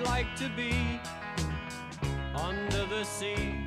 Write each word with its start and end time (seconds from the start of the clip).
I'd 0.00 0.06
like 0.06 0.34
to 0.36 0.48
be 0.56 0.72
under 2.34 2.86
the 2.86 3.04
sea 3.04 3.66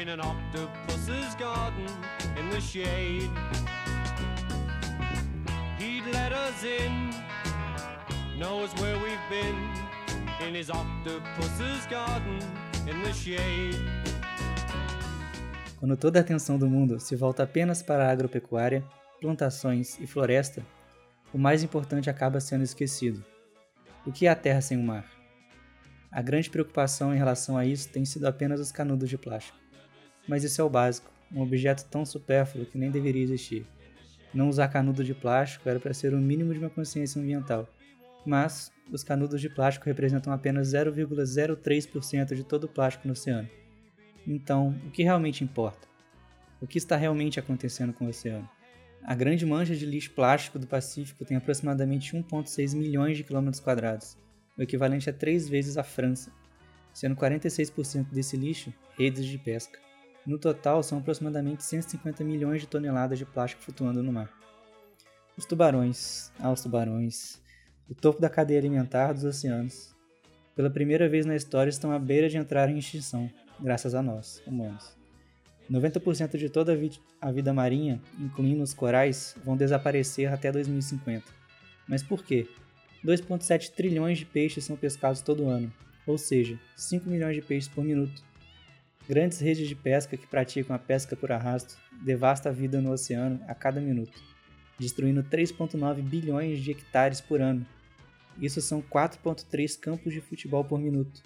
in 0.00 0.08
an 0.08 0.20
octopus's 0.20 1.34
garden 1.36 1.86
in 2.36 2.50
the 2.50 2.60
shade. 2.60 3.30
He'd 5.78 6.04
let 6.12 6.32
us 6.32 6.64
in, 6.64 7.10
knows 8.36 8.74
where 8.80 8.96
we've 8.98 9.28
been 9.30 9.54
in 10.48 10.54
his 10.54 10.70
octopus's 10.70 11.86
garden 11.88 12.38
in 12.88 13.02
the 13.02 13.12
shade. 13.12 13.78
Quando 15.78 15.96
toda 15.96 16.18
a 16.18 16.22
atenção 16.22 16.58
do 16.58 16.66
mundo 16.66 16.98
se 16.98 17.14
volta 17.14 17.44
apenas 17.44 17.80
para 17.80 18.08
a 18.08 18.10
agropecuária, 18.10 18.82
plantações 19.20 20.00
e 20.00 20.06
floresta, 20.06 20.64
o 21.32 21.38
mais 21.38 21.62
importante 21.62 22.10
acaba 22.10 22.40
sendo 22.40 22.64
esquecido. 22.64 23.24
O 24.04 24.10
que 24.10 24.26
é 24.26 24.30
a 24.30 24.34
terra 24.34 24.60
sem 24.60 24.78
o 24.78 24.82
mar? 24.82 25.23
A 26.14 26.22
grande 26.22 26.48
preocupação 26.48 27.12
em 27.12 27.18
relação 27.18 27.58
a 27.58 27.66
isso 27.66 27.88
tem 27.88 28.04
sido 28.04 28.26
apenas 28.26 28.60
os 28.60 28.70
canudos 28.70 29.10
de 29.10 29.18
plástico. 29.18 29.58
Mas 30.28 30.44
isso 30.44 30.60
é 30.60 30.64
o 30.64 30.70
básico, 30.70 31.10
um 31.32 31.40
objeto 31.42 31.84
tão 31.90 32.06
supérfluo 32.06 32.64
que 32.64 32.78
nem 32.78 32.88
deveria 32.88 33.24
existir. 33.24 33.66
Não 34.32 34.48
usar 34.48 34.68
canudo 34.68 35.02
de 35.02 35.12
plástico 35.12 35.68
era 35.68 35.80
para 35.80 35.92
ser 35.92 36.14
o 36.14 36.18
mínimo 36.18 36.52
de 36.52 36.60
uma 36.60 36.70
consciência 36.70 37.20
ambiental. 37.20 37.68
Mas 38.24 38.70
os 38.92 39.02
canudos 39.02 39.40
de 39.40 39.50
plástico 39.50 39.86
representam 39.86 40.32
apenas 40.32 40.68
0,03% 40.68 42.32
de 42.36 42.44
todo 42.44 42.64
o 42.64 42.68
plástico 42.68 43.08
no 43.08 43.12
oceano. 43.12 43.48
Então, 44.24 44.68
o 44.86 44.92
que 44.92 45.02
realmente 45.02 45.42
importa? 45.42 45.88
O 46.60 46.66
que 46.66 46.78
está 46.78 46.94
realmente 46.94 47.40
acontecendo 47.40 47.92
com 47.92 48.04
o 48.04 48.10
oceano? 48.10 48.48
A 49.02 49.16
grande 49.16 49.44
mancha 49.44 49.74
de 49.74 49.84
lixo 49.84 50.12
plástico 50.12 50.60
do 50.60 50.66
Pacífico 50.68 51.24
tem 51.24 51.36
aproximadamente 51.36 52.16
1,6 52.16 52.76
milhões 52.76 53.16
de 53.16 53.24
quilômetros 53.24 53.60
quadrados, 53.60 54.16
o 54.56 54.62
equivalente 54.62 55.10
a 55.10 55.12
três 55.12 55.48
vezes 55.48 55.76
a 55.76 55.82
França, 55.82 56.32
sendo 56.92 57.16
46% 57.16 58.10
desse 58.10 58.36
lixo 58.36 58.72
redes 58.96 59.24
de 59.24 59.38
pesca. 59.38 59.78
No 60.26 60.38
total, 60.38 60.82
são 60.82 60.98
aproximadamente 60.98 61.64
150 61.64 62.24
milhões 62.24 62.60
de 62.60 62.66
toneladas 62.66 63.18
de 63.18 63.26
plástico 63.26 63.62
flutuando 63.62 64.02
no 64.02 64.12
mar. 64.12 64.30
Os 65.36 65.44
tubarões, 65.44 66.32
ah, 66.38 66.50
os 66.50 66.62
tubarões, 66.62 67.42
o 67.90 67.94
topo 67.94 68.20
da 68.20 68.30
cadeia 68.30 68.58
alimentar 68.58 69.12
dos 69.12 69.24
oceanos, 69.24 69.94
pela 70.54 70.70
primeira 70.70 71.08
vez 71.08 71.26
na 71.26 71.34
história 71.34 71.68
estão 71.68 71.92
à 71.92 71.98
beira 71.98 72.28
de 72.28 72.38
entrar 72.38 72.70
em 72.70 72.78
extinção, 72.78 73.28
graças 73.60 73.94
a 73.94 74.02
nós, 74.02 74.40
humanos. 74.46 74.96
90% 75.70 76.36
de 76.36 76.48
toda 76.48 76.78
a 77.20 77.32
vida 77.32 77.52
marinha, 77.52 78.00
incluindo 78.18 78.62
os 78.62 78.72
corais, 78.72 79.34
vão 79.44 79.56
desaparecer 79.56 80.32
até 80.32 80.52
2050. 80.52 81.24
Mas 81.88 82.02
por 82.02 82.24
quê? 82.24 82.48
2,7 83.04 83.70
trilhões 83.70 84.18
de 84.18 84.24
peixes 84.24 84.64
são 84.64 84.76
pescados 84.76 85.20
todo 85.20 85.48
ano, 85.48 85.70
ou 86.06 86.16
seja, 86.16 86.58
5 86.74 87.08
milhões 87.08 87.36
de 87.36 87.42
peixes 87.42 87.68
por 87.68 87.84
minuto. 87.84 88.22
Grandes 89.06 89.40
redes 89.40 89.68
de 89.68 89.74
pesca 89.74 90.16
que 90.16 90.26
praticam 90.26 90.74
a 90.74 90.78
pesca 90.78 91.14
por 91.14 91.30
arrasto 91.30 91.76
devastam 92.02 92.50
a 92.50 92.54
vida 92.54 92.80
no 92.80 92.90
oceano 92.90 93.38
a 93.46 93.54
cada 93.54 93.78
minuto, 93.78 94.22
destruindo 94.78 95.22
3,9 95.22 96.00
bilhões 96.00 96.60
de 96.60 96.70
hectares 96.70 97.20
por 97.20 97.42
ano. 97.42 97.66
Isso 98.40 98.62
são 98.62 98.80
4,3 98.80 99.78
campos 99.78 100.12
de 100.12 100.22
futebol 100.22 100.64
por 100.64 100.80
minuto. 100.80 101.22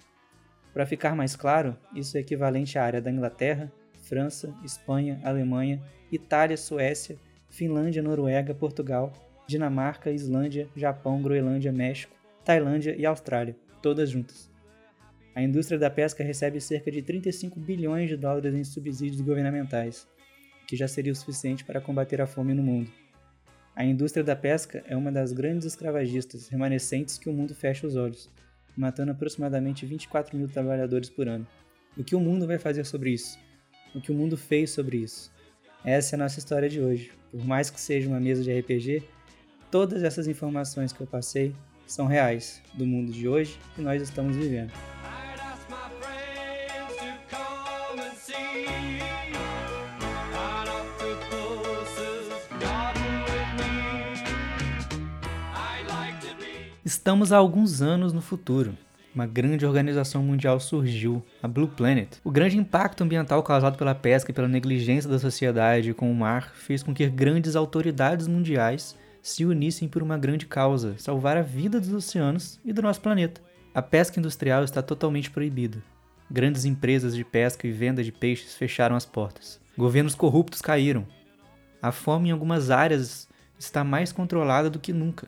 Para 0.73 0.85
ficar 0.85 1.15
mais 1.15 1.35
claro, 1.35 1.77
isso 1.95 2.17
é 2.17 2.19
equivalente 2.19 2.77
à 2.77 2.83
área 2.83 3.01
da 3.01 3.09
Inglaterra, 3.09 3.71
França, 4.01 4.53
Espanha, 4.63 5.21
Alemanha, 5.23 5.81
Itália, 6.11 6.57
Suécia, 6.57 7.17
Finlândia, 7.49 8.03
Noruega, 8.03 8.53
Portugal, 8.53 9.13
Dinamarca, 9.49 10.11
Islândia, 10.11 10.69
Japão, 10.75 11.23
Groenlândia, 11.23 11.71
México, 11.71 12.15
Tailândia 12.45 12.95
e 12.95 13.03
Austrália, 13.03 13.57
todas 13.81 14.11
juntas. 14.11 14.47
A 15.33 15.41
indústria 15.41 15.79
da 15.79 15.89
pesca 15.89 16.23
recebe 16.23 16.61
cerca 16.61 16.91
de 16.91 17.01
35 17.01 17.59
bilhões 17.59 18.07
de 18.07 18.15
dólares 18.15 18.53
em 18.53 18.63
subsídios 18.63 19.21
governamentais, 19.21 20.07
que 20.67 20.75
já 20.75 20.87
seria 20.87 21.11
o 21.11 21.15
suficiente 21.15 21.65
para 21.65 21.81
combater 21.81 22.21
a 22.21 22.27
fome 22.27 22.53
no 22.53 22.61
mundo. 22.61 22.91
A 23.75 23.83
indústria 23.83 24.23
da 24.23 24.35
pesca 24.35 24.83
é 24.85 24.95
uma 24.95 25.11
das 25.11 25.33
grandes 25.33 25.65
escravagistas 25.65 26.47
remanescentes 26.47 27.17
que 27.17 27.27
o 27.27 27.33
mundo 27.33 27.55
fecha 27.55 27.87
os 27.87 27.95
olhos, 27.95 28.29
matando 28.77 29.13
aproximadamente 29.13 29.83
24 29.83 30.37
mil 30.37 30.47
trabalhadores 30.47 31.09
por 31.09 31.27
ano. 31.27 31.47
O 31.97 32.03
que 32.03 32.15
o 32.15 32.19
mundo 32.19 32.45
vai 32.45 32.59
fazer 32.59 32.85
sobre 32.85 33.09
isso? 33.09 33.39
O 33.95 33.99
que 33.99 34.11
o 34.11 34.15
mundo 34.15 34.37
fez 34.37 34.69
sobre 34.69 34.97
isso? 34.97 35.31
Essa 35.83 36.15
é 36.15 36.17
a 36.17 36.19
nossa 36.19 36.37
história 36.37 36.69
de 36.69 36.79
hoje. 36.79 37.11
Por 37.31 37.43
mais 37.43 37.71
que 37.71 37.81
seja 37.81 38.07
uma 38.07 38.19
mesa 38.19 38.43
de 38.43 38.51
RPG, 38.51 39.03
todas 39.71 40.03
essas 40.03 40.27
informações 40.27 40.91
que 40.91 41.01
eu 41.01 41.07
passei 41.07 41.55
são 41.85 42.07
reais 42.07 42.61
do 42.73 42.85
mundo 42.85 43.11
de 43.11 43.27
hoje 43.27 43.59
que 43.75 43.81
nós 43.81 44.01
estamos 44.01 44.35
vivendo. 44.35 44.71
Estamos 56.85 57.31
há 57.31 57.37
alguns 57.37 57.83
anos 57.83 58.13
no 58.13 58.21
futuro. 58.21 58.75
Uma 59.13 59.27
grande 59.27 59.65
organização 59.65 60.23
mundial 60.23 60.59
surgiu, 60.59 61.23
a 61.41 61.47
Blue 61.47 61.67
Planet. 61.67 62.17
O 62.23 62.31
grande 62.31 62.57
impacto 62.57 63.03
ambiental 63.03 63.43
causado 63.43 63.77
pela 63.77 63.93
pesca 63.93 64.31
e 64.31 64.33
pela 64.33 64.47
negligência 64.47 65.09
da 65.09 65.19
sociedade 65.19 65.93
com 65.93 66.11
o 66.11 66.15
mar 66.15 66.51
fez 66.55 66.81
com 66.81 66.93
que 66.93 67.07
grandes 67.07 67.55
autoridades 67.55 68.27
mundiais 68.27 68.95
se 69.21 69.45
unissem 69.45 69.87
por 69.87 70.01
uma 70.01 70.17
grande 70.17 70.45
causa: 70.45 70.95
salvar 70.97 71.37
a 71.37 71.41
vida 71.41 71.79
dos 71.79 71.93
oceanos 71.93 72.59
e 72.63 72.73
do 72.73 72.81
nosso 72.81 73.01
planeta. 73.01 73.41
A 73.73 73.81
pesca 73.81 74.19
industrial 74.19 74.63
está 74.63 74.81
totalmente 74.81 75.29
proibida. 75.29 75.81
Grandes 76.29 76.65
empresas 76.65 77.15
de 77.15 77.23
pesca 77.23 77.67
e 77.67 77.71
venda 77.71 78.03
de 78.03 78.11
peixes 78.11 78.55
fecharam 78.55 78.95
as 78.95 79.05
portas. 79.05 79.59
Governos 79.77 80.15
corruptos 80.15 80.61
caíram. 80.61 81.07
A 81.81 81.91
fome 81.91 82.29
em 82.29 82.31
algumas 82.31 82.69
áreas 82.69 83.27
está 83.57 83.83
mais 83.83 84.11
controlada 84.11 84.69
do 84.69 84.79
que 84.79 84.93
nunca. 84.93 85.27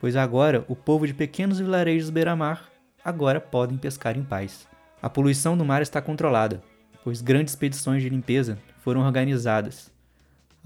Pois 0.00 0.16
agora 0.16 0.64
o 0.68 0.76
povo 0.76 1.06
de 1.06 1.14
pequenos 1.14 1.58
vilarejos 1.58 2.10
beira-mar 2.10 2.70
agora 3.04 3.40
podem 3.40 3.78
pescar 3.78 4.16
em 4.16 4.24
paz. 4.24 4.68
A 5.00 5.08
poluição 5.08 5.56
do 5.56 5.64
mar 5.64 5.82
está 5.82 6.02
controlada, 6.02 6.62
pois 7.02 7.20
grandes 7.22 7.52
expedições 7.52 8.02
de 8.02 8.08
limpeza 8.08 8.58
foram 8.80 9.00
organizadas. 9.00 9.90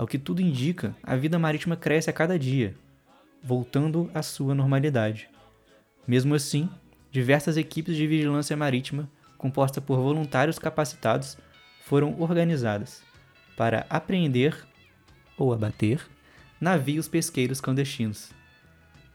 Ao 0.00 0.06
que 0.06 0.19
tudo 0.19 0.41
indica, 0.41 0.97
a 1.03 1.15
vida 1.15 1.38
marítima 1.38 1.77
cresce 1.77 2.09
a 2.09 2.12
cada 2.15 2.38
dia, 2.38 2.75
voltando 3.44 4.11
à 4.15 4.22
sua 4.22 4.55
normalidade. 4.55 5.28
Mesmo 6.09 6.34
assim, 6.34 6.71
diversas 7.12 7.59
equipes 7.59 7.94
de 7.94 8.06
vigilância 8.06 8.56
marítima, 8.56 9.10
compostas 9.37 9.84
por 9.84 9.99
voluntários 9.99 10.59
capacitados, 10.59 11.37
foram 11.84 12.19
organizadas 12.19 13.03
para 13.59 13.84
apreender 13.91 14.66
ou 15.37 15.53
abater 15.53 16.00
navios 16.59 17.06
pesqueiros 17.06 17.60
clandestinos. 17.60 18.31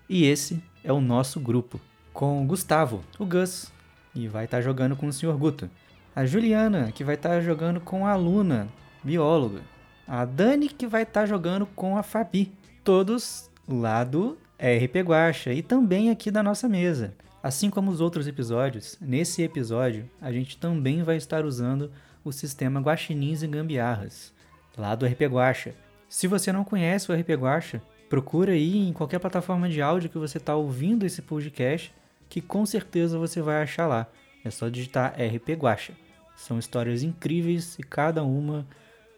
E 0.07 0.25
esse 0.25 0.61
é 0.83 0.93
o 0.93 1.01
nosso 1.01 1.39
grupo, 1.39 1.81
com 2.13 2.45
Gustavo, 2.45 3.03
o 3.17 3.25
Gus, 3.25 3.71
e 4.13 4.27
vai 4.27 4.45
estar 4.45 4.61
jogando 4.61 4.95
com 4.95 5.07
o 5.07 5.11
Sr. 5.11 5.35
Guto. 5.35 5.67
A 6.15 6.27
Juliana, 6.27 6.91
que 6.91 7.03
vai 7.03 7.15
estar 7.15 7.41
jogando 7.41 7.79
com 7.79 8.05
a 8.05 8.15
Luna, 8.15 8.67
bióloga. 9.03 9.73
A 10.07 10.23
Dani, 10.23 10.69
que 10.69 10.85
vai 10.85 11.01
estar 11.01 11.25
jogando 11.25 11.65
com 11.65 11.97
a 11.97 12.03
Fabi. 12.03 12.51
Todos 12.83 13.49
lá 13.67 14.03
do 14.03 14.37
RP 14.59 14.97
Guacha 15.03 15.51
e 15.51 15.63
também 15.63 16.11
aqui 16.11 16.29
da 16.29 16.43
nossa 16.43 16.69
mesa. 16.69 17.15
Assim 17.41 17.71
como 17.71 17.89
os 17.89 18.01
outros 18.01 18.27
episódios, 18.27 18.97
nesse 19.01 19.41
episódio 19.41 20.07
a 20.21 20.31
gente 20.31 20.57
também 20.57 21.01
vai 21.01 21.17
estar 21.17 21.43
usando 21.43 21.91
o 22.23 22.31
sistema 22.31 22.79
Guaxinins 22.79 23.41
e 23.41 23.47
Gambiarras, 23.47 24.31
lá 24.77 24.93
do 24.93 25.07
RP 25.07 25.21
Guacha. 25.23 25.73
Se 26.07 26.27
você 26.27 26.51
não 26.51 26.63
conhece 26.63 27.11
o 27.11 27.15
RP 27.15 27.31
Guacha, 27.31 27.81
procura 28.07 28.51
aí 28.51 28.77
em 28.77 28.93
qualquer 28.93 29.19
plataforma 29.19 29.67
de 29.67 29.81
áudio 29.81 30.09
que 30.09 30.19
você 30.19 30.37
está 30.37 30.55
ouvindo 30.55 31.03
esse 31.03 31.23
podcast, 31.23 31.91
que 32.29 32.41
com 32.41 32.63
certeza 32.63 33.17
você 33.17 33.41
vai 33.41 33.63
achar 33.63 33.87
lá. 33.87 34.07
É 34.43 34.51
só 34.51 34.69
digitar 34.69 35.15
RP 35.19 35.49
Guacha. 35.53 35.93
São 36.35 36.59
histórias 36.59 37.01
incríveis 37.01 37.79
e 37.79 37.83
cada 37.83 38.23
uma 38.23 38.67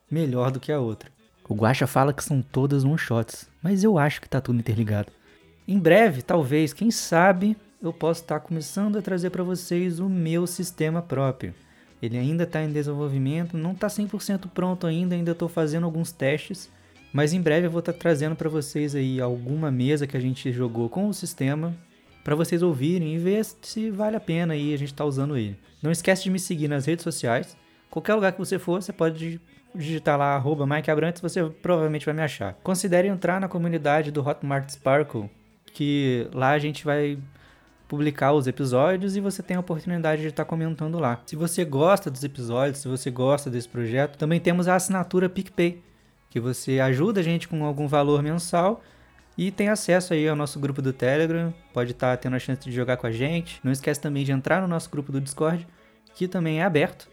melhor 0.10 0.52
do 0.52 0.60
que 0.60 0.72
a 0.72 0.80
outra. 0.80 1.10
O 1.48 1.56
Guacha 1.56 1.88
fala 1.88 2.14
que 2.14 2.24
são 2.24 2.42
todas 2.42 2.84
one-shots, 2.84 3.50
mas 3.62 3.84
eu 3.84 3.98
acho 3.98 4.22
que 4.22 4.30
tá 4.30 4.42
tudo 4.42 4.60
interligado. 4.60 5.12
Em 5.68 5.80
breve, 5.80 6.22
talvez, 6.22 6.74
quem 6.74 6.92
sabe, 6.92 7.56
eu 7.82 7.94
possa 7.94 8.22
estar 8.22 8.40
começando 8.40 8.98
a 8.98 9.02
trazer 9.02 9.30
para 9.30 9.44
vocês 9.44 10.00
o 10.00 10.10
meu 10.10 10.46
sistema 10.48 11.02
próprio. 11.02 11.54
Ele 12.02 12.18
ainda 12.18 12.44
está 12.44 12.62
em 12.64 12.72
desenvolvimento, 12.72 13.58
não 13.58 13.72
está 13.72 13.88
100% 13.88 14.50
pronto 14.54 14.86
ainda, 14.86 15.16
ainda 15.16 15.32
estou 15.32 15.50
fazendo 15.50 15.86
alguns 15.86 16.12
testes, 16.12 16.70
mas 17.12 17.34
em 17.34 17.42
breve 17.42 17.68
eu 17.68 17.72
vou 17.72 17.80
estar 17.80 17.94
trazendo 17.94 18.36
para 18.36 18.50
vocês 18.50 18.94
aí 18.94 19.20
alguma 19.20 19.72
mesa 19.72 20.06
que 20.06 20.18
a 20.18 20.20
gente 20.20 20.52
jogou 20.52 20.90
com 20.90 21.08
o 21.08 21.14
sistema 21.14 21.76
para 22.24 22.36
vocês 22.36 22.62
ouvirem 22.62 23.16
e 23.16 23.18
ver 23.18 23.46
se 23.62 23.90
vale 23.90 24.16
a 24.16 24.20
pena 24.20 24.54
aí 24.54 24.74
a 24.74 24.78
gente 24.78 24.92
estar 24.92 25.06
usando 25.06 25.38
ele. 25.38 25.58
Não 25.82 25.92
esquece 25.92 26.24
de 26.24 26.30
me 26.30 26.40
seguir 26.40 26.68
nas 26.68 26.86
redes 26.86 27.04
sociais. 27.04 27.56
Qualquer 27.90 28.16
lugar 28.16 28.34
que 28.34 28.40
você 28.40 28.60
for, 28.60 28.82
você 28.82 28.92
pode 28.92 29.40
digitar 29.78 30.18
lá 30.18 30.36
arroba 30.36 30.66
Mike 30.66 30.90
Abrantes, 30.90 31.22
você 31.22 31.44
provavelmente 31.44 32.06
vai 32.06 32.16
me 32.16 32.22
achar. 32.22 32.54
Considere 32.64 33.08
entrar 33.08 33.40
na 33.40 33.48
comunidade 33.48 34.12
do 34.12 34.28
Hotmart 34.28 34.70
Sparkle, 34.70 35.30
que 35.74 36.28
lá 36.34 36.52
a 36.52 36.60
gente 36.60 36.84
vai 36.84 37.18
publicar 37.88 38.34
os 38.34 38.48
episódios 38.48 39.16
e 39.16 39.22
você 39.22 39.42
tem 39.42 39.56
a 39.56 39.62
oportunidade 39.62 40.22
de 40.22 40.28
estar 40.28 40.46
comentando 40.46 41.00
lá. 41.00 41.22
Se 41.26 41.36
você 41.36 41.64
gosta 41.64 42.12
dos 42.12 42.24
episódios, 42.24 42.80
se 42.80 42.88
você 42.88 43.10
gosta 43.10 43.50
desse 43.50 43.70
projeto, 43.70 44.18
também 44.18 44.40
temos 44.40 44.68
a 44.68 44.76
assinatura 44.76 45.30
PicPay, 45.30 45.82
que 46.30 46.40
você 46.40 46.80
ajuda 46.80 47.22
a 47.22 47.24
gente 47.24 47.48
com 47.48 47.64
algum 47.64 47.88
valor 47.88 48.22
mensal 48.22 48.84
e 49.38 49.52
tem 49.52 49.70
acesso 49.70 50.14
aí 50.14 50.28
ao 50.28 50.36
nosso 50.36 50.60
grupo 50.60 50.82
do 50.82 50.92
Telegram, 50.92 51.54
pode 51.74 51.92
estar 51.92 52.18
tendo 52.18 52.36
a 52.36 52.40
chance 52.40 52.62
de 52.62 52.72
jogar 52.72 52.98
com 52.98 53.08
a 53.08 53.12
gente. 53.12 53.62
Não 53.64 53.72
esquece 53.72 54.02
também 54.02 54.26
de 54.26 54.32
entrar 54.32 54.62
no 54.62 54.68
nosso 54.68 54.90
grupo 54.90 55.12
do 55.12 55.22
Discord, 55.22 55.66
que 56.16 56.28
também 56.28 56.60
é 56.60 56.64
aberto 56.64 57.08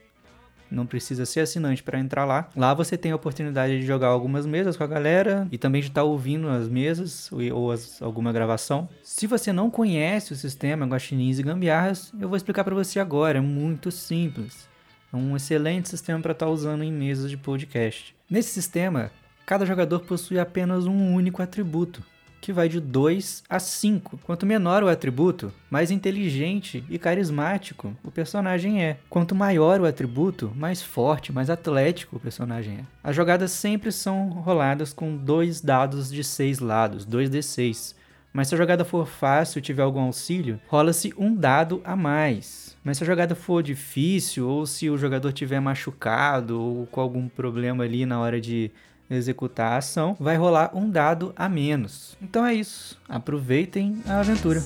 não 0.74 0.86
precisa 0.86 1.24
ser 1.24 1.40
assinante 1.40 1.82
para 1.82 1.98
entrar 1.98 2.24
lá. 2.24 2.48
Lá 2.56 2.74
você 2.74 2.96
tem 2.96 3.12
a 3.12 3.16
oportunidade 3.16 3.80
de 3.80 3.86
jogar 3.86 4.08
algumas 4.08 4.44
mesas 4.46 4.76
com 4.76 4.84
a 4.84 4.86
galera 4.86 5.46
e 5.50 5.58
também 5.58 5.80
de 5.80 5.88
estar 5.88 6.02
tá 6.02 6.04
ouvindo 6.04 6.48
as 6.48 6.68
mesas 6.68 7.30
ou 7.52 7.72
as, 7.72 8.00
alguma 8.02 8.32
gravação. 8.32 8.88
Se 9.02 9.26
você 9.26 9.52
não 9.52 9.70
conhece 9.70 10.32
o 10.32 10.36
sistema 10.36 10.86
Guaxinins 10.86 11.38
e 11.38 11.42
Gambiarras, 11.42 12.12
eu 12.20 12.28
vou 12.28 12.36
explicar 12.36 12.64
para 12.64 12.74
você 12.74 12.98
agora, 12.98 13.38
é 13.38 13.40
muito 13.40 13.90
simples. 13.90 14.68
É 15.12 15.16
um 15.16 15.36
excelente 15.36 15.88
sistema 15.88 16.20
para 16.20 16.32
estar 16.32 16.46
tá 16.46 16.52
usando 16.52 16.82
em 16.82 16.92
mesas 16.92 17.30
de 17.30 17.36
podcast. 17.36 18.16
Nesse 18.28 18.50
sistema, 18.50 19.12
cada 19.46 19.64
jogador 19.64 20.00
possui 20.00 20.38
apenas 20.38 20.86
um 20.86 21.14
único 21.14 21.40
atributo, 21.40 22.02
que 22.44 22.52
vai 22.52 22.68
de 22.68 22.78
2 22.78 23.42
a 23.48 23.58
5. 23.58 24.18
Quanto 24.22 24.44
menor 24.44 24.82
o 24.82 24.88
atributo, 24.88 25.50
mais 25.70 25.90
inteligente 25.90 26.84
e 26.90 26.98
carismático 26.98 27.96
o 28.04 28.10
personagem 28.10 28.84
é. 28.84 28.98
Quanto 29.08 29.34
maior 29.34 29.80
o 29.80 29.86
atributo, 29.86 30.52
mais 30.54 30.82
forte, 30.82 31.32
mais 31.32 31.48
atlético 31.48 32.16
o 32.16 32.20
personagem 32.20 32.80
é. 32.80 32.84
As 33.02 33.16
jogadas 33.16 33.50
sempre 33.50 33.90
são 33.90 34.28
roladas 34.28 34.92
com 34.92 35.16
dois 35.16 35.62
dados 35.62 36.10
de 36.10 36.22
6 36.22 36.58
lados, 36.58 37.06
2d6. 37.06 37.94
Mas 38.30 38.48
se 38.48 38.54
a 38.54 38.58
jogada 38.58 38.84
for 38.84 39.06
fácil 39.06 39.60
e 39.60 39.62
tiver 39.62 39.82
algum 39.82 40.00
auxílio, 40.00 40.60
rola-se 40.66 41.14
um 41.16 41.34
dado 41.34 41.80
a 41.82 41.96
mais. 41.96 42.76
Mas 42.84 42.98
se 42.98 43.04
a 43.04 43.06
jogada 43.06 43.34
for 43.34 43.62
difícil, 43.62 44.46
ou 44.46 44.66
se 44.66 44.90
o 44.90 44.98
jogador 44.98 45.32
tiver 45.32 45.60
machucado, 45.60 46.60
ou 46.60 46.86
com 46.88 47.00
algum 47.00 47.26
problema 47.26 47.84
ali 47.84 48.04
na 48.04 48.20
hora 48.20 48.38
de 48.38 48.70
executar 49.10 49.72
a 49.72 49.76
ação, 49.78 50.16
vai 50.18 50.36
rolar 50.36 50.70
um 50.74 50.90
dado 50.90 51.32
a 51.36 51.48
menos. 51.48 52.16
Então 52.20 52.44
é 52.44 52.54
isso. 52.54 53.00
Aproveitem 53.08 54.02
a 54.06 54.20
aventura. 54.20 54.60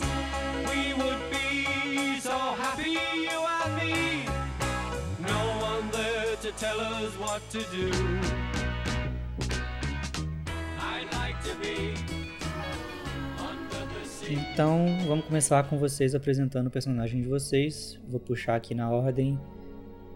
Então, 14.30 14.86
vamos 15.06 15.24
começar 15.24 15.62
com 15.68 15.78
vocês 15.78 16.14
apresentando 16.14 16.66
o 16.66 16.70
personagem 16.70 17.22
de 17.22 17.28
vocês. 17.28 17.98
Vou 18.06 18.20
puxar 18.20 18.56
aqui 18.56 18.74
na 18.74 18.90
ordem. 18.90 19.38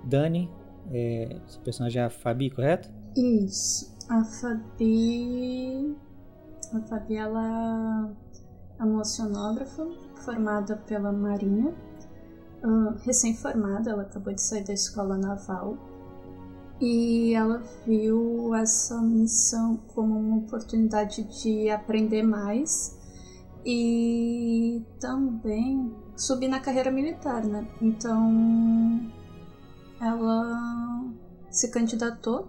Dani, 0.05 0.51
é, 0.93 1.37
seu 1.47 1.63
personagem 1.63 2.03
é 2.03 2.05
a 2.05 2.11
Fabi, 2.11 2.51
correto? 2.51 2.91
Isso. 3.17 3.92
A 4.13 4.23
Fabi. 4.25 5.97
A 6.75 6.81
Fabi 6.81 7.17
ela 7.17 8.13
é 8.79 8.85
uma 8.85 9.01
oceanógrafa 9.01 9.89
formada 10.17 10.77
pela 10.77 11.11
Marinha, 11.11 11.75
uh, 12.63 12.95
recém-formada, 13.07 13.91
ela 13.91 14.03
acabou 14.03 14.35
de 14.35 14.43
sair 14.43 14.65
da 14.65 14.75
escola 14.75 15.17
naval 15.17 15.79
e 16.79 17.33
ela 17.33 17.63
viu 17.87 18.55
essa 18.55 19.01
missão 19.01 19.79
como 19.95 20.21
uma 20.21 20.37
oportunidade 20.41 21.23
de 21.43 21.71
aprender 21.71 22.23
mais 22.23 22.95
e 23.65 24.85
também 25.01 25.91
subir 26.19 26.49
na 26.49 26.61
carreira 26.61 26.91
militar, 26.91 27.43
né? 27.47 27.67
Então 27.81 29.11
ela 29.99 31.03
se 31.51 31.71
candidatou 31.71 32.47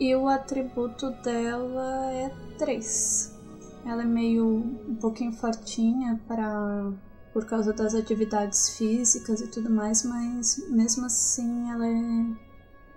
e 0.00 0.16
o 0.16 0.26
atributo 0.26 1.10
dela 1.22 2.10
é 2.10 2.30
3. 2.56 3.38
Ela 3.84 4.02
é 4.02 4.06
meio 4.06 4.46
um 4.46 4.96
pouquinho 4.96 5.32
fortinha 5.32 6.20
para 6.26 6.92
por 7.32 7.44
causa 7.44 7.72
das 7.72 7.94
atividades 7.94 8.70
físicas 8.70 9.40
e 9.40 9.48
tudo 9.48 9.70
mais, 9.70 10.02
mas 10.02 10.68
mesmo 10.68 11.06
assim 11.06 11.70
ela 11.70 11.86
é 11.86 12.26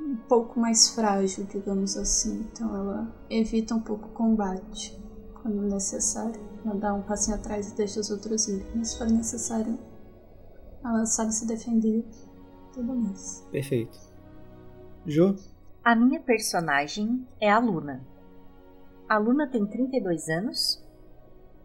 um 0.02 0.16
pouco 0.28 0.60
mais 0.60 0.90
frágil, 0.90 1.46
digamos 1.46 1.96
assim. 1.96 2.48
Então 2.52 2.76
ela 2.76 3.14
evita 3.30 3.76
um 3.76 3.80
pouco 3.80 4.08
o 4.08 4.12
combate 4.12 4.98
quando 5.42 5.62
necessário. 5.62 6.42
Ela 6.66 6.76
dá 6.76 6.94
um 6.94 7.04
passinho 7.04 7.36
atrás 7.36 7.72
e 7.72 7.76
deixa 7.76 8.00
os 8.00 8.10
outros 8.10 8.48
ir. 8.48 8.66
Mas 8.74 8.90
se 8.90 8.98
for 8.98 9.08
necessário, 9.08 9.78
ela 10.84 11.06
sabe 11.06 11.34
se 11.34 11.46
defender 11.46 12.04
tudo 12.74 12.96
mais. 12.96 13.46
Perfeito. 13.52 14.00
Ju? 15.06 15.36
A 15.84 15.96
minha 15.96 16.22
personagem 16.22 17.28
é 17.42 17.52
a 17.52 17.60
Luna. 17.60 18.02
A 19.10 19.18
Luna 19.18 19.46
tem 19.46 19.66
32 19.66 20.30
anos. 20.30 20.82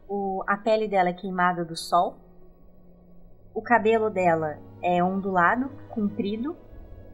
O, 0.08 0.42
a 0.44 0.56
pele 0.56 0.88
dela 0.88 1.10
é 1.10 1.12
queimada 1.12 1.64
do 1.64 1.76
sol. 1.76 2.18
O 3.54 3.62
cabelo 3.62 4.10
dela 4.10 4.58
é 4.82 5.00
ondulado, 5.04 5.70
comprido, 5.90 6.56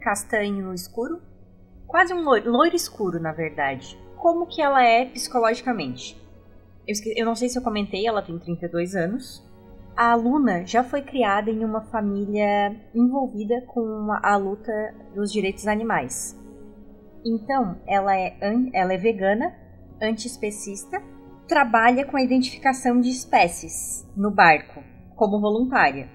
castanho 0.01 0.73
escuro. 0.73 1.21
Quase 1.87 2.15
um 2.15 2.23
loiro, 2.23 2.51
loiro 2.51 2.75
escuro, 2.75 3.21
na 3.21 3.33
verdade. 3.33 4.01
Como 4.17 4.47
que 4.47 4.63
ela 4.63 4.83
é 4.83 5.05
psicologicamente? 5.05 6.19
Eu, 6.89 6.95
eu 7.17 7.27
não 7.27 7.35
sei 7.35 7.51
se 7.51 7.59
eu 7.59 7.63
comentei, 7.63 8.07
ela 8.07 8.23
tem 8.23 8.39
32 8.39 8.97
anos. 8.97 9.47
A 9.95 10.15
Luna 10.15 10.65
já 10.65 10.83
foi 10.83 11.03
criada 11.03 11.51
em 11.51 11.67
uma 11.67 11.83
família 11.83 12.75
envolvida 12.95 13.61
com 13.67 14.11
a 14.11 14.37
luta 14.39 14.95
dos 15.15 15.31
direitos 15.31 15.67
animais. 15.67 16.43
Então, 17.25 17.81
ela 17.87 18.17
é, 18.17 18.37
ela 18.73 18.93
é 18.93 18.99
vegana, 18.99 19.55
antiespecista, 20.01 21.03
trabalha 21.49 22.05
com 22.05 22.17
a 22.17 22.23
identificação 22.23 23.01
de 23.01 23.11
espécies 23.11 24.07
no 24.17 24.31
barco, 24.31 24.83
como 25.17 25.41
voluntária. 25.41 26.09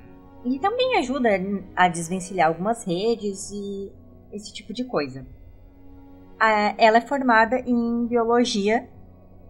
E 0.45 0.59
também 0.59 0.97
ajuda 0.97 1.29
a 1.75 1.87
desvencilhar 1.87 2.47
algumas 2.47 2.85
redes 2.85 3.51
e 3.51 3.91
esse 4.31 4.53
tipo 4.53 4.73
de 4.73 4.83
coisa. 4.83 5.25
Ela 6.77 6.97
é 6.97 7.01
formada 7.01 7.59
em 7.59 8.07
biologia 8.07 8.87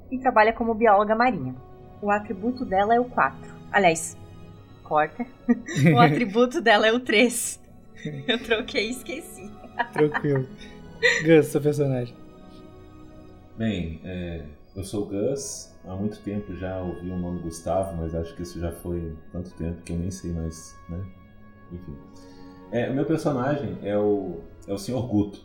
e 0.10 0.17
trabalha 0.17 0.53
como 0.53 0.74
bióloga 0.74 1.15
marinha. 1.15 1.55
O 2.01 2.10
atributo 2.10 2.65
dela 2.65 2.95
é 2.95 3.00
o 3.00 3.05
4. 3.05 3.38
Aliás, 3.72 4.17
corta. 4.83 5.25
o 5.93 6.00
atributo 6.00 6.62
dela 6.62 6.88
é 6.88 6.91
o 6.91 7.00
3. 7.00 7.62
Eu 8.27 8.41
troquei 8.41 8.88
e 8.88 8.91
esqueci. 8.91 9.51
Tranquilo. 9.93 10.48
Gus, 11.25 11.48
seu 11.48 11.62
personagem. 11.62 12.15
Bem, 13.58 14.00
é, 14.03 14.46
eu 14.75 14.84
sou 14.84 15.03
o 15.03 15.06
Gus. 15.06 15.74
Há 15.86 15.96
muito 15.96 16.20
tempo 16.20 16.56
já 16.56 16.82
ouvi 16.82 17.10
o 17.10 17.18
nome 17.18 17.41
Gustavo, 17.41 17.96
mas 17.96 18.13
acho 18.13 18.36
que 18.36 18.44
isso 18.44 18.60
já 18.60 18.72
foi 18.72 19.15
tanto 19.32 19.51
tempo 19.51 19.82
que 19.82 19.94
eu 19.94 19.98
nem 19.98 20.12
sei 20.12 20.32
mais, 20.32 20.77
né? 20.89 21.03
Enfim. 21.72 21.96
É, 22.72 22.89
o 22.89 22.94
meu 22.94 23.06
personagem 23.06 23.77
é 23.82 23.98
o, 23.98 24.41
é 24.68 24.74
o 24.74 24.77
Sr. 24.77 25.01
Guto. 25.08 25.41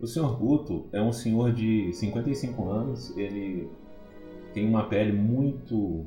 O 0.00 0.06
Sr. 0.06 0.36
Guto 0.36 0.86
é 0.92 1.00
um 1.00 1.12
senhor 1.12 1.52
de 1.52 1.92
55 1.92 2.68
anos. 2.68 3.16
Ele 3.16 3.70
tem 4.52 4.66
uma 4.66 4.88
pele 4.88 5.12
muito 5.12 6.04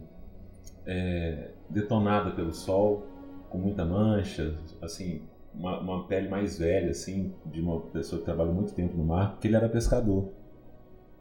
é, 0.86 1.52
detonada 1.70 2.32
pelo 2.32 2.52
sol, 2.52 3.06
com 3.50 3.58
muita 3.58 3.86
mancha, 3.86 4.56
assim, 4.82 5.22
uma, 5.60 5.80
uma, 5.82 6.04
pele 6.06 6.30
mais 6.30 6.58
velha, 6.58 6.92
assim, 6.92 7.34
de 7.46 7.60
uma 7.60 7.82
pessoa 7.82 8.20
que 8.20 8.26
trabalha 8.26 8.52
muito 8.52 8.74
tempo 8.74 8.98
no 8.98 9.04
mar, 9.04 9.34
porque 9.34 9.48
ele 9.48 9.58
era 9.58 9.68
pescador. 9.68 10.30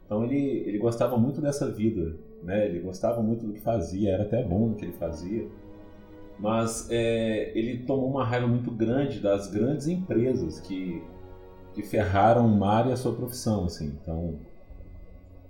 Então 0.05 0.23
ele, 0.23 0.63
ele 0.65 0.77
gostava 0.77 1.17
muito 1.17 1.41
dessa 1.41 1.69
vida, 1.69 2.15
né? 2.41 2.65
Ele 2.65 2.79
gostava 2.79 3.21
muito 3.21 3.45
do 3.45 3.53
que 3.53 3.59
fazia, 3.59 4.13
era 4.13 4.23
até 4.23 4.41
bom 4.41 4.71
o 4.71 4.75
que 4.75 4.85
ele 4.85 4.93
fazia. 4.93 5.45
Mas 6.39 6.87
é, 6.89 7.51
ele 7.53 7.79
tomou 7.79 8.09
uma 8.09 8.23
raiva 8.23 8.47
muito 8.47 8.71
grande 8.71 9.19
das 9.19 9.51
grandes 9.51 9.87
empresas 9.87 10.61
que, 10.61 11.03
que 11.73 11.83
ferraram 11.83 12.45
o 12.47 12.57
mar 12.57 12.87
e 12.87 12.93
a 12.93 12.95
sua 12.95 13.13
profissão, 13.13 13.65
assim. 13.65 13.93
Então 14.01 14.35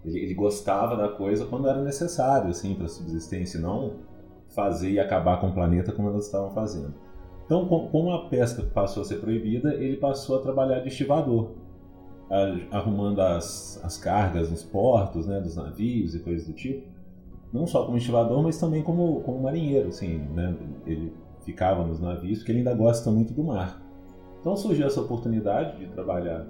ele, 0.03 0.19
ele 0.19 0.33
gostava 0.33 0.97
da 0.97 1.09
coisa 1.09 1.45
quando 1.45 1.69
era 1.69 1.81
necessário, 1.81 2.49
assim, 2.49 2.73
para 2.73 2.87
subsistência, 2.87 3.59
não 3.59 4.09
fazer 4.49 4.89
e 4.89 4.99
acabar 4.99 5.39
com 5.39 5.49
o 5.49 5.53
planeta 5.53 5.91
como 5.91 6.09
elas 6.09 6.25
estavam 6.25 6.49
fazendo. 6.49 6.93
Então, 7.49 7.65
como 7.65 8.11
a 8.11 8.29
pesca 8.29 8.61
passou 8.61 9.01
a 9.01 9.05
ser 9.07 9.15
proibida, 9.15 9.73
ele 9.73 9.97
passou 9.97 10.37
a 10.37 10.39
trabalhar 10.39 10.81
de 10.81 10.89
estivador, 10.89 11.53
arrumando 12.69 13.19
as, 13.21 13.83
as 13.83 13.97
cargas 13.97 14.51
nos 14.51 14.61
portos, 14.61 15.25
né, 15.25 15.41
dos 15.41 15.55
navios 15.55 16.13
e 16.13 16.19
coisas 16.19 16.45
do 16.45 16.53
tipo. 16.53 16.87
Não 17.51 17.65
só 17.65 17.85
como 17.85 17.97
estivador, 17.97 18.43
mas 18.43 18.59
também 18.59 18.83
como, 18.83 19.21
como 19.21 19.41
marinheiro, 19.41 19.87
assim, 19.87 20.19
né? 20.35 20.55
Ele 20.85 21.11
ficava 21.43 21.83
nos 21.83 21.99
navios 21.99 22.37
porque 22.37 22.51
ele 22.51 22.59
ainda 22.59 22.75
gosta 22.75 23.09
muito 23.09 23.33
do 23.33 23.43
mar. 23.43 23.81
Então 24.39 24.55
surgiu 24.55 24.85
essa 24.85 25.01
oportunidade 25.01 25.79
de 25.79 25.87
trabalhar 25.87 26.45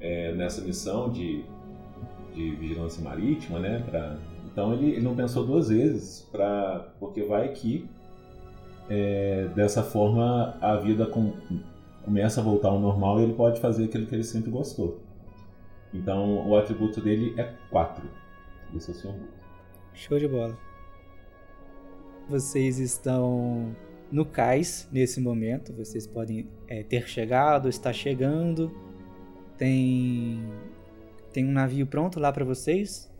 é, 0.00 0.32
nessa 0.32 0.62
missão 0.62 1.10
de, 1.10 1.44
de 2.32 2.56
vigilância 2.56 3.04
marítima, 3.04 3.58
né? 3.58 3.84
Pra... 3.86 4.16
Então 4.50 4.72
ele, 4.72 4.92
ele 4.92 5.02
não 5.02 5.14
pensou 5.14 5.44
duas 5.44 5.68
vezes, 5.68 6.26
pra... 6.32 6.94
porque 6.98 7.24
vai 7.24 7.52
que 7.52 7.86
é, 8.88 9.48
dessa 9.54 9.82
forma 9.82 10.56
a 10.60 10.76
vida 10.76 11.06
com, 11.06 11.32
começa 12.04 12.40
a 12.40 12.44
voltar 12.44 12.68
ao 12.68 12.78
normal 12.78 13.20
e 13.20 13.24
ele 13.24 13.34
pode 13.34 13.60
fazer 13.60 13.84
aquilo 13.84 14.06
que 14.06 14.14
ele 14.14 14.24
sempre 14.24 14.50
gostou. 14.50 15.00
Então 15.92 16.48
o 16.48 16.56
atributo 16.56 17.00
dele 17.00 17.34
é 17.36 17.54
4. 17.70 18.08
Esse 18.74 18.90
é 18.90 18.94
o 18.94 18.96
seu. 18.96 19.14
Show 19.94 20.18
de 20.18 20.28
bola. 20.28 20.56
Vocês 22.28 22.78
estão 22.78 23.74
no 24.10 24.24
cais 24.24 24.88
nesse 24.92 25.20
momento. 25.20 25.72
Vocês 25.72 26.06
podem 26.06 26.48
é, 26.66 26.82
ter 26.82 27.08
chegado, 27.08 27.68
está 27.68 27.92
chegando. 27.92 28.70
Tem 29.56 30.42
tem 31.32 31.46
um 31.46 31.52
navio 31.52 31.86
pronto 31.86 32.18
lá 32.18 32.32
para 32.32 32.44
vocês 32.44 33.10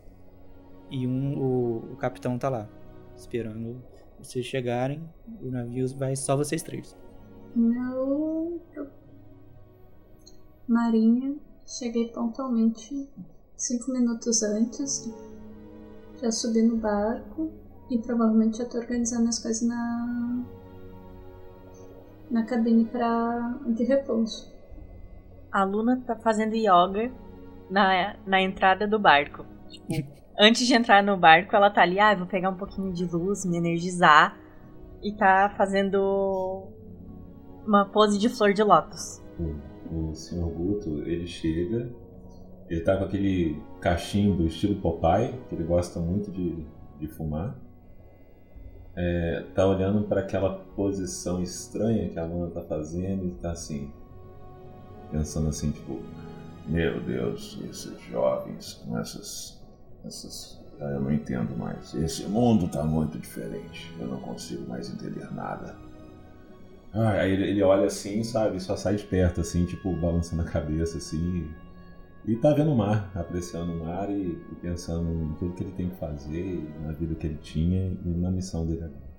e 0.89 1.05
um 1.05 1.37
o, 1.37 1.93
o 1.93 1.95
capitão 1.95 2.37
tá 2.37 2.49
lá 2.49 2.67
esperando 3.15 3.81
vocês 4.21 4.45
chegarem. 4.45 5.01
O 5.41 5.49
navio 5.49 5.87
vai 5.97 6.15
só 6.15 6.35
vocês 6.35 6.61
três. 6.61 6.95
Não. 7.55 8.59
Marinha, 10.67 11.35
cheguei 11.65 12.09
pontualmente 12.09 13.09
cinco 13.55 13.91
minutos 13.91 14.43
antes. 14.43 15.11
Já 16.21 16.31
subi 16.31 16.61
no 16.61 16.77
barco 16.77 17.51
e 17.89 17.97
provavelmente 17.97 18.59
já 18.59 18.65
tô 18.65 18.77
organizando 18.77 19.29
as 19.29 19.39
coisas 19.39 19.67
na 19.67 20.45
na 22.29 22.45
cabine 22.45 22.85
para 22.85 23.57
de 23.65 23.83
repouso. 23.83 24.47
A 25.51 25.63
Luna 25.63 26.01
tá 26.05 26.15
fazendo 26.15 26.55
yoga 26.55 27.11
na, 27.69 28.15
na 28.25 28.41
entrada 28.41 28.87
do 28.87 28.99
barco. 28.99 29.45
Tipo, 29.67 30.11
antes 30.39 30.65
de 30.65 30.73
entrar 30.73 31.03
no 31.03 31.17
barco, 31.17 31.53
ela 31.55 31.69
tá 31.69 31.81
ali, 31.81 31.99
ah, 31.99 32.15
vou 32.15 32.25
pegar 32.25 32.49
um 32.49 32.55
pouquinho 32.55 32.93
de 32.93 33.05
luz, 33.05 33.45
me 33.45 33.57
energizar. 33.57 34.37
E 35.03 35.13
tá 35.13 35.53
fazendo 35.57 36.67
uma 37.65 37.85
pose 37.85 38.17
de 38.17 38.29
flor 38.29 38.53
de 38.53 38.63
lótus. 38.63 39.21
O, 39.39 40.09
o 40.09 40.15
Sr. 40.15 40.45
Guto, 40.45 41.03
ele 41.03 41.27
chega, 41.27 41.89
ele 42.69 42.81
tá 42.81 42.97
com 42.97 43.05
aquele 43.05 43.61
cachimbo 43.79 44.43
estilo 44.45 44.75
Popeye, 44.75 45.33
que 45.47 45.55
ele 45.55 45.63
gosta 45.63 45.99
muito 45.99 46.31
de, 46.31 46.65
de 46.99 47.07
fumar. 47.07 47.57
É, 48.95 49.45
tá 49.55 49.65
olhando 49.65 50.07
para 50.07 50.21
aquela 50.21 50.55
posição 50.75 51.41
estranha 51.41 52.09
que 52.09 52.19
a 52.19 52.25
Luna 52.25 52.51
tá 52.51 52.61
fazendo 52.61 53.25
e 53.27 53.31
tá 53.35 53.51
assim, 53.51 53.89
pensando 55.09 55.47
assim, 55.47 55.71
tipo, 55.71 55.99
meu 56.67 56.99
Deus, 57.01 57.57
esses 57.69 57.99
jovens 58.01 58.73
com 58.85 58.97
essas, 58.97 59.58
essas 60.05 60.59
eu 60.79 61.01
não 61.01 61.11
entendo 61.11 61.57
mais. 61.57 61.93
Esse 61.93 62.23
mundo 62.23 62.67
tá 62.69 62.83
muito 62.83 63.19
diferente. 63.19 63.93
Eu 63.99 64.07
não 64.07 64.19
consigo 64.19 64.67
mais 64.67 64.89
entender 64.89 65.29
nada. 65.33 65.75
Ah, 66.93 67.11
aí 67.11 67.31
ele 67.31 67.61
olha 67.61 67.85
assim, 67.85 68.23
sabe, 68.23 68.59
só 68.59 68.75
sai 68.75 68.95
de 68.95 69.03
perto, 69.03 69.41
assim, 69.41 69.65
tipo, 69.65 69.95
balançando 69.97 70.41
a 70.41 70.45
cabeça, 70.45 70.97
assim, 70.97 71.47
e 72.25 72.35
tá 72.35 72.51
vendo 72.51 72.71
o 72.71 72.75
mar, 72.75 73.11
apreciando 73.13 73.73
o 73.73 73.85
mar 73.85 74.09
e, 74.09 74.31
e, 74.51 74.55
pensando 74.61 75.07
em 75.09 75.33
tudo 75.35 75.53
que 75.53 75.63
ele 75.63 75.71
tem 75.73 75.89
que 75.89 75.95
fazer, 75.97 76.67
na 76.81 76.91
vida 76.91 77.13
que 77.13 77.27
ele 77.27 77.37
tinha 77.37 77.95
e 78.03 78.09
na 78.09 78.31
missão 78.31 78.65
dele 78.65 78.85
agora. 78.85 79.09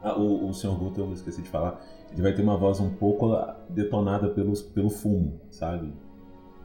Ah, 0.00 0.18
o, 0.18 0.48
o 0.48 0.54
Sr. 0.54 0.76
Guto, 0.78 1.00
eu 1.00 1.12
esqueci 1.12 1.42
de 1.42 1.48
falar, 1.48 1.80
ele 2.12 2.22
vai 2.22 2.32
ter 2.32 2.42
uma 2.42 2.56
voz 2.56 2.78
um 2.78 2.90
pouco 2.90 3.36
detonada 3.68 4.28
pelos, 4.28 4.62
pelo 4.62 4.90
fumo, 4.90 5.40
sabe? 5.50 5.92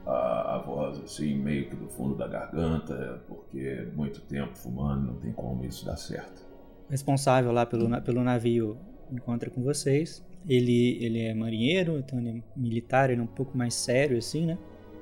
A, 0.08 0.56
a 0.56 0.58
voz 0.60 1.00
assim, 1.00 1.36
meio 1.36 1.70
que 1.70 1.76
do 1.76 1.88
fundo 1.90 2.16
da 2.16 2.28
garganta, 2.28 3.22
porque 3.28 3.88
muito 3.94 4.22
tempo 4.22 4.58
fumando, 4.58 5.08
não 5.08 5.16
tem 5.16 5.34
como 5.34 5.66
isso 5.66 5.86
dar 5.86 5.98
certo. 5.98 6.46
Responsável 6.90 7.52
lá 7.52 7.66
pelo, 7.66 8.02
pelo 8.02 8.24
navio 8.24 8.78
encontra 9.12 9.50
com 9.50 9.62
vocês. 9.62 10.26
Ele, 10.48 11.04
ele 11.04 11.20
é 11.20 11.34
marinheiro, 11.34 11.98
então 11.98 12.20
ele 12.20 12.30
é 12.30 12.44
militar, 12.56 13.10
ele 13.10 13.20
é 13.20 13.24
um 13.24 13.28
pouco 13.28 13.58
mais 13.58 13.74
sério 13.74 14.18
assim, 14.18 14.46
né? 14.46 14.58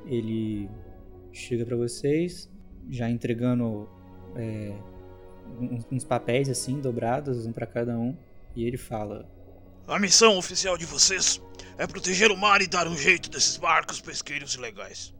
Ele 0.07 0.67
chega 1.31 1.65
para 1.65 1.75
vocês, 1.75 2.51
já 2.89 3.09
entregando 3.09 3.87
é, 4.35 4.73
uns, 5.59 5.85
uns, 5.91 6.03
papéis 6.03 6.49
assim, 6.49 6.79
dobrados, 6.79 7.45
um 7.45 7.51
para 7.51 7.67
cada 7.67 7.97
um, 7.97 8.15
e 8.55 8.63
ele 8.63 8.77
fala: 8.77 9.29
A 9.87 9.99
missão 9.99 10.35
oficial 10.35 10.77
de 10.77 10.85
vocês 10.85 11.39
é 11.77 11.85
proteger 11.85 12.31
o 12.31 12.37
mar 12.37 12.59
e 12.59 12.67
dar 12.67 12.87
um 12.87 12.97
jeito 12.97 13.29
desses 13.29 13.55
barcos 13.55 14.01
pesqueiros 14.01 14.55
ilegais. 14.55 15.13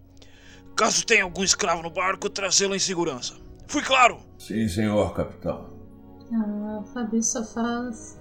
Caso 0.75 1.05
tenha 1.05 1.23
algum 1.23 1.43
escravo 1.43 1.83
no 1.83 1.91
barco, 1.91 2.29
trazê-lo 2.29 2.75
em 2.75 2.79
segurança. 2.79 3.35
Fui 3.67 3.83
claro? 3.83 4.19
Sim, 4.39 4.67
senhor 4.67 5.13
capitão. 5.13 5.69
A 6.33 6.83
Fabi 6.93 7.21
só 7.21 7.45
faz 7.45 8.19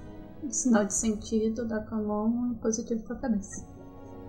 sinal 0.51 0.85
de 0.85 0.95
sentido, 0.95 1.67
dá 1.67 1.81
com 1.81 1.95
a 1.95 1.99
mão 1.99 2.59
positivo 2.61 3.03
com 3.05 3.15
a 3.15 3.17
cabeça. 3.17 3.67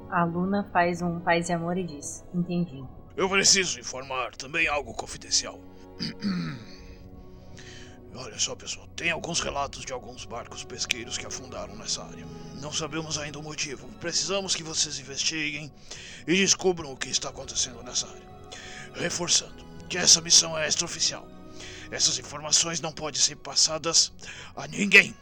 A 0.10 0.24
Luna 0.24 0.64
faz 0.72 1.02
um 1.02 1.20
paz 1.20 1.50
e 1.50 1.54
amor 1.54 1.78
e 1.78 1.84
diz: 1.84 2.24
Entendi. 2.34 2.82
Eu 3.18 3.30
preciso 3.30 3.80
informar 3.80 4.34
também 4.38 4.68
algo 4.70 4.94
confidencial. 4.94 5.60
Olha 8.18 8.40
só, 8.40 8.56
pessoal, 8.56 8.88
tem 8.96 9.12
alguns 9.12 9.42
relatos 9.42 9.84
de 9.84 9.92
alguns 9.92 10.24
barcos 10.26 10.64
pesqueiros 10.64 11.18
que 11.18 11.26
afundaram 11.26 11.76
nessa 11.76 12.02
área. 12.04 12.26
Não 12.62 12.72
sabemos 12.72 13.18
ainda 13.18 13.40
o 13.40 13.44
motivo. 13.44 13.88
Precisamos 14.00 14.56
que 14.56 14.64
vocês 14.64 15.00
investiguem 15.00 15.72
e 16.26 16.34
descubram 16.34 16.94
o 16.94 16.98
que 16.98 17.10
está 17.10 17.30
acontecendo 17.30 17.84
nessa 17.84 18.08
área. 18.08 18.24
Reforçando 18.94 19.66
que 19.90 19.98
essa 19.98 20.22
missão 20.22 20.58
é 20.58 20.68
extraoficial. 20.68 21.28
Essas 21.92 22.18
informações 22.18 22.80
não 22.80 22.92
podem 22.92 23.20
ser 23.20 23.36
passadas 23.36 24.14
a 24.56 24.66
ninguém. 24.68 25.14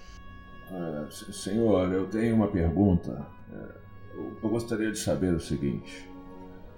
É, 0.71 1.31
senhor, 1.31 1.91
eu 1.91 2.07
tenho 2.07 2.35
uma 2.35 2.47
pergunta. 2.47 3.25
É, 3.51 3.83
eu 4.43 4.50
gostaria 4.50 4.91
de 4.91 5.00
saber 5.00 5.33
o 5.33 5.39
seguinte. 5.39 6.07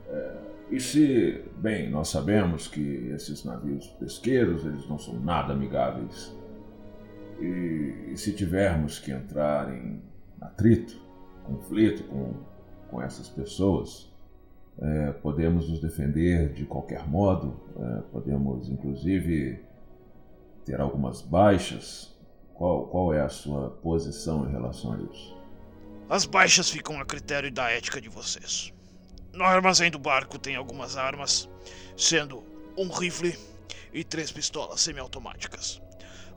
É, 0.08 0.45
e 0.70 0.80
se, 0.80 1.44
bem, 1.58 1.90
nós 1.90 2.10
sabemos 2.10 2.68
que 2.68 3.10
esses 3.10 3.44
navios 3.44 3.88
pesqueiros 4.00 4.66
eles 4.66 4.88
não 4.90 4.98
são 4.98 5.20
nada 5.20 5.54
amigáveis. 5.54 6.36
E, 7.40 8.12
e 8.12 8.18
se 8.18 8.34
tivermos 8.34 8.98
que 8.98 9.12
entrar 9.12 9.72
em 9.74 10.02
atrito, 10.42 11.00
conflito 11.44 12.04
com, 12.06 12.34
com 12.90 13.02
essas 13.02 13.30
pessoas, 13.30 14.12
é, 14.80 15.12
podemos 15.12 15.70
nos 15.70 15.80
defender 15.80 16.52
de 16.54 16.66
qualquer 16.66 17.08
modo, 17.08 17.60
é, 17.78 18.02
podemos 18.12 18.68
inclusive 18.68 19.60
ter 20.66 20.82
algumas 20.82 21.22
baixas. 21.22 22.14
Qual, 22.56 22.88
qual 22.88 23.14
é 23.14 23.22
a 23.22 23.30
sua 23.30 23.70
posição 23.70 24.48
em 24.48 24.52
relação 24.52 24.94
a 24.94 24.98
isso? 24.98 25.38
As 26.10 26.26
baixas 26.26 26.70
ficam 26.70 27.00
a 27.00 27.06
critério 27.06 27.52
da 27.52 27.70
ética 27.70 28.00
de 28.00 28.10
vocês. 28.10 28.75
No 29.36 29.44
armazém 29.44 29.92
do 29.92 30.00
barco 30.00 30.40
tem 30.40 30.56
algumas 30.56 30.96
armas, 30.96 31.50
sendo 31.98 32.42
um 32.78 32.88
rifle 32.88 33.38
e 33.94 34.04
três 34.04 34.32
pistolas 34.32 34.80
semiautomáticas. 34.80 35.82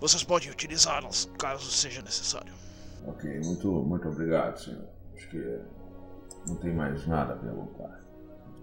Vocês 0.00 0.24
podem 0.24 0.50
utilizá-las 0.50 1.30
caso 1.38 1.70
seja 1.70 2.02
necessário. 2.02 2.52
Ok, 3.06 3.40
muito, 3.44 3.70
muito 3.70 4.08
obrigado, 4.08 4.58
senhor. 4.58 4.84
Acho 5.14 5.28
que 5.28 5.58
não 6.46 6.56
tem 6.56 6.72
mais 6.74 7.06
nada 7.06 7.34
a 7.34 7.36
perguntar. 7.36 8.00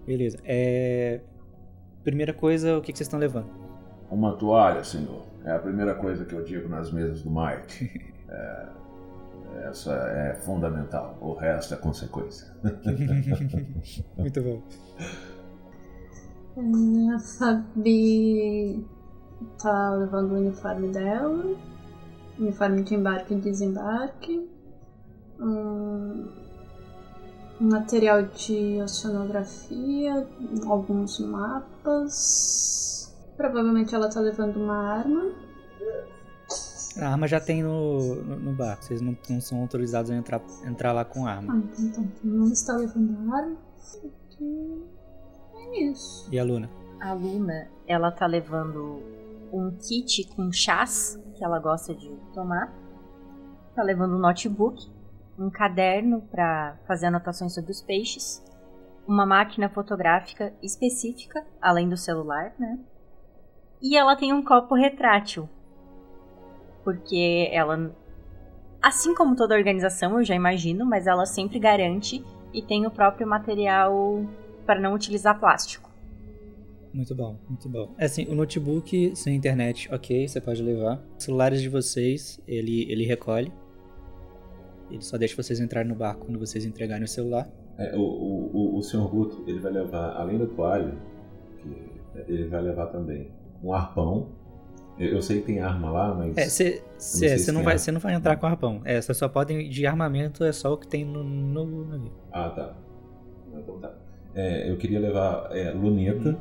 Beleza. 0.06 0.38
É... 0.44 1.22
Primeira 2.04 2.34
coisa, 2.34 2.77
o 2.77 2.82
que, 2.82 2.92
que 2.92 2.98
vocês 2.98 3.08
estão 3.08 3.20
levando? 3.20 3.50
Uma 4.12 4.34
toalha, 4.34 4.84
senhor. 4.84 5.25
É 5.44 5.51
a 5.51 5.60
primeira 5.60 5.96
coisa 5.96 6.25
que 6.25 6.34
eu 6.36 6.44
digo 6.44 6.68
nas 6.68 6.92
mesas 6.92 7.24
do 7.24 7.32
Mike. 7.32 8.13
É, 8.27 8.68
essa 9.64 9.94
é 9.94 10.36
fundamental. 10.36 11.18
O 11.22 11.34
resto 11.34 11.74
é 11.74 11.78
consequência. 11.78 12.48
Muito 14.18 14.42
bom. 14.42 14.62
A 17.14 17.20
Fabi 17.20 18.86
tá 19.62 19.92
levando 19.96 20.32
o 20.32 20.36
uniforme 20.36 20.88
dela, 20.90 21.56
uniforme 22.40 22.84
de 22.84 22.96
embarque 22.96 23.34
e 23.34 23.42
desembarque, 23.42 24.50
um, 25.40 26.28
material 27.60 28.24
de 28.24 28.82
oceanografia, 28.82 30.28
alguns 30.66 31.20
mapas. 31.20 33.14
Provavelmente 33.36 33.94
ela 33.94 34.10
tá 34.10 34.20
levando 34.20 34.58
uma 34.58 34.78
arma. 34.78 35.32
A 37.02 37.10
arma 37.10 37.28
já 37.28 37.42
tem 37.42 37.62
no, 37.62 38.16
no, 38.16 38.36
no 38.38 38.54
barco, 38.54 38.84
vocês 38.84 39.02
não, 39.02 39.18
não, 39.30 39.42
são 39.42 39.62
autorizados 39.62 40.12
a 40.12 40.16
entrar, 40.16 40.42
entrar 40.66 40.94
lá 40.94 41.04
com 41.04 41.28
arma. 41.28 41.54
Ah, 41.54 41.58
então, 41.58 41.86
então, 41.86 42.04
então 42.04 42.32
não 42.32 42.48
está 42.48 42.74
levando 42.74 43.32
a 43.32 43.38
arma. 43.38 43.58
É 45.56 45.84
isso. 45.84 46.30
E 46.32 46.40
a 46.40 46.44
Luna? 46.44 46.70
A 47.02 47.14
Luna, 47.14 47.68
ela 47.86 48.12
tá 48.12 48.25
levando 48.25 49.02
um 49.52 49.72
kit 49.72 50.28
com 50.36 50.52
chás 50.52 51.20
que 51.36 51.44
ela 51.44 51.60
gosta 51.60 51.94
de 51.94 52.10
tomar. 52.34 52.74
Tá 53.75 53.84
levando 53.84 54.16
um 54.16 54.20
notebook, 54.20 54.90
um 55.38 55.50
caderno 55.50 56.22
para 56.32 56.78
fazer 56.88 57.08
anotações 57.08 57.54
sobre 57.54 57.72
os 57.72 57.82
peixes, 57.82 58.42
uma 59.06 59.25
máquina 59.25 59.68
fotográfica 59.70 60.54
específica, 60.64 61.46
além 61.62 61.90
do 61.90 61.98
celular, 61.98 62.54
né? 62.58 62.80
E 63.82 63.98
ela 63.98 64.16
tem 64.16 64.32
um 64.32 64.44
copo 64.44 64.75
retrátil 64.75 65.50
porque 66.86 67.50
ela 67.51 67.92
Assim 68.86 69.15
como 69.15 69.36
toda 69.36 69.56
organização, 69.56 70.20
eu 70.20 70.24
já 70.24 70.36
imagino, 70.36 70.86
mas 70.86 71.08
ela 71.08 71.25
sempre 71.25 71.58
garante 71.58 72.24
e 72.54 72.62
tem 72.62 72.86
o 72.86 72.92
próprio 72.92 73.27
material 73.27 74.24
para 74.63 74.80
não 74.80 74.94
utilizar 74.94 75.39
plástico. 75.39 75.89
Muito 76.94 77.15
bom, 77.15 77.36
muito 77.50 77.68
bom. 77.68 77.96
É 77.98 78.06
assim, 78.06 78.27
o 78.27 78.36
notebook 78.36 79.15
sem 79.15 79.36
internet, 79.36 79.92
ok, 79.92 80.27
você 80.27 80.39
pode 80.39 80.62
levar. 80.62 81.01
Os 81.18 81.24
celulares 81.24 81.63
de 81.63 81.68
vocês, 81.68 82.39
ele, 82.48 82.84
ele 82.89 83.08
recolhe. 83.08 83.51
Ele 84.92 85.01
só 85.01 85.18
deixa 85.18 85.36
vocês 85.36 85.60
entrarem 85.60 85.89
no 85.89 85.96
barco 85.96 86.27
quando 86.27 86.38
vocês 86.38 86.63
entregarem 86.63 87.06
o 87.06 87.08
celular. 87.08 87.50
É, 87.80 87.96
o, 87.98 88.01
o, 88.01 88.77
o, 88.77 88.84
senhor 88.84 89.10
Guto, 89.10 89.44
ele 89.48 89.60
vai 89.60 89.72
levar, 89.72 90.15
além 90.15 90.38
do 90.38 90.46
toalha, 90.46 90.96
que 91.58 92.32
ele 92.32 92.48
vai 92.48 92.62
levar 92.62 92.86
também 92.86 93.32
um 93.63 93.74
arpão. 93.74 94.30
Eu, 94.98 95.22
sei 95.22 95.42
que 95.42 95.48
tem 95.48 95.60
arma 95.60 95.92
lá, 95.92 96.14
mas. 96.14 96.38
É, 96.38 96.46
você 96.48 96.82
não, 97.52 97.62
se 97.62 97.64
vai, 97.64 97.75
não 97.94 98.00
vai 98.00 98.14
entrar 98.14 98.38
com 98.38 98.48
arpão. 98.48 98.82
É, 98.86 99.02
vocês 99.02 99.18
só 99.18 99.28
podem. 99.28 99.70
De 99.70 99.86
armamento 99.86 100.44
é 100.44 100.52
só 100.52 100.74
o 100.74 100.78
que 100.78 100.88
tem 100.88 101.04
no, 101.04 101.24
no 101.24 101.86
navio. 101.86 102.12
Ah, 102.32 102.50
tá. 102.50 102.74
Então 103.54 103.78
tá. 103.80 103.94
É, 104.34 104.70
eu 104.70 104.78
queria 104.78 105.00
levar 105.00 105.50
é, 105.52 105.72
luneta. 105.72 106.38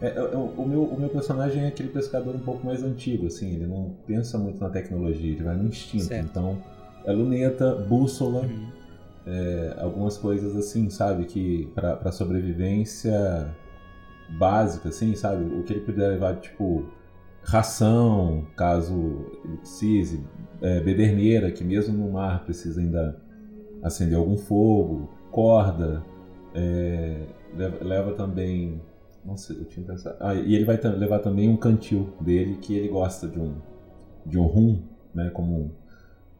É, 0.00 0.08
é, 0.08 0.16
é, 0.16 0.36
o, 0.36 0.66
meu, 0.66 0.84
o 0.84 0.98
meu 1.00 1.08
personagem 1.08 1.64
é 1.64 1.68
aquele 1.68 1.88
pescador 1.88 2.34
um 2.34 2.40
pouco 2.40 2.66
mais 2.66 2.82
antigo, 2.82 3.26
assim, 3.26 3.54
ele 3.54 3.66
não 3.66 3.94
pensa 4.06 4.36
muito 4.36 4.60
na 4.60 4.68
tecnologia, 4.68 5.32
ele 5.32 5.42
vai 5.42 5.56
no 5.56 5.68
instinto. 5.68 6.04
Certo. 6.04 6.26
Então, 6.28 6.62
é 7.04 7.12
luneta, 7.12 7.74
bússola, 7.74 8.42
Uhum. 8.42 8.68
é, 9.26 9.76
algumas 9.78 10.18
coisas 10.18 10.54
assim, 10.56 10.90
sabe, 10.90 11.24
que 11.24 11.70
pra 11.74 12.12
sobrevivência 12.12 13.54
básica, 14.38 14.90
assim, 14.90 15.14
sabe, 15.14 15.44
o 15.44 15.62
que 15.62 15.72
ele 15.72 15.80
puder 15.80 16.08
levar, 16.10 16.36
tipo, 16.36 16.84
ração, 17.46 18.44
caso 18.56 19.30
ele 19.44 19.56
precise, 19.58 20.24
é, 20.60 20.80
bederneira, 20.80 21.50
que 21.50 21.62
mesmo 21.62 21.96
no 21.96 22.12
mar 22.12 22.44
precisa 22.44 22.80
ainda 22.80 23.16
acender 23.82 24.18
algum 24.18 24.36
fogo, 24.36 25.08
corda, 25.30 26.02
é, 26.54 27.26
leva, 27.56 27.84
leva 27.84 28.12
também. 28.14 28.80
Nossa, 29.24 29.52
eu 29.52 29.64
tinha 29.64 29.86
pensado. 29.86 30.16
Ah, 30.20 30.34
e 30.34 30.54
ele 30.54 30.64
vai 30.64 30.76
levar 30.76 31.20
também 31.20 31.48
um 31.48 31.56
cantil 31.56 32.12
dele 32.20 32.56
que 32.56 32.76
ele 32.76 32.88
gosta 32.88 33.28
de 33.28 33.38
um 33.38 33.54
de 34.24 34.38
um 34.38 34.46
rum, 34.46 34.82
né? 35.14 35.30
Como 35.30 35.70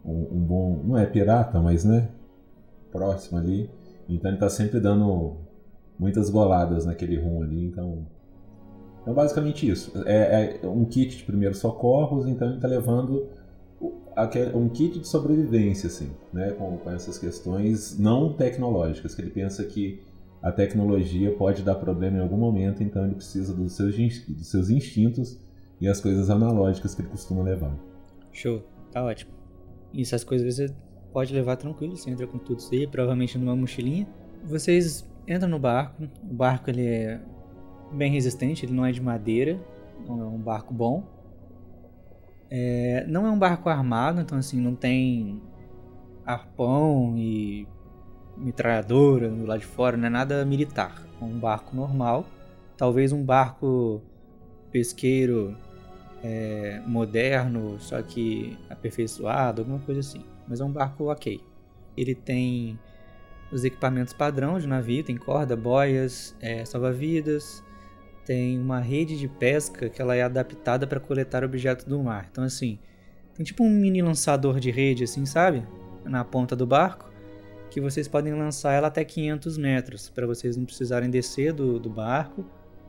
um, 0.04 0.36
um 0.36 0.44
bom. 0.44 0.82
Não 0.84 0.98
é 0.98 1.06
pirata, 1.06 1.60
mas 1.60 1.84
né? 1.84 2.08
Próximo 2.90 3.38
ali. 3.38 3.70
Então 4.08 4.30
ele 4.30 4.38
tá 4.38 4.48
sempre 4.48 4.80
dando 4.80 5.36
muitas 5.98 6.30
goladas 6.30 6.84
naquele 6.84 7.16
rum 7.18 7.42
ali. 7.42 7.64
Então. 7.64 8.06
Então 9.06 9.14
basicamente 9.14 9.70
isso. 9.70 9.92
É, 10.04 10.58
é 10.60 10.66
um 10.66 10.84
kit 10.84 11.16
de 11.16 11.22
primeiros 11.22 11.58
socorros, 11.58 12.26
então 12.26 12.50
ele 12.50 12.58
tá 12.58 12.66
levando 12.66 13.28
um 14.52 14.68
kit 14.68 14.98
de 14.98 15.06
sobrevivência, 15.06 15.86
assim, 15.86 16.10
né? 16.32 16.50
Com, 16.50 16.76
com 16.76 16.90
essas 16.90 17.16
questões 17.16 17.96
não 17.96 18.32
tecnológicas, 18.32 19.14
que 19.14 19.22
ele 19.22 19.30
pensa 19.30 19.62
que 19.62 20.02
a 20.42 20.50
tecnologia 20.50 21.32
pode 21.36 21.62
dar 21.62 21.76
problema 21.76 22.18
em 22.18 22.20
algum 22.20 22.36
momento, 22.36 22.82
então 22.82 23.04
ele 23.04 23.14
precisa 23.14 23.54
dos 23.54 23.76
seus, 23.76 23.96
dos 24.26 24.48
seus 24.48 24.70
instintos 24.70 25.38
e 25.80 25.86
as 25.86 26.00
coisas 26.00 26.28
analógicas 26.28 26.92
que 26.92 27.02
ele 27.02 27.08
costuma 27.08 27.44
levar. 27.44 27.76
Show, 28.32 28.64
tá 28.90 29.04
ótimo. 29.04 29.30
E 29.92 30.02
essas 30.02 30.24
coisas 30.24 30.52
você 30.52 30.74
pode 31.12 31.32
levar 31.32 31.54
tranquilo, 31.56 31.96
você 31.96 32.10
entra 32.10 32.26
com 32.26 32.38
tudo 32.38 32.58
isso 32.58 32.74
aí, 32.74 32.88
provavelmente 32.88 33.38
numa 33.38 33.54
mochilinha. 33.54 34.08
Vocês 34.44 35.08
entram 35.28 35.48
no 35.48 35.60
barco, 35.60 36.02
o 36.28 36.34
barco 36.34 36.70
ele 36.70 36.86
é 36.86 37.20
bem 37.96 38.12
resistente, 38.12 38.64
ele 38.64 38.72
não 38.72 38.84
é 38.84 38.92
de 38.92 39.00
madeira, 39.00 39.58
não 40.06 40.20
é 40.20 40.24
um 40.24 40.38
barco 40.38 40.72
bom. 40.72 41.04
É, 42.50 43.04
não 43.08 43.26
é 43.26 43.30
um 43.30 43.38
barco 43.38 43.68
armado, 43.68 44.20
então 44.20 44.38
assim, 44.38 44.60
não 44.60 44.74
tem 44.74 45.40
arpão 46.24 47.14
e 47.16 47.66
metralhadora 48.36 49.28
do 49.28 49.46
lado 49.46 49.60
de 49.60 49.66
fora, 49.66 49.96
não 49.96 50.06
é 50.06 50.10
nada 50.10 50.44
militar. 50.44 51.02
É 51.20 51.24
um 51.24 51.38
barco 51.38 51.74
normal, 51.74 52.26
talvez 52.76 53.12
um 53.12 53.24
barco 53.24 54.02
pesqueiro 54.70 55.56
é, 56.22 56.80
moderno, 56.86 57.80
só 57.80 58.00
que 58.02 58.58
aperfeiçoado, 58.68 59.62
alguma 59.62 59.78
coisa 59.80 60.00
assim. 60.00 60.22
Mas 60.46 60.60
é 60.60 60.64
um 60.64 60.70
barco 60.70 61.10
ok. 61.10 61.40
Ele 61.96 62.14
tem 62.14 62.78
os 63.50 63.64
equipamentos 63.64 64.12
padrão 64.12 64.58
de 64.58 64.66
navio, 64.66 65.02
tem 65.02 65.16
corda, 65.16 65.56
boias, 65.56 66.36
é, 66.40 66.64
salva-vidas, 66.64 67.64
tem 68.26 68.58
uma 68.58 68.80
rede 68.80 69.16
de 69.16 69.28
pesca 69.28 69.88
que 69.88 70.02
ela 70.02 70.16
é 70.16 70.22
adaptada 70.22 70.86
para 70.86 70.98
coletar 70.98 71.44
objetos 71.44 71.84
do 71.84 72.02
mar. 72.02 72.28
Então 72.30 72.42
assim, 72.42 72.78
tem 73.32 73.44
tipo 73.46 73.62
um 73.62 73.70
mini 73.70 74.02
lançador 74.02 74.58
de 74.58 74.70
rede 74.70 75.04
assim, 75.04 75.24
sabe? 75.24 75.64
Na 76.04 76.24
ponta 76.24 76.56
do 76.56 76.66
barco, 76.66 77.10
que 77.70 77.80
vocês 77.80 78.08
podem 78.08 78.34
lançar 78.34 78.72
ela 78.72 78.88
até 78.88 79.04
500 79.04 79.56
metros, 79.56 80.10
para 80.10 80.26
vocês 80.26 80.56
não 80.56 80.64
precisarem 80.64 81.08
descer 81.08 81.52
do, 81.52 81.78
do 81.78 81.88
barco 81.88 82.44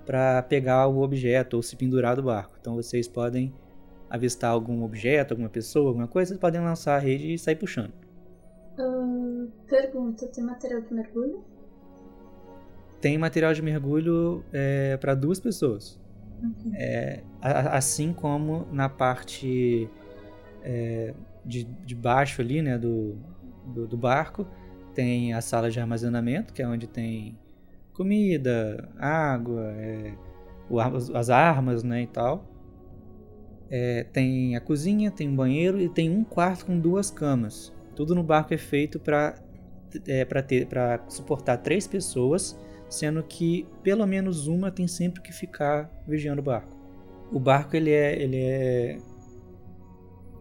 para 0.05 0.41
pegar 0.41 0.87
o 0.87 1.01
objeto 1.01 1.55
ou 1.55 1.61
se 1.61 1.75
pendurar 1.75 2.15
do 2.15 2.23
barco. 2.23 2.57
Então 2.59 2.75
vocês 2.75 3.07
podem 3.07 3.53
avistar 4.09 4.51
algum 4.51 4.83
objeto, 4.83 5.33
alguma 5.33 5.49
pessoa, 5.49 5.89
alguma 5.89 6.07
coisa, 6.07 6.29
vocês 6.29 6.39
podem 6.39 6.61
lançar 6.61 6.95
a 6.95 6.99
rede 6.99 7.33
e 7.33 7.37
sair 7.37 7.55
puxando. 7.55 7.93
Ahn, 8.79 9.49
pergunta: 9.67 10.27
tem 10.27 10.43
material 10.43 10.81
de 10.81 10.93
mergulho? 10.93 11.43
Tem 13.01 13.17
material 13.17 13.53
de 13.53 13.61
mergulho 13.61 14.43
para 14.99 15.13
duas 15.15 15.39
pessoas. 15.39 15.99
É, 16.73 17.21
a- 17.41 17.77
assim 17.77 18.13
como 18.13 18.67
na 18.71 18.89
parte 18.89 19.89
é, 20.63 21.13
de, 21.45 21.63
de 21.63 21.95
baixo 21.95 22.41
ali, 22.41 22.61
né, 22.61 22.77
do, 22.77 23.15
do, 23.65 23.87
do 23.87 23.97
barco, 23.97 24.47
tem 24.93 25.33
a 25.33 25.41
sala 25.41 25.69
de 25.71 25.79
armazenamento, 25.79 26.53
que 26.53 26.61
é 26.61 26.67
onde 26.67 26.87
tem 26.87 27.37
comida, 27.93 28.89
água, 28.99 29.71
é, 29.77 30.13
o 30.69 30.79
as- 30.79 31.09
as 31.11 31.29
armas, 31.29 31.83
né, 31.83 32.03
e 32.03 32.07
tal. 32.07 32.45
É, 33.69 34.03
tem 34.13 34.55
a 34.55 34.61
cozinha, 34.61 35.11
tem 35.11 35.27
um 35.27 35.35
banheiro 35.35 35.79
e 35.81 35.89
tem 35.89 36.09
um 36.09 36.23
quarto 36.23 36.65
com 36.65 36.79
duas 36.79 37.11
camas. 37.11 37.73
Tudo 37.95 38.15
no 38.15 38.23
barco 38.23 38.53
é 38.53 38.57
feito 38.57 38.99
para 38.99 39.35
é, 40.07 40.23
para 40.25 40.41
ter 40.41 40.67
para 40.67 41.03
suportar 41.09 41.57
três 41.57 41.87
pessoas, 41.87 42.57
sendo 42.89 43.21
que 43.23 43.67
pelo 43.83 44.05
menos 44.05 44.47
uma 44.47 44.71
tem 44.71 44.87
sempre 44.87 45.21
que 45.21 45.31
ficar 45.31 45.91
vigiando 46.07 46.41
o 46.41 46.43
barco. 46.43 46.75
O 47.31 47.39
barco 47.39 47.75
ele 47.75 47.91
é 47.91 48.21
ele 48.21 48.37
é 48.37 48.97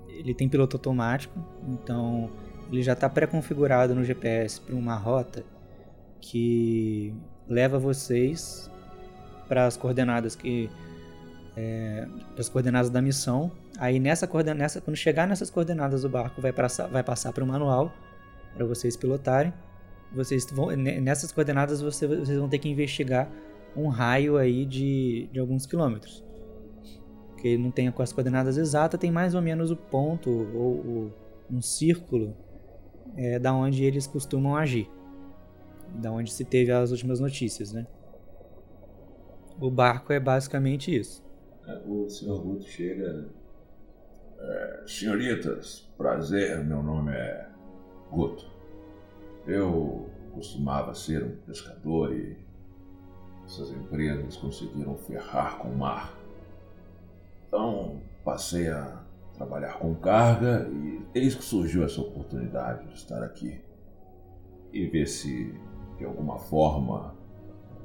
ele 0.08 0.34
tem 0.34 0.48
piloto 0.48 0.76
automático, 0.76 1.38
então 1.68 2.30
ele 2.70 2.82
já 2.82 2.94
está 2.94 3.08
pré-configurado 3.08 3.94
no 3.94 4.02
GPS 4.04 4.60
para 4.60 4.74
uma 4.74 4.96
rota 4.96 5.44
que 6.20 7.14
leva 7.48 7.78
vocês 7.78 8.70
para 9.46 9.66
as 9.66 9.76
coordenadas 9.76 10.34
que 10.34 10.70
é, 11.56 12.06
as 12.38 12.48
coordenadas 12.48 12.90
da 12.90 13.00
missão. 13.00 13.50
Aí 13.78 13.98
nessa 13.98 14.26
coordena, 14.26 14.56
nessa, 14.56 14.80
quando 14.80 14.96
chegar 14.96 15.26
nessas 15.26 15.50
coordenadas 15.50 16.04
o 16.04 16.08
barco 16.08 16.40
vai 16.40 16.52
passar 16.52 16.86
vai 16.88 17.02
passar 17.02 17.32
para 17.32 17.44
o 17.44 17.46
manual 17.46 17.92
para 18.54 18.64
vocês 18.64 18.96
pilotarem. 18.96 19.52
Vocês 20.12 20.46
vão 20.50 20.70
ne- 20.70 21.00
nessas 21.00 21.30
coordenadas 21.32 21.80
você- 21.80 22.06
vocês 22.06 22.38
vão 22.38 22.48
ter 22.48 22.58
que 22.58 22.68
investigar 22.68 23.30
um 23.76 23.88
raio 23.88 24.36
aí 24.36 24.64
de, 24.64 25.28
de 25.32 25.38
alguns 25.38 25.66
quilômetros. 25.66 26.24
Ele 27.44 27.62
não 27.62 27.70
tem 27.70 27.88
com 27.92 28.02
as 28.02 28.12
coordenadas 28.12 28.56
exatas, 28.56 28.98
tem 28.98 29.10
mais 29.10 29.34
ou 29.34 29.40
menos 29.42 29.70
o 29.70 29.76
ponto 29.76 30.30
ou, 30.30 30.72
o- 30.74 31.12
um 31.50 31.60
círculo 31.62 32.34
é, 33.16 33.38
da 33.38 33.54
onde 33.54 33.84
eles 33.84 34.06
costumam 34.06 34.56
agir. 34.56 34.90
Da 35.94 36.10
onde 36.10 36.32
se 36.32 36.44
teve 36.44 36.72
as 36.72 36.90
últimas 36.90 37.20
notícias, 37.20 37.72
né? 37.72 37.86
O 39.60 39.70
barco 39.70 40.12
é 40.12 40.18
basicamente 40.20 40.94
isso. 40.94 41.24
É, 41.66 41.80
O 41.86 42.08
senhor 42.08 42.42
Guto 42.42 42.64
chega. 42.64 43.28
É, 44.38 44.82
senhoritas, 44.86 45.88
prazer, 45.96 46.62
meu 46.64 46.82
nome 46.82 47.12
é 47.12 47.48
Guto. 48.10 48.50
Eu 49.46 50.10
costumava 50.32 50.94
ser 50.94 51.22
um 51.22 51.36
pescador 51.46 52.12
e 52.12 52.36
essas 53.44 53.70
empresas 53.70 54.36
conseguiram 54.36 54.96
ferrar 54.96 55.58
com 55.58 55.68
o 55.68 55.78
mar. 55.78 56.14
Então 57.46 58.00
passei 58.24 58.68
a 58.68 59.02
trabalhar 59.34 59.78
com 59.78 59.94
carga 59.94 60.68
e 60.70 61.00
eis 61.14 61.34
que 61.34 61.44
surgiu 61.44 61.84
essa 61.84 62.00
oportunidade 62.00 62.86
de 62.88 62.94
estar 62.94 63.22
aqui 63.22 63.60
e 64.72 64.86
ver 64.86 65.06
se 65.06 65.54
de 65.96 66.04
alguma 66.04 66.38
forma 66.38 67.14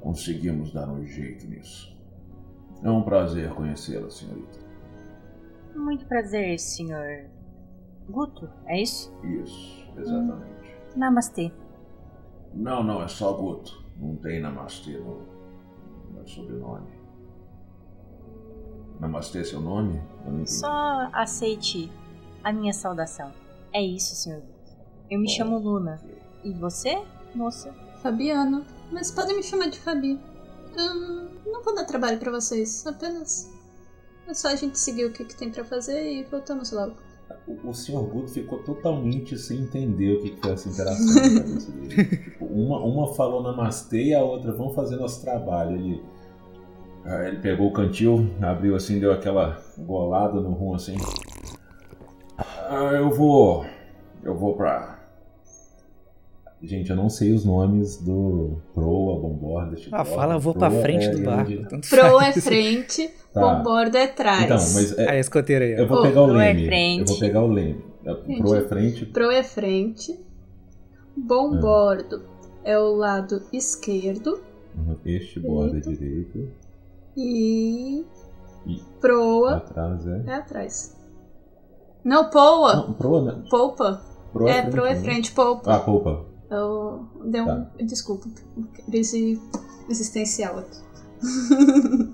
conseguimos 0.00 0.72
dar 0.72 0.88
um 0.88 1.06
jeito 1.06 1.46
nisso. 1.46 1.96
É 2.82 2.90
um 2.90 3.02
prazer 3.02 3.50
conhecê-la, 3.54 4.10
senhorita. 4.10 4.58
Muito 5.74 6.04
prazer, 6.06 6.58
senhor. 6.58 7.26
Guto, 8.08 8.50
é 8.66 8.82
isso? 8.82 9.14
Isso, 9.22 9.86
exatamente. 9.96 10.61
Namastê. 10.96 11.52
Não, 12.54 12.82
não, 12.82 13.02
é 13.02 13.08
só 13.08 13.32
Guto. 13.32 13.82
Não 13.96 14.16
tem 14.16 14.40
Namastê 14.40 14.98
no, 14.98 15.22
no 16.12 16.28
sobrenome. 16.28 16.90
Namastê 19.00 19.40
é 19.40 19.44
seu 19.44 19.60
nome? 19.60 20.00
Só 20.46 21.08
aceite 21.12 21.90
a 22.44 22.52
minha 22.52 22.72
saudação. 22.72 23.32
É 23.72 23.82
isso, 23.82 24.14
senhor. 24.14 24.42
Eu 25.10 25.18
me 25.18 25.28
chamo 25.28 25.58
Luna. 25.58 26.00
E 26.44 26.52
você, 26.52 27.02
moça? 27.34 27.72
Fabiano. 28.02 28.64
Mas 28.90 29.10
podem 29.10 29.36
me 29.36 29.42
chamar 29.42 29.68
de 29.68 29.78
Fabi. 29.80 30.20
Hum, 30.78 31.28
não 31.46 31.62
vou 31.62 31.74
dar 31.74 31.84
trabalho 31.84 32.18
pra 32.18 32.30
vocês. 32.30 32.86
Apenas. 32.86 33.50
É 34.26 34.34
só 34.34 34.48
a 34.48 34.56
gente 34.56 34.78
seguir 34.78 35.06
o 35.06 35.12
que, 35.12 35.24
que 35.24 35.36
tem 35.36 35.50
pra 35.50 35.64
fazer 35.64 36.12
e 36.12 36.24
voltamos 36.24 36.70
logo. 36.70 36.94
O, 37.46 37.70
o 37.70 37.74
Sr. 37.74 38.02
Guto 38.02 38.28
ficou 38.28 38.58
totalmente 38.60 39.38
sem 39.38 39.60
entender 39.60 40.14
o 40.14 40.22
que, 40.22 40.30
que 40.30 40.40
foi 40.40 40.52
essa 40.52 40.68
interação 40.68 41.14
na 41.14 41.40
cabeça 41.40 41.72
dele. 41.72 42.16
Tipo, 42.24 42.44
uma, 42.46 42.78
uma 42.80 43.14
falou 43.14 43.42
namastê 43.42 44.04
e 44.04 44.14
a 44.14 44.22
outra, 44.22 44.52
vamos 44.52 44.74
fazer 44.74 44.96
nosso 44.96 45.22
trabalho. 45.22 45.76
Ele, 45.76 46.02
ah, 47.04 47.28
ele 47.28 47.38
pegou 47.38 47.68
o 47.68 47.72
cantil, 47.72 48.30
abriu 48.40 48.76
assim, 48.76 48.98
deu 48.98 49.12
aquela 49.12 49.60
golada 49.78 50.40
no 50.40 50.50
rum 50.50 50.74
assim. 50.74 50.96
Ah, 52.38 52.92
eu 52.94 53.10
vou. 53.10 53.64
Eu 54.22 54.36
vou 54.36 54.54
pra. 54.54 55.01
Gente, 56.62 56.90
eu 56.90 56.96
não 56.96 57.08
sei 57.10 57.32
os 57.32 57.44
nomes 57.44 57.96
do 57.96 58.58
Proa, 58.72 59.18
Bomborda. 59.20 59.76
Ah, 59.90 60.04
fala, 60.04 60.34
eu 60.34 60.40
vou 60.40 60.54
pra 60.54 60.70
Proa 60.70 60.80
frente 60.82 61.06
é 61.06 61.10
do 61.10 61.22
barco. 61.24 61.50
onde- 61.52 61.68
tanto 61.68 61.88
Pro 61.88 62.00
faz. 62.18 62.36
é 62.36 62.40
frente, 62.40 63.10
Tá. 63.34 63.40
bombordo 63.40 63.96
é 63.96 64.06
trás. 64.06 64.44
Então, 64.44 64.56
mas 64.56 64.96
é, 64.98 65.10
Aí, 65.10 65.18
escoteiro 65.18 65.64
aí. 65.64 65.74
ó. 65.74 65.78
eu 65.78 65.88
vou 65.88 65.98
Ô, 65.98 66.02
pegar 66.02 66.22
o 66.22 66.26
Pro 66.28 66.38
é 66.40 66.52
leme. 66.52 66.66
frente. 66.66 67.00
Eu 67.00 67.06
vou 67.06 67.18
pegar 67.18 67.42
o 67.42 67.46
leme. 67.48 67.84
Gente. 68.26 68.38
Pro 68.42 68.54
é 68.54 68.60
frente. 68.62 69.06
Pro 69.06 69.30
é 69.32 69.42
frente, 69.42 70.20
bombordo 71.16 72.22
é 72.64 72.78
o 72.78 72.94
lado 72.94 73.42
esquerdo 73.52 74.40
Este 75.04 75.40
borda 75.40 75.76
é 75.78 75.80
direito. 75.80 76.48
e 77.16 78.04
E 78.66 78.80
proa 79.00 79.56
atrás 79.56 80.06
é. 80.06 80.22
é 80.28 80.34
atrás. 80.34 80.96
Não, 82.04 82.30
poa. 82.30 82.76
Não, 82.76 82.92
pro, 82.94 83.24
né? 83.24 83.42
Poupa. 83.50 84.00
Pro 84.32 84.48
é, 84.48 84.62
pro 84.62 84.84
é 84.86 84.94
né? 84.94 85.00
frente, 85.00 85.32
poupa. 85.32 85.74
Ah, 85.74 85.80
polpa. 85.80 86.24
Eu 86.52 87.06
dei 87.24 87.40
um. 87.40 87.46
Tá. 87.46 87.66
Desculpa. 87.80 88.28
Crise 88.86 89.40
existencial 89.88 90.58
aqui. 90.58 90.78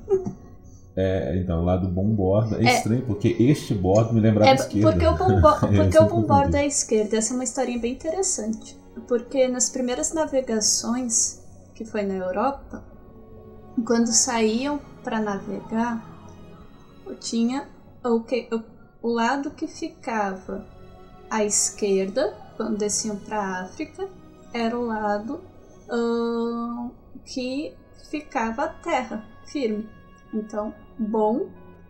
É, 1.00 1.36
então, 1.38 1.64
lá 1.64 1.76
do 1.76 1.86
bom 1.86 2.08
bordo. 2.08 2.56
É, 2.56 2.64
É. 2.64 2.76
estranho, 2.78 3.02
porque 3.06 3.28
este 3.38 3.72
bordo 3.72 4.12
me 4.12 4.18
lembrava 4.18 4.50
É, 4.50 4.54
esquerda. 4.54 4.90
porque 4.90 5.06
o 5.06 5.16
bombo- 5.16 5.48
Eu 5.72 5.84
porque 5.84 5.96
o 5.98 6.06
bombordo 6.08 6.44
confundi. 6.46 6.56
é 6.56 6.66
esquerda. 6.66 7.16
Essa 7.16 7.32
é 7.32 7.36
uma 7.36 7.44
historinha 7.44 7.78
bem 7.78 7.92
interessante. 7.92 8.76
Porque 9.06 9.46
nas 9.46 9.70
primeiras 9.70 10.12
navegações, 10.12 11.40
que 11.72 11.84
foi 11.84 12.02
na 12.02 12.14
Europa, 12.14 12.82
quando 13.86 14.08
saíam 14.08 14.80
para 15.04 15.20
navegar, 15.20 16.04
tinha 17.20 17.68
o, 18.04 18.18
que, 18.20 18.48
o, 18.52 18.60
o 19.08 19.12
lado 19.12 19.52
que 19.52 19.68
ficava 19.68 20.66
à 21.30 21.44
esquerda, 21.44 22.34
quando 22.56 22.76
desciam 22.76 23.14
para 23.14 23.38
a 23.40 23.62
África, 23.66 24.08
era 24.52 24.78
o 24.78 24.84
lado 24.86 25.40
ahn, 25.90 26.90
que 27.24 27.74
ficava 28.10 28.64
a 28.64 28.68
terra 28.68 29.24
firme. 29.46 29.88
Então, 30.32 30.74
bom 30.98 31.46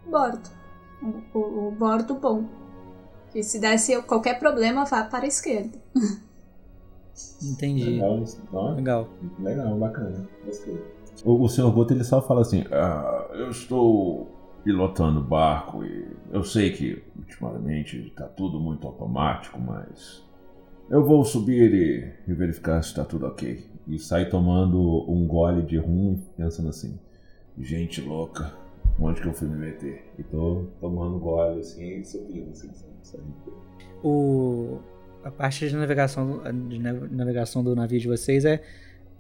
bordo. 0.07 0.49
O, 1.35 1.39
o- 1.39 1.71
bordo 1.73 2.15
bom. 2.15 2.45
E 3.35 3.43
se 3.43 3.61
desse 3.61 4.01
qualquer 4.03 4.39
problema, 4.39 4.85
vá 4.85 5.05
para 5.05 5.25
a 5.25 5.29
esquerda. 5.29 5.79
Entendi. 7.43 7.85
Legal, 7.91 8.25
Legal. 8.77 9.09
legal, 9.41 9.77
bacana. 9.77 10.29
Gostei. 10.45 10.81
O, 11.25 11.43
o 11.45 11.49
senhor 11.49 11.71
Guto 11.73 11.93
ele 11.93 12.05
só 12.05 12.23
fala 12.23 12.43
assim: 12.43 12.65
ah, 12.71 13.27
eu 13.33 13.51
estou 13.51 14.29
pilotando 14.63 15.21
o 15.21 15.25
barco 15.25 15.85
e 15.85 16.17
eu 16.31 16.45
sei 16.45 16.71
que 16.73 17.03
ultimamente 17.17 18.07
está 18.09 18.27
tudo 18.27 18.61
muito 18.61 18.87
automático, 18.87 19.59
mas 19.61 20.25
eu 20.91 21.05
vou 21.05 21.25
subir 21.25 21.73
e, 21.73 22.31
e 22.31 22.35
verificar 22.35 22.83
se 22.83 22.91
está 22.91 23.05
tudo 23.05 23.27
ok. 23.27 23.65
E 23.87 23.99
sai 23.99 24.29
tomando 24.29 25.11
um 25.11 25.27
gole 25.27 25.63
de 25.63 25.79
rum 25.79 26.21
pensando 26.37 26.69
assim: 26.69 26.99
gente 27.59 28.01
louca, 28.01 28.53
onde 29.01 29.21
que 29.21 29.29
eu 29.29 29.33
fui 29.33 29.49
me 29.49 29.57
meter? 29.57 30.05
E 30.19 30.23
tô 30.23 30.67
tomando 30.81 31.19
gole 31.19 31.61
assim 31.61 32.01
e 32.01 32.05
subindo 32.05 32.51
assim, 32.51 32.71
saindo. 33.03 33.35
O, 34.03 34.79
a 35.25 35.31
parte 35.31 35.69
de 35.69 35.75
navegação, 35.75 36.43
de 36.69 36.79
na- 36.79 36.93
navegação 36.93 37.65
do 37.65 37.75
navio 37.75 37.99
de 37.99 38.09
vocês 38.09 38.45
é, 38.45 38.63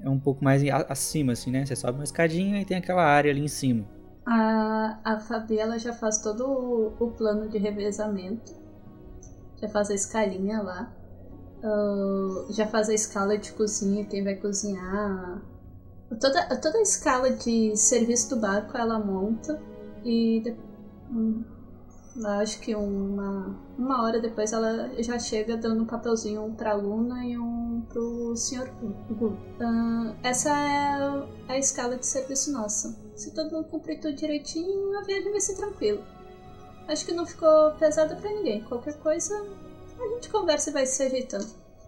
é 0.00 0.09
um 0.09 0.18
pouco 0.18 0.44
mais 0.44 0.62
acima, 0.88 1.33
assim, 1.33 1.50
né? 1.50 1.64
Você 1.66 1.74
sobe 1.74 1.98
uma 1.98 2.04
escadinha 2.04 2.61
e 2.61 2.64
tem 2.64 2.76
aquela 2.76 3.04
área 3.04 3.31
ali 3.31 3.40
em 3.40 3.48
cima. 3.48 3.85
A, 4.24 4.98
a 5.04 5.18
Fabi 5.18 5.59
ela 5.59 5.78
já 5.78 5.92
faz 5.92 6.18
todo 6.18 6.46
o, 6.46 6.92
o 7.00 7.11
plano 7.12 7.48
de 7.48 7.59
revezamento. 7.59 8.54
Já 9.61 9.68
faz 9.68 9.90
a 9.90 9.94
escalinha 9.94 10.62
lá. 10.62 10.92
Ah, 11.62 12.47
já 12.51 12.66
faz 12.66 12.88
a 12.88 12.94
escala 12.94 13.37
de 13.37 13.53
cozinha, 13.53 14.05
quem 14.05 14.23
vai 14.23 14.37
cozinhar. 14.37 15.42
Toda, 16.21 16.57
toda 16.57 16.79
a 16.79 16.83
escala 16.83 17.31
de 17.31 17.77
serviço 17.77 18.31
do 18.31 18.40
barco 18.40 18.77
ela 18.77 18.99
monta. 18.99 19.61
E 20.05 20.57
hum, 21.11 21.44
acho 22.25 22.61
que 22.61 22.75
uma, 22.75 23.59
uma 23.77 24.03
hora 24.03 24.21
depois 24.21 24.53
ela 24.53 24.90
já 25.03 25.18
chega 25.18 25.57
dando 25.57 25.83
um 25.83 25.87
papelzinho 25.87 26.44
um 26.44 26.55
pra 26.55 26.75
Luna 26.75 27.25
e 27.25 27.38
um 27.38 27.83
pro 27.88 28.37
Sr. 28.37 28.71
Gu. 29.11 29.37
Ah, 29.61 30.14
essa 30.23 30.51
é 30.51 31.53
a 31.53 31.59
escala 31.59 31.97
de 31.97 32.07
serviço 32.07 32.53
nossa. 32.53 32.97
Se 33.14 33.35
todo 33.35 33.51
mundo 33.51 33.68
cumprir 33.68 34.01
tudo 34.01 34.14
direitinho, 34.14 34.97
a 34.99 35.03
viagem 35.03 35.31
vai 35.31 35.40
ser 35.40 35.57
tranquila. 35.57 36.03
Acho 36.87 37.05
que 37.05 37.12
não 37.12 37.27
ficou 37.27 37.73
pesada 37.73 38.16
pra 38.16 38.31
ninguém. 38.31 38.62
Qualquer 38.64 38.94
coisa, 38.99 39.47
a 40.00 40.14
gente 40.14 40.28
conversa 40.30 40.70
e 40.70 40.72
vai 40.72 40.87
se 40.87 41.02
ajeitando. 41.02 41.46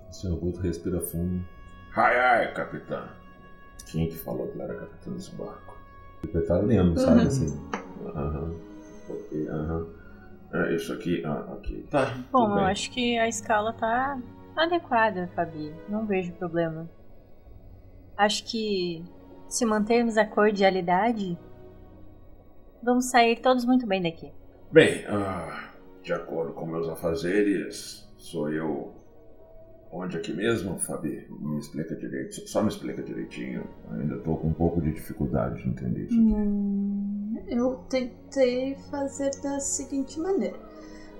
O 0.08 0.12
senhor 0.12 0.36
Guto 0.38 0.60
respira 0.60 1.00
fundo. 1.00 1.44
Ai, 1.96 2.18
ai, 2.18 2.54
capitã. 2.54 3.08
Quem 3.90 4.08
que 4.08 4.16
falou 4.16 4.46
que 4.48 4.54
ele 4.54 4.62
era 4.62 4.74
capitão 4.74 5.14
desse 5.14 5.34
barco? 5.34 5.76
Ele 6.22 6.42
tá 6.42 6.58
lendo, 6.58 6.98
sabe 6.98 7.22
assim? 7.22 7.68
Aham. 8.14 8.54
Ok, 9.08 9.48
aham. 9.48 9.86
É 10.52 10.74
isso 10.74 10.92
aqui. 10.92 11.24
Ah, 11.24 11.46
ok. 11.52 11.86
Tá. 11.90 12.14
Bom, 12.30 12.58
eu 12.58 12.64
acho 12.64 12.90
que 12.90 13.18
a 13.18 13.28
escala 13.28 13.72
tá 13.72 14.20
adequada, 14.56 15.30
Fabi. 15.34 15.72
Não 15.88 16.06
vejo 16.06 16.32
problema. 16.32 16.88
Acho 18.16 18.44
que 18.44 19.04
se 19.48 19.64
mantermos 19.64 20.16
a 20.16 20.24
cordialidade, 20.24 21.38
vamos 22.82 23.10
sair 23.10 23.40
todos 23.40 23.64
muito 23.64 23.86
bem 23.86 24.02
daqui. 24.02 24.32
Bem, 24.70 25.04
ah, 25.08 25.69
de 26.02 26.12
acordo 26.12 26.52
com 26.52 26.66
meus 26.66 26.88
afazeres, 26.88 28.08
sou 28.16 28.50
eu. 28.50 28.94
Onde 29.92 30.16
aqui 30.16 30.32
mesmo, 30.32 30.78
Fabi? 30.78 31.26
Me 31.28 31.58
explica 31.58 31.96
direito. 31.96 32.48
Só 32.48 32.62
me 32.62 32.68
explica 32.68 33.02
direitinho. 33.02 33.64
Ainda 33.90 34.18
tô 34.18 34.36
com 34.36 34.48
um 34.48 34.52
pouco 34.52 34.80
de 34.80 34.92
dificuldade 34.92 35.62
de 35.62 35.68
entender 35.68 36.04
isso 36.04 36.14
aqui. 36.14 36.32
Hum, 36.32 37.42
eu 37.48 37.76
tentei 37.88 38.76
fazer 38.88 39.32
da 39.42 39.58
seguinte 39.58 40.20
maneira: 40.20 40.56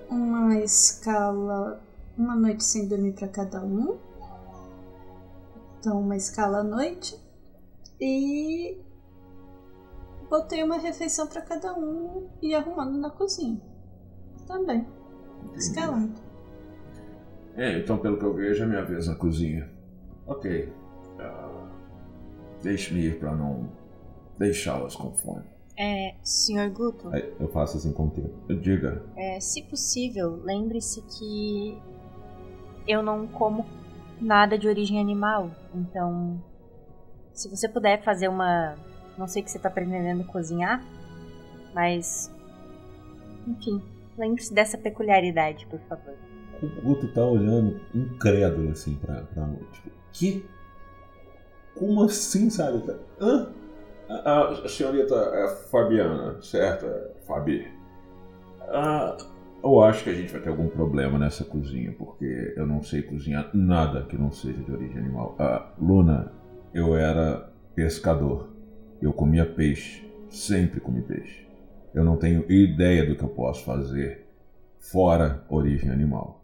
uma 0.09 0.57
escala, 0.61 1.83
uma 2.17 2.37
noite 2.37 2.63
sem 2.63 2.87
dormir 2.87 3.13
para 3.13 3.27
cada 3.27 3.65
um. 3.65 3.99
Então, 5.81 6.01
uma 6.01 6.17
escala 6.17 6.59
à 6.59 6.63
noite. 6.63 7.19
E 8.01 8.79
botei 10.31 10.63
uma 10.63 10.79
refeição 10.79 11.27
para 11.27 11.43
cada 11.43 11.77
um 11.77 12.29
e 12.41 12.55
arrumando 12.55 12.97
na 12.97 13.11
cozinha. 13.11 13.61
Também, 14.47 14.87
Entendi. 15.45 15.59
escalando. 15.59 16.13
É, 17.57 17.79
então 17.79 17.99
pelo 17.99 18.19
que 18.19 18.25
eu 18.25 18.35
vejo 18.35 18.63
é 18.63 18.67
minha 18.67 18.85
vez 18.85 19.07
na 19.09 19.15
cozinha. 19.15 19.69
Ok. 20.27 20.73
Ah, 21.19 21.69
Deixe-me 22.63 23.01
ir 23.07 23.19
pra 23.19 23.35
não 23.35 23.69
deixá-las 24.39 24.95
com 24.95 25.13
fome. 25.13 25.45
É, 25.79 26.15
Sr. 26.23 26.71
Guto, 26.71 27.09
Aí 27.09 27.33
eu 27.41 27.49
faço 27.49 27.79
assim 27.79 27.93
com 27.93 28.07
o 28.07 28.11
tempo. 28.11 28.55
Diga. 28.61 29.03
é, 29.17 29.41
se 29.41 29.63
possível, 29.63 30.39
lembre-se 30.45 31.01
que 31.03 31.79
eu 32.87 33.03
não 33.03 33.27
como 33.27 33.65
nada 34.21 34.59
de 34.59 34.69
origem 34.69 35.01
animal. 35.01 35.51
Então, 35.75 36.43
se 37.33 37.49
você 37.49 37.67
puder 37.69 38.03
fazer 38.05 38.29
uma. 38.29 38.77
Não 39.17 39.27
sei 39.27 39.43
que 39.43 39.51
você 39.51 39.59
tá 39.59 39.71
pretendendo 39.71 40.25
cozinhar, 40.25 40.85
mas. 41.75 42.31
Enfim, 43.47 43.81
lembre-se 44.19 44.53
dessa 44.53 44.77
peculiaridade, 44.79 45.67
por 45.67 45.81
favor. 45.89 46.15
O 46.63 46.67
Guto 46.83 47.09
tá 47.09 47.25
olhando 47.25 47.81
incrédulo 47.95 48.71
assim 48.71 48.97
pra, 48.97 49.23
pra 49.23 49.49
tipo, 49.73 49.91
que? 50.13 50.45
Como 51.75 52.03
assim, 52.05 52.51
sabe? 52.51 52.81
Tá- 52.87 52.99
Hã? 53.21 53.53
A, 54.09 54.49
a 54.65 54.69
senhorita 54.69 55.15
é 55.15 55.49
Fabiana, 55.71 56.43
certo? 56.43 56.87
Fabi. 57.27 57.67
Ah, 58.61 59.17
eu 59.63 59.81
acho 59.83 60.05
que 60.05 60.11
a 60.11 60.15
gente 60.15 60.33
vai 60.33 60.41
ter 60.41 60.49
algum 60.49 60.69
problema 60.69 61.19
nessa 61.19 61.45
cozinha, 61.45 61.95
porque 61.97 62.53
eu 62.57 62.67
não 62.67 62.83
sei 62.83 63.03
cozinhar 63.03 63.51
nada 63.55 64.03
que 64.03 64.19
não 64.19 64.33
seja 64.33 64.61
de 64.63 64.73
origem 64.73 64.99
animal. 64.99 65.37
Ah, 65.39 65.73
Luna, 65.81 66.33
eu 66.75 66.97
era 66.97 67.51
pescador. 67.75 68.49
Eu 69.01 69.13
comia 69.13 69.47
peixe. 69.47 70.11
Sempre 70.29 70.81
comi 70.81 71.03
peixe. 71.03 71.47
Eu 71.95 72.05
não 72.05 72.17
tenho 72.17 72.51
ideia 72.51 73.05
do 73.07 73.17
que 73.17 73.23
eu 73.23 73.29
posso 73.29 73.65
fazer 73.65 74.27
fora 74.79 75.45
origem 75.49 75.91
animal. 75.91 76.43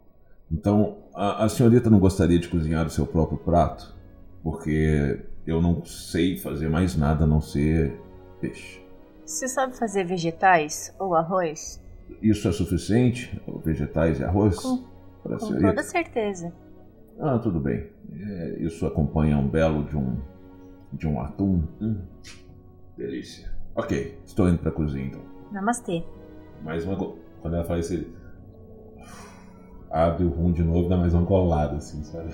Então, 0.51 0.97
a, 1.13 1.45
a 1.45 1.49
senhorita 1.49 1.89
não 1.89 1.99
gostaria 1.99 2.39
de 2.39 2.47
cozinhar 2.47 2.85
o 2.85 2.89
seu 2.89 3.05
próprio 3.05 3.37
prato? 3.37 3.95
Porque 4.43 5.19
eu 5.45 5.61
não 5.61 5.83
sei 5.85 6.37
fazer 6.37 6.69
mais 6.69 6.95
nada 6.95 7.23
a 7.23 7.27
não 7.27 7.41
ser 7.41 7.99
peixe. 8.39 8.81
Você 9.25 9.47
sabe 9.47 9.75
fazer 9.77 10.05
vegetais 10.05 10.93
ou 10.99 11.15
arroz? 11.15 11.83
Isso 12.21 12.47
é 12.47 12.51
suficiente? 12.51 13.41
Vegetais 13.63 14.19
e 14.19 14.23
arroz? 14.23 14.57
Com, 14.57 14.83
para 15.23 15.35
a 15.35 15.39
com 15.39 15.45
senhorita? 15.47 15.69
toda 15.69 15.83
certeza. 15.83 16.53
Ah, 17.19 17.37
tudo 17.39 17.59
bem. 17.59 17.89
É, 18.13 18.57
isso 18.59 18.85
acompanha 18.85 19.37
um 19.37 19.47
belo 19.47 19.83
de 19.83 19.97
um 19.97 20.17
de 20.93 21.07
um 21.07 21.19
atum. 21.19 21.63
Hum, 21.81 22.01
delícia. 22.97 23.51
Ok, 23.75 24.17
estou 24.25 24.47
indo 24.47 24.59
para 24.59 24.69
a 24.69 24.73
cozinha 24.73 25.07
então. 25.07 25.21
Namastê. 25.51 26.03
Mais 26.63 26.83
uma. 26.85 26.95
go- 26.95 27.17
Quando 27.41 27.55
ela 27.55 27.63
faz 27.63 27.91
esse. 27.91 28.07
Abre 29.89 30.25
o 30.25 30.29
rum 30.29 30.51
de 30.51 30.63
novo 30.63 30.85
e 30.85 30.89
dá 30.89 30.97
mais 30.97 31.13
uma 31.13 31.23
golada, 31.23 31.77
assim, 31.77 32.03
sabe? 32.03 32.33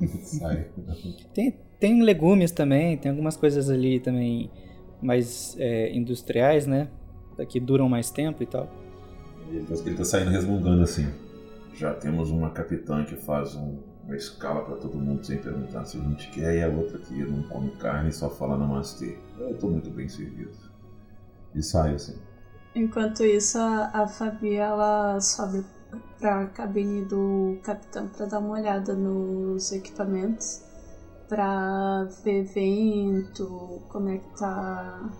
Sai. 0.22 0.66
Tem, 1.32 1.58
tem 1.80 2.02
legumes 2.02 2.50
também, 2.52 2.96
tem 2.98 3.10
algumas 3.10 3.36
coisas 3.36 3.70
ali 3.70 3.98
também 4.00 4.50
mais 5.00 5.56
é, 5.58 5.90
industriais, 5.96 6.66
né? 6.66 6.88
Que 7.48 7.58
duram 7.58 7.88
mais 7.88 8.10
tempo 8.10 8.42
e 8.42 8.46
tal. 8.46 8.68
Ele, 9.50 9.64
que 9.64 9.88
ele 9.88 9.96
tá 9.96 10.04
saindo 10.04 10.30
resmungando 10.30 10.82
assim. 10.82 11.06
Já 11.74 11.94
temos 11.94 12.30
uma 12.30 12.50
capitã 12.50 13.02
que 13.04 13.16
faz 13.16 13.54
um- 13.56 13.78
uma 14.04 14.14
escala 14.14 14.62
para 14.62 14.76
todo 14.76 14.96
mundo 14.98 15.24
sem 15.24 15.38
perguntar 15.38 15.84
se 15.86 15.96
a 15.96 16.00
gente 16.02 16.28
quer 16.30 16.56
e 16.58 16.62
a 16.62 16.68
outra 16.68 16.98
que 16.98 17.14
não 17.24 17.42
come 17.44 17.70
carne 17.76 18.10
e 18.10 18.12
só 18.12 18.28
fala 18.28 18.58
namastê. 18.58 19.16
Eu 19.38 19.50
estou 19.52 19.70
muito 19.70 19.90
bem 19.90 20.06
servido. 20.08 20.50
E 21.54 21.62
sai 21.62 21.94
assim. 21.94 22.16
Enquanto 22.74 23.22
isso, 23.24 23.58
a, 23.58 23.90
a 23.92 24.08
Fabi 24.08 24.54
ela 24.54 25.20
sobe 25.20 25.64
pra 26.18 26.46
cabine 26.46 27.04
do 27.04 27.58
capitão 27.62 28.08
pra 28.08 28.26
dar 28.26 28.38
uma 28.38 28.54
olhada 28.58 28.94
nos 28.94 29.72
equipamentos, 29.72 30.62
pra 31.28 32.04
ver 32.24 32.44
vento, 32.44 33.82
como 33.88 34.08
é 34.08 34.18
que 34.18 34.38
tá 34.38 35.10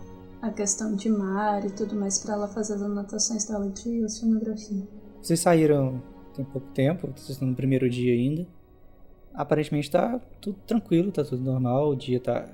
a 0.41 0.51
questão 0.51 0.95
de 0.95 1.11
mar 1.11 1.65
e 1.65 1.71
tudo 1.71 1.95
mais, 1.95 2.19
pra 2.19 2.35
ela 2.35 2.49
fazer 2.49 2.75
as 2.75 2.83
anotações 2.83 3.45
dela 3.45 3.69
de 3.69 4.05
oceanografia. 4.05 4.87
Vocês 5.21 5.41
saíram 5.41 6.03
tem 6.35 6.45
pouco 6.45 6.69
tempo, 6.69 7.09
vocês 7.09 7.31
estão 7.31 7.49
no 7.49 7.55
primeiro 7.55 7.89
dia 7.89 8.15
ainda. 8.15 8.47
Aparentemente 9.35 9.91
tá 9.91 10.21
tudo 10.41 10.59
tranquilo, 10.67 11.13
tá 11.13 11.25
tudo 11.25 11.43
normal, 11.43 11.91
o 11.91 11.97
dia 11.97 12.21
tá, 12.21 12.49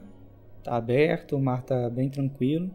tá 0.62 0.76
aberto, 0.76 1.36
o 1.36 1.40
mar 1.40 1.62
tá 1.62 1.88
bem 1.88 2.08
tranquilo. 2.08 2.70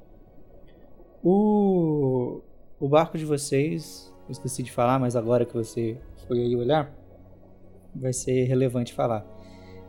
O, 1.24 2.42
o 2.80 2.90
barco 2.90 3.18
de 3.18 3.26
vocês, 3.26 4.14
eu 4.28 4.32
esqueci 4.32 4.62
de 4.62 4.72
falar, 4.72 5.00
mas 5.00 5.16
agora 5.16 5.46
que 5.46 5.54
você 5.54 5.98
foi 6.28 6.40
aí 6.40 6.56
olhar, 6.56 6.94
vai 7.96 8.12
ser 8.12 8.44
relevante 8.44 8.94
falar. 8.94 9.26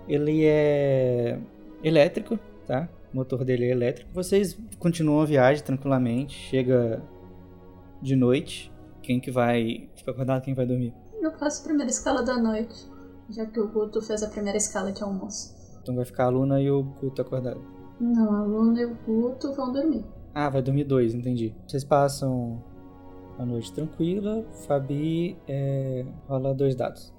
Ele 0.07 0.45
é 0.45 1.41
elétrico, 1.83 2.39
tá? 2.67 2.89
O 3.13 3.17
motor 3.17 3.45
dele 3.45 3.65
é 3.65 3.71
elétrico. 3.71 4.11
Vocês 4.13 4.57
continuam 4.79 5.23
a 5.23 5.25
viagem 5.25 5.65
tranquilamente, 5.65 6.37
chega 6.37 7.03
de 8.01 8.15
noite. 8.15 8.73
Quem 9.03 9.19
que 9.21 9.31
vai 9.31 9.89
ficar 9.97 10.13
acordado, 10.13 10.43
quem 10.43 10.55
vai 10.55 10.67
dormir? 10.67 10.95
Eu 11.21 11.33
faço 11.33 11.63
a 11.63 11.65
primeira 11.65 11.91
escala 11.91 12.23
da 12.23 12.39
noite, 12.39 12.89
já 13.29 13.45
que 13.45 13.59
o 13.59 13.69
Guto 13.69 14.01
fez 14.01 14.23
a 14.23 14.29
primeira 14.29 14.57
escala 14.57 14.93
de 14.93 15.03
almoço. 15.03 15.55
Então 15.83 15.97
vai 15.97 16.05
ficar 16.05 16.27
a 16.27 16.29
Luna 16.29 16.61
e 16.61 16.71
o 16.71 16.83
Guto 16.83 17.23
acordado. 17.23 17.61
Não, 18.01 18.35
a 18.35 18.43
Luna 18.45 18.81
e 18.81 18.85
o 18.87 18.97
Guto 19.07 19.53
vão 19.55 19.73
dormir. 19.73 20.05
Ah, 20.35 20.49
vai 20.49 20.61
dormir 20.61 20.85
dois, 20.85 21.15
entendi. 21.15 21.55
Vocês 21.67 21.85
passam 21.85 22.61
a 23.39 23.45
noite 23.47 23.73
tranquila. 23.73 24.45
Fabi 24.67 25.37
é, 25.47 26.05
rola 26.27 26.53
dois 26.53 26.75
dados. 26.75 27.13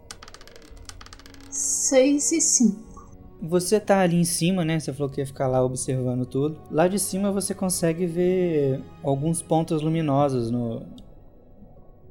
6 1.49 2.31
e 2.33 2.41
5. 2.41 2.95
Você 3.41 3.79
tá 3.79 4.01
ali 4.01 4.17
em 4.17 4.23
cima, 4.23 4.65
né? 4.65 4.79
Você 4.79 4.91
falou 4.91 5.09
que 5.09 5.21
ia 5.21 5.25
ficar 5.25 5.47
lá 5.47 5.63
observando 5.63 6.25
tudo. 6.25 6.57
Lá 6.69 6.87
de 6.87 6.99
cima 6.99 7.31
você 7.31 7.53
consegue 7.53 8.05
ver 8.05 8.81
alguns 9.03 9.41
pontos 9.41 9.81
luminosos 9.81 10.51
no, 10.51 10.85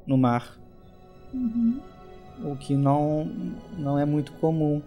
no 0.07 0.17
mar. 0.17 0.57
O 2.43 2.55
que 2.55 2.75
não, 2.75 3.25
não 3.77 3.99
é 3.99 4.05
muito 4.05 4.33
comum. 4.33 4.81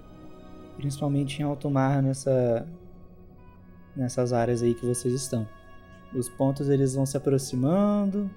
Principalmente 0.76 1.40
em 1.40 1.44
alto 1.44 1.70
mar, 1.70 2.02
nessa, 2.02 2.66
nessas 3.94 4.32
áreas 4.32 4.62
aí 4.62 4.74
que 4.74 4.86
vocês 4.86 5.12
estão. 5.12 5.46
Os 6.14 6.28
pontos 6.28 6.68
eles 6.68 6.94
vão 6.94 7.04
se 7.04 7.16
aproximando, 7.16 8.30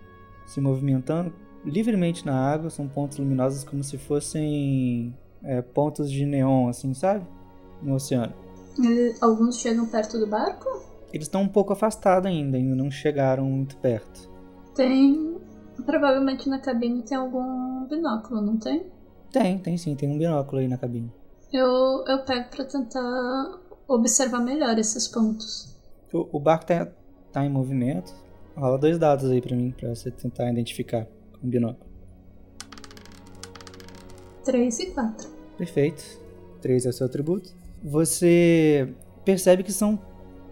se 0.45 0.59
movimentando 0.59 1.33
livremente 1.63 2.25
na 2.25 2.35
água. 2.35 2.69
São 2.69 2.87
pontos 2.87 3.17
luminosos 3.17 3.63
como 3.63 3.83
se 3.83 3.97
fossem 3.97 5.15
é, 5.43 5.61
pontos 5.61 6.11
de 6.11 6.25
neon, 6.25 6.67
assim, 6.67 6.93
sabe? 6.93 7.25
No 7.81 7.95
oceano. 7.95 8.33
Alguns 9.21 9.59
chegam 9.59 9.85
perto 9.85 10.17
do 10.17 10.27
barco? 10.27 10.69
Eles 11.13 11.27
estão 11.27 11.41
um 11.41 11.47
pouco 11.47 11.73
afastados 11.73 12.29
ainda, 12.29 12.57
ainda 12.57 12.75
não 12.75 12.89
chegaram 12.89 13.45
muito 13.45 13.77
perto. 13.77 14.29
Tem. 14.75 15.37
Provavelmente 15.85 16.47
na 16.47 16.59
cabine 16.59 17.01
tem 17.01 17.17
algum 17.17 17.85
binóculo, 17.85 18.41
não 18.41 18.57
tem? 18.57 18.85
Tem, 19.31 19.57
tem 19.57 19.77
sim, 19.77 19.95
tem 19.95 20.09
um 20.09 20.17
binóculo 20.17 20.61
aí 20.61 20.67
na 20.67 20.77
cabine. 20.77 21.11
Eu, 21.51 22.05
eu 22.07 22.23
pego 22.23 22.49
pra 22.49 22.65
tentar 22.65 23.59
observar 23.87 24.39
melhor 24.39 24.77
esses 24.77 25.07
pontos. 25.07 25.75
O, 26.13 26.37
o 26.37 26.39
barco 26.39 26.65
tá, 26.65 26.87
tá 27.31 27.45
em 27.45 27.49
movimento. 27.49 28.13
Rola 28.55 28.77
dois 28.77 28.99
dados 28.99 29.29
aí 29.29 29.41
pra 29.41 29.55
mim, 29.55 29.71
pra 29.71 29.89
você 29.89 30.11
tentar 30.11 30.51
identificar 30.51 31.07
com 31.39 31.47
o 31.47 31.49
binóculo. 31.49 31.89
3 34.43 34.79
e 34.79 34.85
4. 34.87 35.29
Perfeito. 35.57 36.03
3 36.61 36.85
é 36.85 36.89
o 36.89 36.93
seu 36.93 37.05
atributo. 37.05 37.53
Você 37.83 38.93
percebe 39.23 39.63
que 39.63 39.71
são 39.71 39.99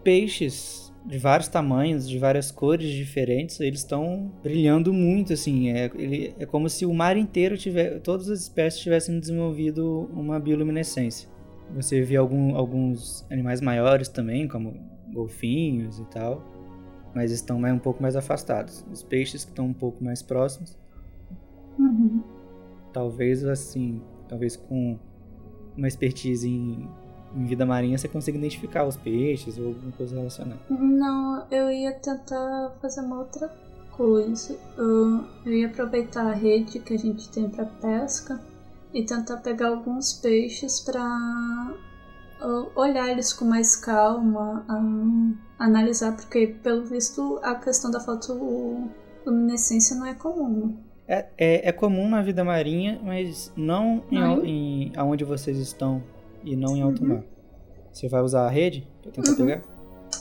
peixes 0.03 0.89
de 1.05 1.17
vários 1.17 1.47
tamanhos, 1.47 2.07
de 2.07 2.17
várias 2.17 2.51
cores 2.51 2.89
diferentes. 2.89 3.59
Eles 3.59 3.79
estão 3.79 4.31
brilhando 4.43 4.93
muito, 4.93 5.33
assim. 5.33 5.71
É, 5.71 5.91
ele, 5.95 6.33
é 6.39 6.45
como 6.45 6.69
se 6.69 6.85
o 6.85 6.93
mar 6.93 7.17
inteiro 7.17 7.57
tiver, 7.57 7.99
todas 7.99 8.29
as 8.29 8.41
espécies 8.41 8.81
tivessem 8.81 9.19
desenvolvido 9.19 10.09
uma 10.13 10.39
bioluminescência. 10.39 11.27
Você 11.75 12.01
vê 12.01 12.15
algum, 12.15 12.55
alguns 12.55 13.25
animais 13.29 13.61
maiores 13.61 14.07
também, 14.07 14.47
como 14.47 14.75
golfinhos 15.13 15.99
e 15.99 16.05
tal, 16.05 16.43
mas 17.13 17.31
estão 17.31 17.59
mais, 17.59 17.73
um 17.73 17.79
pouco 17.79 18.01
mais 18.01 18.15
afastados. 18.15 18.85
Os 18.91 19.03
peixes 19.03 19.43
que 19.43 19.51
estão 19.51 19.65
um 19.65 19.73
pouco 19.73 20.03
mais 20.03 20.21
próximos 20.21 20.77
Uhum. 21.77 22.21
talvez 22.91 23.45
assim, 23.45 24.01
talvez 24.27 24.57
com 24.57 24.99
uma 25.77 25.87
expertise 25.87 26.47
em, 26.47 26.89
em 27.35 27.45
vida 27.45 27.65
marinha 27.65 27.97
você 27.97 28.07
consiga 28.07 28.37
identificar 28.37 28.85
os 28.85 28.97
peixes 28.97 29.57
ou 29.57 29.67
alguma 29.67 29.91
coisa 29.93 30.15
relacionada. 30.15 30.59
Não, 30.69 31.47
eu 31.49 31.71
ia 31.71 31.93
tentar 31.93 32.75
fazer 32.81 33.01
uma 33.01 33.19
outra 33.19 33.47
coisa. 33.91 34.57
Eu, 34.77 35.23
eu 35.45 35.53
ia 35.53 35.67
aproveitar 35.67 36.25
a 36.25 36.33
rede 36.33 36.79
que 36.79 36.93
a 36.93 36.97
gente 36.97 37.29
tem 37.29 37.49
pra 37.49 37.65
pesca 37.65 38.41
e 38.93 39.03
tentar 39.03 39.37
pegar 39.37 39.69
alguns 39.69 40.13
peixes 40.13 40.85
ah, 40.95 41.73
olhar 42.75 43.09
eles 43.09 43.33
com 43.33 43.45
mais 43.45 43.75
calma, 43.75 44.65
ah, 44.69 45.63
analisar, 45.65 46.15
porque 46.15 46.47
pelo 46.63 46.85
visto 46.85 47.39
a 47.43 47.55
questão 47.55 47.91
da 47.91 47.99
fotoluminescência 47.99 49.95
não 49.95 50.05
é 50.05 50.13
comum. 50.13 50.67
né? 50.67 50.73
É, 51.07 51.25
é, 51.37 51.69
é 51.69 51.71
comum 51.71 52.07
na 52.07 52.21
vida 52.21 52.43
marinha, 52.43 52.99
mas 53.03 53.51
não 53.55 54.03
em, 54.11 54.19
em 54.45 54.91
aonde 54.95 55.23
vocês 55.23 55.57
estão 55.57 56.03
e 56.43 56.55
não 56.55 56.75
em 56.77 56.81
alto 56.83 57.01
Uhum. 57.03 57.09
mar. 57.09 57.23
Você 57.91 58.07
vai 58.07 58.21
usar 58.21 58.45
a 58.45 58.49
rede 58.49 58.87
pra 59.01 59.11
tentar 59.11 59.31
Uhum. 59.31 59.35
pegar? 59.37 59.61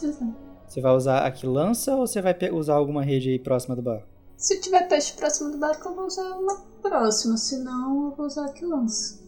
Exato. 0.03 0.35
Você 0.67 0.81
vai 0.81 0.93
usar 0.95 1.27
a 1.27 1.31
que 1.31 1.47
lança 1.47 1.95
ou 1.95 2.07
você 2.07 2.21
vai 2.23 2.35
usar 2.53 2.75
alguma 2.75 3.03
rede 3.03 3.31
aí 3.31 3.39
próxima 3.39 3.77
do 3.77 3.83
barco? 3.83 4.07
Se 4.37 4.61
tiver 4.61 4.89
peixe 4.89 5.15
próximo 5.15 5.51
do 5.51 5.59
barco, 5.59 5.89
eu 5.89 5.95
vou 5.95 6.07
usar 6.07 6.31
uma 6.37 6.57
próxima, 6.83 7.37
senão 7.37 8.07
eu 8.11 8.17
vou 8.17 8.27
usar 8.27 8.47
a 8.47 8.53
que 8.53 8.65
lança. 8.65 9.19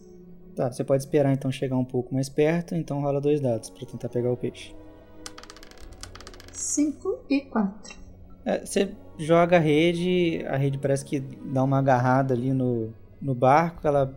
Tá, 0.55 0.71
você 0.71 0.83
pode 0.83 1.03
esperar 1.03 1.31
então 1.33 1.51
chegar 1.51 1.77
um 1.77 1.85
pouco 1.85 2.13
mais 2.13 2.29
perto, 2.29 2.75
então 2.75 3.01
rola 3.01 3.21
dois 3.21 3.39
dados 3.39 3.69
pra 3.69 3.85
tentar 3.85 4.09
pegar 4.09 4.31
o 4.31 4.37
peixe. 4.37 4.75
5 6.51 7.25
e 7.29 7.41
4. 7.41 7.95
É, 8.45 8.65
você 8.65 8.91
joga 9.17 9.57
a 9.57 9.59
rede, 9.59 10.43
a 10.47 10.57
rede 10.57 10.77
parece 10.77 11.05
que 11.05 11.19
dá 11.19 11.63
uma 11.63 11.79
agarrada 11.79 12.33
ali 12.33 12.53
no, 12.53 12.93
no 13.21 13.35
barco, 13.35 13.87
ela 13.87 14.13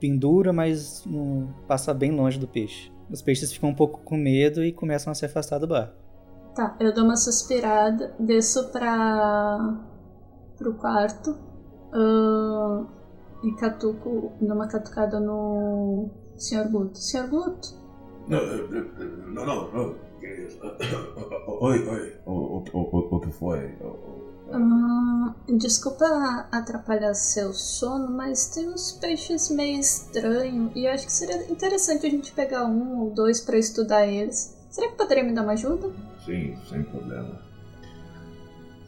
pendura, 0.00 0.52
mas 0.52 1.04
não 1.04 1.52
passa 1.66 1.92
bem 1.92 2.10
longe 2.10 2.38
do 2.38 2.48
peixe. 2.48 2.90
Os 3.10 3.22
peixes 3.22 3.52
ficam 3.52 3.70
um 3.70 3.74
pouco 3.74 4.00
com 4.00 4.16
medo 4.16 4.64
e 4.64 4.72
começam 4.72 5.10
a 5.10 5.14
se 5.14 5.24
afastar 5.24 5.58
do 5.58 5.66
barco. 5.66 5.94
Tá, 6.54 6.76
eu 6.80 6.92
dou 6.92 7.04
uma 7.04 7.16
suspirada, 7.16 8.14
desço 8.18 8.70
pra. 8.70 9.78
pro 10.56 10.74
quarto 10.74 11.38
ahn, 11.92 12.86
e 13.42 13.52
catuco, 13.52 14.32
dou 14.40 14.56
uma 14.56 14.66
catucada 14.66 15.20
no 15.20 16.08
Sr. 16.36 16.68
Guto. 16.70 16.98
Sr. 16.98 17.28
Guto, 17.28 17.74
Não, 18.26 18.40
não, 19.28 19.46
não. 19.46 19.72
não. 19.72 19.94
Que 20.18 20.26
isso? 20.26 20.58
Oi, 21.60 21.86
oi. 21.88 22.16
O, 22.26 22.32
o, 22.32 22.64
o, 22.72 23.16
o 23.16 23.20
que 23.20 23.30
foi? 23.30 23.76
Ahn, 24.50 25.28
Ah, 25.28 25.34
desculpa 25.58 26.48
atrapalhar 26.50 27.14
seu 27.14 27.52
sono, 27.52 28.10
mas 28.10 28.46
tem 28.48 28.68
uns 28.68 28.92
peixes 28.92 29.50
meio 29.50 29.78
estranhos 29.78 30.72
e 30.74 30.86
eu 30.86 30.92
acho 30.92 31.06
que 31.06 31.12
seria 31.12 31.50
interessante 31.52 32.06
a 32.06 32.10
gente 32.10 32.32
pegar 32.32 32.64
um 32.64 33.02
ou 33.02 33.10
dois 33.10 33.40
para 33.40 33.58
estudar 33.58 34.06
eles. 34.06 34.56
Será 34.70 34.88
que 34.88 34.96
poderia 34.96 35.22
me 35.22 35.34
dar 35.34 35.42
uma 35.42 35.52
ajuda? 35.52 35.92
Sim, 36.24 36.56
sem 36.68 36.82
problema. 36.82 37.40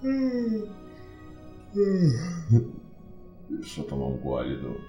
Deixa 3.51 3.81
eu 3.81 3.87
tomar 3.87 4.07
um 4.07 4.17
gole 4.19 4.57
do, 4.57 4.81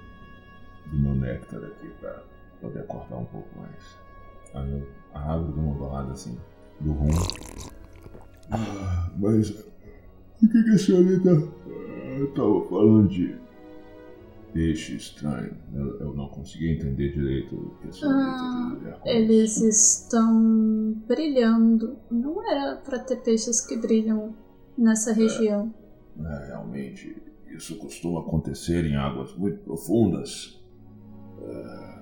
do 0.91 0.97
meu 0.97 1.15
néctar 1.15 1.63
aqui 1.63 1.89
pra 1.99 2.23
poder 2.61 2.79
acordar 2.79 3.17
um 3.17 3.25
pouco 3.25 3.49
mais. 3.59 3.97
Aí 4.53 4.71
eu 4.71 4.87
abro 5.13 5.51
de 5.51 5.59
uma 5.59 5.73
bolada 5.73 6.11
assim, 6.11 6.37
do 6.79 6.91
rum. 6.91 7.09
Ah, 8.51 9.09
mas 9.17 9.49
o 9.49 10.47
que, 10.47 10.63
que 10.63 10.69
a 10.69 10.77
senhorita 10.77 11.29
estava 12.23 12.65
falando 12.67 13.09
de 13.09 13.35
peixe 14.53 14.95
estranho? 14.95 15.57
Eu, 15.73 15.99
eu 15.99 16.13
não 16.13 16.27
consegui 16.27 16.71
entender 16.71 17.13
direito 17.13 17.55
o 17.55 17.75
que 17.81 17.87
a 17.87 17.91
senhorita 17.91 18.25
Ah, 18.25 18.77
queria 19.01 19.15
Eles 19.15 19.57
estão 19.61 20.93
brilhando. 21.07 21.97
Não 22.11 22.43
era 22.51 22.75
para 22.75 22.99
ter 22.99 23.17
peixes 23.17 23.65
que 23.65 23.77
brilham 23.77 24.35
nessa 24.77 25.13
região. 25.13 25.73
É, 26.19 26.47
realmente, 26.47 27.15
isso 27.55 27.77
costuma 27.77 28.21
acontecer 28.21 28.85
em 28.85 28.95
águas 28.95 29.35
muito 29.35 29.59
profundas, 29.59 30.61
é, 31.41 32.01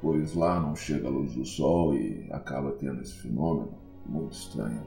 pois 0.00 0.34
lá 0.34 0.60
não 0.60 0.74
chega 0.76 1.08
a 1.08 1.10
luz 1.10 1.34
do 1.34 1.44
sol 1.44 1.94
e 1.94 2.28
acaba 2.30 2.72
tendo 2.72 3.00
esse 3.00 3.14
fenômeno 3.14 3.72
muito 4.06 4.32
estranho. 4.32 4.82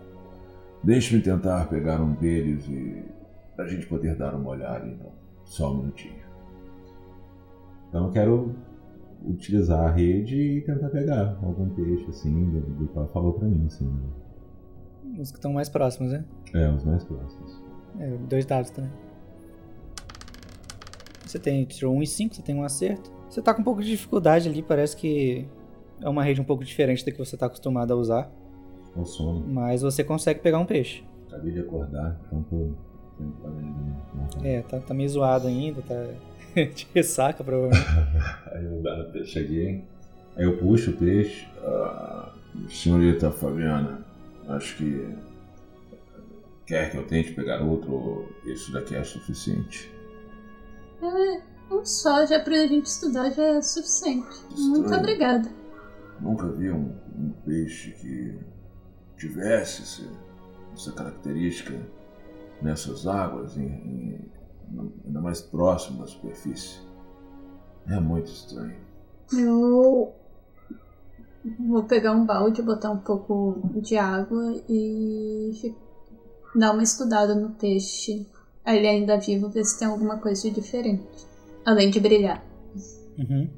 Deixe-me 0.84 1.22
tentar 1.22 1.68
pegar 1.70 2.02
um 2.02 2.14
deles 2.14 2.68
e 2.68 3.04
a 3.58 3.68
gente 3.68 3.88
poder 3.88 4.16
dar 4.16 4.36
uma 4.36 4.50
olhada, 4.50 4.88
então. 4.88 5.12
Só 5.44 5.74
um 5.74 5.78
minutinho. 5.78 6.22
Então 7.90 8.06
eu 8.06 8.12
quero 8.12 8.56
utilizar 9.26 9.88
a 9.88 9.92
rede 9.92 10.36
e 10.36 10.62
tentar 10.62 10.90
pegar 10.90 11.38
algum 11.42 11.70
peixe, 11.70 12.06
assim, 12.10 12.50
do, 12.52 12.62
do 12.62 12.88
que 12.88 12.98
ela 12.98 13.08
falou 13.08 13.34
pra 13.34 13.48
mim, 13.48 13.66
assim. 13.66 13.86
né? 13.86 15.20
Os 15.20 15.32
que 15.32 15.38
estão 15.38 15.54
mais 15.54 15.70
próximos, 15.70 16.12
né? 16.12 16.26
É, 16.54 16.70
os 16.70 16.84
mais 16.84 17.04
próximos. 17.04 17.64
É, 18.00 18.10
dois 18.30 18.46
dados 18.46 18.70
também. 18.70 18.92
Você 21.28 21.40
tem, 21.40 21.66
tirou 21.66 21.96
1 21.96 22.04
e 22.04 22.08
5, 22.08 22.36
você 22.36 22.42
tem 22.42 22.56
um 22.56 22.64
acerto. 22.64 23.12
Você 23.30 23.42
tá 23.42 23.54
com 23.54 23.62
um 23.62 23.64
pouco 23.64 23.82
de 23.82 23.90
dificuldade 23.90 24.48
ali, 24.48 24.62
parece 24.62 24.96
que 24.96 25.46
é 26.02 26.08
uma 26.08 26.24
rede 26.24 26.40
um 26.40 26.44
pouco 26.44 26.64
diferente 26.64 27.06
da 27.06 27.12
que 27.12 27.18
você 27.18 27.36
tá 27.36 27.48
acostumado 27.48 27.92
a 27.92 27.96
usar. 27.96 28.32
Sono. 29.06 29.46
Mas 29.48 29.82
você 29.82 30.04
consegue 30.04 30.40
pegar 30.40 30.58
um 30.58 30.66
peixe. 30.66 31.04
Acabei 31.28 31.52
de 31.52 31.60
acordar, 31.60 32.20
então 32.26 32.44
tô 32.44 32.70
tá. 33.42 34.48
É, 34.48 34.62
tá, 34.62 34.80
tá 34.80 34.94
meio 34.94 35.10
zoado 35.10 35.48
ainda, 35.48 35.82
tá 35.82 35.96
de 36.74 36.88
ressaca 36.94 37.44
provavelmente. 37.44 37.86
Aí 38.52 38.66
eu 39.14 39.26
cheguei, 39.26 39.84
aí 40.36 40.46
eu 40.46 40.58
puxo 40.58 40.92
o 40.92 40.94
peixe. 40.94 41.48
Ah, 41.62 42.34
senhorita 42.70 43.30
Fabiana, 43.30 44.06
acho 44.48 44.78
que 44.78 45.16
quer 46.66 46.92
que 46.92 46.98
eu 46.98 47.06
tente 47.06 47.34
pegar 47.34 47.62
outro 47.62 47.94
ou 47.94 48.30
isso 48.46 48.72
daqui 48.72 48.96
é 48.96 49.04
suficiente? 49.04 49.92
É, 51.02 51.42
um 51.74 51.86
só 51.86 52.26
já 52.26 52.40
pra 52.40 52.66
gente 52.68 52.86
estudar 52.86 53.30
já 53.32 53.44
é 53.44 53.62
suficiente. 53.62 54.28
Muito 54.58 54.82
Estranho. 54.86 55.00
obrigada. 55.00 55.50
Nunca 56.20 56.48
vi 56.52 56.72
um, 56.72 56.96
um 57.18 57.32
peixe 57.46 57.92
que 57.92 58.40
tivesse 59.18 59.84
esse- 59.84 60.10
essa 60.74 60.92
característica 60.92 61.80
nessas 62.62 63.06
águas, 63.06 63.56
em, 63.58 63.66
em- 63.66 64.32
ainda 65.06 65.22
mais 65.22 65.42
próximo 65.42 66.00
da 66.00 66.08
superfície. 66.08 66.80
É 67.88 68.00
muito 68.00 68.28
estranho. 68.32 68.76
Eu 69.34 70.14
vou 71.68 71.84
pegar 71.84 72.14
um 72.14 72.26
balde, 72.26 72.62
botar 72.62 72.92
um 72.92 72.98
pouco 72.98 73.62
de 73.82 73.96
água 73.98 74.56
e 74.68 75.74
dar 76.56 76.74
uma 76.74 76.84
estudada 76.84 77.36
no 77.36 77.52
peixe. 77.52 78.26
Ele 78.68 78.88
ainda 78.88 79.18
vivo, 79.18 79.50
ver 79.50 79.64
se 79.64 79.80
tem 79.80 79.88
alguma 79.88 80.18
coisa 80.18 80.42
de 80.42 80.56
diferente. 80.56 81.26
Além 81.66 81.90
de 81.90 82.00
brilhar. 82.00 82.44
Uhum. 83.18 83.50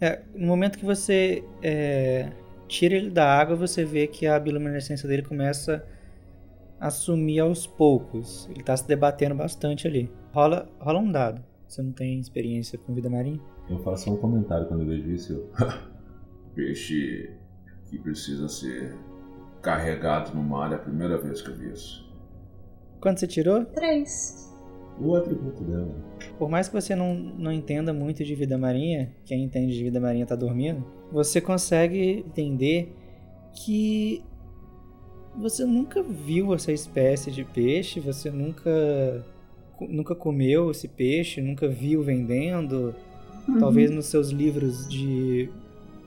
É, 0.00 0.22
no 0.34 0.46
momento 0.46 0.78
que 0.78 0.84
você 0.84 1.44
é, 1.62 2.32
tira 2.66 2.94
ele 2.94 3.10
da 3.10 3.26
água, 3.26 3.54
você 3.54 3.84
vê 3.84 4.06
que 4.06 4.26
a 4.26 4.38
bioluminescência 4.38 5.08
dele 5.08 5.22
começa 5.22 5.84
a 6.80 6.90
sumir 6.90 7.40
aos 7.40 7.66
poucos. 7.66 8.48
Ele 8.50 8.62
tá 8.62 8.76
se 8.76 8.86
debatendo 8.86 9.34
bastante 9.34 9.86
ali. 9.86 10.10
Rola, 10.32 10.68
rola 10.78 10.98
um 10.98 11.10
dado. 11.10 11.42
Você 11.66 11.82
não 11.82 11.92
tem 11.92 12.18
experiência 12.20 12.78
com 12.78 12.94
vida 12.94 13.08
marinha? 13.08 13.40
Eu 13.68 13.78
faço 13.78 14.12
um 14.12 14.16
comentário 14.16 14.66
quando 14.66 14.82
eu 14.82 14.86
vejo 14.86 15.10
isso. 15.10 15.32
Eu... 15.32 15.50
Peixe 16.54 17.30
que 17.88 17.98
precisa 17.98 18.48
ser 18.48 18.94
carregado 19.62 20.34
no 20.34 20.42
mar 20.42 20.72
é 20.72 20.74
a 20.76 20.78
primeira 20.78 21.16
vez 21.18 21.40
que 21.40 21.50
eu 21.50 21.56
vi 21.56 21.72
isso. 21.72 22.03
Quando 23.04 23.18
você 23.20 23.26
tirou, 23.26 23.64
Três. 23.66 24.52
O 24.98 25.14
atributo 25.14 25.62
dela. 25.62 25.94
por 26.38 26.48
mais 26.48 26.68
que 26.68 26.74
você 26.74 26.94
não, 26.96 27.14
não 27.14 27.52
entenda 27.52 27.92
muito 27.92 28.24
de 28.24 28.34
vida 28.34 28.56
marinha, 28.56 29.12
quem 29.26 29.44
entende 29.44 29.74
de 29.76 29.82
vida 29.84 30.00
marinha 30.00 30.24
tá 30.24 30.34
dormindo, 30.34 30.84
você 31.12 31.40
consegue 31.40 32.24
entender 32.26 32.92
que 33.52 34.22
você 35.36 35.64
nunca 35.64 36.02
viu 36.02 36.54
essa 36.54 36.72
espécie 36.72 37.30
de 37.30 37.44
peixe, 37.44 38.00
você 38.00 38.30
nunca 38.30 39.24
nunca 39.88 40.14
comeu 40.14 40.70
esse 40.70 40.86
peixe, 40.88 41.40
nunca 41.42 41.68
viu 41.68 42.02
vendendo, 42.02 42.94
Uhum. 43.46 43.58
talvez 43.58 43.90
nos 43.90 44.06
seus 44.06 44.30
livros 44.30 44.88
de, 44.88 45.50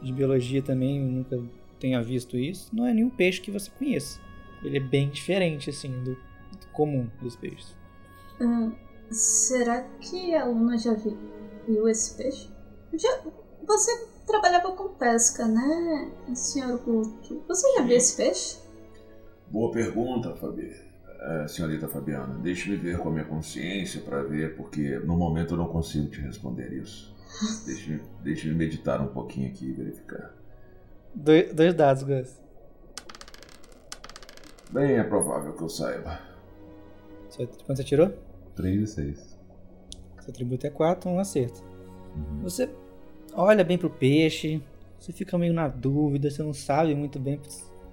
de 0.02 0.12
biologia 0.12 0.60
também 0.60 1.00
nunca 1.00 1.40
tenha 1.80 2.02
visto 2.02 2.36
isso. 2.36 2.76
Não 2.76 2.88
é 2.88 2.92
nenhum 2.94 3.12
peixe 3.12 3.40
que 3.40 3.52
você 3.52 3.70
conheça. 3.78 4.20
Ele 4.64 4.78
é 4.78 4.80
bem 4.80 5.08
diferente 5.10 5.70
assim 5.70 5.92
do, 6.04 6.12
do 6.14 6.18
comum 6.74 7.10
dos 7.22 7.36
peixes. 7.36 7.76
Ah, 8.42 8.72
será 9.12 9.82
que 10.00 10.34
a 10.36 10.46
Luna 10.46 10.78
já 10.78 10.94
vi- 10.94 11.18
viu 11.68 11.88
esse 11.88 12.16
peixe? 12.16 12.50
Já, 12.94 13.22
você 13.66 14.08
trabalhava 14.26 14.72
com 14.74 14.90
pesca, 14.90 15.46
né, 15.48 16.12
senhor 16.34 16.80
Guto? 16.80 17.44
Você 17.48 17.74
já 17.76 17.82
viu 17.84 17.96
esse 17.98 18.16
peixe? 18.18 18.58
Boa 19.50 19.72
pergunta, 19.72 20.36
Fabi. 20.36 20.86
É, 21.20 21.48
senhorita 21.48 21.88
Fabiana, 21.88 22.36
deixe-me 22.36 22.76
ver 22.78 23.00
com 23.00 23.10
a 23.10 23.12
minha 23.12 23.26
consciência 23.26 24.02
para 24.02 24.22
ver, 24.22 24.56
porque 24.56 25.00
no 25.00 25.18
momento 25.18 25.56
eu 25.56 25.58
não 25.58 25.68
consigo 25.68 26.08
te 26.10 26.22
responder 26.22 26.72
isso. 26.74 27.16
Deixe-me 27.66 28.02
deixe 28.24 28.52
meditar 28.54 29.02
um 29.02 29.08
pouquinho 29.08 29.50
aqui 29.50 29.66
e 29.66 29.72
verificar. 29.74 30.32
Dois, 31.14 31.52
dois 31.54 31.74
dados, 31.74 32.04
Gus. 32.04 32.40
Bem, 34.70 34.96
é 34.98 35.04
provável 35.04 35.54
que 35.54 35.62
eu 35.62 35.70
saiba. 35.70 36.20
Você- 37.38 37.46
Quanto 37.66 37.78
você 37.78 37.84
tirou? 37.84 38.14
3 38.56 38.82
e 38.82 38.88
6. 38.88 39.38
Seu 40.22 40.30
atributo 40.32 40.66
é 40.66 40.70
4, 40.70 41.10
um 41.10 41.20
acerto. 41.20 41.64
Você 42.42 42.70
olha 43.34 43.64
bem 43.64 43.78
pro 43.78 43.90
peixe, 43.90 44.62
você 45.00 45.12
fica 45.14 45.38
meio 45.38 45.54
na 45.54 45.68
dúvida, 45.68 46.30
você 46.32 46.42
não 46.42 46.54
sabe 46.54 46.96
muito 46.96 47.20
bem, 47.20 47.40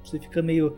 você 0.02 0.18
fica 0.18 0.40
meio. 0.42 0.76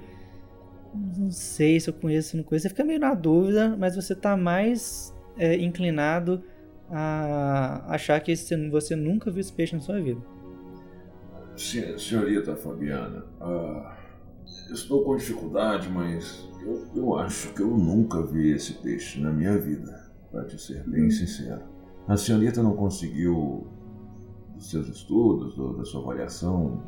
Não 1.16 1.30
sei 1.30 1.78
se 1.78 1.88
eu 1.90 1.94
conheço, 1.94 2.30
se 2.30 2.36
não 2.36 2.44
conheço. 2.44 2.64
Você 2.64 2.68
fica 2.70 2.84
meio 2.84 2.98
na 2.98 3.14
dúvida, 3.14 3.76
mas 3.78 3.94
você 3.96 4.14
tá 4.14 4.36
mais 4.36 5.14
é, 5.38 5.54
inclinado 5.56 6.42
a 6.90 7.84
achar 7.92 8.18
que 8.20 8.32
esse- 8.32 8.68
você 8.70 8.96
nunca 8.96 9.30
viu 9.30 9.40
esse 9.40 9.52
peixe 9.52 9.74
na 9.76 9.82
sua 9.82 10.00
vida. 10.00 10.20
Se- 11.56 11.98
Senhorita 11.98 12.56
Fabiana, 12.56 13.24
ah, 13.40 13.96
estou 14.70 15.04
com 15.04 15.16
dificuldade, 15.16 15.88
mas 15.88 16.48
eu, 16.62 16.86
eu 16.94 17.16
acho 17.16 17.52
que 17.54 17.62
eu 17.62 17.68
nunca 17.68 18.22
vi 18.22 18.52
esse 18.52 18.74
peixe 18.74 19.20
na 19.20 19.30
minha 19.30 19.56
vida, 19.58 20.10
para 20.30 20.44
te 20.44 20.60
ser 20.60 20.82
bem 20.88 21.10
sincero. 21.10 21.62
A 22.08 22.16
senhorita 22.16 22.62
não 22.62 22.76
conseguiu, 22.76 23.66
dos 24.54 24.70
seus 24.70 24.88
estudos, 24.88 25.58
ou 25.58 25.76
da 25.76 25.84
sua 25.84 26.02
avaliação, 26.02 26.82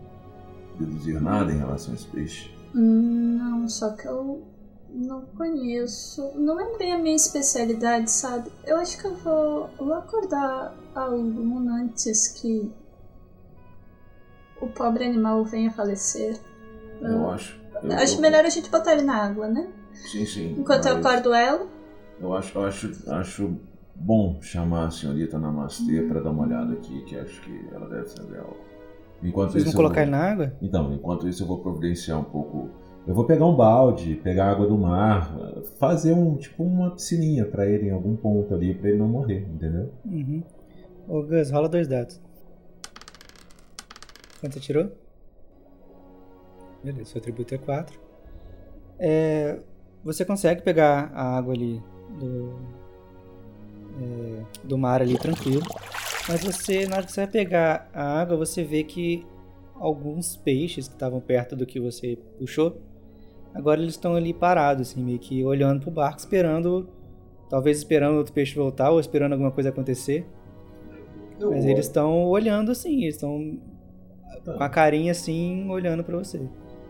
deduzir 0.79 1.21
nada 1.21 1.53
em 1.53 1.59
relação 1.59 1.93
a 1.93 1.97
esse 1.97 2.07
peixe? 2.07 2.55
Não, 2.75 3.69
só 3.69 3.91
que 3.95 4.07
eu 4.07 4.47
não 4.91 5.23
conheço. 5.37 6.33
Não 6.37 6.59
é 6.61 6.77
bem 6.79 6.93
a 6.93 6.99
minha 6.99 7.17
especialidade, 7.17 8.11
sabe? 8.11 8.51
Eu 8.65 8.77
acho 8.77 8.99
que 8.99 9.07
eu 9.07 9.15
vou, 9.17 9.71
vou 9.79 9.95
acordar 9.95 10.75
a 10.95 11.05
Luna 11.07 11.83
antes 11.83 12.29
que 12.29 12.71
o 14.61 14.69
pobre 14.69 15.05
animal 15.05 15.45
venha 15.45 15.71
a 15.71 15.73
falecer. 16.99 17.21
Eu 17.21 17.31
acho. 17.31 17.61
eu- 17.83 17.93
Acho 17.93 18.17
eu- 18.17 18.21
melhor 18.21 18.45
a 18.45 18.49
gente 18.51 18.71
botar 18.71 18.93
ele 18.93 19.03
na 19.03 19.17
água, 19.17 19.49
né? 19.49 19.69
Sim, 19.93 20.25
sim. 20.27 20.55
Enquanto 20.59 20.87
eu 20.87 20.97
mas 20.97 21.07
acordo 21.07 21.33
ela. 21.35 21.67
Eu 22.21 22.35
acho, 22.35 22.59
eu 22.59 22.65
acho, 22.67 23.13
acho 23.13 23.57
bom 23.95 24.39
chamar 24.41 24.87
a 24.87 24.91
senhorita 24.91 25.39
Namastê 25.39 26.03
para 26.03 26.21
dar 26.21 26.31
uma 26.31 26.45
olhada 26.45 26.73
aqui, 26.73 27.01
que 27.03 27.17
acho 27.19 27.41
que 27.43 27.69
ela 27.73 27.89
deve 27.89 28.09
saber 28.09 28.39
algo. 28.39 28.57
Enquanto 29.23 29.51
Vocês 29.53 29.65
vão 29.65 29.71
isso, 29.71 29.77
colocar 29.77 30.01
eu 30.01 30.03
ele 30.05 30.11
vou... 30.13 30.21
na 30.21 30.27
água? 30.27 30.53
Então, 30.63 30.93
enquanto 30.93 31.29
isso 31.29 31.43
eu 31.43 31.47
vou 31.47 31.59
providenciar 31.59 32.19
um 32.21 32.25
pouco 32.25 32.71
Eu 33.07 33.15
vou 33.15 33.25
pegar 33.25 33.47
um 33.47 33.57
balde, 33.57 34.21
pegar 34.23 34.51
água 34.51 34.67
do 34.67 34.77
mar, 34.77 35.35
fazer 35.79 36.13
um 36.13 36.37
tipo 36.37 36.63
uma 36.63 36.91
piscininha 36.91 37.47
para 37.47 37.67
ele 37.67 37.89
em 37.89 37.91
algum 37.91 38.15
ponto 38.15 38.55
ali, 38.55 38.75
para 38.75 38.91
ele 38.91 38.99
não 38.99 39.09
morrer, 39.09 39.49
entendeu? 39.51 39.91
Uhum. 40.05 40.43
Ô 41.09 41.23
Gus, 41.23 41.51
rola 41.51 41.69
dois 41.71 41.89
dados. 41.89 42.21
Quanto 44.41 44.53
você 44.55 44.61
tirou? 44.61 44.91
Beleza, 46.93 47.11
seu 47.11 47.19
atributo 47.19 47.55
é 47.55 47.59
4. 47.59 47.99
É, 48.99 49.59
você 50.03 50.25
consegue 50.25 50.63
pegar 50.63 51.11
a 51.15 51.37
água 51.37 51.55
ali 51.55 51.83
do, 52.19 52.55
é, 54.01 54.43
do 54.65 54.79
mar 54.79 55.03
ali 55.03 55.19
tranquilo. 55.19 55.63
Mas 56.29 56.43
você, 56.45 56.87
na 56.87 56.97
hora 56.97 57.07
que 57.07 57.13
você 57.13 57.21
vai 57.23 57.31
pegar 57.31 57.91
a 57.93 58.21
água, 58.21 58.37
você 58.37 58.63
vê 58.65 58.83
que 58.85 59.27
alguns 59.75 60.37
peixes 60.37 60.89
que 60.89 60.95
estavam 60.95 61.21
perto 61.21 61.55
do 61.57 61.65
que 61.65 61.79
você 61.81 62.19
puxou, 62.39 62.81
agora 63.55 63.81
eles 63.81 63.95
estão 63.95 64.15
ali 64.15 64.33
parados, 64.35 64.91
assim, 64.91 65.03
meio 65.03 65.19
que 65.19 65.45
olhando 65.45 65.81
pro 65.83 65.91
barco, 65.91 66.19
esperando, 66.19 66.89
talvez 67.49 67.79
esperando 67.79 68.17
outro 68.17 68.33
peixe 68.33 68.55
voltar 68.55 68.91
ou 68.91 68.99
esperando 69.01 69.33
alguma 69.33 69.51
coisa 69.51 69.69
acontecer. 69.71 70.27
Eu 71.41 71.51
Mas 71.51 71.65
olho- 71.65 71.73
eles 71.73 71.87
estão 71.87 72.25
olhando 72.27 72.73
assim, 72.73 73.03
eles 73.03 73.15
estão 73.15 73.59
com 74.45 74.63
a 74.63 74.69
carinha 74.69 75.13
assim, 75.13 75.69
olhando 75.71 76.03
pra 76.03 76.17
você. 76.19 76.41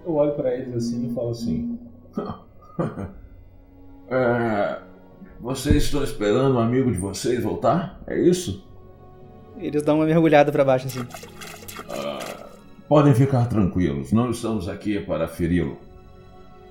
Eu 0.08 0.14
olho 0.14 0.32
para 0.32 0.54
eles 0.54 0.74
assim 0.74 1.06
e 1.06 1.14
falo 1.14 1.28
assim: 1.28 1.78
É, 4.10 4.78
vocês 5.38 5.84
estão 5.84 6.02
esperando 6.02 6.56
um 6.56 6.58
amigo 6.58 6.90
de 6.90 6.96
vocês 6.96 7.42
voltar? 7.42 8.00
É 8.06 8.18
isso? 8.18 8.66
Eles 9.58 9.82
dão 9.82 9.96
uma 9.96 10.06
mergulhada 10.06 10.50
pra 10.50 10.64
baixo 10.64 10.86
assim. 10.86 11.06
Podem 12.88 13.12
ficar 13.12 13.44
tranquilos, 13.50 14.10
não 14.10 14.30
estamos 14.30 14.66
aqui 14.66 14.98
para 14.98 15.28
feri-lo. 15.28 15.76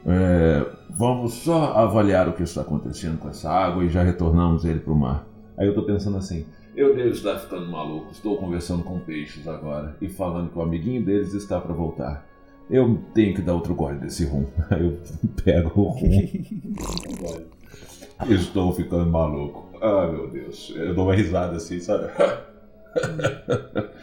É, 0.04 0.66
vamos 0.90 1.34
só 1.34 1.74
avaliar 1.74 2.28
o 2.28 2.34
que 2.34 2.42
está 2.42 2.62
acontecendo 2.62 3.20
com 3.20 3.30
essa 3.30 3.52
água 3.52 3.84
e 3.84 3.90
já 3.90 4.02
retornamos 4.02 4.66
ele 4.66 4.80
para 4.80 4.94
o 4.94 4.96
mar. 4.96 5.28
Aí 5.56 5.68
eu 5.68 5.76
tô 5.76 5.84
pensando 5.84 6.18
assim: 6.18 6.44
Eu 6.76 6.96
devo 6.96 7.10
estar 7.10 7.38
ficando 7.38 7.68
maluco. 7.68 8.10
Estou 8.10 8.36
conversando 8.36 8.84
com 8.84 9.00
peixes 9.00 9.48
agora 9.48 9.96
e 10.02 10.10
falando 10.10 10.50
que 10.50 10.58
o 10.58 10.62
amiguinho 10.64 11.06
deles 11.06 11.36
está 11.36 11.62
para 11.62 11.76
voltar. 11.76 12.26
Eu 12.70 13.00
tenho 13.14 13.34
que 13.34 13.42
dar 13.42 13.54
outro 13.54 13.74
gole 13.74 13.98
desse 13.98 14.26
rum. 14.26 14.46
Aí 14.70 14.84
eu 14.84 15.00
pego 15.44 15.82
o 15.82 15.90
rum. 15.90 16.28
Estou 18.30 18.74
ficando 18.74 19.06
maluco. 19.10 19.70
Ah, 19.82 20.08
meu 20.08 20.30
Deus. 20.30 20.74
Eu 20.76 20.94
dou 20.94 21.06
uma 21.06 21.16
risada 21.16 21.56
assim, 21.58 21.80
sabe? 21.80 22.12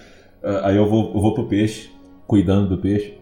Ah, 0.46 0.68
Aí 0.68 0.76
eu 0.76 0.86
vou, 0.86 1.06
eu 1.14 1.20
vou 1.22 1.32
pro 1.32 1.48
peixe, 1.48 1.90
cuidando 2.26 2.68
do 2.68 2.78
peixe. 2.78 3.18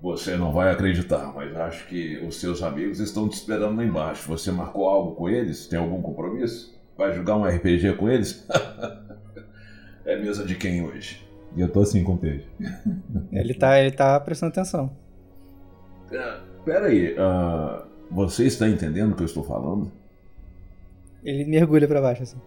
Você 0.00 0.36
não 0.36 0.52
vai 0.52 0.70
acreditar, 0.70 1.32
mas 1.34 1.56
acho 1.56 1.88
que 1.88 2.18
os 2.18 2.36
seus 2.36 2.62
amigos 2.62 3.00
estão 3.00 3.28
te 3.28 3.32
esperando 3.32 3.76
lá 3.76 3.84
embaixo. 3.84 4.28
Você 4.28 4.52
marcou 4.52 4.88
algo 4.88 5.16
com 5.16 5.28
eles? 5.28 5.66
Tem 5.66 5.76
algum 5.76 6.00
compromisso? 6.00 6.72
Vai 6.96 7.12
jogar 7.12 7.36
um 7.36 7.44
RPG 7.44 7.94
com 7.94 8.08
eles? 8.08 8.46
é 10.06 10.16
mesa 10.16 10.44
de 10.44 10.54
quem 10.54 10.86
hoje? 10.86 11.23
E 11.56 11.60
eu 11.60 11.68
tô 11.68 11.80
assim 11.80 12.02
com 12.02 12.14
o 12.14 12.18
peixe. 12.18 12.46
Ele 13.32 13.54
tá, 13.54 13.78
ele 13.80 13.92
tá 13.92 14.18
prestando 14.18 14.50
atenção. 14.50 14.90
É, 16.10 16.40
Pera 16.64 16.86
aí, 16.86 17.14
ah, 17.18 17.84
você 18.10 18.46
está 18.46 18.66
entendendo 18.66 19.12
o 19.12 19.16
que 19.16 19.22
eu 19.22 19.26
estou 19.26 19.44
falando? 19.44 19.92
Ele 21.22 21.44
mergulha 21.44 21.86
pra 21.86 22.00
baixo 22.00 22.22
assim. 22.22 22.38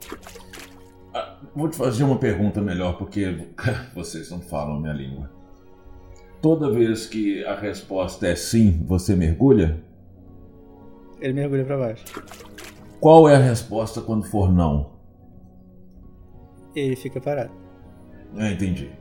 Ah, 1.13 1.37
vou 1.55 1.69
te 1.69 1.77
fazer 1.77 2.03
uma 2.03 2.17
pergunta 2.17 2.59
melhor, 2.59 2.97
porque 2.97 3.47
vocês 3.93 4.31
não 4.31 4.39
falam 4.39 4.79
minha 4.79 4.93
língua. 4.93 5.29
Toda 6.41 6.71
vez 6.71 7.05
que 7.05 7.43
a 7.45 7.55
resposta 7.55 8.27
é 8.27 8.35
sim, 8.35 8.83
você 8.87 9.15
mergulha? 9.15 9.77
Ele 11.19 11.33
mergulha 11.33 11.65
pra 11.65 11.77
baixo. 11.77 12.05
Qual 12.99 13.29
é 13.29 13.35
a 13.35 13.39
resposta 13.39 14.01
quando 14.01 14.25
for 14.25 14.51
não? 14.51 14.91
Ele 16.75 16.95
fica 16.95 17.19
parado. 17.21 17.51
Ah, 18.35 18.51
entendi. 18.51 18.91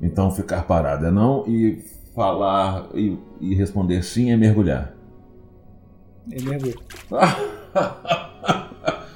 Então 0.00 0.30
ficar 0.30 0.66
parado 0.66 1.06
é 1.06 1.10
não 1.10 1.46
e 1.46 1.82
falar 2.14 2.88
e, 2.94 3.18
e 3.40 3.54
responder 3.54 4.02
sim 4.02 4.30
é 4.30 4.36
mergulhar. 4.36 4.94
Ele 6.30 6.48
mergulha. 6.48 6.74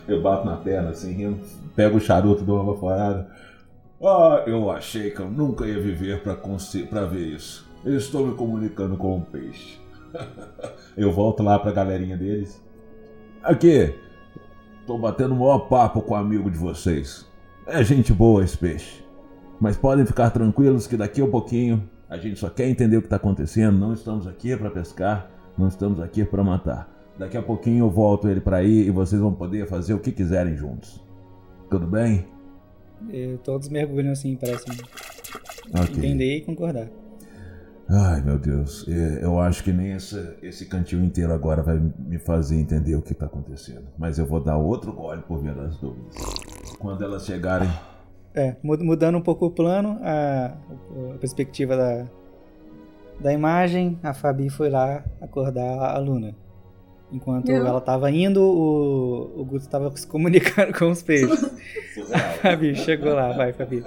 Eu 0.09 0.21
bato 0.21 0.45
na 0.45 0.57
perna 0.57 0.91
assim, 0.91 1.13
rindo, 1.13 1.39
pego 1.77 1.99
o 1.99 2.01
charuto, 2.01 2.43
dou 2.43 2.61
uma 2.61 2.73
baforada. 2.73 3.31
Ah, 4.03 4.43
eu 4.47 4.71
achei 4.71 5.11
que 5.11 5.21
eu 5.21 5.31
nunca 5.31 5.67
ia 5.67 5.79
viver 5.81 6.23
pra 6.23 6.35
ver 7.05 7.35
isso. 7.37 7.69
Eu 7.85 7.97
estou 7.97 8.27
me 8.27 8.35
comunicando 8.35 8.97
com 8.97 9.17
um 9.17 9.21
peixe. 9.21 9.79
Eu 10.97 11.13
volto 11.13 11.43
lá 11.43 11.59
pra 11.59 11.71
galerinha 11.71 12.17
deles. 12.17 12.61
Aqui, 13.43 13.95
tô 14.87 14.99
batendo 14.99 15.35
o 15.35 15.39
maior 15.39 15.61
papo 15.61 16.03
com 16.03 16.15
um 16.15 16.17
amigo 16.17 16.51
de 16.51 16.59
vocês. 16.59 17.27
É 17.67 17.85
gente 17.85 18.13
boa 18.13 18.43
esse 18.43 18.57
peixe. 18.57 19.05
Mas 19.61 19.77
podem 19.77 20.07
ficar 20.07 20.31
tranquilos 20.31 20.87
que 20.87 20.97
daqui 20.97 21.21
a 21.21 21.27
pouquinho 21.27 21.89
a 22.09 22.17
gente 22.17 22.39
só 22.41 22.49
quer 22.49 22.69
entender 22.69 22.97
o 22.97 23.01
que 23.01 23.07
está 23.07 23.17
acontecendo. 23.17 23.79
Não 23.79 23.93
estamos 23.93 24.27
aqui 24.27 24.57
para 24.57 24.71
pescar, 24.71 25.31
não 25.57 25.69
estamos 25.69 26.01
aqui 26.01 26.25
para 26.25 26.43
matar. 26.43 26.89
Daqui 27.19 27.37
a 27.37 27.43
pouquinho 27.43 27.85
eu 27.85 27.91
volto 27.91 28.29
ele 28.29 28.41
para 28.41 28.57
aí 28.57 28.87
e 28.87 28.91
vocês 28.91 29.21
vão 29.21 29.33
poder 29.35 29.69
fazer 29.69 29.93
o 29.93 29.99
que 29.99 30.11
quiserem 30.11 30.57
juntos. 30.57 31.05
Tudo 31.69 31.87
bem? 31.87 32.27
E 33.11 33.39
todos 33.45 33.69
mergulham 33.69 34.13
assim, 34.13 34.35
parecem 34.37 34.73
Ok. 35.75 35.97
entender 35.99 36.39
e 36.39 36.41
concordar. 36.41 36.89
Ai 37.93 38.21
meu 38.23 38.39
Deus, 38.39 38.87
é, 38.89 39.19
eu 39.25 39.41
acho 39.41 39.65
que 39.65 39.73
nem 39.73 39.93
esse, 39.93 40.37
esse 40.43 40.67
cantil 40.67 41.03
inteiro 41.03 41.33
agora 41.33 41.61
vai 41.61 41.77
me 41.99 42.19
fazer 42.19 42.57
entender 42.57 42.95
o 42.95 43.03
que 43.03 43.13
está 43.13 43.27
acontecendo. 43.27 43.83
Mas 43.99 44.17
eu 44.17 44.25
vou 44.27 44.41
dar 44.43 44.57
outro 44.57 44.93
gole 44.93 45.21
por 45.23 45.41
via 45.43 45.53
das 45.53 45.77
dúvidas. 45.77 46.15
Quando 46.79 47.03
elas 47.03 47.27
chegarem, 47.27 47.69
É, 48.35 48.57
mud- 48.63 48.83
mudando 48.83 49.19
um 49.19 49.21
pouco 49.23 49.47
o 49.47 49.51
plano, 49.51 49.99
a, 50.03 50.55
a 51.15 51.19
perspectiva 51.19 51.77
da, 51.77 52.07
da 53.21 53.33
imagem, 53.33 53.99
a 54.03 54.15
Fabi 54.15 54.49
foi 54.49 54.71
lá 54.71 55.05
acordar 55.21 55.95
a 55.95 55.99
Luna. 55.99 56.35
Enquanto 57.13 57.49
Eu? 57.51 57.67
ela 57.67 57.81
tava 57.81 58.09
indo, 58.11 58.41
o, 58.41 59.41
o 59.41 59.45
Guto 59.45 59.69
tava 59.69 59.91
se 59.97 60.07
comunicando 60.07 60.73
com 60.79 60.91
os 60.91 61.03
peixes. 61.03 61.43
A 62.13 62.19
Fabi 62.41 62.75
chegou 62.77 63.15
lá, 63.15 63.33
vai, 63.33 63.53
Fabi. 63.53 63.85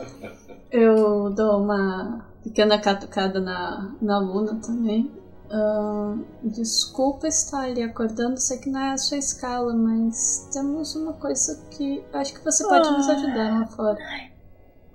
Eu 0.69 1.29
dou 1.29 1.63
uma 1.63 2.25
pequena 2.43 2.77
catucada 2.77 3.39
na, 3.39 3.95
na 4.01 4.19
Luna 4.19 4.55
também. 4.55 5.09
Ahn, 5.49 6.23
desculpa 6.43 7.27
estar 7.27 7.61
ali 7.61 7.83
acordando, 7.83 8.37
sei 8.39 8.57
que 8.57 8.69
não 8.69 8.79
é 8.79 8.91
a 8.93 8.97
sua 8.97 9.17
escala, 9.19 9.71
mas 9.73 10.49
temos 10.51 10.95
uma 10.95 11.13
coisa 11.13 11.63
que 11.69 12.03
acho 12.11 12.33
que 12.33 12.43
você 12.43 12.67
pode 12.67 12.89
nos 12.91 13.07
ajudar 13.07 13.59
lá 13.59 13.67
fora. 13.67 13.97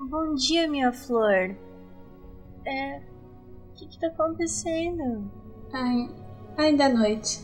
Bom 0.01 0.35
dia, 0.35 0.69
minha 0.69 0.93
flor. 0.93 1.57
É. 2.65 2.99
O 2.99 3.75
que 3.75 3.87
que 3.89 4.01
tá 4.01 4.07
acontecendo? 4.07 5.29
Ai, 5.73 6.09
ainda 6.57 6.85
é 6.85 6.89
noite. 6.89 7.41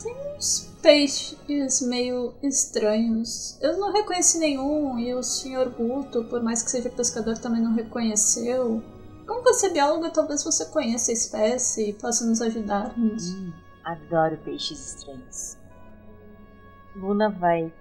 Tem 0.00 0.14
uns 0.36 0.72
peixes 0.80 1.80
meio 1.82 2.34
estranhos. 2.40 3.58
Eu 3.60 3.78
não 3.78 3.92
reconheci 3.92 4.38
nenhum 4.38 4.96
e 4.98 5.12
o 5.12 5.22
Sr. 5.22 5.70
Guto, 5.76 6.24
por 6.24 6.40
mais 6.40 6.62
que 6.62 6.70
seja 6.70 6.88
pescador, 6.88 7.36
também 7.38 7.60
não 7.60 7.74
reconheceu. 7.74 8.80
Como 9.26 9.42
você 9.42 9.66
é 9.66 9.70
biólogo, 9.70 10.10
talvez 10.10 10.44
você 10.44 10.64
conheça 10.66 11.10
a 11.10 11.14
espécie 11.14 11.90
e 11.90 11.92
possa 11.92 12.24
nos 12.24 12.40
ajudar 12.40 12.96
nisso. 12.96 13.36
Hum, 13.36 13.52
adoro 13.84 14.38
peixes 14.44 14.94
estranhos. 14.94 15.58
Luna 16.94 17.28
vai 17.28 17.72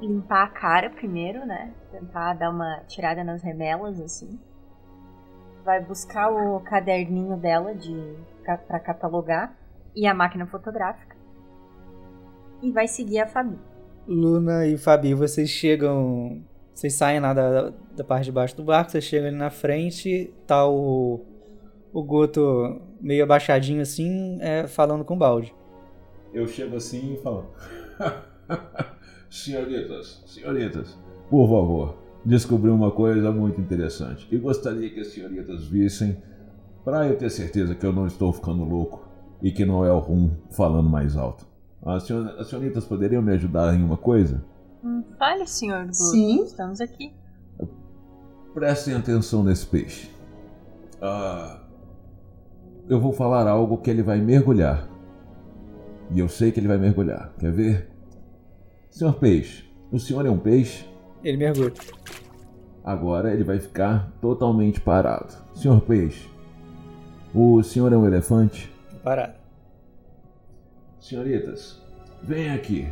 limpar 0.00 0.44
a 0.44 0.48
cara 0.48 0.90
primeiro, 0.90 1.46
né? 1.46 1.72
Tentar 1.90 2.34
dar 2.34 2.50
uma 2.50 2.80
tirada 2.86 3.24
nas 3.24 3.42
remelas, 3.42 4.00
assim. 4.00 4.38
Vai 5.64 5.82
buscar 5.82 6.30
o 6.30 6.60
caderninho 6.60 7.36
dela 7.36 7.74
de 7.74 8.16
pra 8.44 8.78
catalogar 8.78 9.56
e 9.94 10.06
a 10.06 10.14
máquina 10.14 10.46
fotográfica. 10.46 11.16
E 12.62 12.70
vai 12.70 12.86
seguir 12.86 13.20
a 13.20 13.26
Fabi. 13.26 13.58
Luna 14.06 14.66
e 14.66 14.78
Fabi, 14.78 15.14
vocês 15.14 15.48
chegam. 15.48 16.42
Vocês 16.72 16.94
saem 16.94 17.20
lá 17.20 17.32
da, 17.32 17.72
da 17.96 18.04
parte 18.04 18.26
de 18.26 18.32
baixo 18.32 18.56
do 18.56 18.62
barco, 18.62 18.90
vocês 18.90 19.02
chegam 19.02 19.28
ali 19.28 19.36
na 19.36 19.50
frente, 19.50 20.32
tá 20.46 20.66
o. 20.68 21.24
O 21.92 22.02
Guto 22.02 22.82
meio 23.00 23.24
abaixadinho 23.24 23.80
assim, 23.80 24.38
é, 24.42 24.66
falando 24.66 25.02
com 25.02 25.14
o 25.14 25.18
balde. 25.18 25.54
Eu 26.32 26.46
chego 26.46 26.76
assim 26.76 27.14
e 27.14 27.22
falo: 27.22 27.50
senhoritas, 29.44 30.22
senhoritas, 30.26 30.96
por 31.30 31.46
favor, 31.48 31.96
descobri 32.24 32.70
uma 32.70 32.90
coisa 32.90 33.30
muito 33.32 33.60
interessante 33.60 34.26
e 34.30 34.38
gostaria 34.38 34.88
que 34.90 35.00
as 35.00 35.08
senhoritas 35.08 35.64
vissem 35.64 36.16
para 36.84 37.06
eu 37.06 37.16
ter 37.16 37.30
certeza 37.30 37.74
que 37.74 37.84
eu 37.84 37.92
não 37.92 38.06
estou 38.06 38.32
ficando 38.32 38.64
louco 38.64 39.06
e 39.42 39.50
que 39.50 39.64
não 39.64 39.84
é 39.84 39.92
o 39.92 39.98
rum 39.98 40.30
falando 40.50 40.88
mais 40.88 41.16
alto. 41.16 41.46
As, 41.84 42.04
senhor- 42.04 42.34
as 42.38 42.48
senhoritas 42.48 42.84
poderiam 42.84 43.22
me 43.22 43.32
ajudar 43.32 43.74
em 43.74 43.82
uma 43.82 43.96
coisa? 43.96 44.42
Hum, 44.84 45.02
fale, 45.18 45.46
senhor 45.46 45.82
Guto. 45.84 45.94
Sim. 45.94 46.42
Estamos 46.44 46.80
aqui. 46.80 47.12
Prestem 48.54 48.94
atenção 48.94 49.42
nesse 49.44 49.66
peixe. 49.66 50.10
Ah, 51.02 51.60
eu 52.88 52.98
vou 53.00 53.12
falar 53.12 53.46
algo 53.48 53.78
que 53.78 53.90
ele 53.90 54.02
vai 54.02 54.20
mergulhar. 54.20 54.88
E 56.10 56.18
eu 56.20 56.28
sei 56.28 56.50
que 56.52 56.60
ele 56.60 56.68
vai 56.68 56.78
mergulhar. 56.78 57.32
Quer 57.38 57.52
ver? 57.52 57.90
Senhor 58.96 59.12
peixe, 59.12 59.62
o 59.92 59.98
senhor 59.98 60.24
é 60.24 60.30
um 60.30 60.38
peixe? 60.38 60.86
Ele 61.22 61.36
mergulha. 61.36 61.74
Agora 62.82 63.30
ele 63.30 63.44
vai 63.44 63.58
ficar 63.58 64.10
totalmente 64.22 64.80
parado. 64.80 65.34
Senhor 65.54 65.82
peixe, 65.82 66.26
o 67.34 67.62
senhor 67.62 67.92
é 67.92 67.96
um 67.98 68.06
elefante? 68.06 68.72
Parado. 69.04 69.34
Senhoritas, 70.98 71.78
vem 72.22 72.50
aqui. 72.52 72.88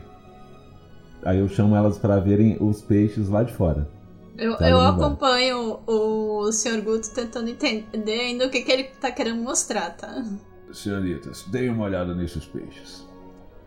Aí 1.25 1.39
eu 1.39 1.49
chamo 1.49 1.75
elas 1.75 1.97
para 1.97 2.21
verem 2.21 2.59
os 2.61 2.83
peixes 2.83 3.31
lá 3.31 3.43
de 3.43 3.55
fora. 3.55 3.89
Eu, 4.37 4.59
Tá 4.59 4.69
eu 4.69 4.79
acompanho 4.83 5.81
o 5.87 6.53
Sr. 6.53 6.83
Guto 6.83 7.15
tentando 7.15 7.49
entender 7.49 8.21
ainda 8.21 8.47
o 8.47 8.51
que, 8.51 8.61
que 8.61 8.71
ele 8.71 8.85
tá 9.01 9.11
querendo 9.11 9.43
mostrar, 9.43 9.97
tá? 9.97 10.23
Senhoritas, 10.71 11.45
deem 11.45 11.71
uma 11.71 11.87
olhada 11.87 12.15
nesses 12.15 12.45
peixes. 12.45 13.09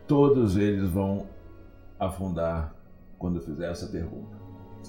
Todos 0.07 0.55
eles 0.55 0.87
vão 0.87 1.25
afundar 1.99 2.75
quando 3.17 3.37
eu 3.37 3.41
fizer 3.41 3.71
essa 3.71 3.87
pergunta. 3.87 4.35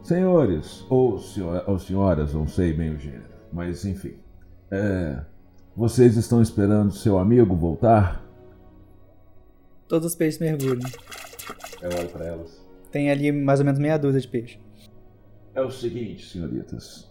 Senhores, 0.04 0.84
ou, 0.88 1.18
senhor- 1.18 1.64
ou 1.66 1.78
senhoras, 1.78 2.34
não 2.34 2.46
sei 2.46 2.72
bem 2.72 2.94
o 2.94 2.98
gênero, 2.98 3.24
mas 3.52 3.84
enfim. 3.84 4.16
É, 4.70 5.20
vocês 5.76 6.16
estão 6.16 6.40
esperando 6.42 6.92
seu 6.92 7.18
amigo 7.18 7.54
voltar? 7.56 8.22
Todos 9.88 10.08
os 10.08 10.14
peixes 10.14 10.38
mergulham. 10.40 10.88
Eu 11.80 11.90
olho 11.98 12.08
pra 12.10 12.24
elas. 12.26 12.60
Tem 12.92 13.10
ali 13.10 13.32
mais 13.32 13.60
ou 13.60 13.66
menos 13.66 13.80
meia 13.80 13.98
dúzia 13.98 14.20
de 14.20 14.28
peixes. 14.28 14.60
É 15.54 15.62
o 15.62 15.70
seguinte, 15.70 16.26
senhoritas. 16.26 17.10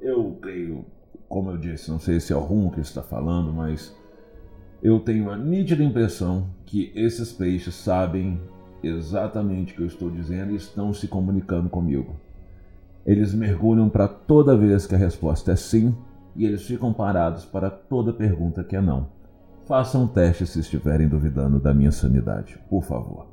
Eu 0.00 0.38
creio, 0.40 0.84
como 1.28 1.50
eu 1.50 1.56
disse, 1.56 1.90
não 1.90 1.98
sei 1.98 2.20
se 2.20 2.32
é 2.32 2.36
o 2.36 2.40
Rum 2.40 2.70
que 2.70 2.80
está 2.80 3.02
falando, 3.02 3.52
mas 3.52 3.94
eu 4.82 5.00
tenho 5.00 5.30
a 5.30 5.36
nítida 5.36 5.82
impressão 5.82 6.48
que 6.66 6.92
esses 6.94 7.32
peixes 7.32 7.74
sabem 7.74 8.40
exatamente 8.82 9.72
o 9.72 9.76
que 9.76 9.82
eu 9.82 9.86
estou 9.86 10.10
dizendo 10.10 10.52
e 10.52 10.56
estão 10.56 10.92
se 10.92 11.08
comunicando 11.08 11.68
comigo. 11.68 12.16
Eles 13.04 13.34
mergulham 13.34 13.88
para 13.88 14.06
toda 14.06 14.56
vez 14.56 14.86
que 14.86 14.94
a 14.94 14.98
resposta 14.98 15.52
é 15.52 15.56
sim 15.56 15.94
e 16.36 16.44
eles 16.44 16.62
ficam 16.62 16.92
parados 16.92 17.44
para 17.44 17.70
toda 17.70 18.12
pergunta 18.12 18.64
que 18.64 18.76
é 18.76 18.80
não. 18.80 19.08
Façam 19.66 20.04
um 20.04 20.08
teste 20.08 20.46
se 20.46 20.60
estiverem 20.60 21.08
duvidando 21.08 21.60
da 21.60 21.72
minha 21.72 21.92
sanidade, 21.92 22.58
por 22.68 22.82
favor. 22.82 23.26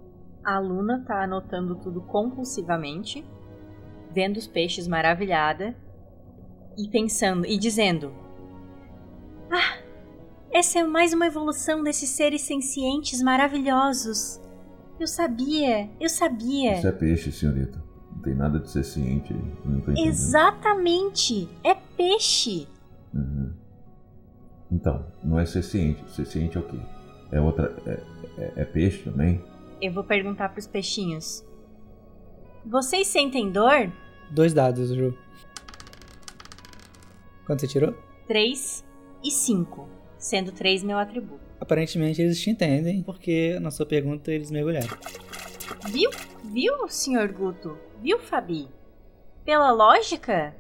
A 0.44 0.60
Luna 0.60 1.04
tá 1.06 1.24
anotando 1.24 1.76
tudo 1.76 2.02
compulsivamente, 2.02 3.26
vendo 4.14 4.38
os 4.38 4.48
peixes 4.48 4.88
maravilhada 4.88 5.76
e 6.78 6.88
pensando 6.88 7.46
e 7.46 7.58
dizendo: 7.58 8.14
Ah, 9.52 9.80
essa 10.52 10.80
é 10.80 10.84
mais 10.84 11.14
uma 11.14 11.28
evolução 11.28 11.84
desses 11.84 12.10
seres 12.12 12.42
sencientes 12.42 13.22
maravilhosos. 13.22 14.40
Eu 15.00 15.08
sabia, 15.08 15.90
eu 16.00 16.10
sabia. 16.10 16.78
Isso 16.78 16.88
é 16.88 16.92
peixe, 16.92 17.32
senhorita. 17.32 17.84
Não 18.16 18.22
tem 18.24 18.34
nada 18.36 18.60
de 18.60 18.70
ser 18.70 18.84
ciente 18.84 19.32
aí. 19.34 19.40
Não 19.66 19.80
tô 19.82 19.92
entendendo. 19.92 20.08
Exatamente, 20.08 21.48
é 21.64 21.76
peixe. 21.76 22.68
Uhum. 23.14 23.54
Então, 24.72 25.06
não 25.24 25.40
é 25.40 25.46
ser 25.46 25.62
ciente. 25.64 26.04
Ser 26.12 26.26
ciente 26.26 26.58
é 26.58 26.60
o 26.60 26.64
quê? 26.64 26.80
É 27.32 27.40
outra. 27.40 27.76
É, 27.86 28.04
é- 28.42 28.54
é 28.58 28.66
peixe 28.66 29.04
também? 29.04 29.44
Eu 29.82 29.94
vou 29.94 30.04
perguntar 30.04 30.50
pros 30.50 30.66
peixinhos. 30.68 31.46
Vocês 32.66 33.08
sentem 33.08 33.52
dor? 33.52 33.92
Dois 34.32 34.54
dados, 34.54 34.90
Ju. 34.94 35.16
Quanto 37.46 37.62
você 37.62 37.68
tirou? 37.68 37.94
3 38.28 38.84
e 39.24 39.32
5, 39.32 39.88
sendo 40.18 40.52
3 40.52 40.84
meu 40.84 40.98
atributo. 40.98 41.47
Aparentemente 41.60 42.22
eles 42.22 42.40
te 42.40 42.50
entendem, 42.50 43.02
porque 43.02 43.60
na 43.60 43.72
sua 43.72 43.86
pergunta 43.86 44.32
eles 44.32 44.52
mergulharam. 44.52 44.96
Viu? 45.90 46.10
Viu, 46.44 46.88
senhor 46.88 47.32
Guto? 47.32 47.78
Viu, 48.02 48.20
Fabi? 48.20 48.68
Pela 49.44 49.72
lógica 49.72 50.56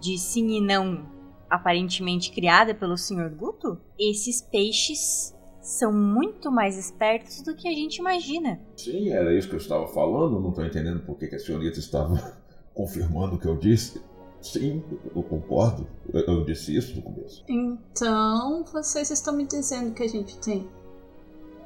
de 0.00 0.18
sim 0.18 0.58
e 0.58 0.60
não 0.60 1.18
aparentemente 1.48 2.30
criada 2.30 2.74
pelo 2.74 2.96
senhor 2.96 3.30
Guto, 3.30 3.80
esses 3.98 4.42
peixes 4.42 5.34
são 5.60 5.92
muito 5.92 6.50
mais 6.50 6.78
espertos 6.78 7.42
do 7.42 7.54
que 7.54 7.68
a 7.68 7.72
gente 7.72 7.96
imagina. 7.96 8.60
Sim, 8.76 9.10
era 9.10 9.34
isso 9.34 9.48
que 9.48 9.54
eu 9.54 9.60
estava 9.60 9.86
falando. 9.88 10.40
Não 10.40 10.50
estou 10.50 10.64
entendendo 10.64 11.00
por 11.04 11.18
que 11.18 11.26
que 11.26 11.36
a 11.36 11.38
senhorita 11.38 11.78
estava 11.78 12.38
confirmando 12.72 13.36
o 13.36 13.38
que 13.38 13.46
eu 13.46 13.56
disse. 13.56 14.00
Sim, 14.40 14.82
eu 15.14 15.22
concordo. 15.22 15.86
Eu, 16.12 16.44
disse 16.44 16.76
isso 16.76 16.96
no 16.96 17.02
começo. 17.02 17.44
Então, 17.48 18.64
vocês 18.72 19.10
estão 19.10 19.34
me 19.34 19.46
dizendo 19.46 19.92
que 19.92 20.02
a 20.02 20.08
gente 20.08 20.38
tem 20.38 20.68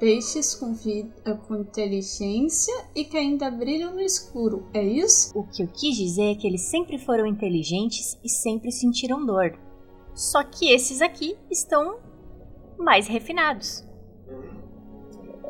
peixes 0.01 0.55
com 0.55 0.75
vida, 0.75 1.37
com 1.47 1.55
inteligência 1.57 2.75
e 2.95 3.05
que 3.05 3.17
ainda 3.17 3.49
brilham 3.51 3.95
no 3.95 4.01
escuro, 4.01 4.67
é 4.75 4.83
isso? 4.83 5.31
O 5.39 5.45
que 5.45 5.63
eu 5.63 5.69
quis 5.69 5.97
dizer 5.97 6.33
é 6.33 6.35
que 6.35 6.47
eles 6.47 6.63
sempre 6.63 6.99
foram 6.99 7.25
inteligentes 7.25 8.19
e 8.25 8.29
sempre 8.29 8.73
sentiram 8.73 9.25
dor. 9.25 9.57
Só 10.15 10.43
que 10.43 10.73
esses 10.73 11.01
aqui 11.01 11.37
estão 11.51 12.01
mais 12.77 13.07
refinados. 13.07 13.87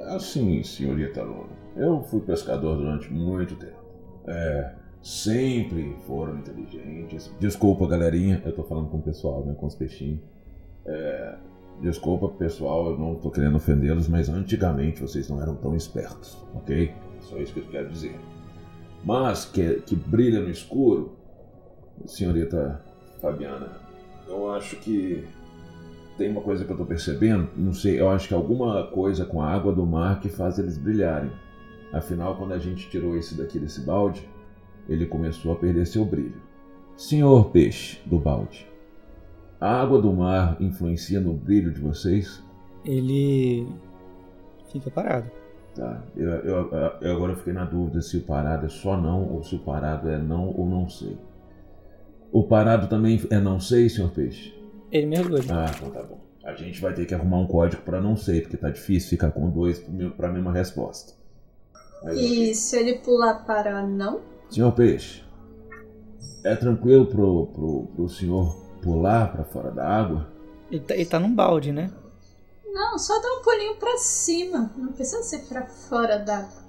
Assim, 0.09 0.63
senhorita 0.63 1.23
Luna. 1.23 1.57
Eu 1.75 2.03
fui 2.03 2.21
pescador 2.21 2.77
durante 2.77 3.11
muito 3.11 3.57
tempo. 3.57 3.81
É, 4.27 4.75
sempre 5.03 5.97
foram 6.07 6.39
inteligentes. 6.39 7.35
Desculpa, 7.41 7.87
galerinha. 7.87 8.41
Eu 8.45 8.55
tô 8.55 8.63
falando 8.63 8.89
com 8.89 8.99
o 8.99 9.03
pessoal, 9.03 9.45
né? 9.45 9.55
Com 9.55 9.67
os 9.67 9.75
peixinhos. 9.75 10.21
É, 10.87 11.37
desculpa, 11.81 12.29
pessoal. 12.29 12.91
Eu 12.91 12.99
não 12.99 13.17
tô 13.17 13.31
querendo 13.31 13.57
ofendê-los, 13.57 14.09
mas 14.09 14.29
antigamente 14.29 15.01
vocês 15.01 15.29
não 15.29 15.43
eram 15.43 15.57
tão 15.57 15.75
espertos, 15.75 16.39
ok? 16.55 16.93
Só 17.21 17.39
isso 17.39 17.53
que 17.53 17.61
eu 17.61 17.69
quero 17.69 17.89
dizer. 17.91 18.19
Mas 19.05 19.45
que, 19.45 19.81
que 19.81 19.97
brilha 19.97 20.41
no 20.41 20.49
escuro, 20.49 21.17
senhorita 22.07 22.81
Fabiana, 23.21 23.73
eu 24.29 24.51
acho 24.53 24.77
que 24.77 25.25
tem 26.17 26.31
uma 26.31 26.41
coisa 26.41 26.65
que 26.65 26.71
eu 26.71 26.77
tô 26.77 26.85
percebendo, 26.85 27.49
não 27.57 27.73
sei, 27.73 28.01
eu 28.01 28.09
acho 28.09 28.29
que 28.29 28.35
alguma 28.35 28.87
coisa 28.89 29.25
com 29.25 29.41
a 29.41 29.49
água 29.49 29.73
do 29.73 29.85
mar 29.85 30.21
que 30.21 30.29
faz 30.29 30.59
eles 30.59 30.79
brilharem. 30.79 31.31
Afinal, 31.93 32.37
quando 32.37 32.53
a 32.53 32.59
gente 32.59 32.89
tirou 32.89 33.17
esse 33.17 33.35
daqui 33.35 33.59
desse 33.59 33.81
balde, 33.81 34.27
ele 34.89 35.07
começou 35.07 35.53
a 35.53 35.57
perder 35.57 35.87
seu 35.87 36.05
brilho. 36.05 36.41
Senhor 36.97 37.51
peixe 37.51 38.01
do 38.07 38.19
balde, 38.19 38.67
a 39.61 39.81
água 39.81 40.01
do 40.01 40.13
mar 40.13 40.57
influencia 40.61 41.21
no 41.21 41.33
brilho 41.33 41.73
de 41.73 41.81
vocês? 41.81 42.43
Ele 42.85 43.67
fica 44.71 44.91
parado. 44.91 45.31
Tá, 45.75 46.03
eu, 46.17 46.29
eu- 46.31 46.71
eu 47.01 47.13
agora 47.17 47.35
fiquei 47.35 47.53
na 47.53 47.65
dúvida 47.65 48.03
se 48.03 48.19
o 48.19 48.23
parado 48.23 48.67
é 48.67 48.69
só 48.69 49.01
não 49.01 49.27
ou 49.33 49.43
se 49.43 49.55
o 49.55 49.59
parado 49.61 50.09
é 50.11 50.19
não 50.19 50.49
ou 50.57 50.67
não 50.69 50.89
sei. 50.89 51.17
O 52.31 52.43
parado 52.45 52.89
também 52.89 53.21
é 53.31 53.39
não 53.39 53.59
sei, 53.61 53.89
senhor 53.89 54.11
peixe? 54.11 54.55
Ele 54.91 55.07
mergulha. 55.07 55.43
Ah, 55.51 55.71
então 55.75 55.91
tá 55.91 56.03
bom. 56.03 56.19
A 56.45 56.55
gente 56.55 56.81
vai 56.81 56.93
ter 56.93 57.07
que 57.07 57.15
arrumar 57.15 57.39
um 57.39 57.47
código 57.47 57.83
pra 57.83 58.01
não 58.01 58.17
sei, 58.17 58.41
porque 58.43 58.57
tá 58.57 58.69
difícil 58.69 59.11
ficar 59.11 59.31
com 59.31 59.49
dois 59.49 59.79
pra 60.17 60.31
mesma 60.31 60.53
resposta. 60.53 61.15
Mas, 62.03 62.17
ok. 62.19 62.51
E 62.51 62.55
se 62.55 62.77
ele 62.79 62.99
pular 62.99 63.45
para 63.47 63.87
não? 63.87 64.21
Senhor 64.53 64.73
Peixe, 64.73 65.23
é 66.45 66.55
tranquilo 66.55 67.07
pro, 67.07 67.47
pro, 67.47 67.87
pro 67.95 68.09
senhor 68.09 68.55
pular 68.83 69.33
pra 69.33 69.45
fora 69.45 69.71
da 69.71 69.89
água? 69.89 70.29
Ele 70.71 70.81
tá, 70.81 70.95
ele 70.95 71.07
tá 71.07 71.19
num 71.21 71.35
balde, 71.35 71.73
né? 71.73 71.91
Não, 72.73 72.99
só 72.99 73.21
dá 73.21 73.29
um 73.29 73.43
pulinho 73.43 73.77
pra 73.77 73.97
cima. 73.99 74.71
Não 74.77 74.93
precisa 74.93 75.23
ser 75.23 75.47
pra 75.49 75.67
fora 75.67 76.19
d'água. 76.19 76.63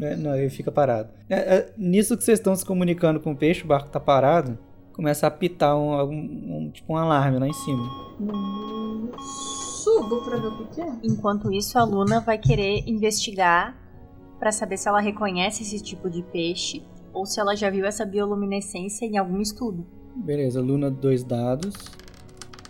É, 0.00 0.14
não, 0.16 0.36
ele 0.36 0.50
fica 0.50 0.70
parado. 0.70 1.08
É, 1.28 1.36
é, 1.56 1.74
nisso 1.76 2.16
que 2.16 2.22
vocês 2.22 2.38
estão 2.38 2.54
se 2.54 2.64
comunicando 2.64 3.18
com 3.18 3.32
o 3.32 3.36
peixe, 3.36 3.64
o 3.64 3.66
barco 3.66 3.88
tá 3.90 3.98
parado, 3.98 4.56
começa 4.94 5.26
a 5.26 5.28
apitar 5.28 5.76
um, 5.76 5.92
algum- 5.92 6.14
um- 6.14 6.70
tipo 6.72 6.92
um 6.92 6.96
alarme 6.96 7.38
lá 7.38 7.48
em 7.48 7.52
cima. 7.52 7.82
Hum, 8.20 9.10
Subo 9.18 10.22
pra 10.22 10.36
ver 10.36 10.46
o 10.48 10.56
que 10.58 10.74
que 10.76 10.80
é. 10.82 10.92
Enquanto 11.02 11.50
isso, 11.52 11.78
a 11.78 11.84
Luna 11.84 12.20
vai 12.20 12.38
querer 12.38 12.84
investigar 12.86 13.76
para 14.38 14.52
saber 14.52 14.76
se 14.76 14.86
ela 14.88 15.00
reconhece 15.00 15.62
esse 15.62 15.80
tipo 15.82 16.08
de 16.08 16.22
peixe 16.22 16.84
ou 17.18 17.26
se 17.26 17.40
ela 17.40 17.56
já 17.56 17.68
viu 17.68 17.84
essa 17.84 18.06
bioluminescência 18.06 19.04
em 19.04 19.18
algum 19.18 19.40
estudo. 19.40 19.84
Beleza, 20.14 20.60
Luna, 20.60 20.88
dois 20.88 21.24
dados. 21.24 21.74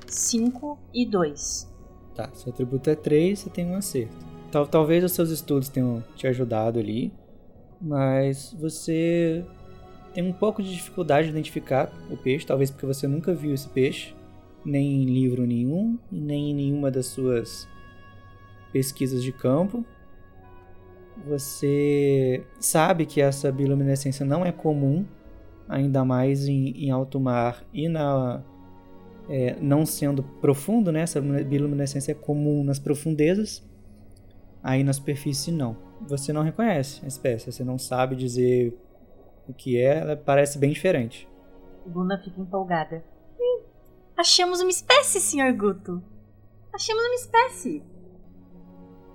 5 0.07 0.79
e 0.95 1.05
2. 1.05 1.71
Tá, 2.15 2.31
seu 2.33 2.51
atributo 2.51 2.89
é 2.89 2.95
3, 2.95 3.39
você 3.39 3.51
tem 3.51 3.67
um 3.67 3.77
acerto. 3.77 4.17
Tal, 4.51 4.67
talvez 4.67 5.05
os 5.05 5.13
seus 5.13 5.29
estudos 5.29 5.69
tenham 5.69 6.03
te 6.17 6.27
ajudado 6.27 6.79
ali, 6.79 7.13
mas 7.79 8.57
você 8.59 9.45
tem 10.15 10.25
um 10.25 10.33
pouco 10.33 10.63
de 10.63 10.73
dificuldade 10.73 11.27
de 11.27 11.33
identificar 11.33 11.93
o 12.11 12.17
peixe, 12.17 12.47
talvez 12.47 12.71
porque 12.71 12.87
você 12.87 13.07
nunca 13.07 13.35
viu 13.35 13.53
esse 13.53 13.69
peixe, 13.69 14.15
nem 14.65 15.03
em 15.03 15.05
livro 15.05 15.47
nenhum, 15.47 15.99
e 16.11 16.19
nem 16.19 16.53
em 16.53 16.55
nenhuma 16.55 16.91
das 16.91 17.07
suas 17.07 17.69
pesquisas 18.73 19.23
de 19.23 19.31
campo. 19.31 19.85
Você 21.27 22.45
sabe 22.61 23.05
que 23.05 23.21
essa 23.21 23.51
bioluminescência 23.51 24.25
não 24.25 24.45
é 24.45 24.53
comum, 24.53 25.05
ainda 25.69 26.05
mais 26.05 26.47
em, 26.47 26.71
em 26.71 26.91
alto 26.91 27.21
mar 27.21 27.65
e 27.73 27.89
na 27.89 28.43
é, 29.29 29.57
não 29.61 29.85
sendo 29.85 30.23
profundo, 30.23 30.91
né? 30.91 31.01
Essa 31.01 31.21
bioluminescência 31.21 32.13
é 32.13 32.15
comum 32.15 32.65
nas 32.65 32.79
profundezas, 32.79 33.63
aí 34.63 34.83
na 34.83 34.93
superfície 34.93 35.53
não. 35.53 35.77
Você 36.07 36.33
não 36.33 36.43
reconhece 36.43 37.05
a 37.05 37.09
espécie, 37.09 37.53
você 37.53 37.63
não 37.63 37.79
sabe 37.79 38.17
dizer 38.17 38.75
o 39.47 39.53
que 39.53 39.77
é, 39.77 39.99
ela 39.99 40.17
parece 40.17 40.59
bem 40.59 40.73
diferente. 40.73 41.29
Luna 41.87 42.19
fica 42.23 42.41
empolgada. 42.41 43.05
Hum, 43.39 43.63
achamos 44.17 44.61
uma 44.61 44.71
espécie, 44.71 45.21
Sr. 45.21 45.53
Guto. 45.57 46.03
Achamos 46.73 47.03
uma 47.03 47.15
espécie. 47.15 47.83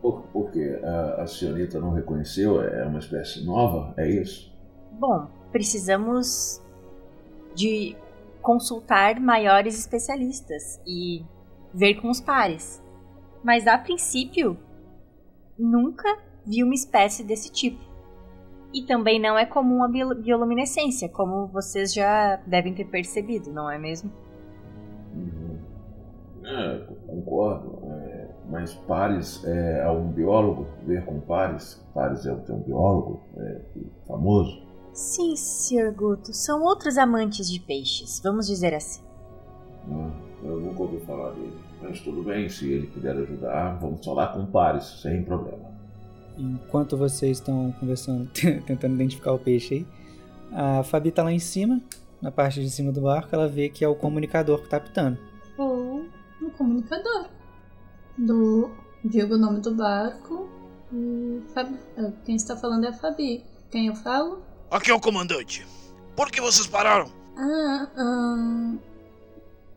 Por, 0.04 0.24
porque 0.34 0.82
a, 0.84 1.22
a 1.22 1.28
senhorita 1.28 1.80
não 1.80 1.94
reconheceu? 1.94 2.62
É 2.62 2.86
uma 2.86 3.00
espécie 3.00 3.46
nova? 3.46 3.94
É 3.96 4.06
isso? 4.06 4.54
Bom, 5.00 5.28
precisamos 5.50 6.62
de 7.56 7.96
consultar 8.42 9.18
maiores 9.22 9.80
especialistas 9.80 10.82
e 10.86 11.24
ver 11.74 12.02
com 12.02 12.10
os 12.10 12.20
pares. 12.20 12.84
Mas 13.42 13.66
a 13.66 13.78
princípio, 13.78 14.58
nunca 15.58 16.18
vi 16.46 16.66
uma 16.66 16.74
espécie 16.74 17.24
desse 17.24 17.50
tipo. 17.50 17.82
E 18.74 18.84
também 18.84 19.22
não 19.22 19.38
é 19.38 19.46
comum 19.46 19.84
a 19.84 19.88
bioluminescência, 19.88 21.08
como 21.08 21.48
vocês 21.48 21.94
já 21.94 22.42
devem 22.46 22.74
ter 22.74 22.86
percebido, 22.86 23.54
não 23.54 23.72
é 23.72 23.78
mesmo? 23.78 24.12
Uhum. 25.14 25.60
É, 26.44 26.88
concordo. 27.08 27.80
É, 27.90 28.13
mas 28.54 28.72
pares 28.88 29.44
é 29.46 29.90
um 29.90 30.10
biólogo, 30.10 30.68
ver 30.86 31.04
com 31.06 31.20
pares. 31.22 31.84
Pares 31.92 32.24
é 32.28 32.32
um 32.32 32.60
biólogo 32.60 33.20
é, 33.36 33.62
famoso. 34.08 34.62
Sim, 34.94 35.36
Sr. 35.36 35.92
Guto, 35.92 36.32
são 36.32 36.62
outros 36.62 37.00
amantes 37.00 37.50
de 37.50 37.60
peixes, 37.60 38.22
vamos 38.24 38.46
dizer 38.46 38.76
assim. 38.76 39.02
Ah, 39.92 40.12
eu 40.44 40.60
nunca 40.60 40.84
ouvi 40.84 41.00
falar 41.00 41.32
dele. 41.32 41.58
Mas 41.82 42.00
tudo 42.02 42.22
bem, 42.22 42.48
se 42.48 42.72
ele 42.72 42.86
puder 42.86 43.16
ajudar, 43.18 43.80
vamos 43.82 44.06
falar 44.06 44.28
com 44.28 44.46
pares, 44.46 45.02
sem 45.02 45.24
problema. 45.24 45.74
Enquanto 46.38 46.96
vocês 46.96 47.40
estão 47.40 47.72
conversando, 47.80 48.30
tentando 48.68 48.94
identificar 48.94 49.32
o 49.32 49.40
peixe 49.40 49.74
aí, 49.74 49.88
a 50.52 50.84
Fabi 50.84 51.10
tá 51.10 51.24
lá 51.24 51.32
em 51.32 51.40
cima, 51.40 51.82
na 52.22 52.30
parte 52.30 52.62
de 52.62 52.70
cima 52.70 52.92
do 52.92 53.02
barco, 53.02 53.34
ela 53.34 53.48
vê 53.48 53.68
que 53.68 53.84
é 53.84 53.88
o 53.88 53.96
comunicador 53.96 54.62
que 54.62 54.70
tá 54.70 54.80
pitando. 54.80 55.18
O, 55.58 56.04
o 56.40 56.52
comunicador. 56.56 57.26
Do. 58.18 58.72
Digo 59.04 59.36
o 59.36 59.38
nome 59.38 59.60
do 59.60 59.74
barco. 59.76 60.50
E 60.92 61.42
Fabi, 61.54 61.78
é, 61.98 62.12
quem 62.26 62.36
está 62.36 62.56
falando 62.56 62.86
é 62.86 62.90
a 62.90 62.94
Fabi. 62.94 63.44
Quem 63.72 63.88
eu 63.88 63.96
falo? 63.96 64.42
Aqui 64.70 64.92
é 64.92 64.94
o 64.94 65.00
comandante. 65.00 65.66
Por 66.16 66.32
que 66.32 66.40
vocês 66.40 66.68
pararam? 66.68 67.12
Ah, 67.36 67.88
ah, 67.98 68.74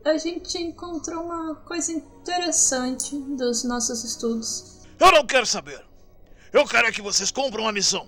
a 0.04 0.18
gente 0.18 0.58
encontrou 0.58 1.24
uma 1.24 1.54
coisa 1.54 1.92
interessante 1.92 3.16
dos 3.16 3.64
nossos 3.64 4.04
estudos. 4.04 4.86
Eu 5.00 5.12
não 5.12 5.26
quero 5.26 5.46
saber. 5.46 5.82
Eu 6.52 6.64
quero 6.66 6.86
é 6.86 6.92
que 6.92 7.02
vocês 7.02 7.30
cumpram 7.30 7.64
uma 7.64 7.72
missão. 7.72 8.06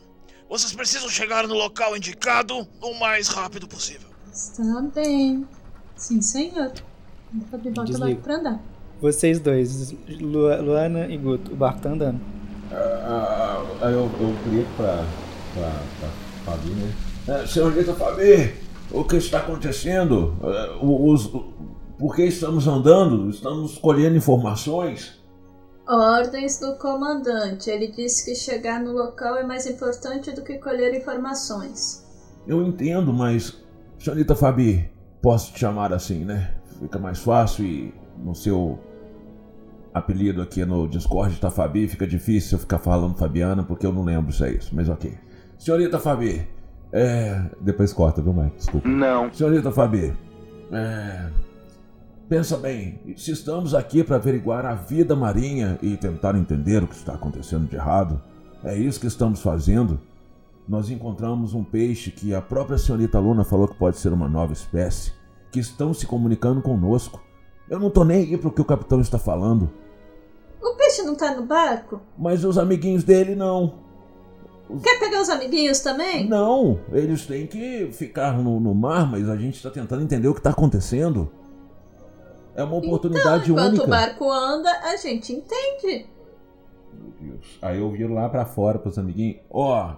Vocês 0.49 0.73
precisam 0.73 1.09
chegar 1.09 1.47
no 1.47 1.55
local 1.55 1.97
indicado 1.97 2.67
o 2.81 2.95
mais 2.95 3.29
rápido 3.29 3.67
possível. 3.67 4.09
Está 4.33 4.81
bem. 4.95 5.47
Sim, 5.97 6.23
senhor. 6.23 6.73
Fabi 7.51 7.71
bota 7.71 7.99
lá 7.99 8.15
pra 8.15 8.37
andar. 8.37 8.63
Vocês 9.01 9.39
dois, 9.39 9.95
Lu 10.21 10.49
Luana 10.63 11.07
e 11.07 11.17
Guto, 11.17 11.53
o 11.53 11.57
barco 11.57 11.81
tá 11.81 11.91
andando. 11.91 12.21
Ah, 12.73 13.63
ah, 13.81 13.91
eu, 13.91 14.11
eu 14.21 14.35
queria 14.43 14.67
pra, 14.77 15.05
pra, 15.55 15.71
pra 16.01 16.09
Fabi, 16.45 16.71
né? 16.71 16.93
É, 17.29 17.47
senhorita 17.47 17.95
Fabi, 17.95 18.55
o 18.91 19.05
que 19.05 19.17
está 19.17 19.39
acontecendo? 19.39 20.37
É, 20.43 20.79
os, 20.83 21.31
por 21.99 22.15
que 22.15 22.25
estamos 22.25 22.67
andando? 22.67 23.31
Estamos 23.31 23.79
colhendo 23.79 24.17
informações? 24.17 25.19
Ordens 25.87 26.61
do 26.61 26.77
comandante. 26.77 27.71
Ele 27.71 27.89
disse 27.89 28.25
que 28.25 28.35
chegar 28.35 28.81
no 28.81 28.93
local 28.93 29.37
é 29.37 29.45
mais 29.45 29.67
importante 29.67 30.33
do 30.33 30.43
que 30.43 30.59
colher 30.59 30.95
informações. 30.95 32.05
Eu 32.47 32.63
entendo, 32.67 33.13
mas. 33.13 33.57
Senhorita 33.99 34.35
Fabi, 34.35 34.91
posso 35.23 35.53
te 35.53 35.61
chamar 35.61 35.93
assim, 35.93 36.25
né? 36.25 36.55
Fica 36.79 36.99
mais 36.99 37.19
fácil 37.19 37.65
e 37.65 37.95
no 38.25 38.35
seu 38.35 38.79
apelido 39.93 40.43
aqui 40.43 40.65
no 40.65 40.87
Discord 40.87 41.41
tá 41.41 41.51
Fabi, 41.51 41.89
fica 41.89 42.07
difícil 42.07 42.57
eu 42.57 42.61
ficar 42.61 42.79
falando 42.79 43.17
Fabiana 43.17 43.63
porque 43.63 43.87
eu 43.87 43.93
não 43.93 44.05
lembro 44.05 44.33
se 44.33 44.45
é 44.45 44.53
isso, 44.53 44.75
mas 44.75 44.89
ok. 44.89 45.13
Senhorita 45.59 45.99
Fabi, 45.99 46.47
é. 46.93 47.43
Depois 47.61 47.93
corta, 47.93 48.23
viu, 48.23 48.33
Mike? 48.33 48.57
Desculpa. 48.57 48.89
Não. 48.89 49.33
Senhorita 49.33 49.71
Fabi, 49.71 50.15
é. 50.73 51.31
Pensa 52.29 52.59
bem, 52.59 53.01
se 53.17 53.31
estamos 53.31 53.75
aqui 53.75 54.05
para 54.05 54.17
averiguar 54.17 54.67
a 54.67 54.75
vida 54.75 55.17
marinha 55.17 55.79
e 55.81 55.97
tentar 55.97 56.37
entender 56.37 56.83
o 56.83 56.87
que 56.87 56.95
está 56.95 57.15
acontecendo 57.15 57.67
de 57.67 57.75
errado, 57.75 58.21
é 58.63 58.77
isso 58.77 59.01
que 59.01 59.07
estamos 59.07 59.41
fazendo. 59.41 59.99
Nós 60.69 60.91
encontramos 60.91 61.55
um 61.55 61.65
peixe 61.65 62.11
que 62.11 62.35
a 62.35 62.43
própria 62.43 62.77
senhorita 62.77 63.19
Luna 63.19 63.45
falou 63.45 63.67
que 63.67 63.79
pode 63.79 63.97
ser 63.97 64.13
uma 64.13 64.29
nova 64.29 64.53
espécie, 64.53 65.13
que 65.51 65.59
estão 65.59 65.95
se 65.95 66.07
comunicando 66.07 66.61
conosco. 66.61 67.23
Eu 67.71 67.79
não 67.79 67.91
tô 67.91 68.05
nem 68.05 68.19
aí 68.19 68.37
pro 68.37 68.51
que 68.51 68.61
o 68.61 68.65
capitão 68.65 69.01
está 69.01 69.19
falando. 69.19 69.71
O 70.61 70.75
peixe 70.75 71.03
não 71.03 71.15
tá 71.15 71.35
no 71.35 71.43
barco? 71.45 72.01
Mas 72.17 72.45
os 72.45 72.59
amiguinhos 72.59 73.05
dele 73.05 73.35
não. 73.35 73.87
Quer 74.83 74.99
pegar 74.99 75.23
os 75.23 75.31
amiguinhos 75.31 75.81
também? 75.81 76.29
Não, 76.29 76.79
eles 76.93 77.25
têm 77.27 77.47
que 77.47 77.91
ficar 77.93 78.39
no, 78.39 78.61
no 78.61 78.75
mar, 78.75 79.11
mas 79.11 79.29
a 79.29 79.37
gente 79.37 79.57
está 79.57 79.71
tentando 79.71 80.03
entender 80.03 80.29
o 80.29 80.35
que 80.35 80.41
está 80.41 80.51
acontecendo. 80.51 81.31
É 82.55 82.63
uma 82.63 82.77
oportunidade 82.77 83.51
então, 83.51 83.65
única. 83.65 83.83
Enquanto 83.83 83.87
o 83.87 83.91
barco 83.91 84.31
anda, 84.31 84.71
a 84.83 84.97
gente 84.97 85.33
entende. 85.33 86.07
Meu 86.93 87.13
Deus. 87.21 87.59
Aí 87.63 87.79
eu 87.79 87.91
viro 87.91 88.13
lá 88.13 88.29
para 88.29 88.45
fora 88.45 88.79
pros 88.79 88.99
amiguinhos. 88.99 89.39
Ó, 89.49 89.91
oh, 89.91 89.97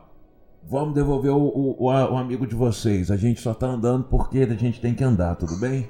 vamos 0.69 0.95
devolver 0.95 1.33
o, 1.33 1.39
o, 1.39 1.77
o, 1.79 1.87
o, 1.87 2.17
amigo 2.17 2.47
de 2.47 2.55
vocês. 2.55 3.11
A 3.11 3.17
gente 3.17 3.41
só 3.41 3.55
tá 3.55 3.67
andando 3.67 4.05
porque 4.05 4.41
a 4.41 4.55
gente 4.55 4.81
tem 4.81 4.95
que 4.95 5.03
andar, 5.03 5.37
tudo 5.37 5.59
bem? 5.59 5.89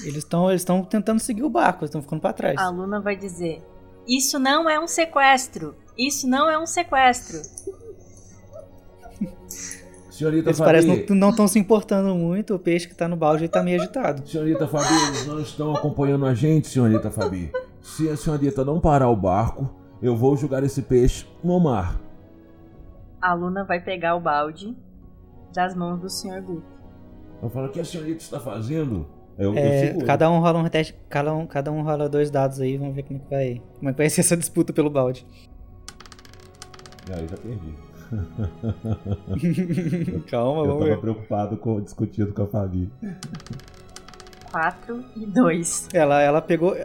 Eles 0.00 0.18
estão 0.18 0.50
eles 0.50 0.64
tentando 0.88 1.20
seguir 1.20 1.42
o 1.42 1.50
barco, 1.50 1.84
estão 1.84 2.02
ficando 2.02 2.20
para 2.20 2.32
trás. 2.32 2.58
A 2.58 2.68
Luna 2.68 3.00
vai 3.00 3.16
dizer: 3.16 3.62
Isso 4.06 4.38
não 4.38 4.68
é 4.68 4.80
um 4.80 4.86
sequestro. 4.86 5.74
Isso 5.96 6.28
não 6.28 6.48
é 6.50 6.58
um 6.58 6.66
sequestro. 6.66 7.40
Senhorita 10.12 10.50
eles 10.50 10.58
Fabi... 10.58 10.68
parecem 10.70 11.06
não 11.16 11.30
estão 11.30 11.48
se 11.48 11.58
importando 11.58 12.14
muito, 12.14 12.54
o 12.54 12.58
peixe 12.58 12.86
que 12.86 12.94
tá 12.94 13.08
no 13.08 13.16
balde 13.16 13.46
está 13.46 13.62
meio 13.62 13.80
agitado. 13.80 14.26
Senhorita 14.28 14.68
Fabi, 14.68 14.94
eles 15.08 15.26
não 15.26 15.40
estão 15.40 15.74
acompanhando 15.74 16.26
a 16.26 16.34
gente, 16.34 16.68
senhorita 16.68 17.10
Fabi. 17.10 17.50
Se 17.80 18.08
a 18.08 18.16
senhorita 18.16 18.64
não 18.64 18.78
parar 18.78 19.08
o 19.08 19.16
barco, 19.16 19.68
eu 20.02 20.14
vou 20.14 20.36
jogar 20.36 20.62
esse 20.62 20.82
peixe 20.82 21.26
no 21.42 21.58
mar. 21.58 21.98
A 23.20 23.34
Luna 23.34 23.64
vai 23.64 23.80
pegar 23.80 24.14
o 24.14 24.20
balde 24.20 24.76
das 25.54 25.74
mãos 25.74 25.98
do 25.98 26.10
Sr. 26.10 26.42
Guto. 26.42 26.66
Eu 27.42 27.48
falo, 27.48 27.66
o 27.66 27.70
que 27.70 27.80
a 27.80 27.84
senhorita 27.84 28.22
está 28.22 28.38
fazendo? 28.38 29.06
Eu, 29.38 29.56
é, 29.56 29.94
eu 29.94 30.04
cada 30.04 30.30
um 30.30 30.40
rola 30.40 30.58
um 30.58 30.68
teste, 30.68 30.94
cada 31.08 31.34
um, 31.34 31.46
cada 31.46 31.72
um 31.72 31.82
rola 31.82 32.08
dois 32.08 32.30
dados 32.30 32.60
aí, 32.60 32.76
vamos 32.76 32.94
ver 32.94 33.04
como 33.04 33.18
é 33.18 33.22
que 33.22 33.30
vai, 33.30 33.62
como 33.78 33.88
é 33.88 33.92
que 33.92 33.98
vai 33.98 34.10
ser 34.10 34.20
essa 34.20 34.36
disputa 34.36 34.72
pelo 34.72 34.90
balde. 34.90 35.26
Aí 37.10 37.26
já 37.26 37.36
perdi. 37.36 37.92
Calma, 40.28 40.62
eu 40.62 40.66
vamos 40.66 40.86
tava 40.86 41.00
preocupado 41.00 41.56
com 41.56 41.80
discutindo 41.80 42.32
com 42.32 42.42
a 42.42 42.46
Fabi. 42.46 42.90
4 44.50 45.04
e 45.16 45.26
2. 45.26 45.88
Ela, 45.94 46.22
ela 46.22 46.42
pegou. 46.42 46.76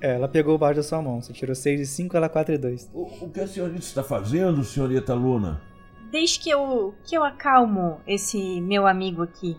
Ela 0.00 0.26
pegou 0.26 0.56
o 0.56 0.58
balde 0.58 0.78
da 0.78 0.82
sua 0.82 1.00
mão. 1.00 1.22
Você 1.22 1.32
tirou 1.32 1.54
6 1.54 1.80
e 1.80 1.86
5, 1.86 2.16
ela 2.16 2.28
4 2.28 2.54
e 2.54 2.58
2. 2.58 2.90
O, 2.92 3.02
o 3.24 3.30
que 3.30 3.38
a 3.38 3.46
senhorita 3.46 3.78
está 3.78 4.02
fazendo, 4.02 4.64
senhorita 4.64 5.14
Luna? 5.14 5.62
Deixe 6.10 6.40
que 6.40 6.50
eu, 6.50 6.92
que 7.04 7.16
eu 7.16 7.22
acalmo 7.22 8.00
esse 8.04 8.60
meu 8.60 8.86
amigo 8.86 9.22
aqui. 9.22 9.56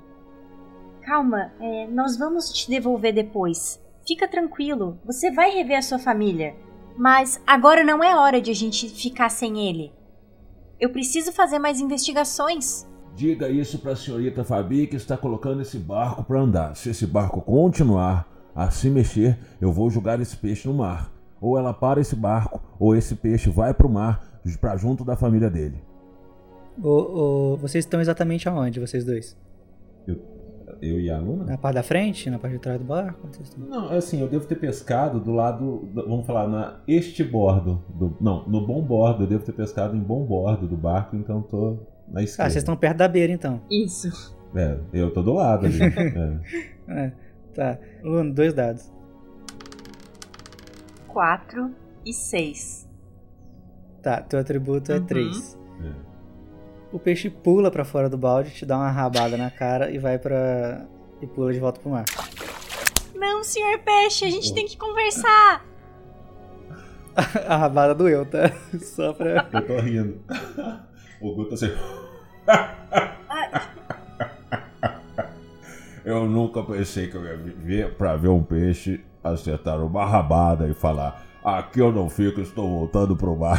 Calma, 1.05 1.51
é, 1.59 1.87
nós 1.87 2.17
vamos 2.17 2.51
te 2.51 2.69
devolver 2.69 3.13
depois. 3.13 3.81
Fica 4.07 4.27
tranquilo, 4.27 4.97
você 5.05 5.31
vai 5.31 5.51
rever 5.51 5.77
a 5.77 5.81
sua 5.81 5.99
família. 5.99 6.55
Mas 6.97 7.41
agora 7.45 7.83
não 7.83 8.03
é 8.03 8.15
hora 8.15 8.41
de 8.41 8.51
a 8.51 8.53
gente 8.53 8.87
ficar 8.89 9.29
sem 9.29 9.67
ele. 9.67 9.91
Eu 10.79 10.91
preciso 10.91 11.31
fazer 11.31 11.59
mais 11.59 11.79
investigações. 11.79 12.87
Diga 13.15 13.49
isso 13.49 13.79
para 13.79 13.91
a 13.91 13.95
senhorita 13.95 14.43
Fabi 14.43 14.87
que 14.87 14.95
está 14.95 15.17
colocando 15.17 15.61
esse 15.61 15.77
barco 15.77 16.23
para 16.23 16.39
andar. 16.39 16.75
Se 16.75 16.89
esse 16.89 17.05
barco 17.05 17.41
continuar 17.41 18.27
a 18.55 18.71
se 18.71 18.89
mexer, 18.89 19.37
eu 19.59 19.71
vou 19.71 19.89
jogar 19.89 20.19
esse 20.21 20.37
peixe 20.37 20.67
no 20.67 20.73
mar. 20.73 21.11
Ou 21.41 21.57
ela 21.57 21.73
para 21.73 21.99
esse 21.99 22.15
barco, 22.15 22.61
ou 22.79 22.95
esse 22.95 23.15
peixe 23.15 23.49
vai 23.49 23.73
para 23.73 23.87
o 23.87 23.91
mar, 23.91 24.41
para 24.59 24.77
junto 24.77 25.03
da 25.03 25.15
família 25.15 25.49
dele. 25.49 25.83
Vocês 27.59 27.85
estão 27.85 28.01
exatamente 28.01 28.47
aonde, 28.47 28.79
vocês 28.79 29.03
dois? 29.03 29.37
Eu, 30.07 30.19
eu 30.89 30.99
e 30.99 31.09
a 31.09 31.17
Luna? 31.17 31.45
Na 31.45 31.57
parte 31.57 31.75
da 31.75 31.83
frente? 31.83 32.29
Na 32.29 32.37
parte 32.39 32.53
de 32.53 32.59
trás 32.59 32.77
do 32.79 32.85
barco? 32.85 33.27
Não, 33.57 33.89
assim, 33.91 34.19
eu 34.21 34.27
devo 34.27 34.45
ter 34.45 34.55
pescado 34.55 35.19
do 35.19 35.31
lado, 35.31 35.87
vamos 35.93 36.25
falar, 36.25 36.47
na 36.47 36.79
este 36.87 37.23
bordo. 37.23 37.81
Do, 37.89 38.15
não, 38.19 38.47
no 38.47 38.65
bom 38.65 38.81
bordo. 38.81 39.23
Eu 39.23 39.27
devo 39.27 39.43
ter 39.43 39.53
pescado 39.53 39.95
em 39.95 39.99
bom 40.01 40.23
bordo 40.25 40.67
do 40.67 40.75
barco, 40.77 41.15
então 41.15 41.41
tô 41.41 41.77
na 42.07 42.21
esquerda. 42.21 42.47
Ah, 42.47 42.49
vocês 42.49 42.63
estão 42.63 42.75
perto 42.75 42.97
da 42.97 43.07
beira, 43.07 43.31
então. 43.31 43.61
Isso. 43.71 44.35
É, 44.55 44.77
eu 44.93 45.11
tô 45.11 45.21
do 45.23 45.33
lado 45.33 45.65
ali. 45.65 45.79
é. 46.87 47.05
É. 47.05 47.11
Tá. 47.53 47.77
Luna, 48.03 48.31
dois 48.33 48.53
dados. 48.53 48.91
4 51.07 51.71
e 52.05 52.13
6. 52.13 52.89
Tá, 54.01 54.21
teu 54.21 54.39
atributo 54.39 54.91
é 54.91 54.97
Uhum. 54.97 55.05
3. 55.05 55.57
É. 55.83 56.12
O 56.93 56.99
peixe 56.99 57.27
pula 57.29 57.71
pra 57.71 57.83
fora 57.83 58.07
do 58.07 58.17
balde, 58.17 58.51
te 58.51 58.65
dá 58.65 58.77
uma 58.77 58.91
rabada 58.91 59.35
na 59.35 59.49
cara 59.49 59.89
e 59.89 59.97
vai 59.97 60.19
pra. 60.19 60.85
e 61.19 61.25
pula 61.27 61.51
de 61.51 61.59
volta 61.59 61.81
pro 61.81 61.89
mar. 61.89 62.05
Não, 63.15 63.43
senhor 63.43 63.79
peixe, 63.79 64.25
a 64.25 64.29
gente 64.29 64.53
tem 64.53 64.67
que 64.67 64.77
conversar. 64.77 65.65
A 67.47 67.57
rabada 67.57 67.95
doeu, 67.95 68.25
tá? 68.25 68.51
Só 68.79 69.11
pra. 69.11 69.47
Eu 69.51 69.67
tô 69.67 69.77
rindo. 69.79 70.21
O 71.19 71.33
Guto 71.35 71.55
assim. 71.55 71.71
Eu 76.05 76.25
nunca 76.25 76.61
pensei 76.63 77.07
que 77.07 77.15
eu 77.15 77.23
ia 77.23 77.37
ver 77.37 77.95
pra 77.95 78.17
ver 78.17 78.27
um 78.27 78.43
peixe 78.43 79.01
acertar 79.23 79.81
uma 79.81 80.05
rabada 80.05 80.67
e 80.67 80.73
falar: 80.73 81.25
aqui 81.41 81.79
eu 81.79 81.93
não 81.93 82.09
fico, 82.09 82.41
estou 82.41 82.67
voltando 82.69 83.15
pro 83.15 83.37
mar. 83.37 83.57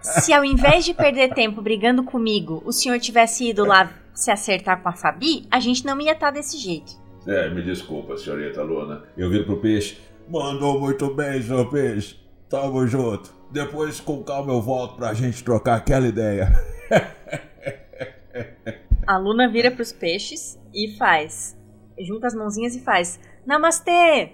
Se 0.00 0.32
ao 0.32 0.44
invés 0.44 0.84
de 0.84 0.94
perder 0.94 1.34
tempo 1.34 1.62
brigando 1.62 2.04
comigo, 2.04 2.62
o 2.64 2.72
senhor 2.72 2.98
tivesse 2.98 3.48
ido 3.48 3.64
lá 3.64 3.92
se 4.14 4.30
acertar 4.30 4.82
com 4.82 4.88
a 4.88 4.92
Fabi, 4.92 5.46
a 5.50 5.58
gente 5.60 5.84
não 5.84 6.00
ia 6.00 6.12
estar 6.12 6.30
desse 6.30 6.58
jeito. 6.58 7.00
É, 7.26 7.48
me 7.50 7.62
desculpa, 7.62 8.16
senhorita 8.16 8.62
Luna. 8.62 9.04
Eu 9.16 9.30
viro 9.30 9.44
pro 9.44 9.58
peixe. 9.58 9.98
Mandou 10.28 10.80
muito 10.80 11.14
bem, 11.14 11.40
senhor 11.40 11.70
peixe. 11.70 12.16
Tamo 12.48 12.86
junto. 12.86 13.32
Depois, 13.50 14.00
com 14.00 14.22
calma, 14.22 14.52
eu 14.52 14.60
volto 14.60 14.96
pra 14.96 15.14
gente 15.14 15.42
trocar 15.44 15.76
aquela 15.76 16.06
ideia. 16.06 16.52
A 19.06 19.18
Luna 19.18 19.48
vira 19.48 19.70
pros 19.70 19.92
peixes 19.92 20.58
e 20.72 20.96
faz. 20.96 21.56
Junta 21.98 22.26
as 22.28 22.34
mãozinhas 22.34 22.74
e 22.74 22.80
faz. 22.80 23.20
Namastê! 23.44 24.30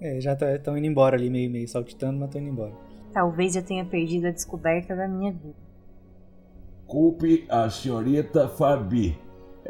É, 0.00 0.20
já 0.20 0.32
estão 0.32 0.76
indo 0.76 0.86
embora 0.86 1.16
ali, 1.16 1.28
meio, 1.28 1.50
meio 1.50 1.68
saltitando, 1.68 2.18
mas 2.18 2.28
estão 2.28 2.40
indo 2.40 2.50
embora. 2.50 2.72
Talvez 3.12 3.56
eu 3.56 3.62
tenha 3.62 3.84
perdido 3.84 4.26
a 4.26 4.30
descoberta 4.30 4.96
da 4.96 5.06
minha 5.06 5.32
vida. 5.32 5.56
Culpe 6.86 7.46
a 7.48 7.68
senhorita 7.68 8.48
Fabi. 8.48 9.18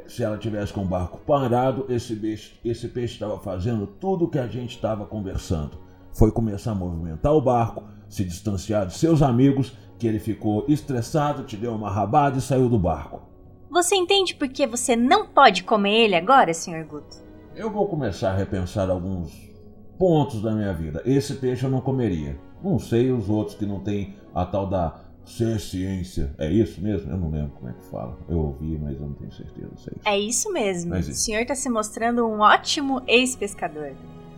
Se 0.06 0.22
ela 0.22 0.38
tivesse 0.38 0.72
com 0.72 0.82
o 0.82 0.86
barco 0.86 1.18
parado, 1.18 1.84
esse 1.88 2.16
peixe 2.16 2.54
esse 2.64 2.88
peixe 2.88 3.14
estava 3.14 3.38
fazendo 3.38 3.86
tudo 3.86 4.24
o 4.24 4.28
que 4.28 4.38
a 4.38 4.46
gente 4.46 4.74
estava 4.74 5.04
conversando. 5.04 5.78
Foi 6.12 6.30
começar 6.30 6.72
a 6.72 6.74
movimentar 6.74 7.32
o 7.32 7.40
barco, 7.40 7.84
se 8.08 8.24
distanciar 8.24 8.86
de 8.86 8.94
seus 8.94 9.22
amigos, 9.22 9.76
que 9.98 10.06
ele 10.06 10.18
ficou 10.18 10.64
estressado, 10.68 11.44
te 11.44 11.56
deu 11.56 11.74
uma 11.74 11.90
rabada 11.90 12.38
e 12.38 12.40
saiu 12.40 12.68
do 12.68 12.78
barco. 12.78 13.22
Você 13.70 13.94
entende 13.94 14.34
por 14.34 14.48
que 14.48 14.66
você 14.66 14.94
não 14.94 15.26
pode 15.26 15.64
comer 15.64 16.04
ele 16.04 16.14
agora, 16.14 16.52
senhor 16.52 16.84
Guto? 16.84 17.16
Eu 17.54 17.70
vou 17.70 17.86
começar 17.86 18.32
a 18.32 18.36
repensar 18.36 18.90
alguns 18.90 19.50
pontos 19.98 20.42
da 20.42 20.52
minha 20.52 20.72
vida. 20.72 21.02
Esse 21.04 21.34
peixe 21.34 21.64
eu 21.64 21.70
não 21.70 21.80
comeria. 21.80 22.38
Não 22.62 22.78
sei 22.78 23.10
os 23.10 23.28
outros 23.28 23.56
que 23.56 23.66
não 23.66 23.80
tem 23.80 24.14
a 24.34 24.44
tal 24.44 24.66
da 24.68 25.00
ser 25.24 25.60
ciência. 25.60 26.34
É 26.38 26.50
isso 26.50 26.80
mesmo? 26.80 27.10
Eu 27.10 27.16
não 27.16 27.30
lembro 27.30 27.50
como 27.52 27.68
é 27.70 27.72
que 27.72 27.84
fala. 27.90 28.18
Eu 28.28 28.38
ouvi, 28.38 28.78
mas 28.80 28.94
eu 29.00 29.06
não 29.06 29.14
tenho 29.14 29.32
certeza. 29.32 29.68
Sei. 29.78 29.92
É 30.04 30.18
isso 30.18 30.52
mesmo. 30.52 30.90
Mas 30.90 31.08
o 31.08 31.14
senhor 31.14 31.44
tá 31.46 31.54
se 31.54 31.68
mostrando 31.70 32.26
um 32.26 32.40
ótimo 32.40 33.02
ex-pescador. 33.06 33.92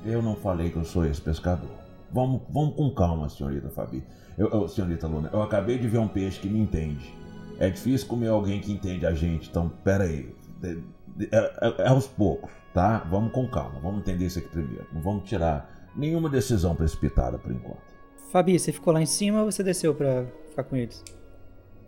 Eu 0.05 0.20
não 0.22 0.37
falei 0.37 0.70
que 0.70 0.77
eu 0.77 0.85
sou 0.85 1.05
esse 1.07 1.20
pescador. 1.20 1.70
Vamos, 2.12 2.43
vamos 2.51 2.75
com 2.77 2.91
calma, 2.95 3.29
senhorita 3.29 3.70
Fabi. 3.70 4.05
Eu, 4.37 4.49
eu- 4.51 4.68
senhorita 4.68 5.07
Luna, 5.07 5.31
eu 5.33 5.43
acabei 5.43 5.79
de 5.79 5.89
ver 5.89 5.99
um 5.99 6.09
peixe 6.09 6.39
que 6.39 6.49
me 6.49 6.59
entende. 6.61 7.12
É 7.59 7.70
difícil 7.70 8.07
comer 8.07 8.29
alguém 8.29 8.61
que 8.61 8.70
entende 8.72 9.07
a 9.07 9.12
gente, 9.14 9.49
então 9.49 9.68
pera 9.83 10.05
aí. 10.05 10.35
De- 10.61 10.83
de- 11.16 11.29
É, 11.33 11.39
é- 11.62 11.83
é 11.85 11.89
aos 11.89 12.07
poucos, 12.07 12.51
tá? 12.75 12.99
Vamos 13.11 13.33
com 13.33 13.49
calma, 13.49 13.79
vamos 13.81 14.01
entender 14.01 14.27
isso 14.27 14.39
aqui 14.39 14.49
primeiro. 14.49 14.87
Não 14.93 15.01
vamos 15.01 15.29
tirar 15.29 15.89
nenhuma 15.97 16.29
decisão 16.29 16.75
precipitada 16.75 17.39
por 17.39 17.51
enquanto. 17.53 17.94
Fabi, 18.35 18.59
você 18.59 18.72
ficou 18.72 18.93
lá 18.93 19.01
em 19.01 19.07
cima 19.07 19.45
ou 19.45 19.53
você 19.53 19.62
desceu 19.62 19.95
pra 19.95 20.26
ficar 20.49 20.64
com 20.64 20.74
eles? 20.74 21.01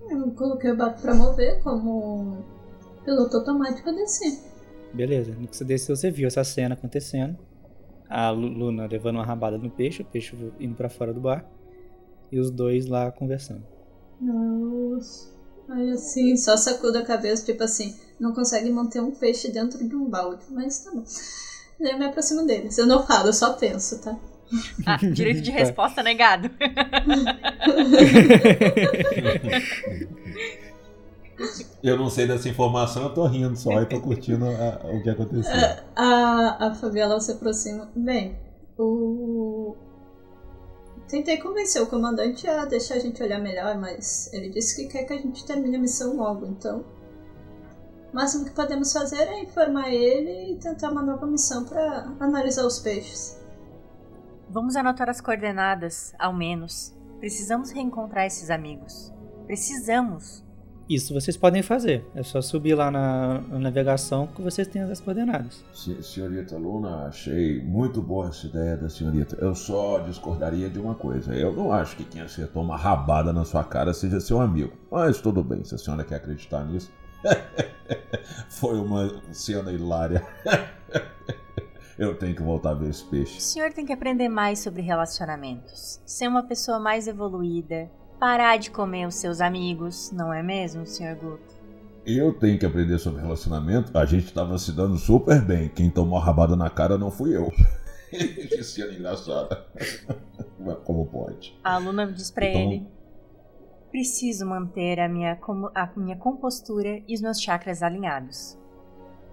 Eu 0.08 0.30
coloquei 0.30 0.70
o 0.70 0.76
barco 0.76 1.02
pra 1.02 1.12
mover 1.12 1.60
como 1.60 2.36
piloto 3.04 3.38
automático 3.38 3.88
eu 3.88 3.96
desci. 3.96 4.44
Beleza, 4.94 5.32
no 5.32 5.48
que 5.48 5.56
você 5.56 5.64
desceu, 5.64 5.96
você 5.96 6.08
viu 6.08 6.28
essa 6.28 6.44
cena 6.44 6.74
acontecendo. 6.74 7.36
A 8.08 8.30
Lu- 8.30 8.46
Luna 8.46 8.86
levando 8.86 9.16
uma 9.16 9.24
rabada 9.26 9.58
no 9.58 9.68
peixe, 9.68 10.02
o 10.02 10.04
peixe 10.04 10.36
indo 10.60 10.76
pra 10.76 10.88
fora 10.88 11.12
do 11.12 11.20
barco. 11.20 11.50
E 12.30 12.38
os 12.38 12.48
dois 12.48 12.86
lá 12.86 13.10
conversando. 13.10 13.64
Nossa. 14.20 15.34
Aí 15.68 15.90
assim, 15.90 16.36
só 16.36 16.56
sacudo 16.56 16.98
a 16.98 17.02
cabeça, 17.04 17.44
tipo 17.44 17.64
assim, 17.64 17.96
não 18.20 18.32
consegue 18.32 18.70
manter 18.70 19.00
um 19.00 19.10
peixe 19.10 19.50
dentro 19.50 19.84
de 19.84 19.96
um 19.96 20.08
balde, 20.08 20.44
mas 20.50 20.78
tá 20.84 20.92
bom. 20.92 21.02
Daí 21.80 21.90
eu 21.90 21.98
me 21.98 22.04
aproximo 22.04 22.46
deles. 22.46 22.78
Eu 22.78 22.86
não 22.86 23.04
falo, 23.04 23.30
eu 23.30 23.32
só 23.32 23.54
penso, 23.54 24.00
tá? 24.00 24.16
Ah, 24.86 24.96
direito 24.96 25.40
de 25.42 25.50
Tá. 25.50 25.56
resposta 25.58 26.02
negado. 26.02 26.50
Eu 31.82 31.98
não 31.98 32.08
sei 32.08 32.26
dessa 32.26 32.48
informação, 32.48 33.04
eu 33.04 33.14
tô 33.14 33.26
rindo 33.26 33.54
só 33.56 33.70
e 33.82 33.86
tô 33.86 34.00
curtindo 34.00 34.46
a- 34.46 34.80
o 34.90 35.02
que 35.02 35.10
aconteceu. 35.10 35.52
A, 35.94 36.66
a 36.68 36.74
Fabiola 36.74 37.20
se 37.20 37.32
aproxima. 37.32 37.90
Bem, 37.94 38.36
o. 38.78 39.76
Tentei 41.08 41.36
convencer 41.36 41.80
o 41.82 41.86
comandante 41.86 42.48
a 42.48 42.64
deixar 42.64 42.94
a 42.94 42.98
gente 42.98 43.22
olhar 43.22 43.38
melhor, 43.38 43.78
mas 43.78 44.32
ele 44.32 44.48
disse 44.48 44.74
que 44.76 44.88
quer 44.90 45.04
que 45.04 45.12
a 45.12 45.16
gente 45.18 45.44
termine 45.46 45.76
a 45.76 45.78
missão 45.78 46.16
logo, 46.16 46.46
então. 46.46 46.84
O 48.12 48.16
máximo 48.16 48.44
que 48.44 48.50
podemos 48.52 48.92
fazer 48.92 49.20
é 49.28 49.40
informar 49.42 49.92
ele 49.92 50.52
e 50.54 50.56
tentar 50.56 50.90
uma 50.90 51.02
nova 51.02 51.26
missão 51.26 51.64
para 51.64 52.12
analisar 52.18 52.66
os 52.66 52.78
peixes. 52.80 53.38
Vamos 54.56 54.74
anotar 54.74 55.10
as 55.10 55.20
coordenadas, 55.20 56.14
ao 56.18 56.32
menos. 56.32 56.96
Precisamos 57.20 57.70
reencontrar 57.70 58.24
esses 58.24 58.48
amigos. 58.48 59.12
Precisamos. 59.44 60.42
Isso 60.88 61.12
vocês 61.12 61.36
podem 61.36 61.62
fazer. 61.62 62.06
É 62.14 62.22
só 62.22 62.40
subir 62.40 62.74
lá 62.74 62.90
na, 62.90 63.42
na 63.42 63.58
navegação 63.58 64.26
que 64.28 64.40
vocês 64.40 64.66
têm 64.66 64.80
as 64.80 64.98
coordenadas. 64.98 65.62
Se- 65.74 66.02
Senhorita 66.02 66.56
Luna, 66.56 67.04
achei 67.06 67.60
muito 67.62 68.00
boa 68.00 68.28
essa 68.28 68.46
ideia 68.46 68.78
da 68.78 68.88
senhorita. 68.88 69.36
Eu 69.38 69.54
só 69.54 69.98
discordaria 69.98 70.70
de 70.70 70.78
uma 70.78 70.94
coisa. 70.94 71.34
Eu 71.34 71.52
não 71.52 71.70
acho 71.70 71.94
que 71.94 72.04
quem 72.04 72.22
acertou 72.22 72.62
uma 72.62 72.78
rabada 72.78 73.34
na 73.34 73.44
sua 73.44 73.62
cara 73.62 73.92
seja 73.92 74.20
seu 74.20 74.40
amigo. 74.40 74.72
Mas 74.90 75.20
tudo 75.20 75.44
bem, 75.44 75.62
se 75.64 75.74
a 75.74 75.78
senhora 75.78 76.02
quer 76.02 76.14
acreditar 76.14 76.64
nisso. 76.64 76.90
Foi 78.48 78.80
uma 78.80 79.20
cena 79.34 79.70
hilária. 79.70 80.26
Eu 81.98 82.14
tenho 82.18 82.34
que 82.34 82.42
voltar 82.42 82.70
a 82.70 82.74
ver 82.74 82.90
esse 82.90 83.04
O 83.04 83.08
peixe. 83.08 83.40
senhor 83.40 83.72
tem 83.72 83.86
que 83.86 83.92
aprender 83.92 84.28
mais 84.28 84.58
sobre 84.58 84.82
relacionamentos. 84.82 86.00
Ser 86.04 86.28
uma 86.28 86.42
pessoa 86.42 86.78
mais 86.78 87.08
evoluída. 87.08 87.90
Parar 88.20 88.58
de 88.58 88.70
comer 88.70 89.06
os 89.06 89.14
seus 89.14 89.40
amigos, 89.40 90.10
não 90.12 90.32
é 90.32 90.42
mesmo, 90.42 90.86
senhor 90.86 91.16
Guto? 91.16 91.54
Eu 92.04 92.32
tenho 92.34 92.58
que 92.58 92.64
aprender 92.66 92.98
sobre 92.98 93.20
relacionamento. 93.22 93.96
A 93.96 94.04
gente 94.04 94.32
tava 94.32 94.58
se 94.58 94.72
dando 94.72 94.96
super 94.96 95.42
bem. 95.44 95.68
Quem 95.68 95.90
tomou 95.90 96.18
a 96.18 96.22
rabada 96.24 96.54
na 96.54 96.70
cara 96.70 96.96
não 96.98 97.10
fui 97.10 97.36
eu. 97.36 97.50
que 98.10 98.62
cena 98.62 98.92
engraçada. 98.92 99.66
Como 100.84 101.06
pode? 101.06 101.58
A 101.64 101.74
aluna 101.74 102.06
diz 102.10 102.30
pra 102.30 102.46
Então- 102.46 102.60
ele: 102.72 102.86
Preciso 103.90 104.46
manter 104.46 105.00
a 105.00 105.08
minha, 105.08 105.38
a 105.74 105.90
minha 105.96 106.16
compostura 106.16 107.02
e 107.08 107.14
os 107.14 107.20
meus 107.20 107.40
chakras 107.40 107.82
alinhados. 107.82 108.56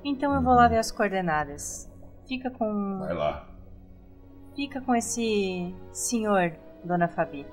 Então 0.04 0.34
eu 0.34 0.42
vou 0.42 0.54
lá 0.54 0.68
ver 0.68 0.78
as 0.78 0.92
coordenadas. 0.92 1.90
Fica 2.28 2.50
com. 2.50 3.00
Vai 3.00 3.14
lá. 3.14 3.48
Fica 4.56 4.82
com 4.82 4.96
esse 4.96 5.74
senhor, 5.92 6.54
dona 6.84 7.08
Fabi. 7.08 7.46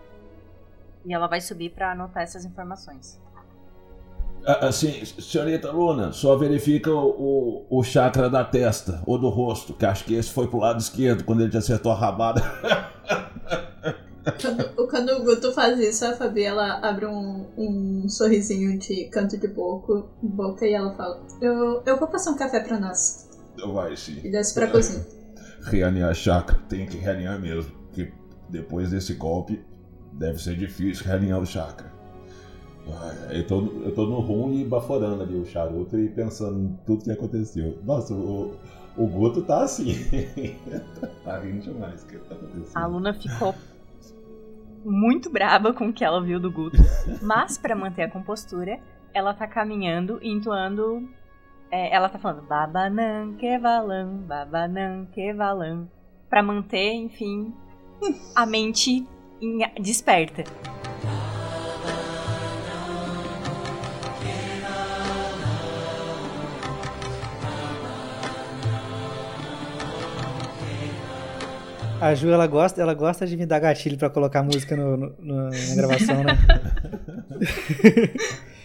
E 1.05 1.15
ela 1.15 1.27
vai 1.27 1.41
subir 1.41 1.71
pra 1.71 1.93
anotar 1.93 2.23
essas 2.23 2.45
informações. 2.45 3.21
Ah, 4.47 4.69
Assim, 4.69 5.05
senhorita 5.05 5.71
Luna, 5.71 6.13
só 6.13 6.37
verifica 6.37 6.91
o, 6.91 7.67
o, 7.71 7.79
o 7.79 7.83
chakra 7.83 8.29
da 8.29 8.45
testa 8.45 9.03
ou 9.07 9.19
do 9.19 9.29
rosto, 9.29 9.75
que 9.75 9.85
acho 9.85 10.05
que 10.05 10.15
esse 10.15 10.31
foi 10.31 10.47
pro 10.47 10.59
lado 10.59 10.81
esquerdo 10.81 11.25
quando 11.25 11.41
ele 11.43 11.51
te 11.51 11.57
acertou 11.59 11.93
a 11.93 11.95
rabada. 11.95 12.43
Quando, 14.41 14.89
quando 14.89 15.11
o 15.13 15.25
Guto 15.25 15.53
faz 15.53 15.79
isso, 15.79 16.05
a 16.05 16.15
Fabi 16.15 16.43
ela 16.43 16.79
abre 16.87 17.07
um, 17.07 17.47
um 17.57 18.09
sorrisinho 18.09 18.79
de 18.79 19.07
canto 19.07 19.39
de 19.39 19.49
boca, 19.49 20.05
boca 20.23 20.67
e 20.67 20.75
ela 20.75 20.95
fala: 20.95 21.23
eu, 21.41 21.83
eu 21.85 21.99
vou 21.99 22.07
passar 22.07 22.33
um 22.33 22.37
café 22.37 22.61
pra 22.61 22.79
nós. 22.79 23.30
Vai 23.73 23.97
sim. 23.97 24.21
E 24.25 24.31
desce 24.31 24.55
pra 24.55 24.69
cozinha. 24.69 25.05
Realinhar 25.63 26.15
chakra, 26.15 26.59
tem 26.69 26.87
que 26.87 26.97
realinhar 26.97 27.39
mesmo, 27.39 27.71
porque 27.87 28.11
depois 28.49 28.91
desse 28.91 29.13
golpe 29.15 29.63
deve 30.13 30.43
ser 30.43 30.57
difícil 30.57 31.05
realinhar 31.05 31.39
o 31.39 31.47
chakra. 31.47 31.91
Eu 33.31 33.47
tô, 33.47 33.61
eu 33.85 33.95
tô 33.95 34.07
no 34.07 34.21
rum 34.21 34.53
e 34.53 34.65
baforando 34.65 35.23
ali 35.23 35.37
o 35.37 35.45
charuto 35.45 35.99
e 35.99 36.09
pensando 36.09 36.59
em 36.59 36.79
tudo 36.87 37.05
que 37.05 37.11
aconteceu. 37.11 37.79
Nossa, 37.85 38.15
o, 38.15 38.57
o 38.97 39.07
Guto 39.07 39.43
tá 39.43 39.63
assim. 39.63 39.95
tá 41.25 41.39
rindo 41.39 41.61
demais 41.61 42.03
o 42.03 42.07
que 42.07 42.19
tá 42.19 42.35
acontecendo. 42.35 42.71
A 42.75 42.83
aluna 42.83 43.15
ficou 43.15 43.55
muito 44.85 45.31
braba 45.31 45.73
com 45.73 45.89
o 45.89 45.93
que 45.93 46.05
ela 46.05 46.23
viu 46.23 46.41
do 46.41 46.51
Guto, 46.51 46.79
mas 47.23 47.59
pra 47.59 47.77
manter 47.77 48.03
a 48.03 48.11
compostura, 48.11 48.81
ela 49.13 49.35
tá 49.35 49.47
caminhando 49.47 50.19
e 50.23 50.31
entoando 50.31 51.09
É, 51.71 51.95
ela 51.95 52.09
tá 52.09 52.19
falando 52.19 52.43
babanam 52.43 53.35
que 53.35 53.59
valam, 53.59 54.19
babanam 54.27 55.07
que 55.13 55.33
valam. 55.33 55.89
Pra 56.29 56.43
manter, 56.43 56.93
enfim, 56.95 57.53
a 58.35 58.45
mente 58.47 59.07
em- 59.41 59.59
desperta. 59.81 60.45
A 72.01 72.15
Ju, 72.15 72.31
ela 72.31 72.47
gosta, 72.47 72.81
ela 72.81 72.95
gosta 72.95 73.27
de 73.27 73.37
me 73.37 73.45
dar 73.45 73.59
gatilho 73.59 73.99
pra 73.99 74.09
colocar 74.09 74.43
música 74.43 74.75
no, 74.75 74.97
no- 74.97 75.15
no- 75.19 75.51
na 75.51 75.75
gravação, 75.77 76.25
né? 76.25 76.39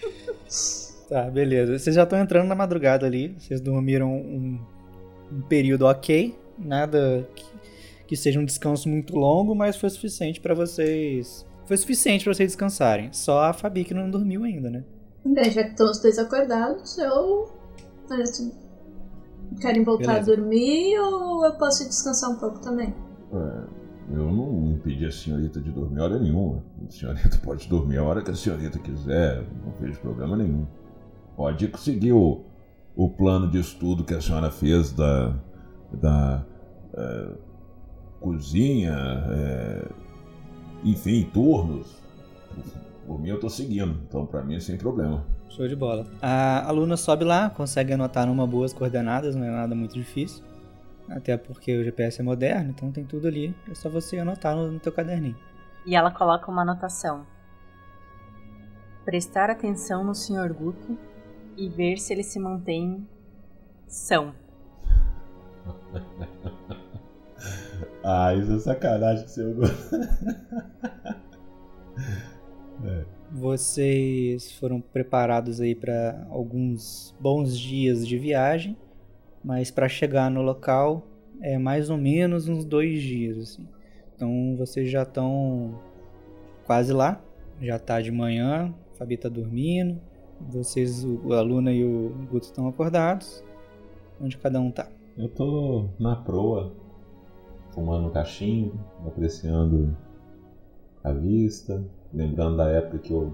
tá, 1.10 1.30
beleza. 1.30 1.78
Vocês 1.78 1.96
já 1.96 2.04
estão 2.04 2.20
entrando 2.20 2.48
na 2.48 2.56
madrugada 2.56 3.06
ali. 3.06 3.36
Vocês 3.38 3.62
dormiram 3.62 4.12
um, 4.12 4.60
um 5.32 5.42
período 5.42 5.86
ok. 5.86 6.36
Nada 6.58 7.28
que, 7.36 7.46
que 8.08 8.16
seja 8.16 8.40
um 8.40 8.46
descanso 8.46 8.88
muito 8.90 9.16
longo, 9.16 9.56
mas 9.56 9.76
foi 9.76 9.90
suficiente 9.90 10.40
pra 10.40 10.54
vocês. 10.54 11.46
Foi 11.66 11.78
suficiente 11.78 12.24
pra 12.24 12.34
vocês 12.34 12.52
descansarem. 12.52 13.10
Só 13.12 13.44
a 13.44 13.54
Fabi 13.54 13.84
que 13.84 13.94
não 13.94 14.10
dormiu 14.10 14.44
ainda, 14.44 14.70
né? 14.70 14.84
Bem, 15.26 15.52
já 15.52 15.64
que 15.64 15.72
estão 15.72 15.90
os 15.90 16.00
dois 16.00 16.20
acordados, 16.20 16.98
eu. 16.98 17.52
Eles 18.12 18.54
Querem 19.60 19.84
voltar 19.84 20.14
Beleza. 20.14 20.34
a 20.34 20.36
dormir 20.36 21.00
ou 21.00 21.46
eu 21.46 21.54
posso 21.54 21.88
descansar 21.88 22.32
um 22.32 22.36
pouco 22.36 22.60
também? 22.60 22.94
É, 23.32 24.16
eu 24.16 24.32
não 24.32 24.72
impedi 24.72 25.06
a 25.06 25.12
senhorita 25.12 25.62
de 25.62 25.72
dormir 25.72 26.02
hora 26.02 26.20
nenhuma. 26.20 26.64
A 26.88 26.92
senhorita 26.92 27.38
pode 27.44 27.68
dormir 27.70 27.98
a 27.98 28.04
hora 28.04 28.22
que 28.22 28.32
a 28.32 28.36
senhorita 28.36 28.78
quiser, 28.80 29.44
não 29.64 29.74
vejo 29.80 30.00
problema 30.00 30.36
nenhum. 30.36 30.66
Pode 31.36 31.72
seguir 31.78 32.14
o, 32.14 32.46
o 32.96 33.10
plano 33.10 33.48
de 33.50 33.60
estudo 33.60 34.04
que 34.04 34.14
a 34.14 34.22
senhora 34.22 34.50
fez 34.50 34.94
da, 34.94 35.36
da 35.92 36.46
é, 36.94 37.28
cozinha, 38.20 38.96
é, 39.30 39.88
enfim, 40.84 41.30
turnos. 41.34 42.02
Por 43.06 43.20
mim 43.20 43.30
eu 43.30 43.40
tô 43.40 43.50
seguindo, 43.50 44.00
então 44.08 44.26
pra 44.26 44.42
mim 44.44 44.56
é 44.56 44.60
sem 44.60 44.78
problema. 44.78 45.26
Show 45.50 45.68
de 45.68 45.76
bola. 45.76 46.08
A 46.22 46.68
aluna 46.68 46.98
sobe 46.98 47.24
lá, 47.24 47.50
consegue 47.50 47.94
anotar 47.94 48.26
numa 48.26 48.48
boas 48.48 48.74
coordenadas, 48.74 49.36
não 49.36 49.46
é 49.46 49.52
nada 49.52 49.76
muito 49.76 49.94
difícil. 49.94 50.44
Até 51.10 51.38
porque 51.38 51.78
o 51.78 51.84
GPS 51.84 52.20
é 52.20 52.24
moderno, 52.24 52.72
então 52.72 52.92
tem 52.92 53.06
tudo 53.06 53.28
ali. 53.28 53.56
É 53.70 53.76
só 53.76 53.90
você 53.90 54.18
anotar 54.18 54.56
no, 54.56 54.72
no 54.72 54.80
teu 54.80 54.92
caderninho. 54.92 55.38
E 55.86 55.96
ela 55.96 56.10
coloca 56.10 56.50
uma 56.50 56.64
anotação. 56.64 57.28
Prestar 59.04 59.52
atenção 59.52 60.04
no 60.04 60.16
Sr. 60.16 60.52
Guto 60.52 60.98
e 61.58 61.70
ver 61.70 61.98
se 61.98 62.14
ele 62.14 62.24
se 62.24 62.40
mantém 62.40 63.08
são. 63.88 64.34
Ah, 68.08 68.36
isso 68.36 68.54
é 68.54 68.60
sacanagem, 68.60 69.28
seu 69.28 69.56
Vocês 73.32 74.52
foram 74.52 74.80
preparados 74.80 75.60
aí 75.60 75.74
para 75.74 76.24
alguns 76.30 77.16
bons 77.20 77.58
dias 77.58 78.08
de 78.08 78.16
viagem, 78.20 78.78
mas 79.44 79.72
para 79.72 79.90
chegar 79.90 80.30
no 80.30 80.44
local 80.44 81.08
é 81.42 81.58
mais 81.58 81.90
ou 81.90 81.98
menos 81.98 82.48
uns 82.48 82.64
dois 82.64 83.02
dias, 83.02 83.40
assim. 83.40 83.68
Então 84.16 84.56
vocês 84.56 84.88
já 84.88 85.02
estão 85.02 85.82
quase 86.64 86.94
lá, 86.94 87.20
já 87.60 87.80
tá 87.80 88.00
de 88.00 88.12
manhã, 88.12 88.72
Fabi 89.00 89.18
tá 89.18 89.30
dormindo, 89.30 90.00
vocês, 90.40 91.04
o, 91.04 91.34
a 91.34 91.42
Luna 91.42 91.72
e 91.72 91.84
o 91.84 92.10
Guto 92.32 92.48
estão 92.48 92.68
acordados. 92.68 93.44
Onde 94.20 94.38
cada 94.38 94.60
um 94.60 94.72
tá? 94.72 94.90
Eu 95.18 95.30
tô 95.30 95.86
na 96.00 96.16
proa, 96.16 96.74
fumando 97.72 98.08
um 98.08 98.12
cachimbo, 98.12 98.80
apreciando 99.06 99.96
a 101.04 101.12
vista, 101.12 101.84
lembrando 102.14 102.58
da 102.58 102.70
época 102.70 103.00
que 103.00 103.14
eu 103.14 103.34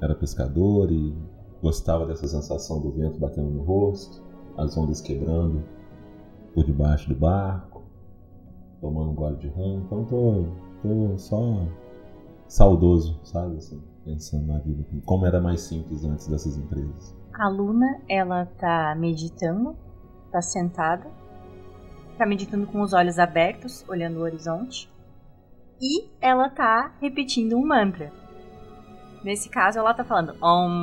era 0.00 0.14
pescador 0.14 0.90
e 0.90 1.14
gostava 1.62 2.06
dessa 2.06 2.26
sensação 2.26 2.80
do 2.80 2.90
vento 2.90 3.18
batendo 3.18 3.48
no 3.48 3.62
rosto, 3.62 4.22
as 4.56 4.76
ondas 4.76 5.00
quebrando 5.00 5.62
por 6.54 6.64
debaixo 6.64 7.08
do 7.08 7.14
barco, 7.14 7.82
tomando 8.80 9.10
um 9.10 9.14
gole 9.14 9.36
de 9.36 9.48
rum. 9.48 9.82
Então 9.84 10.04
tô, 10.04 10.44
tô 10.82 11.18
só 11.18 11.66
saudoso, 12.48 13.18
sabe? 13.24 13.56
Assim, 13.56 13.80
pensando 14.06 14.46
na 14.46 14.58
vida, 14.60 14.86
como 15.04 15.26
era 15.26 15.40
mais 15.40 15.62
simples 15.62 16.04
antes 16.04 16.28
dessas 16.28 16.56
empresas. 16.56 17.12
A 17.34 17.48
Luna, 17.48 18.00
ela 18.08 18.46
tá 18.46 18.94
meditando, 18.96 19.76
tá 20.30 20.40
sentada, 20.40 21.10
tá 22.16 22.24
meditando 22.24 22.68
com 22.68 22.80
os 22.80 22.92
olhos 22.92 23.18
abertos, 23.18 23.84
olhando 23.88 24.20
o 24.20 24.22
horizonte, 24.22 24.88
e 25.82 26.08
ela 26.20 26.48
tá 26.48 26.94
repetindo 27.00 27.56
um 27.56 27.66
mantra. 27.66 28.12
Nesse 29.24 29.48
caso, 29.48 29.80
ela 29.80 29.92
tá 29.92 30.04
falando 30.04 30.36
Om. 30.40 30.76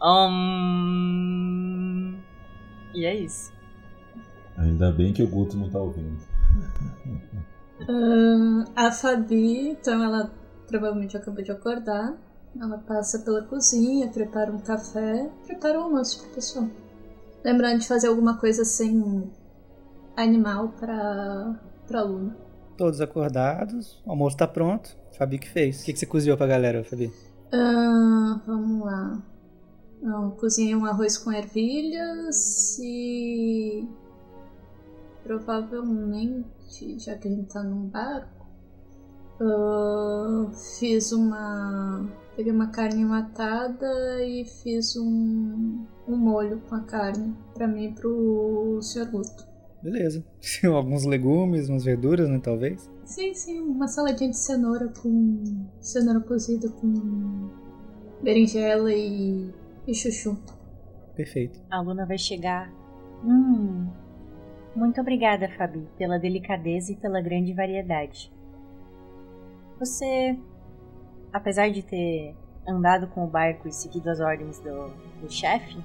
Om. 0.00 1.14
E 2.94 3.06
é 3.06 3.14
isso. 3.14 3.50
Ainda 4.58 4.92
bem 4.92 5.14
que 5.14 5.22
o 5.22 5.28
Guto 5.28 5.56
não 5.56 5.70
tá 5.70 5.78
ouvindo. 5.80 6.22
Ahn, 7.88 8.66
a 8.76 8.92
Fabi, 8.92 9.70
então 9.70 10.00
ela 10.04 10.30
provavelmente 10.66 11.16
acabou 11.16 11.42
de 11.42 11.52
acordar. 11.52 12.16
Ela 12.60 12.78
passa 12.78 13.18
pela 13.18 13.42
cozinha, 13.42 14.08
prepara 14.08 14.52
um 14.52 14.58
café, 14.58 15.30
prepara 15.44 15.78
o 15.78 15.84
almoço 15.84 16.22
pro 16.22 16.34
pessoal. 16.34 16.68
Lembrando 17.44 17.80
de 17.80 17.88
fazer 17.88 18.08
alguma 18.08 18.38
coisa 18.38 18.64
sem 18.64 19.30
animal 20.16 20.68
pra, 20.78 21.60
pra 21.86 22.02
Luna. 22.02 22.36
Todos 22.76 23.00
acordados, 23.00 24.00
o 24.06 24.10
almoço 24.10 24.36
tá 24.36 24.46
pronto. 24.46 24.96
Fabi 25.16 25.38
que 25.38 25.48
fez. 25.48 25.82
O 25.82 25.84
que, 25.84 25.92
que 25.92 25.98
você 25.98 26.06
cozinhou 26.06 26.36
pra 26.36 26.46
galera, 26.46 26.84
Fabi? 26.84 27.12
Ahn, 27.52 28.40
vamos 28.46 28.84
lá. 28.86 29.22
Eu 30.02 30.32
cozinhei 30.32 30.74
um 30.74 30.84
arroz 30.84 31.16
com 31.16 31.32
ervilhas 31.32 32.78
e. 32.78 33.88
Provavelmente, 35.22 36.98
já 36.98 37.16
que 37.16 37.28
a 37.28 37.30
gente 37.30 37.52
tá 37.52 37.62
num 37.62 37.86
barco, 37.86 38.33
ahn, 39.40 40.52
fiz 40.78 41.12
uma. 41.12 42.06
Peguei 42.36 42.52
uma 42.52 42.68
carne 42.68 43.02
enlatada 43.02 44.24
e 44.24 44.44
fiz 44.44 44.96
um, 44.96 45.84
um 46.08 46.16
molho 46.16 46.60
com 46.68 46.74
a 46.74 46.80
carne 46.80 47.32
pra 47.54 47.68
mim 47.68 47.86
e 47.86 47.92
pro 47.92 48.80
Sr. 48.82 49.08
Guto. 49.10 49.46
Beleza. 49.82 50.24
Alguns 50.66 51.04
legumes, 51.04 51.68
umas 51.68 51.84
verduras, 51.84 52.28
né, 52.28 52.40
talvez? 52.42 52.90
Sim, 53.04 53.34
sim, 53.34 53.60
uma 53.60 53.86
saladinha 53.86 54.30
de 54.30 54.36
cenoura 54.36 54.88
com. 54.88 55.68
cenoura 55.80 56.20
cozida 56.20 56.68
com 56.70 57.50
berinjela 58.22 58.92
e, 58.92 59.50
e 59.86 59.94
chuchu. 59.94 60.36
Perfeito. 61.14 61.60
A 61.70 61.80
Luna 61.80 62.06
vai 62.06 62.18
chegar. 62.18 62.72
Hum. 63.24 63.86
Muito 64.74 65.00
obrigada, 65.00 65.48
Fabi, 65.50 65.86
pela 65.96 66.18
delicadeza 66.18 66.92
e 66.92 66.96
pela 66.96 67.20
grande 67.20 67.52
variedade. 67.52 68.32
Você, 69.78 70.38
apesar 71.32 71.70
de 71.70 71.82
ter 71.82 72.34
andado 72.66 73.06
com 73.08 73.24
o 73.24 73.26
barco 73.26 73.68
e 73.68 73.72
seguido 73.72 74.08
as 74.10 74.20
ordens 74.20 74.58
do, 74.60 74.88
do 75.20 75.30
chefe, 75.30 75.76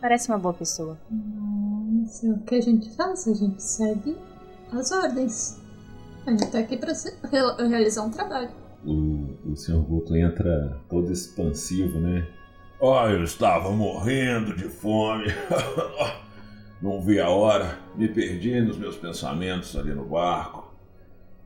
parece 0.00 0.28
uma 0.28 0.38
boa 0.38 0.54
pessoa. 0.54 0.98
Mas 1.10 2.22
o 2.22 2.38
que 2.40 2.54
a 2.54 2.60
gente 2.60 2.90
faz? 2.96 3.26
A 3.28 3.34
gente 3.34 3.62
segue 3.62 4.16
as 4.72 4.90
ordens. 4.92 5.62
A 6.26 6.30
gente 6.30 6.50
tá 6.50 6.58
aqui 6.58 6.76
pra 6.76 6.92
realizar 7.68 8.02
um 8.02 8.10
trabalho. 8.10 8.50
O, 8.84 9.50
o 9.50 9.56
Sr. 9.56 9.80
Guto 9.82 10.16
entra 10.16 10.80
todo 10.88 11.12
expansivo, 11.12 11.98
né? 12.00 12.26
Ah, 12.82 13.08
eu 13.10 13.24
estava 13.24 13.70
morrendo 13.70 14.54
de 14.54 14.68
fome. 14.68 15.26
Não 16.82 17.00
vi 17.00 17.18
a 17.18 17.28
hora. 17.28 17.78
Me 17.96 18.06
perdi 18.08 18.60
nos 18.60 18.76
meus 18.76 18.96
pensamentos 18.96 19.74
ali 19.76 19.94
no 19.94 20.04
barco. 20.04 20.65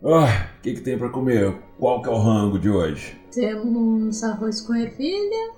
Ah, 0.02 0.48
o 0.58 0.62
que, 0.62 0.74
que 0.74 0.80
tem 0.80 0.98
para 0.98 1.10
comer? 1.10 1.54
Qual 1.78 2.00
que 2.02 2.08
é 2.08 2.12
o 2.12 2.18
rango 2.18 2.58
de 2.58 2.70
hoje? 2.70 3.20
Temos 3.32 4.22
arroz 4.24 4.60
com 4.62 4.74
ervilha 4.74 5.52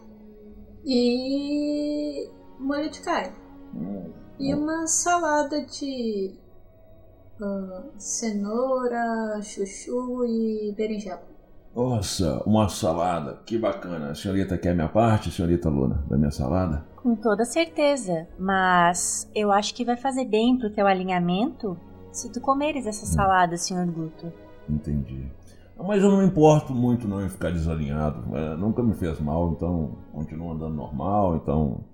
e 0.84 2.28
molho 2.58 2.90
de 2.90 3.00
carne. 3.00 3.32
Hum, 3.74 4.10
E 4.38 4.52
uma 4.54 4.86
salada 4.86 5.64
de 5.64 6.34
ah, 7.40 7.84
cenoura, 7.96 9.40
chuchu 9.42 10.24
e 10.24 10.74
berinjela. 10.76 11.22
Nossa, 11.74 12.42
uma 12.44 12.68
salada. 12.68 13.38
Que 13.46 13.56
bacana. 13.56 14.10
A 14.10 14.14
senhorita 14.14 14.58
quer 14.58 14.74
minha 14.74 14.88
parte, 14.88 15.30
senhorita 15.30 15.70
Luna, 15.70 16.04
da 16.10 16.18
minha 16.18 16.30
salada? 16.30 16.84
Com 16.96 17.14
toda 17.16 17.44
certeza, 17.44 18.28
mas 18.38 19.30
eu 19.34 19.50
acho 19.50 19.74
que 19.74 19.84
vai 19.84 19.96
fazer 19.96 20.24
bem 20.26 20.58
pro 20.58 20.70
teu 20.70 20.86
alinhamento 20.86 21.78
se 22.12 22.30
tu 22.30 22.40
comeres 22.40 22.86
essa 22.86 23.06
salada, 23.06 23.56
Sr. 23.56 23.86
Guto. 23.86 24.32
Entendi. 24.68 25.26
Mas 25.76 26.02
eu 26.02 26.10
não 26.10 26.18
me 26.18 26.26
importo 26.26 26.72
muito 26.72 27.08
não 27.08 27.24
em 27.24 27.28
ficar 27.28 27.50
desalinhado. 27.50 28.36
É, 28.36 28.54
nunca 28.56 28.82
me 28.82 28.94
fez 28.94 29.18
mal, 29.18 29.50
então 29.52 29.98
continuo 30.12 30.52
andando 30.52 30.74
normal. 30.74 31.36
Então, 31.36 31.84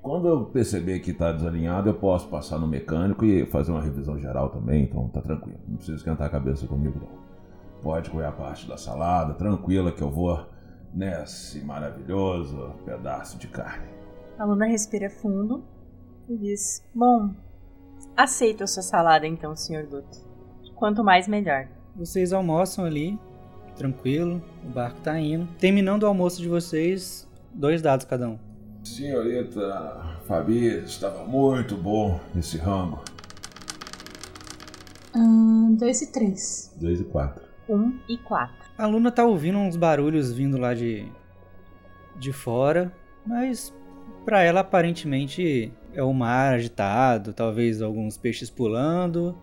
quando 0.00 0.28
eu 0.28 0.44
perceber 0.46 1.00
que 1.00 1.10
está 1.10 1.32
desalinhado, 1.32 1.90
eu 1.90 1.94
posso 1.94 2.28
passar 2.28 2.58
no 2.58 2.66
mecânico 2.66 3.24
e 3.24 3.44
fazer 3.46 3.72
uma 3.72 3.82
revisão 3.82 4.18
geral 4.18 4.48
também. 4.48 4.84
Então, 4.84 5.08
tá 5.08 5.20
tranquilo. 5.20 5.58
Não 5.68 5.76
precisa 5.76 5.98
esquentar 5.98 6.28
a 6.28 6.30
cabeça 6.30 6.66
comigo, 6.66 6.98
não. 6.98 7.26
Pode 7.82 8.08
comer 8.08 8.26
a 8.26 8.32
parte 8.32 8.66
da 8.66 8.78
salada, 8.78 9.34
tranquila 9.34 9.92
que 9.92 10.02
eu 10.02 10.10
vou 10.10 10.46
nesse 10.94 11.62
maravilhoso 11.62 12.72
pedaço 12.84 13.36
de 13.36 13.48
carne. 13.48 13.88
A 14.38 14.44
Luna 14.44 14.66
respira 14.66 15.10
fundo 15.10 15.62
e 16.28 16.36
diz: 16.36 16.82
Bom, 16.94 17.30
aceito 18.16 18.64
a 18.64 18.66
sua 18.66 18.82
salada 18.82 19.26
então, 19.26 19.54
Sr. 19.54 19.86
Guto. 19.86 20.18
Quanto 20.74 21.04
mais, 21.04 21.28
melhor. 21.28 21.68
Vocês 21.94 22.32
almoçam 22.32 22.84
ali, 22.84 23.18
tranquilo, 23.76 24.42
o 24.64 24.68
barco 24.68 25.00
tá 25.00 25.18
indo. 25.18 25.46
Terminando 25.58 26.02
o 26.02 26.06
almoço 26.06 26.40
de 26.40 26.48
vocês, 26.48 27.28
dois 27.52 27.80
dados 27.80 28.06
cada 28.06 28.28
um. 28.28 28.38
Senhorita 28.84 30.18
Fabi, 30.26 30.84
estava 30.84 31.24
muito 31.24 31.76
bom 31.76 32.20
esse 32.36 32.56
rango. 32.56 33.02
Hum, 35.14 35.74
dois 35.78 36.02
e 36.02 36.12
três. 36.12 36.72
Dois 36.76 37.00
e 37.00 37.04
quatro. 37.04 37.44
Um 37.68 37.98
e 38.08 38.18
quatro. 38.18 38.66
A 38.78 38.86
Luna 38.86 39.10
tá 39.10 39.24
ouvindo 39.24 39.58
uns 39.58 39.76
barulhos 39.76 40.32
vindo 40.32 40.58
lá 40.58 40.74
de 40.74 41.10
de 42.18 42.32
fora, 42.32 42.92
mas 43.26 43.74
para 44.24 44.42
ela 44.42 44.60
aparentemente 44.60 45.72
é 45.96 46.02
o 46.02 46.12
mar 46.12 46.54
agitado, 46.54 47.32
talvez 47.32 47.80
alguns 47.80 48.18
peixes 48.18 48.50
pulando, 48.50 49.34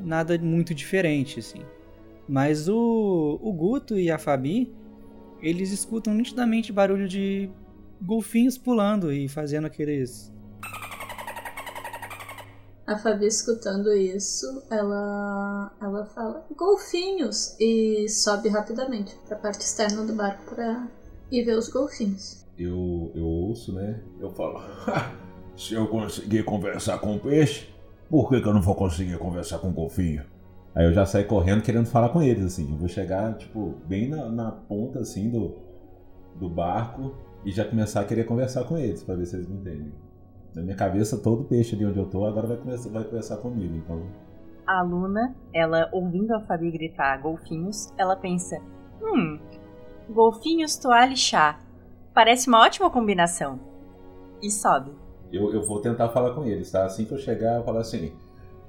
nada 0.00 0.36
muito 0.36 0.74
diferente 0.74 1.38
assim. 1.38 1.62
Mas 2.28 2.68
o, 2.68 3.38
o 3.40 3.52
Guto 3.52 3.96
e 3.96 4.10
a 4.10 4.18
Fabi, 4.18 4.74
eles 5.40 5.70
escutam 5.70 6.12
nitidamente 6.12 6.72
barulho 6.72 7.06
de 7.06 7.48
golfinhos 8.02 8.58
pulando 8.58 9.12
e 9.12 9.28
fazendo 9.28 9.66
aqueles 9.66 10.32
A 12.84 12.98
Fabi 12.98 13.26
escutando 13.26 13.92
isso, 13.92 14.64
ela 14.68 15.72
ela 15.80 16.06
fala 16.06 16.44
golfinhos 16.56 17.56
e 17.60 18.08
sobe 18.08 18.48
rapidamente 18.48 19.16
para 19.26 19.36
a 19.36 19.40
parte 19.40 19.60
externa 19.60 20.04
do 20.04 20.12
barco 20.12 20.54
para 20.54 20.88
ir 21.30 21.44
ver 21.44 21.56
os 21.56 21.68
golfinhos. 21.68 22.44
Eu, 22.58 23.12
eu 23.14 23.24
ouço, 23.24 23.72
né? 23.72 24.02
Eu 24.18 24.30
falo, 24.30 24.60
se 25.56 25.74
eu 25.74 25.86
conseguir 25.88 26.44
conversar 26.44 26.98
com 26.98 27.16
o 27.16 27.18
peixe, 27.18 27.74
por 28.08 28.28
que, 28.28 28.40
que 28.40 28.46
eu 28.46 28.54
não 28.54 28.60
vou 28.60 28.74
conseguir 28.74 29.18
conversar 29.18 29.58
com 29.58 29.68
o 29.68 29.72
golfinho? 29.72 30.22
Aí 30.74 30.84
eu 30.84 30.92
já 30.92 31.06
saio 31.06 31.26
correndo 31.26 31.62
querendo 31.62 31.86
falar 31.86 32.10
com 32.10 32.22
eles, 32.22 32.44
assim. 32.44 32.70
Eu 32.70 32.76
vou 32.76 32.88
chegar, 32.88 33.34
tipo, 33.34 33.74
bem 33.86 34.08
na, 34.08 34.28
na 34.28 34.52
ponta, 34.52 35.00
assim, 35.00 35.30
do, 35.30 35.56
do 36.34 36.48
barco 36.50 37.14
e 37.44 37.50
já 37.50 37.64
começar 37.64 38.02
a 38.02 38.04
querer 38.04 38.24
conversar 38.24 38.64
com 38.64 38.76
eles, 38.76 39.02
pra 39.02 39.14
ver 39.14 39.24
se 39.24 39.36
eles 39.36 39.48
me 39.48 39.56
entendem. 39.56 39.92
Na 40.54 40.62
minha 40.62 40.76
cabeça, 40.76 41.16
todo 41.16 41.44
peixe 41.44 41.74
ali 41.74 41.86
onde 41.86 41.98
eu 41.98 42.06
tô 42.06 42.26
agora 42.26 42.46
vai, 42.46 42.56
começar, 42.58 42.90
vai 42.90 43.04
conversar 43.04 43.38
comigo, 43.38 43.74
então... 43.74 44.02
A 44.66 44.82
Luna, 44.82 45.34
ela 45.54 45.88
ouvindo 45.92 46.34
a 46.34 46.40
Fabi 46.40 46.70
gritar 46.70 47.16
golfinhos, 47.18 47.92
ela 47.96 48.16
pensa: 48.16 48.60
Hum, 49.00 49.38
golfinhos, 50.10 50.76
toalha 50.76 51.12
e 51.12 51.16
chá. 51.16 51.60
Parece 52.12 52.48
uma 52.48 52.60
ótima 52.62 52.90
combinação. 52.90 53.60
E 54.42 54.50
sobe. 54.50 54.90
Eu, 55.32 55.52
eu 55.52 55.62
vou 55.62 55.80
tentar 55.80 56.08
falar 56.10 56.34
com 56.34 56.44
eles, 56.44 56.70
tá? 56.70 56.84
Assim 56.84 57.04
que 57.04 57.12
eu 57.12 57.18
chegar, 57.18 57.56
eu 57.56 57.64
falo 57.64 57.78
assim... 57.78 58.12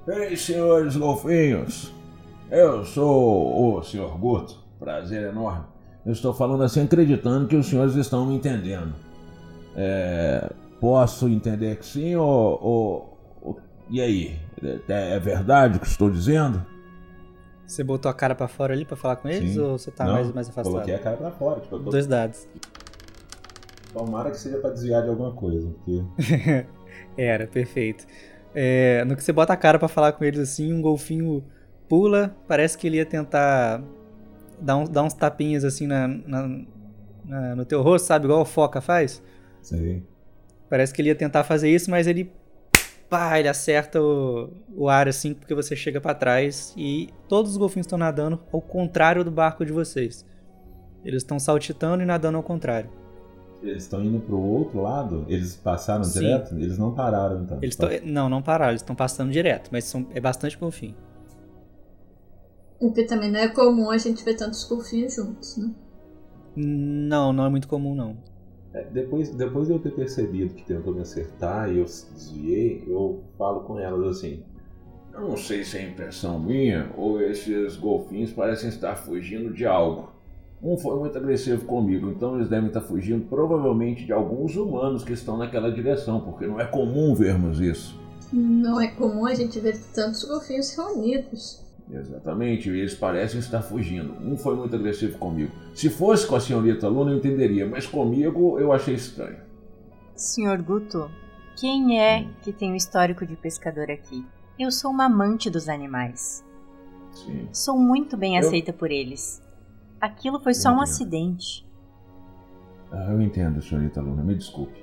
Ei, 0.06 0.36
senhores 0.36 0.96
golfinhos, 0.96 1.92
eu 2.50 2.82
sou 2.84 3.76
o 3.76 3.82
Sr. 3.82 4.16
Guto, 4.18 4.56
prazer 4.78 5.22
enorme. 5.28 5.64
Eu 6.06 6.12
estou 6.12 6.32
falando 6.32 6.62
assim 6.62 6.82
acreditando 6.82 7.46
que 7.46 7.54
os 7.54 7.66
senhores 7.66 7.94
estão 7.94 8.24
me 8.24 8.34
entendendo. 8.34 8.94
É, 9.76 10.50
posso 10.80 11.28
entender 11.28 11.76
que 11.76 11.84
sim 11.84 12.16
ou, 12.16 12.26
ou- 12.26 13.18
ou- 13.42 13.60
E 13.90 14.00
aí? 14.00 14.38
É, 14.88 15.12
é 15.16 15.18
verdade 15.20 15.76
o 15.76 15.80
que 15.80 15.86
estou 15.86 16.10
dizendo? 16.10 16.64
Você 17.66 17.84
botou 17.84 18.10
a 18.10 18.14
cara 18.14 18.34
pra 18.34 18.48
fora 18.48 18.72
ali 18.72 18.86
pra 18.86 18.96
falar 18.96 19.16
com 19.16 19.28
eles 19.28 19.52
Sim. 19.52 19.60
ou 19.60 19.76
você 19.78 19.90
tá 19.90 20.06
Não, 20.06 20.14
mais, 20.14 20.32
mais 20.32 20.48
afastado? 20.48 20.72
Coloquei 20.72 20.94
a 20.94 20.98
cara 20.98 21.16
pra 21.18 21.30
fora, 21.30 21.60
tipo, 21.60 21.78
tô... 21.78 21.90
Dois 21.90 22.06
dados. 22.06 22.48
Tomara 23.92 24.30
que 24.30 24.38
seja 24.38 24.58
pra 24.58 24.70
desviar 24.70 25.02
de 25.02 25.08
alguma 25.08 25.32
coisa, 25.32 25.68
porque... 25.68 26.04
Era, 27.16 27.46
perfeito. 27.46 28.06
É, 28.54 29.04
no 29.04 29.16
que 29.16 29.22
você 29.22 29.32
bota 29.32 29.52
a 29.52 29.56
cara 29.56 29.78
pra 29.78 29.88
falar 29.88 30.12
com 30.12 30.24
eles 30.24 30.40
assim, 30.40 30.72
um 30.72 30.80
golfinho 30.80 31.44
pula, 31.88 32.36
parece 32.46 32.76
que 32.76 32.86
ele 32.86 32.96
ia 32.96 33.06
tentar 33.06 33.82
dar, 34.60 34.76
um- 34.76 34.84
dar 34.84 35.02
uns 35.02 35.14
tapinhas 35.14 35.64
assim 35.64 35.86
na, 35.86 36.06
na- 36.08 36.60
na- 37.24 37.56
no 37.56 37.64
teu 37.64 37.82
rosto, 37.82 38.06
sabe? 38.06 38.26
Igual 38.26 38.42
o 38.42 38.44
foca 38.44 38.80
faz. 38.80 39.22
Sei. 39.62 40.02
Parece 40.68 40.92
que 40.92 41.00
ele 41.02 41.08
ia 41.08 41.14
tentar 41.14 41.44
fazer 41.44 41.70
isso, 41.70 41.90
mas 41.90 42.06
ele. 42.06 42.30
Pá, 43.08 43.38
ele 43.38 43.48
acerta 43.48 44.02
o, 44.02 44.50
o 44.76 44.88
ar 44.88 45.08
assim, 45.08 45.32
porque 45.32 45.54
você 45.54 45.74
chega 45.74 45.98
pra 45.98 46.14
trás 46.14 46.74
e 46.76 47.08
todos 47.26 47.52
os 47.52 47.56
golfinhos 47.56 47.86
estão 47.86 47.98
nadando 47.98 48.38
ao 48.52 48.60
contrário 48.60 49.24
do 49.24 49.30
barco 49.30 49.64
de 49.64 49.72
vocês. 49.72 50.26
Eles 51.02 51.22
estão 51.22 51.38
saltitando 51.38 52.02
e 52.02 52.06
nadando 52.06 52.36
ao 52.36 52.42
contrário. 52.42 52.90
Eles 53.62 53.82
estão 53.82 54.02
indo 54.04 54.20
pro 54.20 54.38
outro 54.38 54.80
lado? 54.80 55.24
Eles 55.28 55.56
passaram 55.56 56.04
Sim. 56.04 56.20
direto? 56.20 56.54
Eles 56.54 56.78
não 56.78 56.94
pararam, 56.94 57.42
então. 57.42 57.58
Eles 57.60 57.74
tão, 57.74 57.88
não, 58.04 58.28
não 58.28 58.40
pararam, 58.40 58.70
eles 58.70 58.82
estão 58.82 58.94
passando 58.94 59.32
direto, 59.32 59.68
mas 59.72 59.84
são, 59.84 60.06
é 60.14 60.20
bastante 60.20 60.56
golfinho. 60.56 60.94
Porque 62.78 63.04
também 63.04 63.30
não 63.30 63.40
é 63.40 63.48
comum 63.48 63.90
a 63.90 63.98
gente 63.98 64.24
ver 64.24 64.34
tantos 64.34 64.62
golfinhos 64.64 65.14
juntos, 65.14 65.56
né? 65.56 65.74
Não, 66.54 67.32
não 67.32 67.46
é 67.46 67.48
muito 67.48 67.66
comum 67.66 67.94
não. 67.94 68.16
É, 68.72 68.84
depois, 68.84 69.30
depois 69.30 69.66
de 69.66 69.74
eu 69.74 69.78
ter 69.78 69.90
percebido 69.90 70.54
que 70.54 70.64
tentou 70.64 70.94
me 70.94 71.00
acertar 71.00 71.72
e 71.72 71.78
eu 71.78 71.84
desviei, 71.84 72.84
eu 72.86 73.24
falo 73.36 73.60
com 73.60 73.78
elas 73.78 74.18
assim. 74.18 74.42
Eu 75.12 75.22
não 75.22 75.36
sei 75.36 75.64
se 75.64 75.78
é 75.78 75.82
impressão 75.82 76.38
minha 76.38 76.92
ou 76.96 77.20
esses 77.20 77.76
golfinhos 77.76 78.30
parecem 78.32 78.68
estar 78.68 78.94
fugindo 78.94 79.52
de 79.52 79.66
algo. 79.66 80.12
Um 80.62 80.76
foi 80.76 80.98
muito 80.98 81.16
agressivo 81.16 81.64
comigo, 81.64 82.10
então 82.10 82.34
eles 82.36 82.48
devem 82.48 82.66
estar 82.66 82.80
fugindo 82.80 83.24
provavelmente 83.28 84.04
de 84.04 84.12
alguns 84.12 84.56
humanos 84.56 85.04
que 85.04 85.12
estão 85.12 85.36
naquela 85.36 85.70
direção, 85.70 86.20
porque 86.20 86.46
não 86.46 86.60
é 86.60 86.64
comum 86.64 87.14
vermos 87.14 87.60
isso. 87.60 87.98
Não 88.32 88.80
é 88.80 88.88
comum 88.88 89.24
a 89.26 89.34
gente 89.34 89.58
ver 89.60 89.78
tantos 89.94 90.24
golfinhos 90.24 90.74
reunidos. 90.76 91.64
Exatamente, 91.90 92.68
eles 92.68 92.94
parecem 92.94 93.40
estar 93.40 93.62
fugindo. 93.62 94.12
Um 94.20 94.36
foi 94.36 94.54
muito 94.56 94.74
agressivo 94.74 95.16
comigo. 95.16 95.52
Se 95.74 95.88
fosse 95.88 96.26
com 96.26 96.34
a 96.34 96.40
senhorita 96.40 96.86
Luna, 96.88 97.12
eu 97.12 97.16
entenderia, 97.18 97.66
mas 97.66 97.86
comigo 97.86 98.58
eu 98.58 98.72
achei 98.72 98.94
estranho. 98.94 99.38
Senhor 100.14 100.60
Guto, 100.60 101.08
quem 101.56 101.98
é 102.00 102.26
que 102.42 102.52
tem 102.52 102.72
o 102.72 102.76
histórico 102.76 103.24
de 103.24 103.36
pescador 103.36 103.90
aqui? 103.90 104.26
Eu 104.58 104.70
sou 104.72 104.90
uma 104.90 105.04
amante 105.04 105.48
dos 105.48 105.68
animais. 105.68 106.44
Sim. 107.12 107.48
Sou 107.52 107.78
muito 107.78 108.16
bem 108.16 108.36
Eu- 108.36 108.46
aceita 108.46 108.72
por 108.72 108.90
eles. 108.90 109.40
Aquilo 110.00 110.40
foi 110.40 110.54
só 110.54 110.70
Eu 110.70 110.72
um 110.72 110.76
entendo. 110.76 110.90
acidente. 110.90 111.68
Ah, 112.90 113.08
eu 113.10 113.20
entendo, 113.20 113.60
senhorita 113.60 114.00
Luna, 114.00 114.22
me 114.22 114.34
desculpe. 114.34 114.82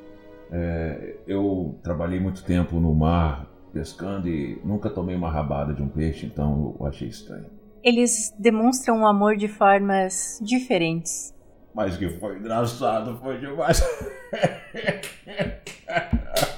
É, 0.52 1.18
eu 1.28 1.80
trabalhei 1.82 2.20
muito 2.20 2.44
tempo 2.44 2.80
no 2.80 2.94
mar, 2.94 3.48
pescando, 3.74 4.28
e 4.28 4.62
nunca 4.64 4.90
tomei 4.90 5.16
uma 5.16 5.32
rabada 5.32 5.74
de 5.74 5.82
um 5.82 5.88
peixe, 5.90 6.26
então 6.26 6.76
eu 6.80 6.86
achei 6.86 7.08
estranho. 7.08 7.46
Eles 7.84 8.34
demonstram 8.40 9.00
um 9.00 9.08
amor 9.08 9.36
de 9.38 9.48
formas 9.48 10.40
diferentes. 10.42 11.34
Mas 11.74 11.98
que 11.98 12.10
foi 12.20 12.38
engraçado, 12.38 13.18
foi 13.18 13.40
demais. 13.40 13.82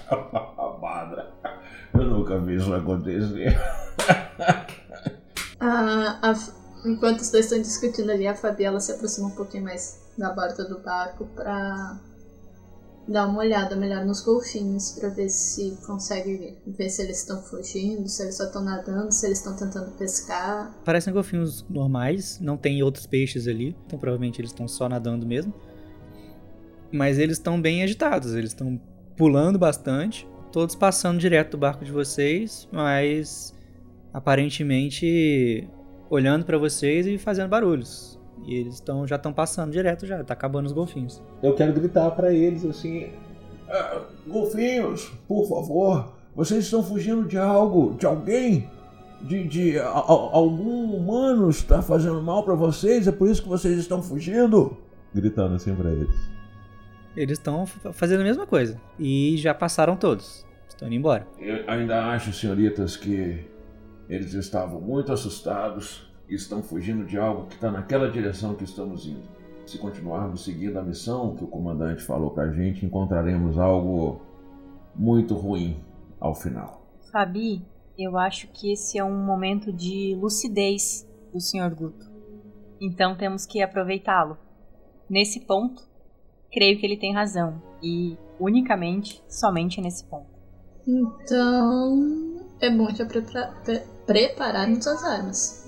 Rabada. 0.09 1.31
Eu 1.93 2.03
nunca 2.05 2.39
vi 2.39 2.55
isso 2.55 2.73
acontecer. 2.73 3.57
A, 5.59 6.29
a- 6.29 6.66
enquanto 6.85 7.19
os 7.19 7.31
dois 7.31 7.45
estão 7.45 7.61
discutindo 7.61 8.11
ali, 8.11 8.27
a 8.27 8.35
Fabi 8.35 8.63
ela 8.63 8.79
se 8.79 8.91
aproxima 8.91 9.27
um 9.27 9.35
pouquinho 9.35 9.63
mais 9.63 9.99
da 10.17 10.31
borda 10.31 10.67
do 10.67 10.79
barco 10.79 11.25
pra 11.35 11.99
dar 13.07 13.25
uma 13.25 13.39
olhada 13.39 13.75
melhor 13.75 14.05
nos 14.05 14.21
golfinhos 14.21 14.91
pra 14.91 15.09
ver 15.09 15.29
se 15.29 15.77
consegue 15.85 16.57
ver 16.67 16.89
se 16.89 17.01
eles 17.01 17.19
estão 17.19 17.41
fugindo, 17.41 18.07
se 18.09 18.21
eles 18.21 18.35
só 18.35 18.45
estão 18.45 18.63
nadando, 18.63 19.11
se 19.11 19.25
eles 19.25 19.37
estão 19.37 19.55
tentando 19.55 19.91
pescar. 19.91 20.75
Parecem 20.83 21.13
golfinhos 21.13 21.65
normais, 21.69 22.39
não 22.41 22.57
tem 22.57 22.83
outros 22.83 23.05
peixes 23.05 23.47
ali, 23.47 23.75
então 23.85 23.97
provavelmente 23.97 24.41
eles 24.41 24.51
estão 24.51 24.67
só 24.67 24.89
nadando 24.89 25.25
mesmo. 25.25 25.53
Mas 26.91 27.17
eles 27.17 27.37
estão 27.37 27.61
bem 27.61 27.83
agitados, 27.83 28.33
eles 28.33 28.51
estão 28.51 28.79
pulando 29.15 29.57
bastante, 29.57 30.27
todos 30.51 30.75
passando 30.75 31.17
direto 31.17 31.51
do 31.51 31.57
barco 31.57 31.85
de 31.85 31.91
vocês, 31.91 32.67
mas 32.71 33.53
aparentemente 34.13 35.67
olhando 36.09 36.45
pra 36.45 36.57
vocês 36.57 37.05
e 37.07 37.17
fazendo 37.17 37.49
barulhos. 37.49 38.19
E 38.45 38.55
eles 38.55 38.75
estão 38.75 39.05
já 39.07 39.15
estão 39.15 39.33
passando 39.33 39.71
direto 39.71 40.05
já, 40.05 40.23
tá 40.23 40.33
acabando 40.33 40.67
os 40.67 40.71
golfinhos. 40.71 41.21
Eu 41.41 41.53
quero 41.53 41.73
gritar 41.73 42.11
pra 42.11 42.31
eles 42.31 42.63
assim. 42.65 43.11
Ah, 43.67 44.01
golfinhos, 44.25 45.11
por 45.27 45.47
favor, 45.47 46.13
vocês 46.35 46.63
estão 46.63 46.83
fugindo 46.83 47.27
de 47.27 47.37
algo, 47.37 47.95
de 47.95 48.05
alguém? 48.05 48.69
de, 49.21 49.43
de 49.47 49.79
a, 49.79 49.87
a, 49.87 50.11
algum 50.11 50.93
humano 50.93 51.49
está 51.49 51.81
fazendo 51.81 52.21
mal 52.21 52.43
para 52.43 52.53
vocês? 52.53 53.07
É 53.07 53.11
por 53.11 53.29
isso 53.29 53.41
que 53.41 53.49
vocês 53.49 53.77
estão 53.77 54.01
fugindo? 54.01 54.77
Gritando 55.13 55.55
assim 55.55 55.73
para 55.75 55.91
eles. 55.91 56.15
Eles 57.15 57.39
estão 57.39 57.65
fazendo 57.65 58.21
a 58.21 58.23
mesma 58.23 58.45
coisa. 58.45 58.79
E 58.99 59.35
já 59.37 59.53
passaram 59.53 59.95
todos. 59.95 60.45
Estão 60.69 60.87
indo 60.87 60.97
embora. 60.97 61.27
Eu 61.39 61.67
ainda 61.67 62.05
acho, 62.11 62.31
senhoritas, 62.31 62.95
que 62.95 63.43
eles 64.09 64.33
estavam 64.33 64.79
muito 64.79 65.11
assustados 65.11 66.07
e 66.29 66.35
estão 66.35 66.61
fugindo 66.61 67.05
de 67.05 67.17
algo 67.17 67.47
que 67.47 67.55
está 67.55 67.71
naquela 67.71 68.09
direção 68.09 68.55
que 68.55 68.63
estamos 68.63 69.05
indo. 69.05 69.23
Se 69.65 69.77
continuarmos 69.77 70.43
seguindo 70.43 70.77
a 70.77 70.83
missão 70.83 71.35
que 71.35 71.43
o 71.43 71.47
comandante 71.47 72.01
falou 72.01 72.31
pra 72.31 72.51
gente, 72.51 72.85
encontraremos 72.85 73.57
algo 73.57 74.21
muito 74.95 75.33
ruim 75.33 75.77
ao 76.19 76.33
final. 76.33 76.85
Fabi, 77.11 77.65
eu 77.97 78.17
acho 78.17 78.47
que 78.47 78.71
esse 78.71 78.97
é 78.97 79.03
um 79.03 79.25
momento 79.25 79.73
de 79.73 80.15
lucidez 80.19 81.07
do 81.33 81.39
Sr. 81.41 81.73
Guto. 81.75 82.05
Então 82.79 83.15
temos 83.17 83.45
que 83.45 83.61
aproveitá-lo. 83.61 84.37
Nesse 85.09 85.41
ponto, 85.41 85.81
creio 86.51 86.79
que 86.79 86.85
ele 86.85 86.97
tem 86.97 87.13
razão. 87.13 87.61
E 87.81 88.17
unicamente, 88.39 89.23
somente 89.27 89.81
nesse 89.81 90.05
ponto. 90.05 90.27
Então, 90.87 92.36
é 92.61 92.69
bom 92.69 92.89
já 92.89 93.05
prepara 93.05 93.53
pre 93.63 93.81
prepararmos 94.05 94.87
as 94.87 95.03
armas. 95.03 95.67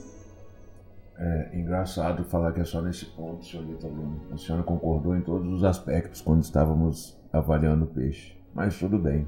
É 1.18 1.60
engraçado 1.60 2.24
falar 2.24 2.54
que 2.54 2.62
é 2.62 2.66
só 2.66 2.82
nesse 2.82 3.06
ponto, 3.08 3.46
senhorita 3.46 3.88
Luna. 3.88 4.22
A 4.32 4.38
senhora 4.38 4.64
concordou 4.64 5.16
em 5.16 5.22
todos 5.22 5.52
os 5.52 5.64
aspectos 5.66 6.22
quando 6.22 6.44
estávamos 6.44 7.18
avaliando 7.34 7.84
o 7.84 7.88
peixe. 7.88 8.38
Mas 8.54 8.80
tudo 8.80 8.98
bem. 8.98 9.28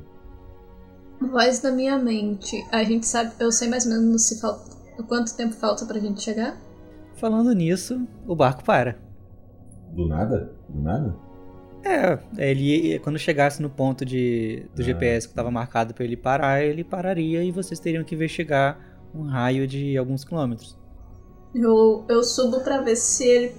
Voz 1.20 1.60
da 1.60 1.70
minha 1.70 2.00
mente. 2.00 2.66
A 2.72 2.84
gente 2.86 3.06
sabe, 3.06 3.34
eu 3.40 3.52
sei 3.52 3.70
mais 3.70 3.86
ou 3.86 3.92
menos 3.92 4.26
se 4.26 4.40
falta, 4.40 4.72
quanto 5.08 5.36
tempo 5.36 5.54
falta 5.54 5.86
pra 5.86 6.00
gente 6.00 6.22
chegar? 6.22 6.58
Falando 7.16 7.54
nisso, 7.54 8.08
o 8.26 8.36
barco 8.36 8.64
para. 8.64 8.98
Do 9.92 10.08
nada? 10.08 10.54
Do 10.70 10.82
nada? 10.82 11.16
É, 11.84 12.20
ele 12.38 13.00
quando 13.00 13.18
chegasse 13.18 13.62
no 13.62 13.70
ponto 13.70 14.06
de, 14.06 14.68
do 14.76 14.82
ah. 14.82 14.86
GPS 14.86 15.28
que 15.28 15.32
estava 15.32 15.50
marcado 15.50 15.94
para 15.94 16.06
ele 16.06 16.16
parar, 16.16 16.64
ele 16.64 16.84
pararia 16.84 17.44
e 17.44 17.52
vocês 17.52 17.80
teriam 17.80 18.04
que 18.04 18.14
investigar 18.16 18.80
um 19.14 19.24
raio 19.24 19.68
de 19.68 19.98
alguns 19.98 20.24
quilômetros. 20.24 20.78
Eu, 21.54 22.06
eu 22.08 22.24
subo 22.24 22.62
para 22.62 22.82
ver 22.82 22.96
se 22.96 23.28
ele 23.28 23.56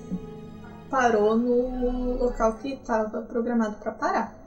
parou 0.89 1.37
no 1.37 2.19
local 2.19 2.59
que 2.59 2.75
estava 2.75 3.23
programado 3.23 3.77
para 3.77 3.93
parar. 3.93 4.43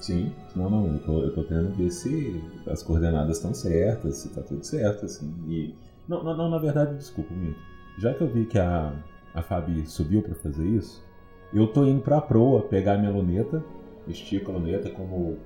Sim, 0.00 0.34
não, 0.56 0.68
não, 0.68 0.86
eu 0.92 0.98
tô, 0.98 1.22
eu 1.22 1.32
tô 1.32 1.44
querendo 1.44 1.76
ver 1.76 1.90
se 1.90 2.42
as 2.66 2.82
coordenadas 2.82 3.36
estão 3.36 3.54
certas, 3.54 4.16
se 4.16 4.30
tá 4.30 4.42
tudo 4.42 4.64
certo, 4.64 5.06
assim. 5.06 5.32
E. 5.46 5.74
Não, 6.08 6.24
não, 6.24 6.36
não 6.36 6.50
na 6.50 6.58
verdade, 6.58 6.96
desculpa, 6.96 7.32
Minto. 7.32 7.58
Já 7.98 8.12
que 8.12 8.20
eu 8.20 8.26
vi 8.26 8.44
que 8.46 8.58
a, 8.58 8.92
a 9.32 9.42
Fabi 9.42 9.86
subiu 9.86 10.20
para 10.20 10.34
fazer 10.34 10.66
isso, 10.66 11.04
eu 11.52 11.66
tô 11.66 11.84
indo 11.84 12.02
pra 12.02 12.20
proa 12.20 12.62
pegar 12.62 12.98
minha 12.98 13.10
luneta, 13.10 13.64
estico 14.06 14.50
a 14.50 14.54
luneta 14.54 14.90
como 14.90 15.38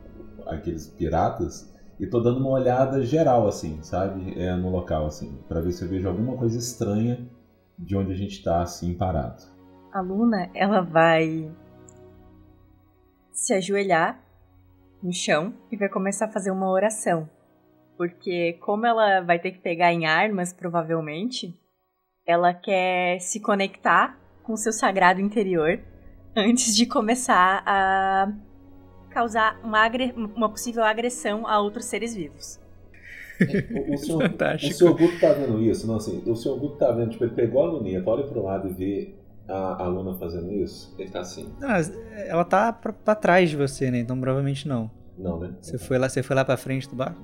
aqueles 0.46 0.86
piratas, 0.86 1.74
e 1.98 2.06
tô 2.06 2.20
dando 2.20 2.40
uma 2.40 2.50
olhada 2.50 3.04
geral, 3.04 3.48
assim, 3.48 3.82
sabe? 3.82 4.38
É, 4.38 4.54
no 4.54 4.70
local, 4.70 5.06
assim, 5.06 5.38
para 5.48 5.60
ver 5.60 5.72
se 5.72 5.82
eu 5.82 5.88
vejo 5.88 6.08
alguma 6.08 6.36
coisa 6.36 6.58
estranha 6.58 7.26
de 7.78 7.96
onde 7.96 8.12
a 8.12 8.16
gente 8.16 8.42
tá, 8.42 8.62
assim, 8.62 8.94
parado. 8.94 9.42
A 9.92 10.00
Luna, 10.00 10.50
ela 10.54 10.82
vai 10.82 11.50
se 13.32 13.54
ajoelhar 13.54 14.20
no 15.02 15.12
chão 15.12 15.54
e 15.70 15.76
vai 15.76 15.88
começar 15.88 16.26
a 16.26 16.32
fazer 16.32 16.50
uma 16.50 16.70
oração. 16.70 17.28
Porque 17.96 18.54
como 18.60 18.84
ela 18.86 19.20
vai 19.20 19.38
ter 19.38 19.52
que 19.52 19.58
pegar 19.58 19.92
em 19.92 20.04
armas, 20.04 20.52
provavelmente, 20.52 21.58
ela 22.26 22.52
quer 22.52 23.20
se 23.20 23.40
conectar 23.40 24.18
com 24.42 24.56
seu 24.56 24.72
sagrado 24.72 25.20
interior 25.20 25.80
antes 26.36 26.76
de 26.76 26.86
começar 26.86 27.62
a 27.66 28.32
causar 29.10 29.58
uma, 29.64 29.80
uma 30.36 30.48
possível 30.50 30.84
agressão 30.84 31.46
a 31.46 31.58
outros 31.58 31.86
seres 31.86 32.14
vivos. 32.14 32.60
O, 33.88 33.94
o, 33.94 33.98
senhor, 33.98 34.22
Fantástico. 34.22 34.72
o 34.72 34.76
senhor 34.76 34.96
Guto 34.96 35.20
tá 35.20 35.32
vendo 35.32 35.62
isso? 35.62 35.86
Não, 35.86 35.96
assim, 35.96 36.22
o 36.26 36.36
senhor 36.36 36.58
Guto 36.58 36.76
tá 36.76 36.90
vendo, 36.92 37.10
tipo, 37.10 37.24
ele 37.24 37.34
pegou 37.34 37.62
a 37.62 37.70
luneta, 37.70 38.08
olha 38.08 38.24
pro 38.24 38.42
lado 38.42 38.68
e 38.68 38.72
vê 38.72 39.14
a, 39.48 39.82
a 39.82 39.86
Luna 39.86 40.14
fazendo 40.18 40.52
isso, 40.52 40.94
ele 40.98 41.10
tá 41.10 41.20
assim. 41.20 41.52
Não, 41.60 41.68
ela 42.26 42.44
tá 42.44 42.72
pra, 42.72 42.92
pra 42.92 43.14
trás 43.14 43.50
de 43.50 43.56
você, 43.56 43.90
né? 43.90 43.98
Então 43.98 44.18
provavelmente 44.18 44.66
não. 44.66 44.90
Não, 45.18 45.38
né? 45.38 45.54
Você 45.60 45.78
foi 45.78 45.98
lá, 45.98 46.08
você 46.08 46.22
foi 46.22 46.36
lá 46.36 46.44
pra 46.44 46.56
frente 46.56 46.88
do 46.88 46.96
barco? 46.96 47.20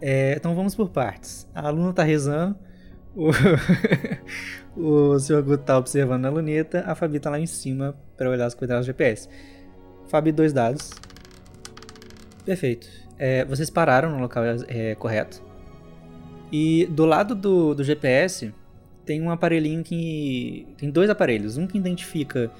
É, 0.00 0.34
então 0.36 0.54
vamos 0.54 0.74
por 0.74 0.88
partes. 0.88 1.48
A 1.54 1.68
Luna 1.68 1.92
tá 1.92 2.02
rezando, 2.02 2.56
o, 3.14 3.30
o 5.14 5.18
Sr. 5.18 5.42
Guto 5.42 5.64
tá 5.64 5.78
observando 5.78 6.26
a 6.26 6.30
luneta, 6.30 6.84
a 6.86 6.94
Fabi 6.94 7.18
tá 7.18 7.30
lá 7.30 7.38
em 7.38 7.46
cima 7.46 7.94
para 8.16 8.30
olhar 8.30 8.46
as 8.46 8.54
coordenadas 8.54 8.86
do 8.86 8.88
GPS. 8.88 9.28
Fabi, 10.08 10.32
dois 10.32 10.52
dados. 10.52 10.90
Perfeito. 12.44 12.88
É, 13.18 13.44
vocês 13.44 13.68
pararam 13.70 14.10
no 14.10 14.18
local 14.18 14.42
é, 14.68 14.94
correto. 14.94 15.42
E 16.50 16.86
do 16.86 17.04
lado 17.04 17.34
do, 17.34 17.74
do 17.74 17.84
GPS 17.84 18.52
tem 19.04 19.22
um 19.22 19.30
aparelhinho 19.30 19.82
que. 19.82 20.66
Tem 20.76 20.90
dois 20.90 21.10
aparelhos. 21.10 21.56
Um 21.56 21.66
que 21.66 21.78
identifica. 21.78 22.50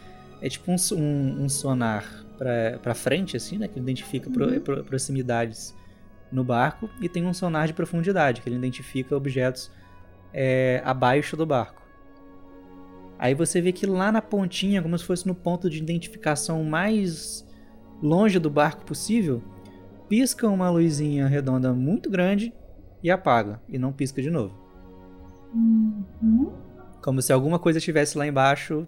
É 0.42 0.48
tipo 0.48 0.70
um, 0.70 0.76
um, 0.96 1.44
um 1.44 1.48
sonar 1.48 2.24
para 2.82 2.94
frente, 2.94 3.36
assim, 3.36 3.58
né? 3.58 3.68
Que 3.68 3.78
identifica 3.78 4.28
uhum. 4.28 4.32
pro, 4.32 4.60
pro, 4.60 4.84
proximidades 4.84 5.74
no 6.30 6.44
barco. 6.44 6.88
E 7.00 7.08
tem 7.08 7.26
um 7.26 7.34
sonar 7.34 7.66
de 7.66 7.72
profundidade, 7.72 8.40
que 8.40 8.48
ele 8.48 8.56
identifica 8.56 9.16
objetos 9.16 9.70
é, 10.32 10.82
abaixo 10.84 11.36
do 11.36 11.46
barco. 11.46 11.80
Aí 13.18 13.34
você 13.34 13.60
vê 13.60 13.70
que 13.72 13.86
lá 13.86 14.10
na 14.10 14.22
pontinha, 14.22 14.80
como 14.80 14.96
se 14.96 15.04
fosse 15.04 15.26
no 15.26 15.34
ponto 15.34 15.68
de 15.68 15.78
identificação 15.78 16.64
mais 16.64 17.46
longe 18.02 18.38
do 18.38 18.48
barco 18.48 18.84
possível, 18.84 19.42
pisca 20.08 20.48
uma 20.48 20.70
luzinha 20.70 21.26
redonda 21.26 21.72
muito 21.72 22.08
grande 22.08 22.52
e 23.02 23.10
apaga, 23.10 23.60
e 23.68 23.78
não 23.78 23.92
pisca 23.92 24.22
de 24.22 24.30
novo. 24.30 24.54
Uhum. 25.54 26.52
Como 27.02 27.20
se 27.20 27.32
alguma 27.32 27.58
coisa 27.58 27.78
estivesse 27.78 28.16
lá 28.16 28.26
embaixo 28.26 28.86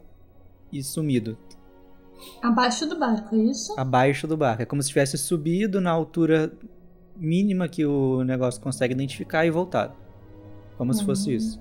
e 0.72 0.82
sumido. 0.82 1.36
Abaixo 2.42 2.86
do 2.86 2.98
barco, 2.98 3.34
é 3.34 3.38
isso? 3.38 3.78
Abaixo 3.78 4.26
do 4.26 4.36
barco. 4.36 4.62
É 4.62 4.66
como 4.66 4.82
se 4.82 4.88
tivesse 4.88 5.18
subido 5.18 5.80
na 5.80 5.90
altura 5.90 6.52
mínima 7.16 7.68
que 7.68 7.84
o 7.84 8.24
negócio 8.24 8.60
consegue 8.60 8.94
identificar 8.94 9.44
e 9.44 9.50
voltado. 9.50 9.94
Como 10.82 10.92
se 10.94 11.04
fosse 11.04 11.32
isso. 11.32 11.60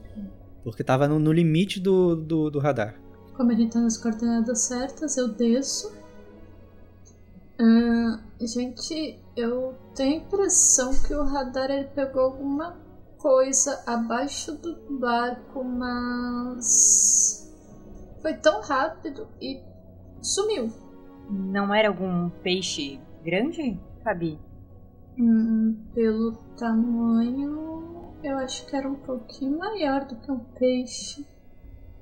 Porque 0.64 0.84
tava 0.84 1.08
no, 1.08 1.20
no 1.20 1.32
limite 1.32 1.80
do, 1.80 2.16
do, 2.16 2.50
do, 2.50 2.58
radar. 2.58 2.95
Como 3.38 3.52
a 3.52 3.54
gente 3.54 3.72
tá 3.72 3.80
nas 3.80 3.95
coordenadas 3.95 4.62
certas, 4.62 5.16
eu 5.16 5.28
desço. 5.28 5.94
Uh, 7.60 8.18
gente, 8.44 9.20
eu 9.38 9.76
tenho 9.94 10.16
a 10.16 10.26
impressão 10.26 10.91
que 11.06 11.14
o 11.14 11.24
radar 11.24 11.70
ele 11.70 11.84
pegou 11.90 12.24
alguma 12.24 12.76
coisa 13.20 13.84
abaixo 13.86 14.54
do 14.54 14.76
barco, 15.00 15.64
mas 15.64 17.48
foi 18.24 18.34
tão 18.34 18.60
rápido 18.62 19.28
e 19.40 19.62
sumiu. 20.20 20.74
Não 21.30 21.72
era 21.72 21.90
algum 21.90 22.32
peixe 22.41 23.00
grande, 23.24 23.80
Fabi? 24.04 24.40
Hum, 25.16 25.78
pelo 25.94 26.32
tamanho, 26.58 28.01
eu 28.23 28.38
acho 28.38 28.65
que 28.65 28.76
era 28.76 28.88
um 28.88 28.95
pouquinho 28.95 29.57
maior 29.57 30.06
do 30.06 30.15
que 30.15 30.31
um 30.31 30.39
peixe. 30.39 31.26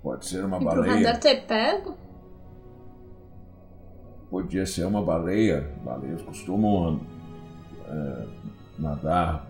Pode 0.01 0.25
ser 0.25 0.43
uma 0.45 0.61
e 0.61 0.65
baleia. 0.65 0.83
Pro 0.83 0.93
radar 0.95 1.19
ter 1.19 1.45
pego? 1.45 1.97
Podia 4.29 4.65
ser 4.65 4.85
uma 4.85 5.01
baleia. 5.01 5.61
Baleias 5.83 6.21
costumam 6.21 7.01
é, 7.87 8.27
nadar 8.77 9.49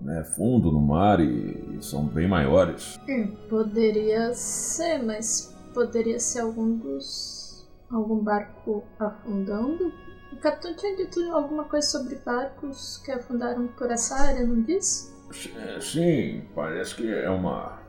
né, 0.00 0.24
fundo 0.24 0.70
no 0.72 0.80
mar 0.80 1.20
e, 1.20 1.76
e 1.76 1.82
são 1.82 2.04
bem 2.06 2.28
maiores. 2.28 2.98
Hum, 3.08 3.36
poderia 3.48 4.34
ser, 4.34 5.02
mas 5.02 5.54
poderia 5.72 6.18
ser 6.18 6.40
algum 6.40 6.76
dos. 6.76 7.68
algum 7.90 8.22
barco 8.22 8.82
afundando? 8.98 9.92
O 10.32 10.36
capitão 10.36 10.74
tinha 10.74 10.96
dito 10.96 11.20
alguma 11.32 11.64
coisa 11.64 11.86
sobre 11.86 12.16
barcos 12.16 12.98
que 13.04 13.12
afundaram 13.12 13.68
por 13.68 13.90
essa 13.90 14.16
área, 14.16 14.46
não 14.46 14.62
disse? 14.62 15.11
É, 15.56 15.80
sim, 15.80 16.42
parece 16.54 16.94
que 16.94 17.10
é, 17.10 17.30
uma, 17.30 17.80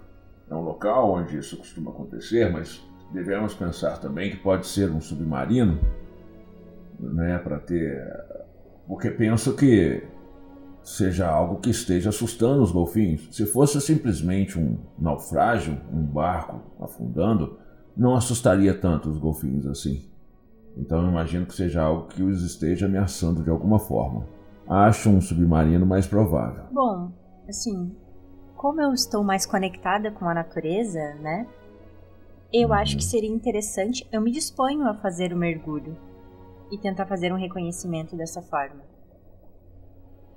é 0.50 0.56
um 0.56 0.62
local 0.62 1.14
onde 1.14 1.38
isso 1.38 1.58
costuma 1.58 1.92
acontecer, 1.92 2.52
mas 2.52 2.82
devemos 3.12 3.54
pensar 3.54 3.98
também 4.00 4.32
que 4.32 4.38
pode 4.38 4.68
ser 4.68 4.90
um 4.90 5.02
submarino, 5.02 5.80
né, 7.00 7.38
para 7.38 7.60
ter. 7.60 8.02
Porque 8.88 9.10
penso 9.10 9.56
que 9.56 10.04
seja 10.84 11.28
algo 11.28 11.62
que 11.62 11.70
esteja 11.70 12.10
assustando 12.10 12.62
os 12.62 12.72
golfinhos. 12.72 13.28
Se 13.32 13.46
fosse 13.46 13.80
simplesmente 13.80 14.60
um 14.60 14.78
naufrágio, 15.00 15.80
um 15.92 16.04
barco 16.04 16.62
afundando, 16.82 17.58
não 17.96 18.16
assustaria 18.16 18.74
tanto 18.74 19.10
os 19.10 19.18
golfinhos 19.18 19.66
assim. 19.66 20.06
Então 20.76 21.08
imagino 21.08 21.46
que 21.46 21.54
seja 21.54 21.82
algo 21.82 22.08
que 22.08 22.22
os 22.22 22.44
esteja 22.44 22.86
ameaçando 22.86 23.44
de 23.44 23.50
alguma 23.50 23.80
forma. 23.80 24.26
acho 24.68 25.10
um 25.10 25.22
submarino 25.22 25.86
mais 25.86 26.08
provável. 26.08 26.64
Bom, 26.72 27.12
assim, 27.54 27.96
como 28.56 28.82
eu 28.82 28.94
estou 28.94 29.24
mais 29.24 29.46
conectada 29.46 30.12
com 30.12 30.28
a 30.28 30.34
natureza, 30.34 31.14
né? 31.16 31.48
Eu 32.54 32.70
Uhum. 32.70 32.74
acho 32.74 32.98
que 32.98 33.04
seria 33.04 33.30
interessante, 33.30 34.08
eu 34.12 34.22
me 34.22 34.32
disponho 34.32 34.88
a 34.88 34.96
fazer 34.96 35.34
o 35.34 35.38
mergulho 35.38 35.98
e 36.72 36.78
tentar 36.78 37.06
fazer 37.06 37.32
um 37.34 37.38
reconhecimento 37.38 38.16
dessa 38.16 38.42
forma. 38.42 38.84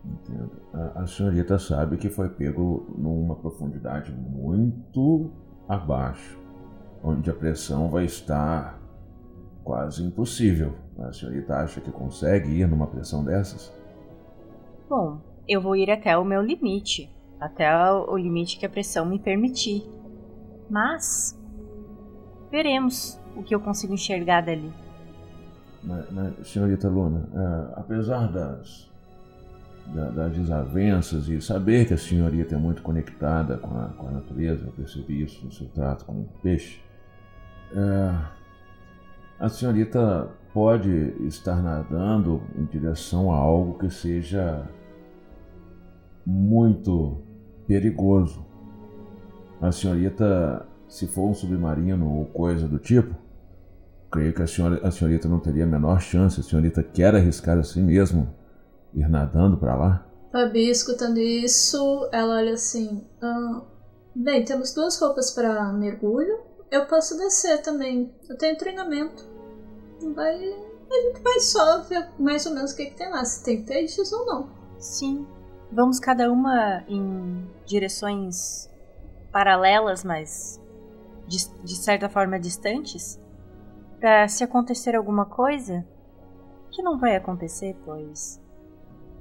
Entendo. 0.04 0.50
A, 0.72 1.02
a 1.02 1.06
senhorita 1.06 1.58
sabe 1.58 1.96
que 1.96 2.08
foi 2.08 2.28
pego 2.28 2.86
numa 2.96 3.34
profundidade 3.36 4.12
muito 4.12 5.30
abaixo, 5.68 6.38
onde 7.02 7.30
a 7.30 7.34
pressão 7.34 7.88
vai 7.90 8.04
estar 8.04 8.80
quase 9.64 10.04
impossível. 10.04 10.74
A 10.98 11.12
senhorita 11.12 11.56
acha 11.56 11.80
que 11.80 11.90
consegue 11.90 12.50
ir 12.50 12.68
numa 12.68 12.86
pressão 12.86 13.24
dessas? 13.24 13.72
Bom, 14.88 15.20
eu 15.48 15.60
vou 15.60 15.76
ir 15.76 15.90
até 15.90 16.16
o 16.16 16.24
meu 16.24 16.42
limite, 16.42 17.10
até 17.40 17.68
o 17.92 18.16
limite 18.16 18.58
que 18.58 18.66
a 18.66 18.68
pressão 18.68 19.06
me 19.06 19.18
permitir. 19.18 19.82
Mas 20.68 21.38
veremos 22.50 23.20
o 23.36 23.42
que 23.42 23.54
eu 23.54 23.60
consigo 23.60 23.94
enxergar 23.94 24.40
dali. 24.42 24.72
Mas, 25.82 26.10
mas, 26.10 26.48
senhorita 26.48 26.88
Luna, 26.88 27.28
é, 27.32 27.80
apesar 27.80 28.26
das, 28.32 28.90
da- 29.94 30.10
das 30.10 30.32
desavenças 30.32 31.28
e 31.28 31.40
saber 31.40 31.86
que 31.86 31.94
a 31.94 31.98
senhorita 31.98 32.54
é 32.56 32.58
muito 32.58 32.82
conectada 32.82 33.58
com 33.58 33.76
a, 33.78 33.88
com 33.90 34.08
a 34.08 34.10
natureza, 34.10 34.64
eu 34.66 34.72
percebi 34.72 35.22
isso 35.22 35.44
no 35.44 35.52
seu 35.52 35.68
trato 35.68 36.04
com 36.04 36.12
o 36.12 36.28
peixe, 36.42 36.80
é, 37.72 38.36
a 39.38 39.48
senhorita 39.48 40.28
pode 40.52 40.90
estar 41.26 41.62
nadando 41.62 42.42
em 42.56 42.64
direção 42.64 43.30
a 43.30 43.36
algo 43.36 43.78
que 43.78 43.90
seja 43.90 44.66
muito 46.26 47.18
perigoso. 47.66 48.44
A 49.60 49.70
senhorita, 49.70 50.66
se 50.88 51.06
for 51.06 51.28
um 51.28 51.34
submarino 51.34 52.10
ou 52.12 52.24
coisa 52.26 52.66
do 52.66 52.78
tipo, 52.78 53.14
creio 54.10 54.32
que 54.34 54.42
a, 54.42 54.46
senhora, 54.46 54.86
a 54.86 54.90
senhorita 54.90 55.28
não 55.28 55.38
teria 55.38 55.64
a 55.64 55.68
menor 55.68 56.00
chance. 56.00 56.40
A 56.40 56.42
senhorita 56.42 56.82
quer 56.82 57.14
arriscar 57.14 57.58
assim 57.58 57.82
mesmo 57.82 58.34
ir 58.92 59.08
nadando 59.08 59.56
para 59.56 59.76
lá? 59.76 60.06
Fabi, 60.32 60.68
escutando 60.68 61.18
isso, 61.18 62.08
ela 62.12 62.36
olha 62.36 62.54
assim: 62.54 63.06
"Ah, 63.22 63.62
Bem, 64.18 64.42
temos 64.42 64.72
duas 64.72 64.98
roupas 64.98 65.30
para 65.30 65.70
mergulho. 65.74 66.40
Eu 66.70 66.86
posso 66.86 67.18
descer 67.18 67.60
também. 67.60 68.10
Eu 68.26 68.38
tenho 68.38 68.56
treinamento. 68.56 69.28
Vai, 70.14 70.34
a 70.34 71.00
gente 71.02 71.22
vai 71.22 71.38
só 71.40 71.82
ver 71.82 72.08
mais 72.18 72.46
ou 72.46 72.54
menos 72.54 72.72
o 72.72 72.76
que, 72.76 72.86
que 72.86 72.96
tem 72.96 73.10
lá, 73.10 73.22
se 73.26 73.44
tem 73.44 73.62
peixes 73.62 74.10
ou 74.12 74.24
não. 74.24 74.48
Sim, 74.78 75.26
vamos 75.70 75.98
cada 75.98 76.30
uma 76.30 76.84
em 76.88 77.44
direções 77.64 78.70
paralelas, 79.32 80.04
mas 80.04 80.60
de, 81.26 81.38
de 81.62 81.76
certa 81.76 82.08
forma 82.08 82.38
distantes, 82.38 83.20
para 84.00 84.28
se 84.28 84.44
acontecer 84.44 84.94
alguma 84.94 85.26
coisa, 85.26 85.84
que 86.70 86.82
não 86.82 86.98
vai 86.98 87.16
acontecer, 87.16 87.76
pois 87.84 88.40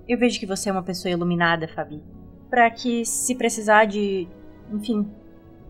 eu 0.08 0.18
vejo 0.18 0.40
que 0.40 0.46
você 0.46 0.70
é 0.70 0.72
uma 0.72 0.84
pessoa 0.84 1.12
iluminada, 1.12 1.68
Fabi, 1.68 2.02
para 2.50 2.70
que 2.70 3.06
se 3.06 3.36
precisar 3.36 3.86
de, 3.86 4.28
enfim, 4.72 5.10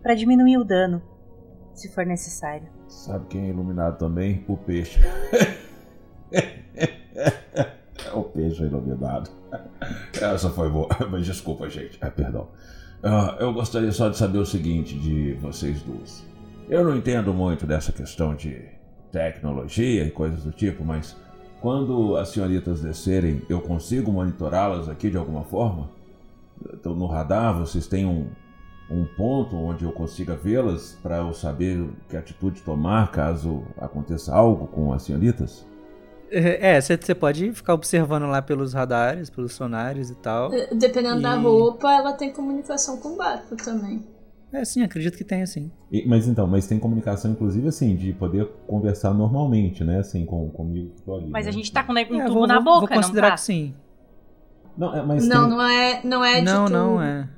para 0.02 0.14
diminuir 0.14 0.58
o 0.58 0.64
dano, 0.64 1.02
se 1.72 1.92
for 1.92 2.04
necessário. 2.04 2.68
Sabe 2.88 3.26
quem 3.26 3.46
é 3.46 3.48
iluminado 3.48 3.98
também? 3.98 4.44
O 4.46 4.56
peixe. 4.56 5.00
o 8.18 8.24
peixe 8.24 8.62
é 8.62 8.66
iluminado. 8.66 9.30
Essa 10.20 10.50
foi 10.50 10.68
boa, 10.68 10.88
mas 11.10 11.26
desculpa, 11.26 11.68
gente. 11.68 11.98
Ah, 12.00 12.10
perdão. 12.10 12.48
Ah, 13.02 13.36
eu 13.38 13.52
gostaria 13.52 13.92
só 13.92 14.08
de 14.08 14.16
saber 14.16 14.38
o 14.38 14.46
seguinte 14.46 14.98
de 14.98 15.34
vocês 15.34 15.82
duas. 15.82 16.24
Eu 16.68 16.84
não 16.84 16.96
entendo 16.96 17.32
muito 17.32 17.66
dessa 17.66 17.92
questão 17.92 18.34
de 18.34 18.60
tecnologia 19.12 20.04
e 20.04 20.10
coisas 20.10 20.42
do 20.42 20.50
tipo, 20.50 20.84
mas 20.84 21.16
quando 21.60 22.16
as 22.16 22.30
senhoritas 22.30 22.82
descerem, 22.82 23.42
eu 23.48 23.60
consigo 23.60 24.10
monitorá-las 24.12 24.88
aqui 24.88 25.10
de 25.10 25.16
alguma 25.16 25.44
forma? 25.44 25.88
Então, 26.72 26.94
no 26.94 27.06
radar, 27.06 27.58
vocês 27.58 27.86
têm 27.86 28.04
um, 28.04 28.28
um 28.90 29.04
ponto 29.16 29.56
onde 29.56 29.84
eu 29.84 29.92
consiga 29.92 30.34
vê-las 30.34 30.98
para 31.02 31.18
eu 31.18 31.32
saber 31.32 31.88
que 32.08 32.16
atitude 32.16 32.62
tomar 32.62 33.10
caso 33.10 33.62
aconteça 33.78 34.34
algo 34.34 34.66
com 34.66 34.92
as 34.92 35.02
senhoritas? 35.02 35.66
É, 36.30 36.80
você 36.80 37.14
pode 37.14 37.52
ficar 37.52 37.74
observando 37.74 38.26
lá 38.26 38.42
pelos 38.42 38.72
radares, 38.72 39.30
pelos 39.30 39.52
sonares 39.52 40.10
e 40.10 40.14
tal. 40.16 40.52
Eh, 40.52 40.74
Dependendo 40.74 41.22
da 41.22 41.36
E- 41.36 41.42
roupa, 41.42 41.92
ela 41.92 42.12
tem 42.12 42.32
comunicação 42.32 42.98
com 42.98 43.10
o 43.10 43.16
barco 43.16 43.54
também. 43.56 44.04
É, 44.52 44.64
sim, 44.64 44.82
acredito 44.82 45.16
que 45.16 45.24
tenha 45.24 45.46
sim. 45.46 45.70
E- 45.90 46.06
mas 46.08 46.26
então, 46.26 46.46
mas 46.46 46.66
tem 46.66 46.78
comunicação, 46.78 47.30
inclusive, 47.32 47.68
assim, 47.68 47.94
de 47.96 48.12
poder 48.12 48.46
conversar 48.66 49.12
normalmente, 49.12 49.84
né? 49.84 49.98
Assim, 49.98 50.24
com, 50.24 50.48
comigo 50.50 50.90
que 50.94 51.02
tô 51.02 51.14
ali. 51.16 51.28
Mas 51.28 51.46
né? 51.46 51.50
a 51.50 51.52
gente 51.52 51.70
tá 51.72 51.82
com 51.82 51.92
um 51.92 51.98
É, 51.98 52.04
tubo 52.04 52.32
vou, 52.32 52.46
na 52.46 52.60
boca, 52.60 52.80
vou 52.80 52.88
considerar 52.88 53.28
não 53.28 53.30
tá? 53.30 53.34
que 53.36 53.40
sim. 53.42 53.74
Não, 54.76 54.94
é, 54.94 55.02
mas 55.04 55.26
não, 55.26 55.48
tem, 55.48 55.56
não 55.56 55.62
é, 55.68 56.00
não 56.04 56.24
é 56.24 56.38
de 56.38 56.44
não, 56.44 56.64
tudo. 56.66 56.72
não, 56.74 57.02
é. 57.02 57.28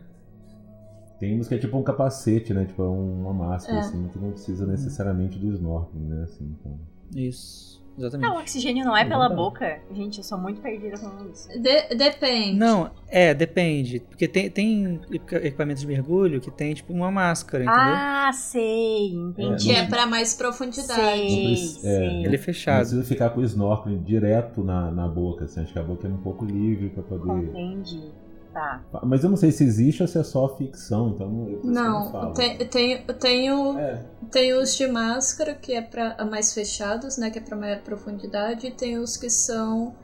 tem 1.21 1.39
uns 1.41 1.49
que 1.49 1.55
é 1.55 1.59
tipo 1.59 1.77
um 1.77 1.83
capacete, 1.83 2.53
né? 2.55 2.65
Tipo, 2.65 2.83
é 2.83 2.89
uma 2.89 3.33
máscara, 3.33 3.77
É. 3.79 3.81
assim, 3.81 4.09
que 4.09 4.19
não 4.19 4.31
precisa 4.33 4.67
necessariamente 4.67 5.39
do 5.39 5.47
snorkeling, 5.53 6.07
né? 6.09 6.25
Assim, 6.25 6.55
então... 6.61 6.79
Isso, 7.15 7.78
Não, 7.99 8.05
o 8.05 8.07
exatamente. 8.09 8.41
oxigênio 8.43 8.85
não 8.85 8.97
é 8.97 9.03
Não 9.03 9.11
pela 9.11 9.29
boca. 9.29 9.81
Gente, 9.93 10.19
eu 10.19 10.25
sou 10.25 10.39
muito 10.39 10.61
perdida 10.61 10.97
com 10.99 11.31
isso. 11.31 11.49
De- 11.61 11.95
depende. 11.97 12.57
Não, 12.59 12.91
é, 13.09 13.35
depende. 13.35 14.01
Porque 14.01 14.27
tem, 14.29 14.49
tem 14.51 15.01
equipa- 15.11 15.37
equipamentos 15.37 15.81
de 15.83 15.87
mergulho 15.89 16.41
que 16.41 16.51
tem, 16.51 16.75
tipo, 16.75 16.93
uma 16.93 17.11
máscara, 17.11 17.65
entendeu? 17.65 17.83
Ah, 17.83 18.31
sei, 18.33 19.13
entendi. 19.13 19.67
Que 19.69 19.73
é 19.75 19.87
pra 19.87 20.07
mais 20.07 20.35
profundidade. 20.35 21.01
Não 21.01 21.29
Sei, 21.29 21.45
precisa- 21.47 21.89
é, 21.89 21.97
sei. 21.97 22.07
Ele 22.25 22.27
é 22.27 22.31
Não 22.31 22.39
fechado. 22.39 22.77
precisa 22.79 23.05
ficar 23.05 23.31
com 23.31 23.41
o 23.41 23.45
snorkeling 23.45 24.03
direto 24.03 24.63
na, 24.63 24.91
na 24.91 25.09
boca, 25.09 25.45
assim. 25.45 25.61
Acho 25.63 25.73
que 25.73 25.79
a 25.79 25.83
boca 25.83 26.07
é 26.07 26.11
um 26.11 26.17
pouco 26.19 26.45
livre 26.45 26.89
pra 26.91 27.03
poder... 27.03 27.49
Entendi. 27.49 28.11
Tá. 28.59 28.83
Mas 29.05 29.23
eu 29.23 29.31
não 29.31 29.37
sei 29.37 29.53
se 29.53 29.63
existe 29.63 30.03
ou 30.03 30.09
se 30.09 30.19
é 30.19 30.25
só 30.25 30.49
ficção, 30.57 31.11
então... 31.11 31.47
Eu, 31.49 31.61
Não, 31.65 32.11
falo. 32.11 32.33
tem, 32.35 32.59
tem, 32.59 33.03
tem, 33.21 33.53
o, 33.53 33.79
É, 33.79 34.03
tem 34.33 34.53
os 34.55 34.75
de 34.77 34.87
máscara, 34.89 35.55
que 35.55 35.73
é 35.75 35.81
para 35.83 36.25
mais 36.25 36.53
fechados, 36.53 37.17
né? 37.19 37.31
Que 37.31 37.39
é 37.39 37.43
pra 37.43 37.57
maior 37.57 37.79
profundidade, 37.83 38.67
e 38.67 38.71
tem 38.73 38.99
os 38.99 39.17
que 39.17 39.31
são 39.31 39.95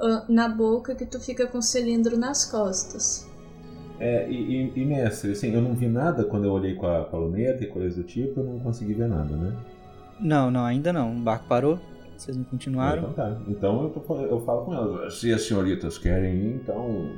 ah, 0.00 0.24
na 0.28 0.48
boca, 0.48 0.94
que 0.94 1.06
tu 1.06 1.20
fica 1.20 1.46
com 1.46 1.58
o 1.58 1.62
cilindro 1.62 2.18
nas 2.18 2.44
costas. 2.44 3.28
É, 4.00 4.28
e, 4.30 4.34
e- 4.34 4.72
e, 4.80 4.84
mestre, 4.84 5.32
assim, 5.32 5.52
eu 5.52 5.60
não 5.60 5.74
vi 5.74 5.86
nada 5.86 6.24
quando 6.24 6.46
eu 6.46 6.52
olhei 6.52 6.74
com 6.74 6.86
a, 6.86 7.04
com 7.04 7.16
a 7.16 7.20
luneta 7.20 7.62
e 7.62 7.66
coisas 7.66 7.96
do 7.96 8.02
tipo, 8.02 8.40
eu 8.40 8.44
não 8.44 8.58
consegui 8.58 8.94
ver 8.94 9.08
nada, 9.08 9.36
né? 9.36 9.54
Não, 10.18 10.50
não, 10.50 10.64
ainda 10.64 10.92
não. 10.92 11.12
O 11.16 11.20
barco 11.20 11.44
parou, 11.46 11.78
vocês 12.16 12.36
não 12.36 12.44
Ah, 12.44 12.48
continuaram. 12.50 13.02
então 13.02 13.12
tá. 13.12 13.36
Então 13.46 13.82
eu, 13.84 13.90
tô 13.90 14.16
eu 14.22 14.40
falo 14.40 14.64
com 14.64 14.74
elas. 14.74 15.20
Se 15.20 15.32
as 15.32 15.42
senhoritas 15.42 15.96
querem 15.98 16.34
ir, 16.34 16.54
então. 16.56 17.12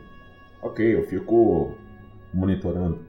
Ok, 0.62 0.94
eu 0.94 1.04
fico 1.08 1.74
monitorando 2.32 3.04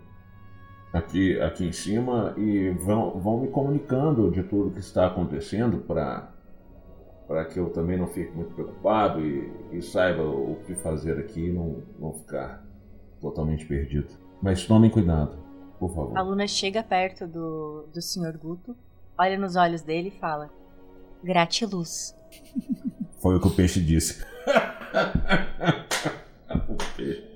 aqui, 0.92 1.40
aqui 1.40 1.66
em 1.66 1.72
cima 1.72 2.34
e 2.38 2.70
vão, 2.70 3.20
vão 3.20 3.40
me 3.40 3.48
comunicando 3.48 4.32
de 4.32 4.44
tudo 4.44 4.72
que 4.72 4.80
está 4.80 5.08
acontecendo 5.08 5.78
para 5.80 6.32
para 7.28 7.46
que 7.46 7.58
eu 7.58 7.70
também 7.70 7.98
não 7.98 8.08
fique 8.08 8.32
muito 8.36 8.54
preocupado 8.54 9.22
e, 9.22 9.50
e 9.72 9.82
saiba 9.82 10.24
o 10.24 10.58
que 10.66 10.76
fazer 10.76 11.18
aqui 11.18 11.46
e 11.46 11.52
não, 11.54 11.82
não 11.98 12.12
ficar 12.14 12.64
totalmente 13.22 13.66
perdido. 13.66 14.10
Mas 14.42 14.66
tomem 14.66 14.90
cuidado, 14.90 15.38
por 15.80 15.90
favor. 15.96 16.18
A 16.18 16.22
Luna 16.22 16.48
chega 16.48 16.84
perto 16.84 17.26
do, 17.26 17.88
do 17.94 18.02
Sr. 18.02 18.38
Guto, 18.38 18.76
olha 19.18 19.38
nos 19.38 19.56
olhos 19.56 19.82
dele 19.82 20.10
e 20.10 20.20
fala: 20.20 20.50
Gratiluz. 21.24 22.14
Foi 23.20 23.38
o 23.38 23.40
que 23.40 23.48
o 23.48 23.52
peixe 23.56 23.80
disse. 23.80 24.22
O 26.68 26.76
peixe. 26.98 27.33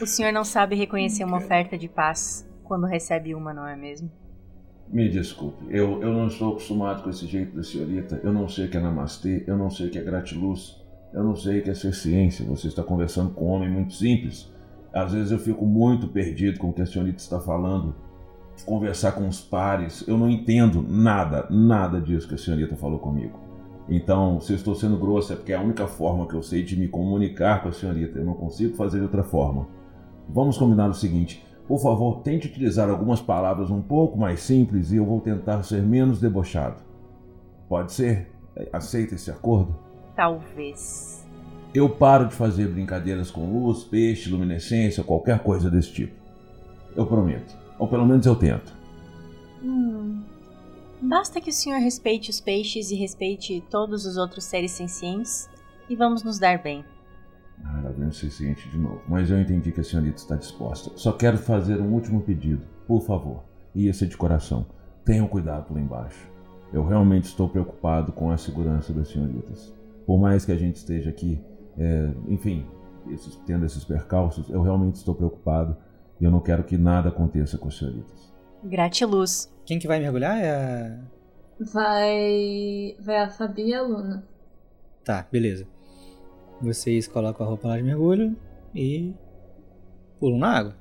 O 0.00 0.06
senhor 0.06 0.32
não 0.32 0.44
sabe 0.44 0.76
reconhecer 0.76 1.24
uma 1.24 1.38
oferta 1.38 1.76
de 1.76 1.88
paz 1.88 2.48
quando 2.64 2.86
recebe 2.86 3.34
uma, 3.34 3.52
não 3.52 3.66
é 3.66 3.76
mesmo? 3.76 4.10
Me 4.88 5.08
desculpe, 5.08 5.64
eu, 5.68 6.00
eu 6.00 6.12
não 6.12 6.28
estou 6.28 6.50
acostumado 6.50 7.02
com 7.02 7.10
esse 7.10 7.26
jeito 7.26 7.56
da 7.56 7.62
senhorita. 7.62 8.20
Eu 8.22 8.32
não 8.32 8.48
sei 8.48 8.66
o 8.66 8.68
que 8.68 8.76
é 8.76 8.80
namastê, 8.80 9.42
eu 9.46 9.56
não 9.56 9.68
sei 9.68 9.88
o 9.88 9.90
que 9.90 9.98
é 9.98 10.02
gratiluz, 10.02 10.80
eu 11.12 11.24
não 11.24 11.34
sei 11.34 11.58
o 11.58 11.62
que 11.62 11.70
é 11.70 11.74
ser 11.74 11.92
ciência. 11.94 12.44
Você 12.46 12.68
está 12.68 12.82
conversando 12.82 13.30
com 13.30 13.46
um 13.46 13.48
homem 13.48 13.68
muito 13.68 13.94
simples. 13.94 14.52
Às 14.92 15.12
vezes 15.12 15.32
eu 15.32 15.38
fico 15.38 15.66
muito 15.66 16.08
perdido 16.08 16.58
com 16.58 16.68
o 16.68 16.72
que 16.72 16.82
a 16.82 16.86
senhorita 16.86 17.18
está 17.18 17.40
falando. 17.40 17.94
Conversar 18.64 19.12
com 19.12 19.28
os 19.28 19.40
pares, 19.40 20.06
eu 20.06 20.16
não 20.16 20.30
entendo 20.30 20.82
nada, 20.82 21.46
nada 21.50 22.00
disso 22.00 22.28
que 22.28 22.34
a 22.34 22.38
senhorita 22.38 22.76
falou 22.76 22.98
comigo. 22.98 23.45
Então, 23.88 24.40
se 24.40 24.52
eu 24.52 24.56
estou 24.56 24.74
sendo 24.74 24.96
grosso, 24.96 25.32
é 25.32 25.36
porque 25.36 25.52
é 25.52 25.56
a 25.56 25.60
única 25.60 25.86
forma 25.86 26.26
que 26.26 26.34
eu 26.34 26.42
sei 26.42 26.62
de 26.62 26.76
me 26.76 26.88
comunicar 26.88 27.62
com 27.62 27.68
a 27.68 27.72
senhorita. 27.72 28.18
Eu 28.18 28.24
não 28.24 28.34
consigo 28.34 28.76
fazer 28.76 28.98
de 28.98 29.04
outra 29.04 29.22
forma. 29.22 29.68
Vamos 30.28 30.58
combinar 30.58 30.88
o 30.88 30.94
seguinte: 30.94 31.46
por 31.68 31.80
favor, 31.80 32.20
tente 32.22 32.48
utilizar 32.48 32.88
algumas 32.90 33.20
palavras 33.20 33.70
um 33.70 33.80
pouco 33.80 34.18
mais 34.18 34.40
simples 34.40 34.90
e 34.90 34.96
eu 34.96 35.04
vou 35.04 35.20
tentar 35.20 35.62
ser 35.62 35.82
menos 35.82 36.20
debochado. 36.20 36.82
Pode 37.68 37.92
ser? 37.92 38.28
Aceita 38.72 39.14
esse 39.14 39.30
acordo? 39.30 39.76
Talvez. 40.16 41.24
eu 41.74 41.90
paro 41.90 42.26
de 42.26 42.34
fazer 42.34 42.68
brincadeiras 42.68 43.30
com 43.30 43.44
luz, 43.52 43.84
peixe, 43.84 44.30
luminescência, 44.30 45.04
qualquer 45.04 45.40
coisa 45.40 45.70
desse 45.70 45.92
tipo. 45.92 46.14
Eu 46.96 47.04
prometo. 47.04 47.54
Ou 47.78 47.86
pelo 47.86 48.06
menos 48.06 48.24
eu 48.24 48.34
tento. 48.34 48.74
Hum. 49.62 50.22
Basta 51.00 51.40
que 51.40 51.50
o 51.50 51.52
senhor 51.52 51.78
respeite 51.78 52.30
os 52.30 52.40
peixes 52.40 52.90
e 52.90 52.94
respeite 52.94 53.62
todos 53.70 54.06
os 54.06 54.16
outros 54.16 54.44
seres 54.44 54.72
sencientes 54.72 55.48
e 55.88 55.94
vamos 55.94 56.22
nos 56.22 56.38
dar 56.38 56.62
bem. 56.62 56.84
Ah, 57.64 57.80
ela 57.80 57.92
vem 57.92 58.10
ser 58.10 58.30
ciente 58.30 58.68
de 58.68 58.78
novo. 58.78 59.02
Mas 59.08 59.30
eu 59.30 59.40
entendi 59.40 59.72
que 59.72 59.80
a 59.80 59.84
senhorita 59.84 60.18
está 60.18 60.36
disposta. 60.36 60.90
Só 60.96 61.12
quero 61.12 61.38
fazer 61.38 61.80
um 61.80 61.92
último 61.92 62.20
pedido. 62.22 62.66
Por 62.86 63.02
favor. 63.02 63.44
E 63.74 63.88
esse 63.88 64.04
é 64.04 64.06
de 64.06 64.16
coração. 64.16 64.66
Tenham 65.04 65.28
cuidado 65.28 65.72
lá 65.72 65.80
embaixo. 65.80 66.28
Eu 66.72 66.84
realmente 66.86 67.24
estou 67.24 67.48
preocupado 67.48 68.12
com 68.12 68.30
a 68.30 68.36
segurança 68.36 68.92
das 68.92 69.08
senhoritas. 69.08 69.72
Por 70.06 70.18
mais 70.18 70.44
que 70.44 70.52
a 70.52 70.56
gente 70.56 70.76
esteja 70.76 71.10
aqui, 71.10 71.40
é, 71.78 72.10
enfim, 72.28 72.66
esses, 73.10 73.36
tendo 73.46 73.64
esses 73.64 73.84
percalços, 73.84 74.48
eu 74.48 74.62
realmente 74.62 74.96
estou 74.96 75.14
preocupado 75.14 75.76
e 76.20 76.24
eu 76.24 76.30
não 76.30 76.40
quero 76.40 76.64
que 76.64 76.76
nada 76.76 77.08
aconteça 77.08 77.58
com 77.58 77.68
as 77.68 77.76
senhoritas. 77.76 78.25
Gratiluz. 78.66 79.52
Quem 79.64 79.78
que 79.78 79.88
vai 79.88 79.98
mergulhar 80.00 80.38
é 80.38 80.50
a... 80.50 80.98
Vai. 81.58 82.96
Vai 83.00 83.16
a 83.18 83.28
Fabi 83.30 83.68
e 83.68 83.74
a 83.74 83.82
Luna. 83.82 84.26
Tá, 85.04 85.26
beleza. 85.30 85.66
Vocês 86.60 87.06
colocam 87.06 87.46
a 87.46 87.48
roupa 87.48 87.68
lá 87.68 87.76
de 87.76 87.82
mergulho 87.82 88.36
e 88.74 89.14
pulam 90.18 90.38
na 90.38 90.58
água. 90.58 90.76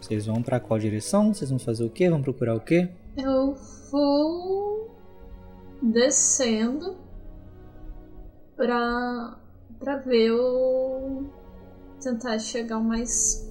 Vocês 0.00 0.26
vão 0.26 0.42
pra 0.42 0.60
qual 0.60 0.78
direção? 0.78 1.34
Vocês 1.34 1.50
vão 1.50 1.58
fazer 1.58 1.84
o 1.84 1.90
quê? 1.90 2.08
Vão 2.08 2.22
procurar 2.22 2.54
o 2.54 2.60
quê? 2.60 2.88
Eu 3.16 3.54
vou 3.90 4.96
descendo 5.82 6.96
pra, 8.56 9.38
pra 9.78 9.96
ver 9.96 10.32
o. 10.32 11.24
tentar 12.00 12.38
chegar 12.38 12.78
o 12.78 12.84
mais, 12.84 13.47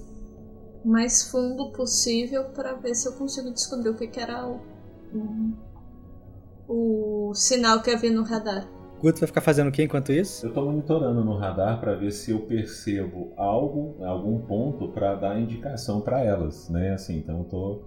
mais 0.88 1.30
fundo 1.30 1.70
possível 1.70 2.44
pra 2.46 2.72
ver 2.72 2.94
se 2.94 3.06
eu 3.06 3.12
consigo 3.12 3.50
descobrir 3.50 3.90
o 3.90 3.94
que, 3.94 4.06
que 4.06 4.18
era 4.18 4.46
o, 4.46 4.60
o, 6.66 7.28
o 7.28 7.34
sinal 7.34 7.82
que 7.82 7.90
havia 7.90 8.10
no 8.10 8.22
radar. 8.22 8.66
Guto 9.00 9.20
vai 9.20 9.26
ficar 9.28 9.42
fazendo 9.42 9.68
o 9.68 9.72
quê 9.72 9.84
enquanto 9.84 10.10
isso? 10.10 10.46
Eu 10.46 10.52
tô 10.52 10.64
monitorando 10.64 11.22
no 11.22 11.36
radar 11.36 11.78
para 11.78 11.94
ver 11.94 12.10
se 12.10 12.32
eu 12.32 12.40
percebo 12.40 13.32
algo, 13.36 14.02
algum 14.02 14.40
ponto 14.40 14.88
para 14.88 15.14
dar 15.14 15.38
indicação 15.38 16.00
para 16.00 16.24
elas, 16.24 16.68
né? 16.68 16.94
Assim, 16.94 17.18
então 17.18 17.38
eu 17.38 17.44
tô, 17.44 17.82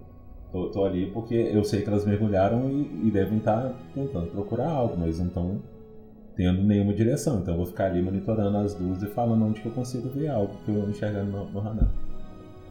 tô, 0.50 0.70
tô, 0.70 0.84
ali 0.84 1.10
porque 1.10 1.34
eu 1.34 1.64
sei 1.64 1.82
que 1.82 1.88
elas 1.88 2.06
mergulharam 2.06 2.70
e, 2.70 3.08
e 3.08 3.10
devem 3.10 3.38
estar 3.38 3.62
tá 3.62 3.74
tentando 3.94 4.30
procurar 4.30 4.70
algo, 4.70 4.96
mas 4.96 5.18
não 5.18 5.26
estão 5.26 5.60
tendo 6.34 6.62
nenhuma 6.62 6.94
direção. 6.94 7.40
Então 7.40 7.54
eu 7.54 7.58
vou 7.58 7.66
ficar 7.66 7.86
ali 7.86 8.00
monitorando 8.00 8.56
as 8.58 8.74
duas 8.74 9.02
e 9.02 9.06
falando 9.08 9.44
onde 9.44 9.60
que 9.60 9.66
eu 9.66 9.72
consigo 9.72 10.08
ver 10.08 10.28
algo 10.28 10.54
que 10.64 10.70
eu 10.70 10.88
enxergar 10.88 11.24
no, 11.24 11.50
no 11.50 11.60
radar. 11.60 11.90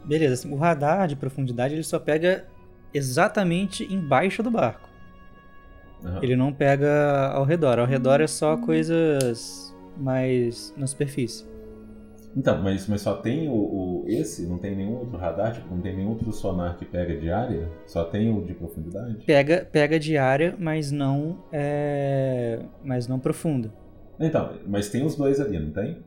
Beleza, 0.04 0.34
assim, 0.34 0.52
o 0.52 0.56
radar 0.56 1.06
de 1.06 1.16
profundidade 1.16 1.74
ele 1.74 1.82
só 1.82 1.98
pega 1.98 2.44
exatamente 2.92 3.84
embaixo 3.92 4.42
do 4.42 4.50
barco. 4.50 4.88
Uhum. 6.04 6.22
Ele 6.22 6.36
não 6.36 6.52
pega 6.52 7.30
ao 7.32 7.44
redor. 7.44 7.78
Ao 7.78 7.86
redor 7.86 8.20
é 8.20 8.26
só 8.26 8.56
coisas 8.56 9.74
mais 9.96 10.74
na 10.76 10.86
superfície. 10.86 11.46
Então, 12.34 12.62
mas, 12.62 12.88
mas 12.88 13.02
só 13.02 13.14
tem 13.14 13.48
o, 13.48 13.52
o, 13.52 14.04
esse? 14.06 14.46
Não 14.46 14.58
tem 14.58 14.74
nenhum 14.74 14.94
outro 14.94 15.18
radar? 15.18 15.52
Tipo, 15.52 15.74
não 15.74 15.82
tem 15.82 15.94
nenhum 15.94 16.10
outro 16.10 16.32
sonar 16.32 16.76
que 16.78 16.84
pega 16.84 17.14
de 17.14 17.30
área? 17.30 17.68
Só 17.86 18.04
tem 18.04 18.34
o 18.34 18.42
de 18.42 18.54
profundidade? 18.54 19.22
Pega, 19.26 19.68
pega 19.70 20.00
de 20.00 20.16
área, 20.16 20.56
mas 20.58 20.90
não 20.90 21.38
é, 21.52 22.60
mas 22.82 23.06
não 23.06 23.18
profunda. 23.18 23.72
Então, 24.18 24.54
mas 24.66 24.88
tem 24.88 25.04
os 25.04 25.14
dois 25.14 25.40
ali, 25.40 25.58
não 25.58 25.72
tem? 25.72 25.98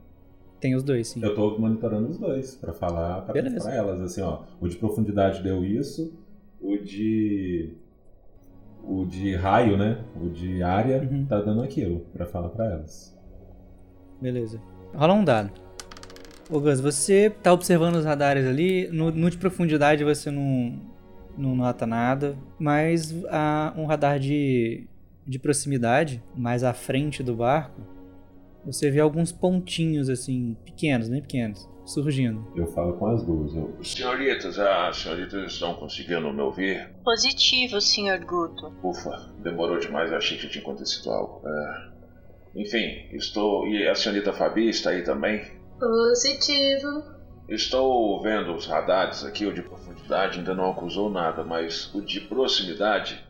Tem 0.60 0.76
os 0.76 0.84
dois, 0.84 1.10
sim. 1.10 1.24
Eu 1.24 1.36
tô 1.36 1.58
monitorando 1.58 2.08
os 2.08 2.18
dois 2.18 2.56
para 2.56 2.74
falar 2.74 3.22
para 3.22 3.40
elas 3.40 4.02
assim, 4.02 4.22
ó, 4.22 4.44
o 4.60 4.68
de 4.68 4.78
profundidade 4.78 5.44
deu 5.44 5.64
isso, 5.64 6.14
o 6.62 6.78
de 6.78 7.74
o 8.84 9.06
de 9.06 9.36
raio, 9.36 9.78
né? 9.78 10.04
O 10.22 10.30
de 10.30 10.62
área 10.62 11.02
uhum. 11.02 11.26
tá 11.26 11.42
dando 11.42 11.62
aquilo 11.64 12.02
para 12.14 12.26
falar 12.26 12.50
para 12.50 12.66
elas. 12.66 13.16
Beleza. 14.22 14.62
Rola 14.94 15.14
um 15.14 15.24
dado. 15.24 15.52
Ô 16.50 16.60
Gus, 16.60 16.80
você 16.80 17.30
tá 17.30 17.52
observando 17.52 17.96
os 17.96 18.06
radares 18.06 18.46
ali, 18.46 18.88
no, 18.90 19.10
no 19.12 19.30
de 19.32 19.38
profundidade 19.38 20.04
você 20.04 20.30
não, 20.30 20.80
não 21.36 21.56
nota 21.56 21.88
nada, 21.88 22.38
mas 22.60 23.16
há 23.30 23.74
um 23.76 23.86
radar 23.86 24.20
de, 24.20 24.88
de 25.26 25.40
proximidade, 25.40 26.24
mais 26.36 26.64
à 26.64 26.72
frente 26.72 27.24
do 27.24 27.36
barco, 27.36 27.82
você 28.66 28.90
vê 28.90 29.00
alguns 29.00 29.32
pontinhos 29.32 30.10
assim, 30.10 30.58
pequenos, 30.66 31.08
nem 31.08 31.22
pequenos, 31.22 31.70
surgindo. 31.86 32.46
Eu 32.56 32.68
falo 32.68 32.94
com 32.98 33.08
as 33.08 33.24
duas. 33.24 33.54
Eu... 33.54 33.78
Senhoritas, 33.84 34.58
as 34.58 34.98
senhoritas 34.98 35.54
estão 35.54 35.76
conseguindo 35.76 36.34
me 36.34 36.42
ouvir? 36.42 36.90
Positivo, 37.04 37.80
senhor 37.80 38.20
Guto. 38.20 38.74
Ufa, 38.84 39.32
demorou 39.40 39.78
demais, 39.78 40.12
eu 40.12 40.18
achei 40.18 40.38
que 40.38 40.50
tinha 40.50 40.64
acontecido 40.64 41.12
algo. 41.12 41.42
É... 41.48 41.96
Enfim, 42.56 43.08
estou. 43.12 43.68
E 43.68 43.88
a 43.88 43.94
senhorita 43.94 44.34
Fabi 44.34 44.70
está 44.70 44.92
aí 44.92 45.04
também? 45.04 45.46
Positivo. 45.80 47.16
Estou 47.48 48.22
vendo 48.24 48.56
os 48.56 48.66
radares 48.66 49.24
aqui, 49.24 49.46
o 49.46 49.54
de 49.54 49.62
profundidade 49.62 50.40
ainda 50.40 50.56
não 50.56 50.72
acusou 50.72 51.12
nada, 51.12 51.44
mas 51.44 51.94
o 51.94 52.02
de 52.02 52.22
proximidade 52.22 53.24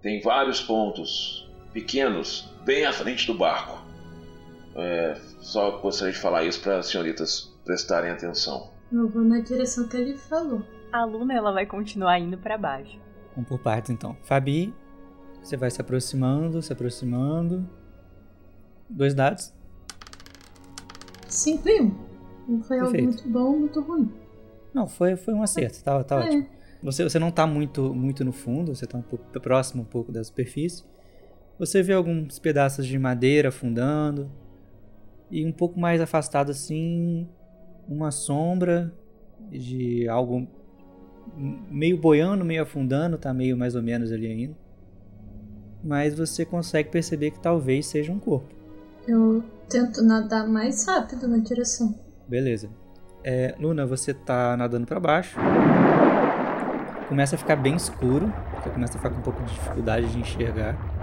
tem 0.00 0.20
vários 0.20 0.60
pontos 0.60 1.50
pequenos 1.72 2.48
bem 2.64 2.84
à 2.84 2.92
frente 2.92 3.26
do 3.26 3.34
barco. 3.34 3.83
É, 4.74 5.14
só 5.40 5.78
gostaria 5.78 6.12
de 6.12 6.18
falar 6.18 6.44
isso 6.44 6.60
para 6.60 6.78
as 6.78 6.86
senhoritas 6.86 7.52
prestarem 7.64 8.10
atenção. 8.10 8.70
Eu 8.92 9.08
vou 9.08 9.22
na 9.22 9.40
direção 9.40 9.88
que 9.88 9.96
ele 9.96 10.16
falou. 10.16 10.62
A 10.92 11.04
Luna 11.04 11.34
ela 11.34 11.52
vai 11.52 11.66
continuar 11.66 12.18
indo 12.18 12.38
para 12.38 12.58
baixo. 12.58 12.98
Vamos 13.34 13.48
por 13.48 13.58
partes 13.58 13.90
então. 13.90 14.16
Fabi, 14.22 14.72
você 15.42 15.56
vai 15.56 15.70
se 15.70 15.80
aproximando, 15.80 16.62
se 16.62 16.72
aproximando. 16.72 17.68
Dois 18.88 19.14
dados. 19.14 19.52
5 21.28 21.68
e 21.68 21.80
1. 21.80 21.84
Um. 21.84 21.94
Não 22.46 22.62
foi 22.62 22.78
Perfeito. 22.78 22.84
algo 22.84 23.02
muito 23.02 23.28
bom 23.28 23.44
ou 23.44 23.58
muito 23.58 23.80
ruim. 23.80 24.12
Não, 24.72 24.86
foi, 24.86 25.16
foi 25.16 25.34
um 25.34 25.42
acerto, 25.42 25.82
tá, 25.82 26.02
tá 26.02 26.16
é. 26.16 26.26
ótimo. 26.26 26.46
Você, 26.82 27.02
você 27.02 27.18
não 27.18 27.30
tá 27.30 27.46
muito, 27.46 27.94
muito 27.94 28.24
no 28.24 28.32
fundo, 28.32 28.74
você 28.74 28.86
tá 28.86 28.98
um 28.98 29.02
pouco 29.02 29.24
próximo 29.40 29.82
um 29.82 29.86
pouco 29.86 30.12
da 30.12 30.22
superfície. 30.22 30.84
Você 31.58 31.82
vê 31.82 31.92
alguns 31.92 32.38
pedaços 32.38 32.86
de 32.86 32.98
madeira 32.98 33.48
afundando, 33.48 34.30
e 35.30 35.44
um 35.44 35.52
pouco 35.52 35.78
mais 35.78 36.00
afastado 36.00 36.50
assim, 36.50 37.28
uma 37.88 38.10
sombra 38.10 38.92
de 39.50 40.08
algo 40.08 40.46
meio 41.70 41.98
boiando, 41.98 42.44
meio 42.44 42.62
afundando, 42.62 43.18
tá 43.18 43.32
meio 43.32 43.56
mais 43.56 43.74
ou 43.74 43.82
menos 43.82 44.12
ali 44.12 44.26
ainda. 44.26 44.54
Mas 45.82 46.14
você 46.14 46.44
consegue 46.44 46.90
perceber 46.90 47.30
que 47.30 47.40
talvez 47.40 47.86
seja 47.86 48.12
um 48.12 48.18
corpo. 48.18 48.54
Eu 49.06 49.44
tento 49.68 50.02
nadar 50.02 50.48
mais 50.48 50.86
rápido 50.86 51.28
na 51.28 51.38
direção. 51.38 51.94
Beleza. 52.26 52.70
É, 53.22 53.54
Luna, 53.58 53.84
você 53.84 54.14
tá 54.14 54.56
nadando 54.56 54.86
para 54.86 54.98
baixo. 54.98 55.38
Começa 57.08 57.36
a 57.36 57.38
ficar 57.38 57.56
bem 57.56 57.76
escuro. 57.76 58.32
Você 58.62 58.70
começa 58.70 58.94
a 58.94 58.96
ficar 58.96 59.10
com 59.10 59.18
um 59.18 59.22
pouco 59.22 59.42
de 59.42 59.52
dificuldade 59.52 60.10
de 60.10 60.18
enxergar 60.18 60.93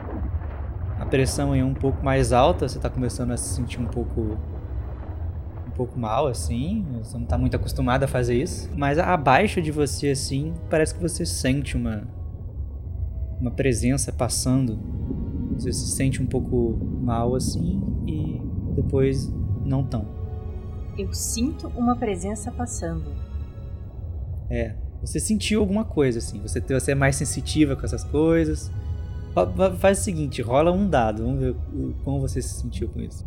pressão 1.11 1.53
é 1.53 1.63
um 1.63 1.73
pouco 1.73 2.03
mais 2.03 2.31
alta, 2.31 2.67
você 2.67 2.77
está 2.77 2.89
começando 2.89 3.31
a 3.31 3.37
se 3.37 3.53
sentir 3.55 3.81
um 3.81 3.85
pouco 3.85 4.37
um 5.67 5.71
pouco 5.75 5.99
mal 5.99 6.27
assim, 6.27 6.85
você 7.03 7.17
não 7.17 7.25
está 7.25 7.37
muito 7.37 7.55
acostumado 7.55 8.03
a 8.03 8.07
fazer 8.07 8.41
isso, 8.41 8.69
mas 8.75 8.97
abaixo 8.97 9.61
de 9.61 9.71
você 9.71 10.09
assim, 10.09 10.53
parece 10.69 10.95
que 10.95 11.01
você 11.01 11.25
sente 11.25 11.75
uma 11.75 12.07
uma 13.39 13.51
presença 13.51 14.13
passando. 14.13 14.79
Você 15.53 15.73
se 15.73 15.87
sente 15.87 16.21
um 16.21 16.27
pouco 16.27 16.79
mal 17.01 17.35
assim 17.35 17.81
e 18.07 18.39
depois 18.75 19.33
não 19.65 19.83
tão. 19.83 20.05
Eu 20.97 21.11
sinto 21.11 21.67
uma 21.69 21.95
presença 21.95 22.51
passando. 22.51 23.11
É, 24.49 24.75
você 25.01 25.19
sentiu 25.19 25.59
alguma 25.59 25.83
coisa 25.83 26.19
assim, 26.19 26.39
você, 26.39 26.61
você 26.61 26.91
é 26.91 26.95
mais 26.95 27.15
sensitiva 27.15 27.75
com 27.75 27.83
essas 27.83 28.03
coisas. 28.03 28.71
Faz 29.79 29.99
o 29.99 30.03
seguinte, 30.03 30.41
rola 30.41 30.71
um 30.71 30.89
dado, 30.89 31.23
vamos 31.23 31.39
ver 31.39 31.55
como 32.03 32.19
você 32.19 32.41
se 32.41 32.61
sentiu 32.61 32.89
com 32.89 32.99
isso. 32.99 33.25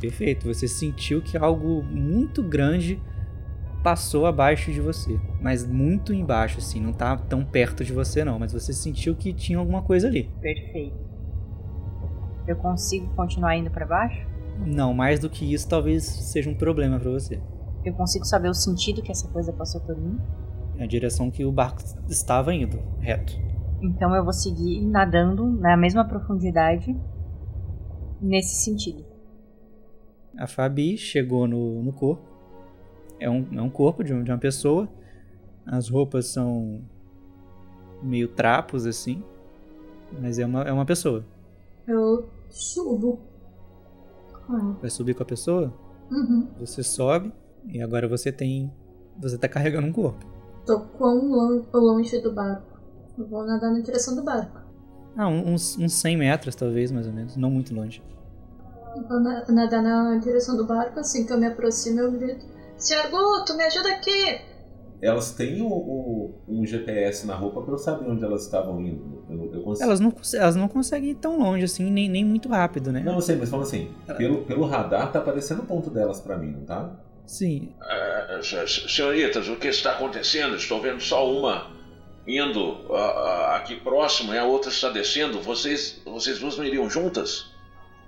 Perfeito, 0.00 0.46
você 0.46 0.66
sentiu 0.68 1.22
que 1.22 1.36
algo 1.36 1.82
muito 1.82 2.42
grande 2.42 3.00
passou 3.82 4.26
abaixo 4.26 4.72
de 4.72 4.80
você, 4.80 5.18
mas 5.40 5.66
muito 5.66 6.12
embaixo, 6.12 6.58
assim, 6.58 6.80
não 6.80 6.92
tá 6.92 7.16
tão 7.16 7.44
perto 7.44 7.84
de 7.84 7.92
você 7.92 8.24
não, 8.24 8.38
mas 8.38 8.52
você 8.52 8.72
sentiu 8.72 9.14
que 9.14 9.32
tinha 9.32 9.58
alguma 9.58 9.82
coisa 9.82 10.06
ali. 10.06 10.30
Perfeito. 10.40 10.96
Eu 12.46 12.56
consigo 12.56 13.06
continuar 13.14 13.56
indo 13.56 13.70
para 13.70 13.86
baixo? 13.86 14.26
Não, 14.66 14.92
mais 14.92 15.18
do 15.18 15.30
que 15.30 15.52
isso 15.52 15.68
talvez 15.68 16.04
seja 16.04 16.50
um 16.50 16.54
problema 16.54 16.98
para 17.00 17.10
você. 17.10 17.40
Eu 17.84 17.94
consigo 17.94 18.24
saber 18.24 18.48
o 18.48 18.54
sentido 18.54 19.02
que 19.02 19.10
essa 19.10 19.26
coisa 19.28 19.52
passou 19.52 19.80
por 19.80 19.96
mim? 19.96 20.18
É 20.78 20.84
a 20.84 20.86
direção 20.86 21.30
que 21.30 21.44
o 21.44 21.50
barco 21.50 21.82
estava 22.08 22.54
indo, 22.54 22.78
reto. 23.00 23.40
Então 23.82 24.14
eu 24.14 24.22
vou 24.22 24.32
seguir 24.32 24.80
nadando 24.86 25.46
na 25.46 25.76
mesma 25.76 26.04
profundidade 26.04 26.96
nesse 28.20 28.62
sentido. 28.64 29.04
A 30.38 30.46
Fabi 30.46 30.96
chegou 30.96 31.46
no, 31.48 31.82
no 31.82 31.92
corpo. 31.92 32.22
É 33.18 33.28
um, 33.28 33.46
é 33.52 33.60
um 33.60 33.68
corpo 33.70 34.02
de, 34.04 34.14
um- 34.14 34.22
de 34.22 34.30
uma 34.30 34.38
pessoa. 34.38 34.88
As 35.66 35.88
roupas 35.88 36.26
são 36.26 36.80
meio 38.02 38.28
trapos 38.28 38.86
assim. 38.86 39.22
Mas 40.20 40.38
é 40.38 40.46
uma, 40.46 40.62
é 40.62 40.72
uma 40.72 40.86
pessoa. 40.86 41.24
Eu 41.86 42.28
subo. 42.50 43.18
Vai 44.80 44.90
subir 44.90 45.14
com 45.14 45.22
a 45.22 45.26
pessoa? 45.26 45.72
Uhum. 46.10 46.46
Você 46.60 46.82
sobe 46.82 47.32
e 47.66 47.80
agora 47.80 48.06
você 48.08 48.30
tem. 48.30 48.70
Você 49.18 49.38
tá 49.38 49.48
carregando 49.48 49.86
um 49.86 49.92
corpo. 49.92 50.24
Tô 50.66 50.80
quão 50.80 51.28
lon- 51.28 51.64
longe 51.72 52.20
do 52.20 52.32
barco? 52.32 52.71
Eu 53.18 53.26
vou 53.26 53.44
nadar 53.44 53.70
na 53.72 53.80
direção 53.80 54.14
do 54.16 54.22
barco. 54.22 54.60
Ah, 55.16 55.28
uns, 55.28 55.76
uns 55.78 55.92
100 55.94 56.16
metros 56.16 56.54
talvez, 56.54 56.90
mais 56.90 57.06
ou 57.06 57.12
menos. 57.12 57.36
Não 57.36 57.50
muito 57.50 57.74
longe. 57.74 58.02
Eu 58.96 59.02
Vou 59.08 59.20
na- 59.20 59.44
nadar 59.48 59.82
na 59.82 60.16
direção 60.18 60.56
do 60.56 60.66
barco, 60.66 61.00
assim 61.00 61.26
que 61.26 61.32
eu 61.32 61.38
me 61.38 61.46
aproximo 61.46 62.00
eu 62.00 62.10
grito. 62.12 62.44
Senhor 62.76 63.08
Guto, 63.10 63.54
me 63.56 63.62
ajuda 63.64 63.90
aqui! 63.90 64.40
Elas 65.00 65.32
têm 65.32 65.60
o, 65.60 65.66
o- 65.66 66.34
um 66.48 66.64
GPS 66.64 67.26
na 67.26 67.34
roupa 67.34 67.60
pra 67.62 67.74
eu 67.74 67.78
saber 67.78 68.08
onde 68.08 68.24
elas 68.24 68.44
estavam 68.44 68.80
indo. 68.80 69.24
Eu, 69.28 69.52
eu 69.54 69.62
consigo... 69.62 69.84
Elas 69.88 69.98
não, 70.00 70.12
elas 70.34 70.56
não 70.56 70.68
conseguem 70.68 71.10
ir 71.10 71.14
tão 71.16 71.38
longe 71.38 71.64
assim, 71.64 71.90
nem, 71.90 72.08
nem 72.08 72.24
muito 72.24 72.48
rápido, 72.48 72.92
né? 72.92 73.00
Não, 73.04 73.14
eu 73.14 73.20
sei, 73.20 73.36
mas 73.36 73.48
falando 73.50 73.66
assim, 73.66 73.90
pelo, 74.16 74.44
pelo 74.44 74.64
radar 74.64 75.10
tá 75.12 75.18
aparecendo 75.18 75.60
o 75.62 75.66
ponto 75.66 75.90
delas 75.90 76.20
pra 76.20 76.38
mim, 76.38 76.52
não 76.52 76.64
tá? 76.64 76.90
Sim. 77.26 77.72
Ah, 77.80 78.38
se- 78.42 78.66
se- 78.68 78.88
senhoritas, 78.88 79.48
o 79.48 79.56
que 79.56 79.68
está 79.68 79.92
acontecendo? 79.92 80.54
Estou 80.54 80.80
vendo 80.80 81.00
só 81.00 81.28
uma 81.30 81.66
indo 82.26 82.94
ah, 82.94 83.56
aqui 83.56 83.76
próximo 83.76 84.34
e 84.34 84.38
a 84.38 84.44
outra 84.44 84.70
está 84.70 84.88
descendo. 84.90 85.40
Vocês, 85.40 86.00
vocês 86.04 86.38
duas 86.38 86.56
não 86.56 86.64
iriam 86.64 86.88
juntas? 86.88 87.50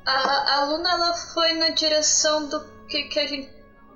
A, 0.06 0.60
a 0.60 0.64
Luna 0.66 0.90
ela 0.90 1.14
foi 1.14 1.54
na 1.54 1.70
direção 1.70 2.48
do 2.48 2.60
que, 2.88 3.04
que 3.04 3.18
a 3.18 3.26
gente. 3.26 3.48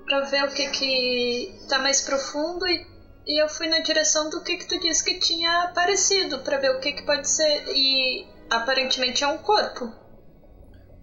pra 0.07 0.21
ver 0.21 0.45
o 0.45 0.55
que 0.55 0.71
que 0.71 1.67
tá 1.69 1.79
mais 1.79 2.01
profundo 2.01 2.67
e, 2.67 2.87
e 3.27 3.43
eu 3.43 3.49
fui 3.49 3.69
na 3.69 3.81
direção 3.81 4.31
do 4.31 4.43
que 4.43 4.57
que 4.57 4.67
tu 4.67 4.79
disse 4.81 5.05
que 5.05 5.19
tinha 5.19 5.65
aparecido, 5.65 6.39
pra 6.41 6.59
ver 6.59 6.71
o 6.71 6.81
que 6.81 6.93
que 6.93 7.03
pode 7.03 7.29
ser. 7.29 7.65
E 7.69 8.27
aparentemente 8.51 9.23
é 9.23 9.29
um 9.29 9.39
corpo. 9.39 9.93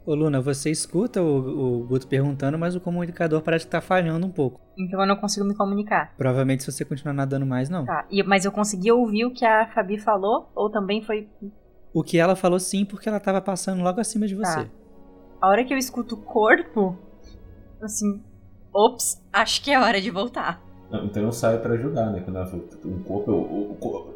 Ô 0.05 0.13
Luna, 0.13 0.39
você 0.39 0.69
escuta 0.69 1.21
o, 1.21 1.79
o 1.81 1.87
Guto 1.87 2.07
perguntando, 2.07 2.59
mas 2.59 2.75
o 2.75 2.79
comunicador 2.81 3.41
parece 3.41 3.65
que 3.65 3.71
tá 3.71 3.81
falhando 3.81 4.27
um 4.27 4.31
pouco. 4.31 4.61
Então 4.77 5.01
eu 5.01 5.07
não 5.07 5.15
consigo 5.15 5.45
me 5.45 5.55
comunicar. 5.55 6.13
Provavelmente 6.15 6.63
se 6.63 6.71
você 6.71 6.85
continuar 6.85 7.13
nadando 7.13 7.45
mais, 7.45 7.69
não. 7.69 7.85
Tá. 7.85 8.05
E- 8.11 8.21
mas 8.21 8.45
eu 8.45 8.51
consegui 8.51 8.91
ouvir 8.91 9.25
o 9.25 9.33
que 9.33 9.43
a 9.43 9.65
Fabi 9.73 9.97
falou? 9.97 10.49
Ou 10.53 10.69
também 10.69 11.01
foi. 11.01 11.27
O 11.91 12.03
que 12.03 12.19
ela 12.19 12.35
falou 12.35 12.59
sim, 12.59 12.85
porque 12.85 13.09
ela 13.09 13.19
tava 13.19 13.41
passando 13.41 13.81
logo 13.81 13.99
acima 13.99 14.27
de 14.27 14.35
você. 14.35 14.65
Tá. 14.65 14.69
A 15.41 15.47
hora 15.47 15.63
que 15.63 15.73
eu 15.73 15.77
escuto 15.77 16.13
o 16.15 16.21
corpo, 16.21 16.95
assim. 17.81 18.21
Ops, 18.73 19.21
acho 19.33 19.63
que 19.63 19.71
é 19.71 19.79
hora 19.79 19.99
de 20.01 20.11
voltar. 20.11 20.61
Não, 20.91 21.05
então 21.05 21.23
eu 21.23 21.31
saio 21.31 21.59
pra 21.61 21.73
ajudar, 21.73 22.11
né? 22.11 22.19
Quando 22.19 22.35
ela 22.35 22.45
falou 22.45 22.65
um 22.85 23.01
corpo, 23.01 23.31
eu, 23.31 23.35
O, 23.37 23.71
o, 23.71 23.75
co- 23.75 24.13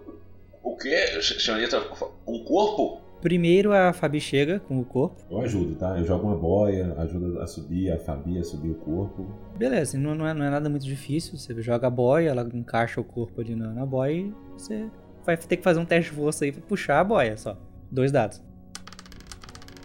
o 0.62 0.76
quê, 0.78 1.20
se- 1.22 1.40
senhorita? 1.40 1.80
Um 2.28 2.44
corpo? 2.44 3.02
Primeiro 3.22 3.74
a 3.74 3.92
Fabi 3.92 4.22
chega 4.22 4.60
com 4.62 4.80
o 4.80 4.86
corpo. 4.86 5.22
eu 5.30 5.42
ajudo, 5.42 5.76
tá? 5.76 5.98
Eu 5.98 6.06
jogo 6.06 6.28
uma 6.28 6.38
boia, 6.38 6.94
ajudo 6.98 7.40
a 7.42 7.48
subir, 7.48 7.92
a 7.92 7.98
Fabi 7.98 8.40
a 8.40 8.44
subir 8.44 8.70
o 8.70 8.76
corpo. 8.76 9.28
Beleza, 9.58 9.98
não, 9.98 10.16
não, 10.16 10.26
é, 10.26 10.34
não 10.34 10.46
é 10.46 10.50
nada 10.50 10.70
muito 10.70 10.86
difícil. 10.86 11.38
Você 11.38 11.62
joga 11.62 11.88
a 11.88 11.90
boia, 11.90 12.30
ela 12.30 12.48
encaixa 12.54 13.02
o 13.02 13.04
corpo 13.04 13.42
ali 13.42 13.56
na, 13.56 13.74
na 13.74 13.86
boia 13.86 14.14
e 14.14 14.34
você 14.54 14.90
vai 15.26 15.36
ter 15.36 15.58
que 15.58 15.64
fazer 15.64 15.80
um 15.80 15.86
teste 15.86 16.12
de 16.12 16.18
força 16.18 16.46
aí 16.46 16.52
pra 16.52 16.62
puxar 16.62 17.02
a 17.02 17.04
boia 17.04 17.36
só. 17.36 17.58
Dois 17.92 18.12
dados. 18.12 18.42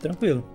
Tranquilo. 0.01 0.54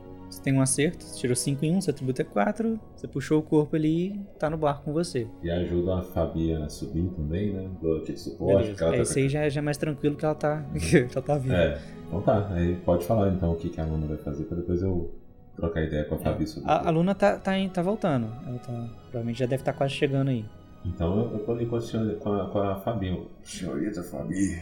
Tem 0.50 0.58
um 0.58 0.62
acerto, 0.64 1.04
você 1.04 1.20
tirou 1.20 1.36
5 1.36 1.64
em 1.64 1.74
1, 1.74 1.78
um, 1.78 1.82
seu 1.82 1.92
atributo 1.92 2.24
é 2.24 2.26
4. 2.26 2.80
Você 2.96 3.08
puxou 3.08 3.38
o 3.38 3.44
corpo 3.44 3.76
ali 3.76 4.08
e 4.14 4.20
tá 4.40 4.50
no 4.50 4.58
barco 4.58 4.86
com 4.86 4.92
você. 4.92 5.28
E 5.44 5.52
ajudo 5.52 5.92
a 5.92 6.02
Fabi 6.02 6.56
a 6.56 6.68
subir 6.68 7.08
também, 7.16 7.54
né? 7.54 7.70
Dou 7.80 7.98
aquele 7.98 8.18
suporte. 8.18 8.64
Beleza. 8.64 8.84
ela 8.86 8.94
É, 8.94 8.98
tá- 8.98 9.02
esse 9.04 9.20
aí 9.20 9.30
já, 9.30 9.48
já 9.48 9.62
é 9.62 9.64
mais 9.64 9.78
tranquilo 9.78 10.16
que 10.16 10.26
ela 10.26 10.34
tá, 10.34 10.66
que 10.74 10.98
ela 10.98 11.22
tá 11.22 11.38
viva. 11.38 11.54
É, 11.56 11.80
então 12.08 12.20
tá. 12.24 12.48
Aí 12.50 12.76
pode 12.78 13.06
falar 13.06 13.30
então 13.32 13.52
o 13.52 13.58
que, 13.58 13.70
que 13.70 13.80
a 13.80 13.86
Luna 13.86 14.08
vai 14.08 14.18
fazer 14.18 14.46
pra 14.46 14.58
depois 14.58 14.82
eu 14.82 15.14
trocar 15.56 15.84
ideia 15.84 16.04
com 16.06 16.16
a 16.16 16.18
Fabi 16.18 16.48
sobre 16.48 16.68
A, 16.68 16.88
a 16.88 16.90
Luna 16.90 17.14
tá, 17.14 17.38
tá, 17.38 17.52
tá 17.72 17.82
voltando. 17.84 18.26
Ela 18.48 18.58
tá, 18.58 18.90
provavelmente 19.04 19.38
já 19.38 19.46
deve 19.46 19.62
estar 19.62 19.74
quase 19.74 19.94
chegando 19.94 20.30
aí. 20.30 20.44
Então 20.84 21.16
eu, 21.16 21.34
eu 21.34 21.46
tô 21.46 21.52
ali 21.52 21.68
com 21.68 21.76
a, 21.76 21.82
senhora, 21.82 22.16
com 22.16 22.34
a, 22.34 22.50
com 22.50 22.58
a 22.58 22.76
Fabi. 22.78 23.28
Senhorita 23.44 24.02
Fabi, 24.02 24.60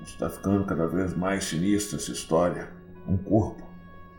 está 0.00 0.30
ficando 0.30 0.64
cada 0.64 0.86
vez 0.86 1.12
mais 1.16 1.42
sinistra 1.42 1.96
essa 1.98 2.12
história. 2.12 2.68
Um 3.08 3.16
corpo. 3.16 3.66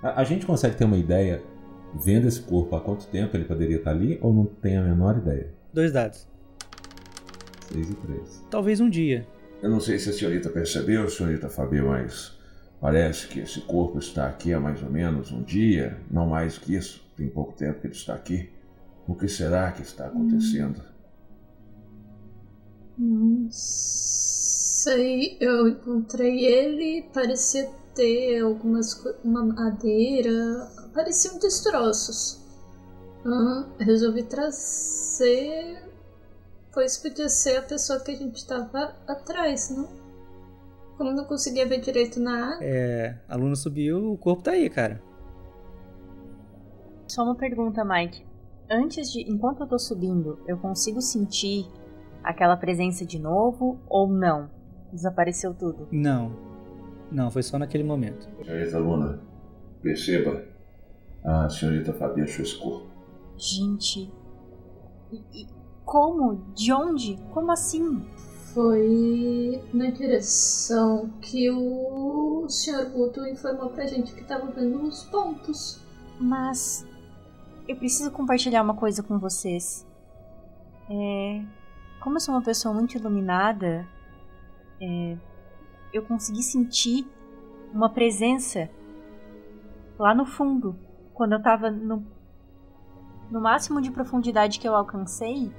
A, 0.02 0.22
a 0.22 0.24
gente 0.24 0.46
consegue 0.46 0.76
ter 0.76 0.86
uma 0.86 0.98
ideia, 0.98 1.44
vendo 1.94 2.28
esse 2.28 2.42
corpo, 2.42 2.76
há 2.76 2.82
quanto 2.82 3.08
tempo 3.08 3.36
ele 3.36 3.46
poderia 3.46 3.78
estar 3.78 3.92
ali 3.92 4.18
ou 4.22 4.34
não 4.34 4.46
tem 4.46 4.78
a 4.78 4.82
menor 4.82 5.18
ideia? 5.18 5.54
Dois 5.74 5.92
dados. 5.92 6.28
6 7.72 7.90
e 7.90 7.94
3. 7.94 8.46
Talvez 8.50 8.80
um 8.80 8.90
dia. 8.90 9.28
Eu 9.62 9.70
não 9.70 9.80
sei 9.80 10.00
se 10.00 10.10
a 10.10 10.14
senhorita 10.14 10.50
percebeu, 10.50 11.10
senhorita 11.10 11.50
Fabi, 11.50 11.82
mas 11.82 12.38
parece 12.80 13.28
que 13.28 13.42
esse 13.42 13.62
corpo 13.62 14.00
está 14.00 14.28
aqui 14.28 14.54
há 14.54 14.60
mais 14.60 14.82
ou 14.82 14.90
menos 14.90 15.32
um 15.32 15.44
dia, 15.44 15.98
não 16.10 16.28
mais 16.28 16.58
que 16.58 16.76
isso. 16.76 17.08
Tem 17.16 17.28
pouco 17.28 17.54
tempo 17.54 17.82
que 17.82 17.88
ele 17.88 17.94
está 17.94 18.16
aqui. 18.16 18.50
O 19.06 19.14
que 19.16 19.28
será 19.28 19.72
que 19.72 19.82
está 19.82 20.08
acontecendo? 20.08 20.82
Não 22.98 23.48
sei, 23.50 25.38
eu 25.40 25.68
encontrei 25.68 26.46
ele, 26.46 27.06
parecia 27.14 27.70
ter 28.00 28.40
algumas 28.42 28.94
uma 29.26 29.44
madeira, 29.44 30.32
pareciam 30.94 31.38
destroços. 31.38 32.40
Ah, 33.26 33.66
resolvi 33.78 34.24
trazer, 34.24 35.84
pois 36.74 36.98
podia 36.98 37.28
ser 37.28 37.58
a 37.58 37.62
pessoa 37.62 38.00
que 38.00 38.12
a 38.12 38.16
gente 38.16 38.48
tava 38.48 38.96
atrás, 39.06 39.70
não? 39.70 39.90
Como 40.98 41.12
não 41.12 41.26
conseguia 41.26 41.68
ver 41.68 41.82
direito 41.82 42.22
na 42.22 42.54
água. 42.54 42.60
É, 42.62 43.18
a 43.28 43.36
Luna 43.36 43.56
subiu, 43.56 44.14
o 44.14 44.18
corpo 44.18 44.44
tá 44.44 44.52
aí, 44.52 44.70
cara. 44.70 45.02
Só 47.06 47.24
uma 47.24 47.36
pergunta, 47.36 47.84
Mike. 47.84 48.26
Antes 48.70 49.12
de. 49.12 49.30
Enquanto 49.30 49.62
eu 49.62 49.68
tô 49.68 49.78
subindo, 49.78 50.40
eu 50.48 50.58
consigo 50.58 51.02
sentir 51.02 51.68
aquela 52.24 52.56
presença 52.56 53.06
de 53.06 53.20
novo 53.20 53.78
ou 53.90 54.08
não? 54.08 54.50
Desapareceu 54.94 55.54
tudo. 55.54 55.88
Não. 55.92 56.49
Não, 57.12 57.32
foi 57.32 57.44
só 57.44 57.58
naquele 57.58 57.84
momento. 57.84 58.28
Senhorita 58.44 58.78
Luna, 58.78 59.20
perceba. 59.82 60.44
A 61.24 61.50
senhorita 61.50 61.94
Fabi 61.94 62.22
achou 62.22 62.44
esse 62.44 62.58
corpo. 62.58 62.88
Gente. 63.38 64.12
E, 65.12 65.24
e 65.34 65.48
como? 65.84 66.36
De 66.54 66.72
onde? 66.72 67.18
Como 67.32 67.52
assim? 67.52 68.06
Foi 68.54 69.62
na 69.74 69.90
direção 69.90 71.10
que 71.22 71.50
o 71.50 72.46
Sr. 72.48 72.90
Guto 72.92 73.26
informou 73.26 73.70
pra 73.70 73.86
gente 73.86 74.14
que 74.14 74.24
tava 74.24 74.52
vendo 74.52 74.82
os 74.84 75.04
pontos. 75.06 75.82
Mas. 76.20 76.86
Eu 77.68 77.76
preciso 77.76 78.12
compartilhar 78.12 78.64
uma 78.64 78.76
coisa 78.76 79.04
com 79.04 79.20
vocês. 79.20 79.86
É. 80.90 81.44
Como 82.02 82.16
eu 82.16 82.20
sou 82.20 82.34
uma 82.34 82.42
pessoa 82.42 82.74
muito 82.74 82.98
iluminada, 82.98 83.88
é, 84.82 85.18
eu 85.94 86.04
consegui 86.04 86.44
sentir 86.44 87.08
uma 87.74 87.90
presença 87.90 88.70
lá 89.98 90.14
no 90.14 90.26
fundo. 90.26 90.76
Quando 91.14 91.34
eu 91.34 91.42
tava 91.42 91.70
no, 91.70 92.06
no 93.30 93.42
máximo 93.42 93.82
de 93.82 93.92
profundidade 93.92 94.60
que 94.60 94.68
eu 94.68 94.76
alcancei, 94.76 95.52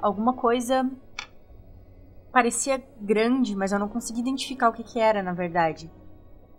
alguma 0.00 0.32
coisa 0.32 0.90
parecia 2.32 2.82
grande, 3.00 3.54
mas 3.54 3.70
eu 3.70 3.78
não 3.78 3.88
consegui 3.88 4.20
identificar 4.20 4.68
o 4.68 4.72
que, 4.72 4.82
que 4.82 4.98
era 4.98 5.22
na 5.22 5.32
verdade. 5.32 5.90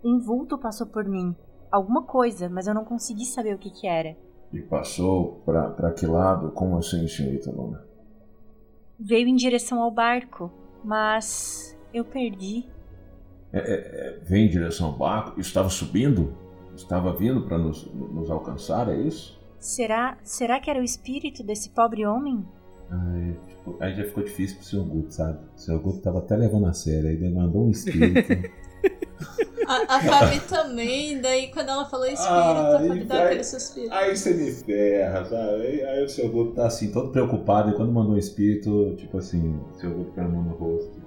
Um 0.03 0.19
vulto 0.19 0.57
passou 0.57 0.87
por 0.87 1.03
mim. 1.03 1.35
Alguma 1.71 2.03
coisa, 2.03 2.47
mas 2.47 2.67
eu 2.67 2.73
não 2.73 2.85
consegui 2.85 3.25
saber 3.25 3.55
o 3.55 3.57
que, 3.57 3.69
que 3.69 3.87
era. 3.87 4.15
E 4.53 4.61
passou 4.61 5.41
pra, 5.43 5.69
pra 5.71 5.91
que 5.91 6.05
lado? 6.05 6.51
Como 6.51 6.77
assim, 6.77 7.05
senhorita 7.07 7.51
Luna? 7.51 7.83
Veio 8.97 9.27
em 9.27 9.35
direção 9.35 9.81
ao 9.81 9.91
barco, 9.91 10.49
mas 10.83 11.77
eu 11.93 12.05
perdi. 12.05 12.65
É, 13.55 13.59
é, 13.59 13.73
é, 13.73 14.19
vem 14.21 14.47
em 14.47 14.49
direção 14.49 14.87
ao 14.87 14.93
barco? 14.97 15.39
Estava 15.39 15.69
subindo? 15.69 16.35
Estava 16.75 17.13
vindo 17.13 17.43
para 17.43 17.57
nos, 17.57 17.89
nos 17.93 18.29
alcançar, 18.29 18.89
é 18.89 18.97
isso? 18.97 19.39
Será, 19.57 20.17
será 20.23 20.59
que 20.59 20.69
era 20.69 20.81
o 20.81 20.83
espírito 20.83 21.41
desse 21.41 21.69
pobre 21.69 22.05
homem? 22.05 22.45
Aí, 22.91 23.33
tipo, 23.47 23.77
aí 23.79 23.95
já 23.95 24.03
ficou 24.03 24.23
difícil 24.23 24.57
pro 24.57 24.65
Sr. 24.65 24.83
Guto, 24.83 25.13
sabe? 25.13 25.39
O 25.55 25.59
Sr. 25.59 25.79
Guto 25.79 25.99
tava 26.01 26.19
até 26.19 26.35
levando 26.35 26.67
a 26.67 26.73
sério, 26.73 27.07
aí 27.07 27.15
ele 27.15 27.33
mandou 27.33 27.65
um 27.65 27.71
espírito. 27.71 28.27
A, 29.67 29.95
a 29.95 29.99
Fabi 29.99 30.39
também, 30.41 31.19
daí 31.19 31.47
quando 31.51 31.69
ela 31.69 31.85
falou 31.85 32.05
espírito, 32.05 32.29
Ah, 32.31 32.75
a 32.75 32.79
Fabi 32.79 33.03
dá 33.05 33.23
aquele 33.23 33.43
suspiro. 33.43 33.91
aí 33.91 34.15
você 34.15 34.33
me 34.35 34.51
ferra, 34.51 35.25
sabe? 35.25 35.61
Aí, 35.61 35.83
aí 35.83 36.03
o 36.03 36.09
Sr. 36.09 36.29
Guto 36.29 36.51
tá 36.51 36.67
assim, 36.67 36.91
todo 36.91 37.09
preocupado, 37.11 37.71
e 37.71 37.73
quando 37.73 37.91
mandou 37.91 38.13
um 38.13 38.17
espírito, 38.17 38.93
tipo 38.95 39.17
assim, 39.17 39.59
o 39.73 39.79
Sr. 39.79 39.89
Guto 39.89 40.11
põe 40.11 40.23
a 40.23 40.27
mão 40.27 40.43
no 40.43 40.53
rosto. 40.55 41.01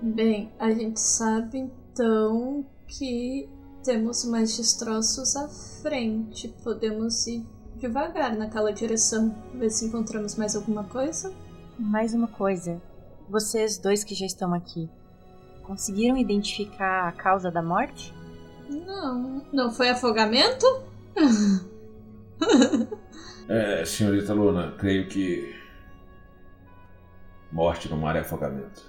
Bem, 0.00 0.52
a 0.58 0.70
gente 0.70 1.00
sabe 1.00 1.68
então 1.96 2.66
que 2.86 3.48
temos 3.82 4.24
mais 4.26 4.54
destroços 4.54 5.34
à 5.34 5.48
frente. 5.48 6.54
Podemos 6.62 7.26
ir 7.26 7.42
devagar 7.76 8.36
naquela 8.36 8.70
direção, 8.70 9.34
ver 9.54 9.70
se 9.70 9.86
encontramos 9.86 10.36
mais 10.36 10.54
alguma 10.54 10.84
coisa. 10.84 11.32
Mais 11.78 12.12
uma 12.12 12.28
coisa. 12.28 12.80
Vocês 13.30 13.78
dois 13.78 14.04
que 14.04 14.14
já 14.14 14.26
estão 14.26 14.52
aqui, 14.52 14.90
conseguiram 15.62 16.18
identificar 16.18 17.08
a 17.08 17.12
causa 17.12 17.50
da 17.50 17.62
morte? 17.62 18.14
Não, 18.68 19.42
não 19.52 19.70
foi 19.70 19.88
afogamento? 19.88 20.66
É, 23.48 23.84
senhorita 23.84 24.34
Luna, 24.34 24.74
creio 24.76 25.06
que. 25.06 25.54
Morte 27.52 27.88
no 27.88 27.96
mar 27.96 28.16
é 28.16 28.18
afogamento. 28.18 28.82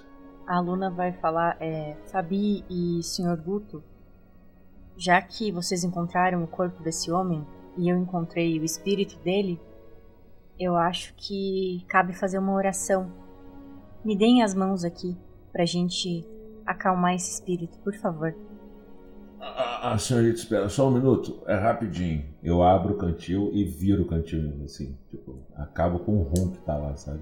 A 0.48 0.60
Luna 0.60 0.88
vai 0.88 1.12
falar, 1.12 1.58
é, 1.60 1.94
Fabi 2.06 2.64
e 2.70 3.02
Sr. 3.02 3.36
Guto, 3.36 3.84
já 4.96 5.20
que 5.20 5.52
vocês 5.52 5.84
encontraram 5.84 6.42
o 6.42 6.46
corpo 6.46 6.82
desse 6.82 7.10
homem 7.10 7.46
e 7.76 7.86
eu 7.86 7.98
encontrei 7.98 8.58
o 8.58 8.64
espírito 8.64 9.18
dele, 9.18 9.60
eu 10.58 10.74
acho 10.74 11.12
que 11.18 11.84
cabe 11.86 12.14
fazer 12.14 12.38
uma 12.38 12.54
oração. 12.54 13.12
Me 14.02 14.16
deem 14.16 14.42
as 14.42 14.54
mãos 14.54 14.84
aqui 14.84 15.14
pra 15.52 15.66
gente 15.66 16.26
acalmar 16.64 17.14
esse 17.14 17.30
espírito, 17.30 17.78
por 17.80 17.94
favor. 17.96 18.34
A, 19.38 19.92
a 19.92 19.98
senhorita 19.98 20.38
espera 20.38 20.70
só 20.70 20.88
um 20.88 20.92
minuto, 20.92 21.42
é 21.46 21.56
rapidinho. 21.56 22.24
Eu 22.42 22.62
abro 22.62 22.94
o 22.94 22.96
cantil 22.96 23.50
e 23.52 23.64
viro 23.64 24.04
o 24.04 24.08
cantil, 24.08 24.50
assim, 24.64 24.96
tipo, 25.10 25.40
acabo 25.54 25.98
com 25.98 26.16
o 26.16 26.22
rum 26.22 26.52
que 26.52 26.58
tá 26.60 26.74
lá, 26.74 26.96
sabe? 26.96 27.20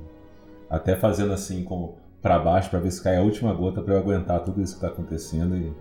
Até 0.71 0.95
fazendo 0.95 1.33
assim, 1.33 1.65
como 1.65 2.06
para 2.27 2.41
baixo, 2.41 2.69
para 2.69 2.81
ver 2.81 2.91
se 2.91 3.01
cai 3.01 3.17
a 3.19 3.23
última 3.23 3.55
gota 3.55 3.81
para 3.81 3.95
eu 3.95 4.01
aguentar 4.01 4.43
tudo 4.43 4.61
isso 4.61 4.75
que 4.75 4.81
tá 4.81 4.89
acontecendo 4.89 5.57
e 5.57 5.73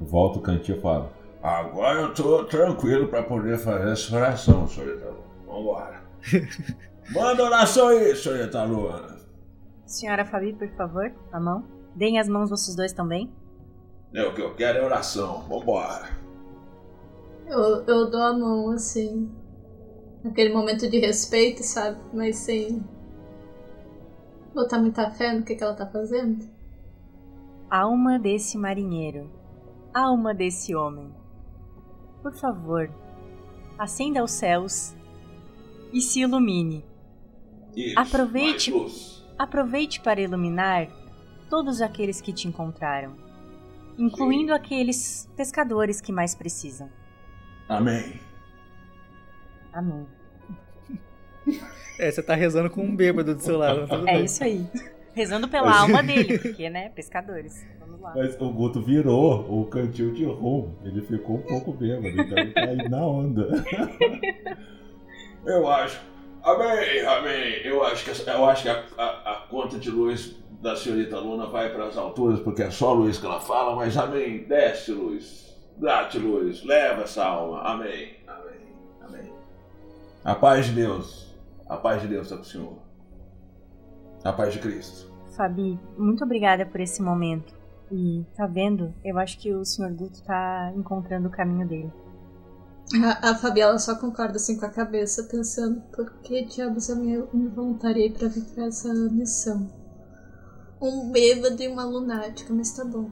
volto 0.00 0.38
o 0.38 0.40
cantil 0.40 0.76
e 0.76 0.80
falo: 0.80 1.10
Agora 1.42 2.02
eu 2.02 2.14
tô 2.14 2.44
tranquilo 2.44 3.08
para 3.08 3.24
poder 3.24 3.58
fazer 3.58 3.90
essa 3.90 4.14
oração, 4.14 4.68
senhorita 4.68 5.06
Luna. 5.06 5.24
Vambora. 5.44 6.00
Manda 7.10 7.42
oração 7.42 7.88
aí, 7.88 8.14
senhorita 8.14 8.62
Luna. 8.62 9.18
Senhora 9.86 10.24
Fabi, 10.24 10.52
por 10.52 10.68
favor, 10.76 11.12
a 11.32 11.40
mão. 11.40 11.64
Deem 11.96 12.20
as 12.20 12.28
mãos 12.28 12.48
vocês 12.48 12.76
dois 12.76 12.92
também. 12.92 13.32
É, 14.14 14.22
o 14.22 14.32
que 14.32 14.40
eu 14.40 14.54
quero 14.54 14.78
é 14.78 14.84
oração. 14.84 15.42
Vambora. 15.48 16.10
Eu, 17.44 17.82
eu 17.86 18.08
dou 18.08 18.22
a 18.22 18.32
mão 18.32 18.70
assim. 18.70 19.28
Naquele 20.22 20.54
momento 20.54 20.88
de 20.88 21.00
respeito, 21.00 21.64
sabe? 21.64 21.98
Mas 22.12 22.36
sem 22.36 22.84
botar 24.58 24.78
muita 24.78 25.10
fé 25.10 25.32
no 25.32 25.44
que, 25.44 25.54
que 25.54 25.62
ela 25.62 25.74
tá 25.74 25.86
fazendo. 25.86 26.48
Alma 27.70 28.18
desse 28.18 28.58
marinheiro, 28.58 29.30
alma 29.94 30.34
desse 30.34 30.74
homem, 30.74 31.14
por 32.22 32.34
favor, 32.34 32.90
acenda 33.78 34.24
os 34.24 34.32
céus 34.32 34.96
e 35.92 36.00
se 36.00 36.20
ilumine. 36.20 36.84
Isso, 37.76 37.98
Aproveite-. 37.98 38.72
Aproveite 39.38 40.00
para 40.00 40.20
iluminar 40.20 40.88
todos 41.48 41.80
aqueles 41.80 42.20
que 42.20 42.32
te 42.32 42.48
encontraram, 42.48 43.16
incluindo 43.96 44.52
aqueles 44.52 45.30
pescadores 45.36 46.00
que 46.00 46.10
mais 46.10 46.34
precisam. 46.34 46.90
Amém. 47.68 48.20
Amém. 49.72 50.17
É, 51.98 52.10
você 52.10 52.22
tá 52.22 52.34
rezando 52.34 52.70
com 52.70 52.82
um 52.82 52.94
bêbado 52.94 53.34
do 53.34 53.40
seu 53.42 53.58
lado. 53.58 53.80
mas 53.80 53.90
tudo 53.90 54.08
É 54.08 54.12
bem. 54.14 54.24
isso 54.24 54.42
aí. 54.44 54.64
Rezando 55.14 55.48
pela 55.48 55.80
alma 55.80 56.02
dele, 56.02 56.38
porque, 56.38 56.70
né, 56.70 56.90
pescadores. 56.90 57.66
Vamos 57.80 58.00
lá. 58.00 58.12
Mas 58.14 58.40
o 58.40 58.50
Guto 58.50 58.80
virou 58.80 59.40
o 59.50 59.66
cantil 59.66 60.12
de 60.12 60.24
rum. 60.24 60.74
Ele 60.84 61.00
ficou 61.02 61.36
um 61.36 61.42
pouco 61.42 61.72
bêbado, 61.72 62.08
então 62.08 62.38
ele 62.38 62.52
tá 62.52 62.60
aí 62.64 62.88
na 62.88 63.04
onda. 63.04 63.48
Eu 65.44 65.68
acho. 65.68 66.00
Amém, 66.42 67.00
amém. 67.06 67.54
Eu 67.64 67.82
acho 67.84 68.04
que, 68.04 68.30
eu 68.30 68.44
acho 68.46 68.62
que 68.62 68.68
a, 68.68 68.84
a- 68.96 69.32
a 69.32 69.46
conta 69.50 69.76
de 69.78 69.90
luz 69.90 70.36
da 70.62 70.76
senhorita 70.76 71.18
Luna 71.18 71.46
vai 71.46 71.70
para 71.72 71.86
as 71.86 71.96
alturas, 71.96 72.40
porque 72.40 72.62
é 72.62 72.70
só 72.70 72.92
luz 72.92 73.18
que 73.18 73.26
ela 73.26 73.40
fala, 73.40 73.74
mas 73.74 73.96
amém. 73.96 74.44
Desce 74.44 74.92
luz. 74.92 75.56
Dá-te 75.76 76.18
luz. 76.18 76.64
Leva 76.64 77.02
essa 77.02 77.24
alma. 77.24 77.60
Amém. 77.62 78.10
Amém. 78.26 78.60
Amém. 79.02 79.32
A 80.24 80.34
paz 80.34 80.66
de 80.66 80.72
Deus. 80.72 81.27
A 81.68 81.76
paz 81.76 82.00
de 82.00 82.08
Deus 82.08 82.26
está 82.26 82.36
com 82.36 82.42
o 82.42 82.46
Senhor. 82.46 82.78
A 84.24 84.32
paz 84.32 84.52
de 84.52 84.58
Cristo. 84.58 85.12
Fabi, 85.36 85.78
muito 85.96 86.24
obrigada 86.24 86.64
por 86.64 86.80
esse 86.80 87.02
momento. 87.02 87.54
E, 87.90 88.24
tá 88.34 88.46
vendo? 88.46 88.94
Eu 89.04 89.18
acho 89.18 89.38
que 89.38 89.52
o 89.52 89.64
Sr. 89.64 89.92
Guto 89.92 90.22
tá 90.22 90.72
encontrando 90.74 91.28
o 91.28 91.30
caminho 91.30 91.66
dele. 91.66 91.92
A, 93.04 93.30
a 93.30 93.34
Fabiola 93.34 93.78
só 93.78 93.94
concorda 93.96 94.36
assim 94.36 94.58
com 94.58 94.64
a 94.64 94.70
cabeça, 94.70 95.24
pensando 95.24 95.82
por 95.94 96.10
que 96.22 96.44
diabos 96.44 96.88
eu 96.88 96.96
me, 96.96 97.18
me 97.32 97.48
voluntariei 97.48 98.10
pra 98.10 98.28
vir 98.28 98.44
pra 98.54 98.66
essa 98.66 98.92
missão. 98.92 99.68
Um 100.80 101.10
bêbado 101.10 101.62
e 101.62 101.68
uma 101.68 101.84
lunática, 101.84 102.52
mas 102.54 102.72
tá 102.72 102.84
bom. 102.84 103.10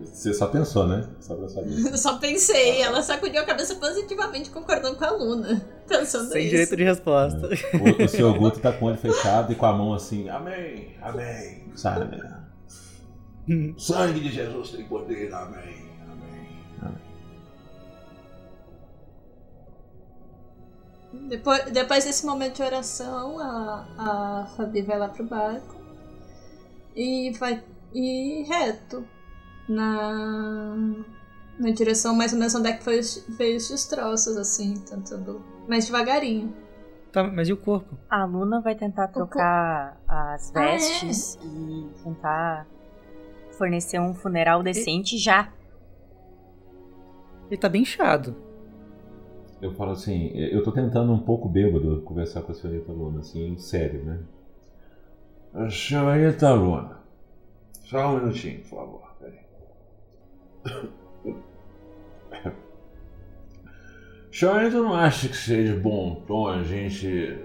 Você 0.00 0.34
só 0.34 0.48
pensou, 0.48 0.86
né? 0.86 1.08
Só 1.20 1.34
pra 1.34 1.48
saber. 1.48 1.78
Eu 1.86 1.98
só 1.98 2.18
pensei, 2.18 2.82
ela 2.82 3.02
sacudiu 3.02 3.40
a 3.40 3.44
cabeça 3.44 3.74
positivamente, 3.76 4.50
concordando 4.50 4.96
com 4.96 5.04
a 5.04 5.10
Luna. 5.10 5.64
Pensando 5.86 6.32
Sem 6.32 6.42
isso. 6.42 6.50
direito 6.50 6.76
de 6.76 6.84
resposta. 6.84 7.48
O, 8.00 8.04
o 8.04 8.08
seu 8.08 8.34
Guto 8.34 8.58
tá 8.58 8.72
com 8.72 8.86
o 8.86 8.88
olho 8.88 8.98
fechado 8.98 9.52
e 9.52 9.54
com 9.54 9.66
a 9.66 9.72
mão 9.72 9.94
assim. 9.94 10.28
Amém. 10.28 10.96
Amém. 11.00 11.70
Sabe? 11.76 12.20
O 13.48 13.78
sangue 13.78 14.20
de 14.20 14.30
Jesus 14.30 14.70
tem 14.70 14.84
poder. 14.84 15.32
Amém. 15.32 15.88
Amém. 16.82 16.96
Depois, 21.28 21.70
depois 21.70 22.04
desse 22.04 22.26
momento 22.26 22.56
de 22.56 22.62
oração, 22.62 23.38
a, 23.38 23.86
a 23.98 24.46
Fabi 24.56 24.82
vai 24.82 24.98
lá 24.98 25.08
pro 25.08 25.24
barco 25.24 25.76
e 26.96 27.30
vai 27.38 27.62
e 27.94 28.42
reto 28.48 29.06
na, 29.68 30.76
na 31.58 31.70
direção 31.70 32.14
mais 32.14 32.32
ou 32.32 32.38
menos 32.38 32.54
onde 32.54 32.68
é 32.68 32.72
que 32.72 32.82
foi 32.84 33.00
veio 33.28 33.56
os 33.56 33.68
destroços, 33.68 34.36
assim, 34.36 34.74
tentando 34.88 35.42
mais 35.68 35.86
devagarinho. 35.86 36.52
Tá, 37.12 37.24
mas 37.24 37.48
e 37.48 37.52
o 37.52 37.56
corpo? 37.56 37.96
A 38.10 38.24
Luna 38.24 38.60
vai 38.60 38.74
tentar 38.74 39.08
trocar 39.08 40.00
as 40.06 40.52
Ah, 40.54 40.62
é? 40.62 40.72
vestes 40.72 41.38
e 41.42 41.88
tentar 42.04 42.66
fornecer 43.52 43.98
um 43.98 44.12
funeral 44.12 44.62
decente 44.62 45.16
já. 45.16 45.50
Ele 47.50 47.56
tá 47.58 47.68
bem 47.68 47.82
inchado. 47.82 48.36
Eu 49.62 49.72
falo 49.72 49.92
assim, 49.92 50.28
eu 50.34 50.62
tô 50.62 50.70
tentando 50.70 51.10
um 51.12 51.18
pouco 51.20 51.48
bêbado 51.48 52.02
conversar 52.02 52.42
com 52.42 52.52
a 52.52 52.54
senhorita 52.54 52.92
Luna, 52.92 53.20
assim, 53.20 53.56
sério, 53.56 54.04
né? 54.04 54.20
Senhorita 55.70 56.52
Luna. 56.52 56.98
Só 57.84 58.08
um 58.10 58.18
minutinho, 58.20 58.60
por 58.62 58.68
favor. 58.68 59.15
Senhorita 64.32 64.76
não 64.76 64.94
acha 64.94 65.28
que 65.28 65.36
seja 65.36 65.78
bom 65.78 66.22
tom 66.26 66.48
a 66.48 66.62
gente 66.62 67.38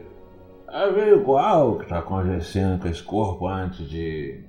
averiguar 0.67 1.65
o 1.65 1.77
que 1.77 1.83
está 1.83 1.99
acontecendo 1.99 2.81
com 2.81 2.87
esse 2.87 3.03
corpo 3.03 3.47
antes 3.47 3.89
de 3.89 4.43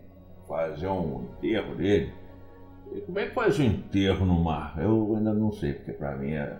fazer 0.49 0.89
um 0.89 1.29
enterro 1.39 1.75
dele? 1.77 2.13
E 2.95 3.01
como 3.03 3.19
é 3.19 3.27
que 3.27 3.35
faz 3.35 3.59
o 3.59 3.63
enterro 3.63 4.27
no 4.27 4.43
mar? 4.43 4.75
Eu 4.79 5.15
ainda 5.17 5.33
não 5.33 5.53
sei, 5.53 5.75
porque 5.75 5.93
pra 5.93 6.17
mim 6.17 6.33
é. 6.33 6.57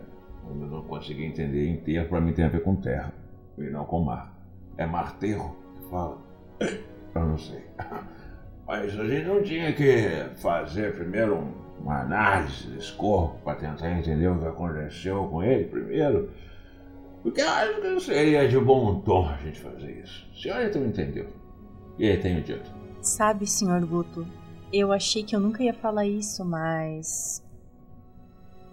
Eu 0.49 0.55
não 0.55 0.83
consegui 0.83 1.25
entender. 1.25 1.69
Enterro 1.69 2.09
pra 2.09 2.21
mim 2.21 2.33
tem 2.33 2.45
a 2.45 2.49
ver 2.49 2.63
com 2.63 2.77
terra 2.77 3.13
e 3.59 3.63
não 3.63 3.85
com 3.85 4.01
mar. 4.01 4.33
É 4.77 4.87
marterro 4.87 5.57
que 5.81 5.91
fala? 5.91 6.19
Eu 7.15 7.27
não 7.27 7.39
sei. 7.39 7.63
Mas 8.67 8.99
a 8.99 9.05
gente 9.05 9.27
não 9.27 9.43
tinha 9.43 9.73
que 9.73 10.31
fazer 10.37 10.95
primeiro 10.95 11.37
um- 11.37 11.62
uma 11.83 12.01
análise 12.01 12.69
desse 12.69 12.93
corpo 12.93 13.37
para 13.45 13.57
tentar 13.57 13.91
entender 13.91 14.29
o 14.29 14.39
que 14.39 14.47
aconteceu 14.47 15.27
com 15.27 15.43
ele 15.43 15.65
primeiro? 15.65 16.31
Porque 17.23 17.41
acho 17.41 17.81
que 17.81 18.01
seria 18.01 18.49
de 18.49 18.59
bom 18.59 19.01
tom 19.01 19.29
a 19.29 19.37
gente 19.37 19.61
fazer 19.61 20.01
isso. 20.03 20.27
A 20.33 20.41
senhora 20.41 20.67
então 20.67 20.85
entendeu. 20.85 21.29
E 21.99 22.17
tenho 22.17 22.43
dito. 22.43 22.71
Sabe, 23.01 23.47
Sr. 23.47 23.85
Guto, 23.87 24.27
eu 24.73 24.93
achei 24.93 25.23
que 25.23 25.35
eu 25.35 25.41
nunca 25.41 25.63
ia 25.63 25.75
falar 25.75 26.07
isso, 26.07 26.45
mas. 26.45 27.45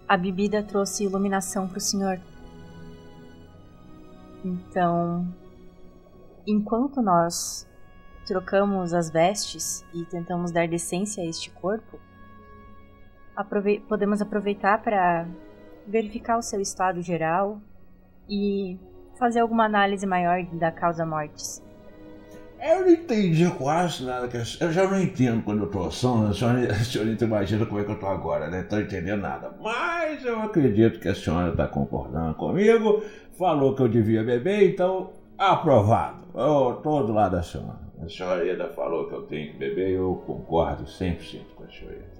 A 0.08 0.16
bebida 0.16 0.62
trouxe 0.62 1.04
iluminação 1.04 1.68
pro 1.68 1.80
senhor. 1.80 2.20
Então. 4.44 5.26
Enquanto 6.46 7.02
nós 7.02 7.68
trocamos 8.26 8.94
as 8.94 9.10
vestes 9.10 9.84
e 9.92 10.04
tentamos 10.04 10.50
dar 10.50 10.66
decência 10.66 11.22
a 11.22 11.26
este 11.26 11.50
corpo, 11.50 12.00
aprove- 13.40 13.82
podemos 13.88 14.20
aproveitar 14.22 14.82
para 14.82 15.26
verificar 15.86 16.38
o 16.38 16.42
seu 16.42 16.60
estado 16.60 17.02
geral 17.02 17.60
e 18.28 18.78
fazer 19.18 19.40
alguma 19.40 19.64
análise 19.64 20.06
maior 20.06 20.42
da 20.52 20.70
causa 20.70 21.04
mortis. 21.04 21.62
Eu 22.62 22.80
não 22.80 22.90
entendi 22.90 23.50
quase 23.52 24.04
nada. 24.04 24.28
Que 24.28 24.36
eu 24.36 24.70
já 24.70 24.86
não 24.86 25.00
entendo 25.00 25.42
quando 25.42 25.62
eu 25.64 25.70
tô 25.70 25.90
sono. 25.90 26.28
A 26.28 26.34
senhora, 26.34 26.58
a 26.70 27.24
imagina 27.24 27.64
como 27.64 27.80
é 27.80 27.84
que 27.84 27.90
eu 27.90 27.98
tô 27.98 28.06
agora, 28.06 28.50
né? 28.50 28.62
Tô 28.64 28.78
entendendo 28.78 29.22
nada. 29.22 29.50
Mas 29.60 30.22
eu 30.24 30.38
acredito 30.40 31.00
que 31.00 31.08
a 31.08 31.14
senhora 31.14 31.56
tá 31.56 31.66
concordando 31.66 32.34
comigo. 32.34 33.02
Falou 33.38 33.74
que 33.74 33.80
eu 33.82 33.88
devia 33.88 34.22
beber, 34.22 34.74
então 34.74 35.10
aprovado. 35.38 36.18
Eu 36.34 36.80
tô 36.82 37.02
do 37.02 37.14
lado 37.14 37.36
da 37.36 37.42
senhora. 37.42 37.80
A 38.04 38.08
senhorita 38.08 38.68
falou 38.68 39.08
que 39.08 39.14
eu 39.14 39.22
tenho 39.22 39.52
que 39.52 39.58
beber 39.58 39.92
eu 39.92 40.22
concordo 40.26 40.84
100% 40.84 41.54
com 41.56 41.64
a 41.64 41.70
senhorita. 41.70 42.19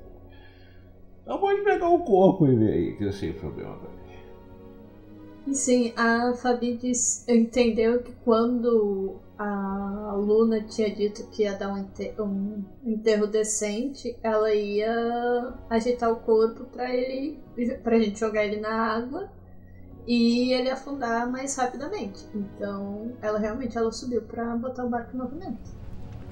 Então 1.22 1.38
pode 1.38 1.62
pegar 1.62 1.88
o 1.88 2.01
corpo 2.01 2.47
e 2.47 2.55
ver 2.55 2.72
aí, 2.72 2.97
que 2.97 3.05
eu 3.05 3.12
sei 3.12 3.30
o 3.30 3.34
problema 3.34 3.76
também. 3.76 4.01
Sim, 5.52 5.92
a 5.97 6.32
Fabi 6.34 6.76
diz, 6.76 7.26
entendeu 7.28 8.02
que 8.02 8.12
quando 8.24 9.16
a 9.38 10.14
Luna 10.16 10.60
tinha 10.60 10.94
dito 10.94 11.26
que 11.28 11.42
ia 11.42 11.55
dar 11.55 11.72
um 11.72 11.78
enterro, 11.78 12.24
um 12.24 12.64
enterro 12.84 13.26
decente, 13.26 14.16
ela 14.22 14.52
ia 14.52 15.55
agitar 15.68 16.12
o 16.12 16.16
corpo 16.16 16.64
para 16.64 16.94
ele, 16.94 17.38
pra 17.82 17.98
gente 17.98 18.20
jogar 18.20 18.44
ele 18.44 18.60
na 18.60 18.70
água 18.70 19.30
e 20.06 20.52
ele 20.52 20.68
afundar 20.68 21.30
mais 21.30 21.56
rapidamente. 21.56 22.26
Então, 22.34 23.12
ela 23.22 23.38
realmente 23.38 23.76
ela 23.78 23.90
subiu 23.90 24.22
para 24.22 24.56
botar 24.56 24.84
o 24.84 24.90
barco 24.90 25.16
em 25.16 25.18
movimento. 25.18 25.80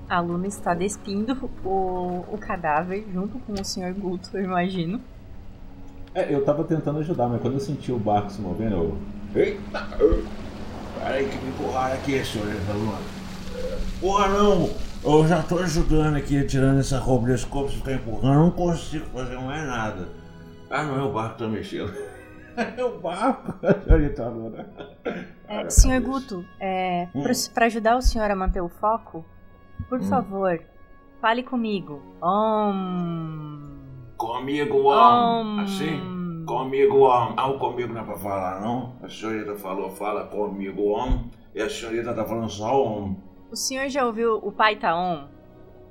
A 0.09 0.21
Luna 0.21 0.47
está 0.47 0.73
despindo 0.73 1.51
o, 1.63 2.25
o 2.33 2.39
cadáver 2.39 3.07
junto 3.13 3.39
com 3.41 3.53
o 3.53 3.65
Sr. 3.65 3.93
Guto, 3.93 4.31
eu 4.37 4.45
imagino. 4.45 5.01
É, 6.15 6.35
eu 6.35 6.43
tava 6.45 6.65
tentando 6.65 7.01
ajudar, 7.01 7.29
mas 7.29 7.43
quando 7.43 7.55
eu 7.55 7.61
senti 7.61 7.93
o 7.93 7.99
barco 7.99 8.31
se 8.31 8.41
movendo, 8.41 8.75
eu. 8.75 8.99
Eita! 9.35 9.87
Peraí 10.99 11.29
que 11.29 11.37
me 11.45 11.51
empurrar 11.51 11.93
aqui, 11.93 12.25
senhorita 12.25 12.73
Luna. 12.73 12.99
Porra 14.01 14.29
não! 14.29 14.71
Eu 15.05 15.29
já 15.29 15.43
tô 15.43 15.59
ajudando 15.59 16.17
aqui, 16.17 16.43
tirando 16.45 16.81
essa 16.81 16.99
roupa 16.99 17.27
desse 17.27 17.47
corpo, 17.47 17.71
se 17.71 17.77
ficar 17.77 17.93
empurrando, 17.93 18.35
eu 18.35 18.41
não 18.41 18.51
consigo 18.51 19.05
fazer 19.07 19.37
mais 19.37 19.67
nada. 19.67 20.09
Ah 20.71 20.83
não, 20.85 20.99
é 20.99 21.03
o 21.03 21.13
barco 21.13 21.37
que 21.37 21.45
tá 21.45 21.49
mexendo. 21.49 21.93
É 22.77 22.83
o 22.83 22.99
barco, 22.99 23.55
senhorita 23.87 24.29
Luna. 24.29 24.67
É, 25.47 25.71
Sr. 25.71 26.01
Guto, 26.03 26.45
é, 26.59 27.07
para 27.55 27.67
ajudar 27.67 27.97
o 27.97 28.03
senhor 28.03 28.29
a 28.29 28.35
manter 28.35 28.61
o 28.61 28.69
foco, 28.69 29.25
por 29.89 30.01
favor, 30.03 30.61
fale 31.21 31.43
comigo. 31.43 32.03
Om. 32.23 33.79
Comigo, 34.17 34.89
om. 34.89 35.61
Assim? 35.61 36.45
Comigo, 36.47 37.05
om. 37.07 37.35
Ah, 37.37 37.49
o 37.49 37.59
comigo 37.59 37.93
não 37.93 38.01
é 38.01 38.05
pra 38.05 38.17
falar, 38.17 38.61
não? 38.61 38.97
A 39.03 39.09
senhorita 39.09 39.55
falou, 39.57 39.91
fala 39.91 40.27
comigo, 40.27 40.93
om. 40.93 41.29
E 41.55 41.61
a 41.61 41.69
senhorita 41.69 42.15
tá 42.15 42.25
falando 42.25 42.49
só 42.51 42.85
om. 42.85 43.17
O 43.51 43.57
senhor 43.57 43.89
já 43.89 44.05
ouviu 44.05 44.37
o 44.37 44.53
pai 44.53 44.77
tá 44.77 44.97
on? 44.97 45.29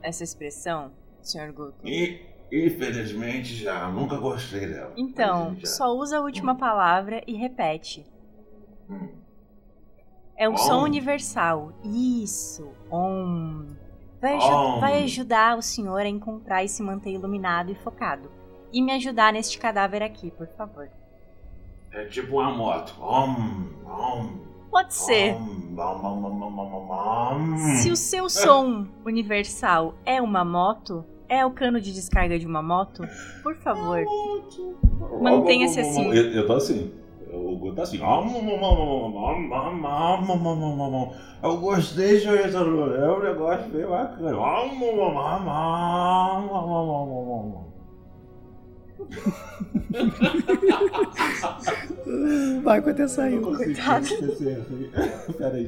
Essa 0.01 0.23
expressão, 0.23 0.91
Sr. 1.21 1.51
Guto? 1.53 1.85
E, 1.85 2.21
infelizmente, 2.51 3.55
já. 3.55 3.89
Nunca 3.89 4.17
gostei 4.17 4.67
dela. 4.67 4.93
Então, 4.95 5.55
só 5.63 5.93
usa 5.95 6.17
a 6.17 6.21
última 6.21 6.55
palavra 6.55 7.21
e 7.27 7.33
repete. 7.33 8.05
Hum. 8.89 9.09
É 10.37 10.47
um 10.47 10.55
som 10.55 10.81
Om. 10.81 10.83
universal. 10.83 11.73
Isso. 11.83 12.71
Om. 12.91 13.65
Vai, 14.21 14.37
Om. 14.37 14.79
vai 14.79 15.03
ajudar 15.03 15.57
o 15.57 15.61
senhor 15.61 15.99
a 15.99 16.07
encontrar 16.07 16.63
e 16.63 16.69
se 16.69 16.81
manter 16.81 17.11
iluminado 17.11 17.71
e 17.71 17.75
focado. 17.75 18.31
E 18.73 18.81
me 18.81 18.91
ajudar 18.93 19.31
neste 19.31 19.57
cadáver 19.57 20.01
aqui, 20.01 20.31
por 20.31 20.47
favor. 20.57 20.89
É 21.91 22.05
tipo 22.05 22.39
uma 22.39 22.51
moto. 22.51 22.95
Om, 22.99 23.69
om. 23.85 24.47
Pode 24.69 24.93
ser. 24.93 25.35
Om, 25.35 25.77
om, 25.77 26.25
om, 26.25 26.41
om, 26.43 26.59
om, 26.59 26.73
om, 26.75 26.91
om. 26.91 27.57
Se 27.77 27.91
o 27.91 27.95
seu 27.95 28.29
som 28.29 28.87
universal 29.05 29.95
é 30.05 30.21
uma 30.21 30.43
moto, 30.43 31.05
é 31.29 31.45
o 31.45 31.51
cano 31.51 31.79
de 31.79 31.93
descarga 31.93 32.37
de 32.37 32.45
uma 32.45 32.61
moto, 32.61 33.03
por 33.43 33.55
favor, 33.55 34.03
mantenha-se 35.21 35.79
assim. 35.79 36.13
Eu, 36.13 36.31
eu 36.31 36.47
tô 36.47 36.53
assim 36.53 36.91
o 37.37 37.57
Guto 37.57 37.75
tá 37.75 37.83
assim. 37.83 37.99
Eu 41.43 41.57
gostei 41.57 42.19
de 42.19 42.29
hoje, 42.29 42.55
é 42.55 42.59
um 42.59 43.19
negócio 43.23 43.69
bem 43.69 43.85
bacana. 43.85 44.35
Vai 52.63 52.79
acontecer 52.79 53.21
aí, 53.21 53.39
coitado. 53.39 54.07
Peraí. 55.37 55.67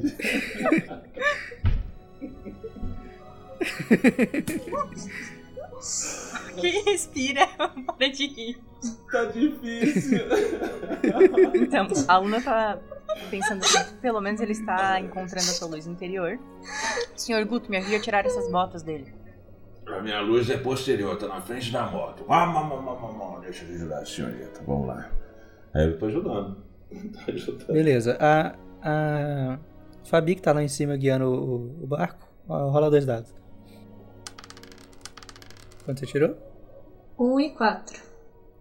Quem 6.60 6.84
respira, 6.84 7.46
para 7.96 8.08
de 8.08 8.26
rir. 8.26 8.58
Tá 9.10 9.24
difícil. 9.26 10.20
Então, 11.54 11.86
a 12.08 12.18
Luna 12.18 12.40
tá 12.40 12.78
pensando 13.30 13.62
assim, 13.62 13.96
pelo 14.00 14.20
menos 14.20 14.40
ele 14.40 14.52
está 14.52 15.00
encontrando 15.00 15.38
a 15.38 15.52
sua 15.52 15.68
luz 15.68 15.86
interior. 15.86 16.38
Senhor 17.16 17.44
Guto, 17.44 17.70
me 17.70 17.76
ajude 17.76 17.96
a 17.96 18.00
tirar 18.00 18.26
essas 18.26 18.50
botas 18.50 18.82
dele. 18.82 19.12
A 19.86 20.00
minha 20.00 20.20
luz 20.20 20.48
é 20.50 20.56
posterior, 20.56 21.16
tá 21.16 21.26
na 21.26 21.40
frente 21.40 21.72
da 21.72 21.86
moto. 21.86 22.24
Om, 22.28 22.32
om, 22.32 22.88
om, 22.88 23.36
om. 23.36 23.40
Deixa 23.40 23.64
eu 23.64 23.74
ajudar 23.74 23.98
a 23.98 24.04
senhorita. 24.06 24.62
Vamos 24.66 24.88
lá. 24.88 25.10
Aí 25.74 25.86
eu 25.86 25.98
tô 25.98 26.06
ajudando. 26.06 26.56
Tô 26.90 27.30
ajudando. 27.30 27.72
Beleza. 27.72 28.16
A, 28.20 28.54
a 28.82 29.58
Fabi 30.04 30.34
que 30.34 30.42
tá 30.42 30.52
lá 30.52 30.62
em 30.62 30.68
cima 30.68 30.96
guiando 30.96 31.26
o, 31.26 31.84
o 31.84 31.86
barco, 31.86 32.26
rola 32.48 32.90
dois 32.90 33.06
dados. 33.06 33.34
Quanto 35.84 36.00
você 36.00 36.06
tirou? 36.06 36.36
1 37.20 37.40
e 37.40 37.50
4. 37.50 38.02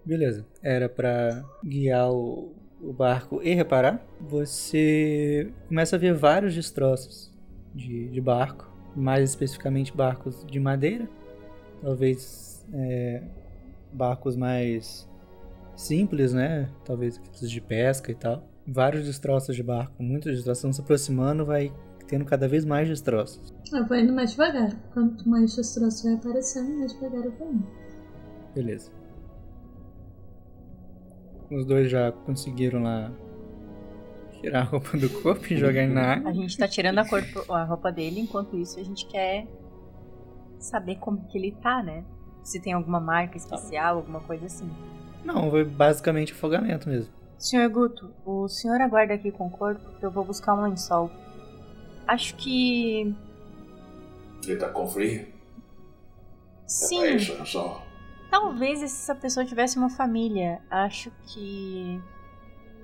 Beleza. 0.05 0.45
Era 0.61 0.89
pra 0.89 1.45
guiar 1.63 2.11
o, 2.11 2.53
o 2.81 2.91
barco 2.91 3.41
e 3.41 3.53
reparar. 3.53 4.05
Você 4.19 5.49
começa 5.69 5.95
a 5.95 5.99
ver 5.99 6.13
vários 6.13 6.53
destroços 6.53 7.33
de, 7.73 8.09
de 8.09 8.19
barco, 8.19 8.69
mais 8.93 9.29
especificamente 9.29 9.95
barcos 9.95 10.45
de 10.45 10.59
madeira. 10.59 11.07
Talvez 11.81 12.67
é, 12.73 13.23
barcos 13.93 14.35
mais 14.35 15.09
simples, 15.77 16.33
né? 16.33 16.69
Talvez 16.83 17.21
de 17.41 17.61
pesca 17.61 18.11
e 18.11 18.15
tal. 18.15 18.45
Vários 18.67 19.05
destroços 19.05 19.55
de 19.55 19.63
barco, 19.63 20.03
muitos 20.03 20.35
destroços. 20.35 20.75
Se 20.75 20.81
aproximando, 20.81 21.45
vai 21.45 21.71
tendo 22.07 22.25
cada 22.25 22.47
vez 22.47 22.65
mais 22.65 22.89
destroços. 22.89 23.53
Eu 23.71 23.87
vou 23.87 23.95
indo 23.95 24.11
mais 24.11 24.31
devagar. 24.31 24.75
Quanto 24.93 25.29
mais 25.29 25.55
destroço 25.55 26.03
vai 26.03 26.15
aparecendo, 26.15 26.77
mais 26.77 26.93
devagar 26.93 27.23
eu 27.23 27.31
vou 27.31 27.53
indo. 27.53 27.88
Beleza. 28.53 28.91
Os 31.51 31.65
dois 31.65 31.89
já 31.89 32.11
conseguiram 32.11 32.83
lá 32.83 33.11
tirar 34.39 34.61
a 34.61 34.63
roupa 34.63 34.97
do 34.97 35.09
corpo 35.21 35.45
e 35.51 35.57
jogar 35.57 35.83
ele 35.83 35.93
na 35.93 36.13
água. 36.13 36.29
A 36.29 36.33
gente 36.33 36.57
tá 36.57 36.67
tirando 36.67 36.99
a, 36.99 37.07
corpo- 37.07 37.51
a 37.51 37.63
roupa 37.63 37.91
dele, 37.91 38.19
enquanto 38.21 38.57
isso 38.57 38.79
a 38.79 38.83
gente 38.83 39.05
quer 39.07 39.47
saber 40.59 40.97
como 40.97 41.25
que 41.27 41.37
ele 41.37 41.51
tá, 41.61 41.81
né? 41.81 42.03
Se 42.43 42.59
tem 42.61 42.73
alguma 42.73 42.99
marca 42.99 43.37
especial, 43.37 43.97
alguma 43.97 44.21
coisa 44.21 44.45
assim. 44.45 44.69
Não, 45.23 45.49
foi 45.49 45.63
basicamente 45.65 46.33
afogamento 46.33 46.87
mesmo. 46.89 47.11
Senhor 47.37 47.69
Guto, 47.69 48.11
o 48.25 48.47
senhor 48.47 48.79
aguarda 48.81 49.13
aqui 49.13 49.31
com 49.31 49.47
o 49.47 49.49
corpo 49.49 49.81
que 49.99 50.05
eu 50.05 50.11
vou 50.11 50.23
buscar 50.25 50.53
um 50.53 50.61
lençol. 50.63 51.09
Acho 52.07 52.35
que. 52.35 53.15
Ele 54.45 54.55
tá 54.57 54.69
com 54.69 54.87
frio? 54.87 55.21
É 55.21 55.27
Sim, 56.67 56.99
pra 56.99 57.09
isso, 57.11 57.45
só. 57.45 57.83
Talvez 58.29 58.79
se 58.79 58.85
essa 58.85 59.15
pessoa 59.15 59.45
tivesse 59.45 59.77
uma 59.77 59.89
família. 59.89 60.61
Acho 60.69 61.11
que. 61.23 62.01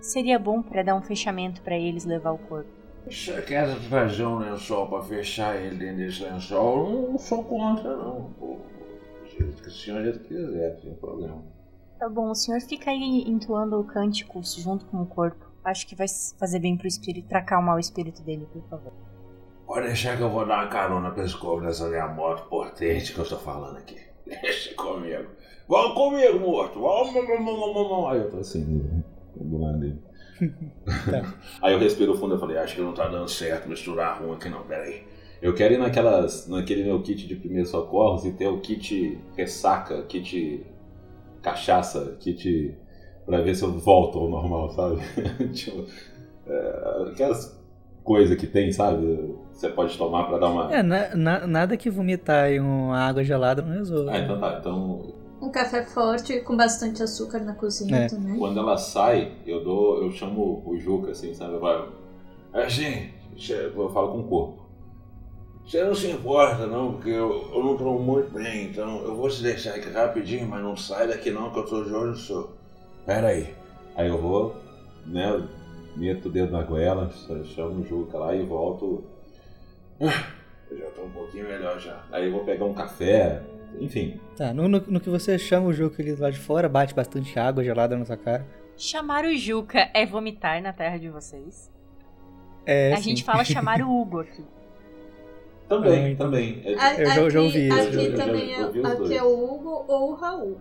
Seria 0.02 0.38
bom 0.38 0.62
pra 0.62 0.84
dar 0.84 0.96
um 0.96 1.02
fechamento 1.02 1.62
pra 1.62 1.78
eles 1.78 2.06
levar 2.06 2.32
o 2.32 2.38
corpo. 2.38 2.70
Se 3.10 3.32
você 3.32 3.42
quer 3.42 3.76
trazer 3.90 4.26
um 4.26 4.38
lençol 4.38 4.88
pra 4.88 5.02
fechar 5.02 5.56
ele 5.56 5.76
dentro 5.76 5.98
desse 5.98 6.24
lençol, 6.24 6.90
eu 6.90 7.12
não 7.12 7.18
sou 7.18 7.44
contra, 7.44 7.96
não. 7.96 8.34
Pô, 8.40 8.58
que 9.26 9.44
a 9.44 9.70
senhorita 9.70 10.20
quiser, 10.20 10.80
sem 10.82 10.94
problema. 10.96 11.44
Tá 12.00 12.10
bom, 12.10 12.30
o 12.30 12.36
senhor 12.36 12.60
fica 12.62 12.92
aí 12.92 13.24
entoando 13.28 13.84
cânticos 13.84 14.56
junto 14.56 14.86
com 14.86 15.02
o 15.02 15.06
corpo. 15.06 15.46
Acho 15.64 15.88
que 15.88 15.96
vai 15.96 16.08
fazer 16.38 16.60
bem 16.60 16.78
pro 16.78 16.88
espírito, 16.88 17.28
pra 17.28 17.40
acalmar 17.40 17.76
o 17.76 17.80
espírito 17.80 18.22
dele, 18.22 18.48
por 18.52 18.62
favor. 18.70 18.94
Pode 19.66 19.88
deixar 19.88 20.16
que 20.16 20.22
eu 20.22 20.30
vou 20.30 20.46
dar 20.46 20.64
uma 20.64 20.68
carona 20.68 21.10
pra 21.10 21.24
esse 21.24 21.36
corpo 21.36 21.66
dessa 21.66 21.88
minha 21.88 22.08
moto 22.08 22.48
potente 22.48 23.14
que 23.14 23.20
eu 23.20 23.28
tô 23.28 23.38
falando 23.38 23.78
aqui. 23.78 24.00
Deixa 24.26 24.74
comigo. 24.76 25.26
Vamos 25.68 25.94
comigo, 25.94 26.40
morto. 26.40 26.80
Vamos. 26.80 28.12
Aí 28.12 28.20
eu 28.20 28.30
tô 28.30 28.38
assim, 28.38 28.64
do- 29.36 29.44
do 29.44 29.58
lado 29.62 29.80
dele. 29.80 30.00
Tá. 31.10 31.34
Aí 31.62 31.74
eu 31.74 31.80
respiro 31.80 32.16
fundo 32.18 32.36
e 32.36 32.40
falei, 32.40 32.58
acho 32.58 32.76
que 32.76 32.82
não 32.82 32.94
tá 32.94 33.08
dando 33.08 33.30
certo 33.30 33.70
misturar 33.70 34.22
ruim 34.22 34.34
aqui 34.36 34.50
não, 34.50 34.64
peraí. 34.64 35.04
Eu 35.42 35.54
quero 35.54 35.74
ir 35.74 35.78
naquelas, 35.78 36.48
naquele 36.48 36.84
meu 36.84 37.02
kit 37.02 37.28
de 37.28 37.36
primeiros 37.36 37.70
socorros 37.70 38.26
e 38.26 38.32
ter 38.34 38.48
o 38.48 38.60
kit 38.60 39.18
ressaca, 39.38 40.02
kit 40.04 40.66
cachaça, 41.42 42.18
kit 42.20 42.76
pra 43.26 43.42
ver 43.42 43.56
se 43.56 43.64
eu 43.64 43.72
volto 43.80 44.18
ao 44.20 44.30
normal, 44.30 44.70
sabe? 44.72 45.00
tipo, 45.54 45.86
é, 46.48 47.10
aquelas 47.12 47.60
coisas 48.04 48.38
que 48.38 48.48
tem, 48.48 48.72
sabe? 48.72 49.36
Você 49.56 49.70
pode 49.70 49.98
tomar 49.98 50.26
pra 50.26 50.38
dar 50.38 50.50
uma. 50.50 50.72
É, 50.74 50.84
na- 50.84 51.16
na- 51.16 51.48
nada 51.48 51.78
que 51.78 51.90
vomitar 51.90 52.52
em 52.52 52.60
uma 52.60 52.98
água 53.00 53.24
gelada 53.24 53.62
não 53.62 53.72
resolve. 53.74 54.10
Ah, 54.10 54.20
então 54.20 54.40
tá. 54.40 54.58
Então, 54.60 55.14
Um 55.42 55.50
café 55.52 55.86
forte 55.86 56.40
com 56.42 56.56
bastante 56.58 57.02
açúcar 57.04 57.40
na 57.40 57.54
cozinha 57.54 57.98
É. 57.98 58.08
também. 58.08 58.38
quando 58.38 58.60
ela 58.60 58.78
sai, 58.78 59.32
eu 59.46 59.64
dou. 59.64 60.04
Eu 60.04 60.12
chamo 60.12 60.62
o 60.66 60.78
Juca, 60.78 61.12
assim, 61.12 61.34
sabe? 61.34 61.54
Eu 61.56 61.60
falo. 61.62 61.94
Assim, 62.54 63.10
cê- 63.38 63.72
eu 63.76 63.90
falo 63.90 64.12
com 64.12 64.20
o 64.20 64.24
corpo. 64.28 64.66
Você 65.66 65.84
não 65.84 65.96
se 65.96 66.12
importa, 66.12 66.68
não, 66.68 66.94
porque 66.94 67.10
eu, 67.10 67.50
eu 67.54 67.64
não 67.64 67.76
tô 67.76 67.98
muito 67.98 68.32
bem, 68.32 68.68
então 68.68 69.02
eu 69.04 69.16
vou 69.16 69.28
te 69.30 69.42
deixar 69.42 69.72
aqui 69.76 69.90
rapidinho, 69.90 70.48
mas 70.48 70.62
não 70.62 70.76
sai 70.78 71.08
daqui 71.08 71.32
não, 71.32 71.50
que 71.52 71.58
eu 71.60 71.66
tô 71.66 71.84
de 71.84 71.92
olho 71.92 72.12
no 72.12 72.16
senhor. 72.18 72.50
Pera 73.06 73.30
aí. 73.30 73.52
Aí 73.96 74.08
eu 74.08 74.22
vou, 74.22 74.56
né? 75.08 75.42
Meto 75.96 76.28
o 76.28 76.32
dedo 76.32 76.52
na 76.52 76.62
goela, 76.62 77.10
chamo 77.56 77.82
o 77.82 77.86
Juca 77.86 78.18
lá 78.18 78.36
e 78.36 78.44
volto. 78.46 79.04
Eu 80.00 80.78
já 80.78 80.86
tô 80.92 81.04
um 81.04 81.10
pouquinho 81.12 81.48
melhor 81.48 81.80
já. 81.80 82.04
Aí 82.12 82.26
eu 82.26 82.32
vou 82.32 82.44
pegar 82.44 82.66
um 82.66 82.74
café, 82.74 83.42
enfim. 83.80 84.20
Tá, 84.36 84.54
no, 84.54 84.68
no- 84.68 84.84
no 84.88 85.00
que 85.00 85.10
você 85.10 85.38
chama 85.40 85.68
o 85.68 85.74
jogo 85.74 85.96
ali 86.00 86.14
do 86.14 86.22
lado 86.22 86.34
de 86.34 86.40
fora, 86.40 86.68
bate 86.68 86.94
bastante 86.94 87.38
água 87.40 87.64
gelada 87.64 87.96
na 87.98 88.06
sua 88.06 88.18
cara. 88.18 88.46
Chamar 88.78 89.24
o 89.26 89.38
Juca 89.38 89.90
é 89.94 90.06
vomitar 90.06 90.62
na 90.62 90.74
terra 90.74 90.98
de 90.98 91.10
vocês. 91.10 91.72
É, 92.66 92.94
a 92.94 92.98
sim. 92.98 93.04
gente 93.04 93.24
fala 93.24 93.44
chamar 93.46 93.82
o 93.82 93.90
Hugo 94.02 94.20
aqui. 94.20 94.44
Também, 95.70 96.16
também. 96.16 96.62
É- 96.66 96.76
A- 96.80 96.94
Eu 97.00 97.06
já- 97.06 97.30
já 97.30 97.42
ouvi 97.42 97.68
isso, 97.68 97.80
aqui 97.80 97.92
já- 97.92 98.10
já- 98.12 98.26
também 98.26 98.54
é, 98.54 98.62
aqui 98.64 99.18
é 99.18 99.24
o 99.24 99.44
Hugo 99.54 99.86
ou 99.88 100.12
o 100.12 100.16
Raul. 100.16 100.58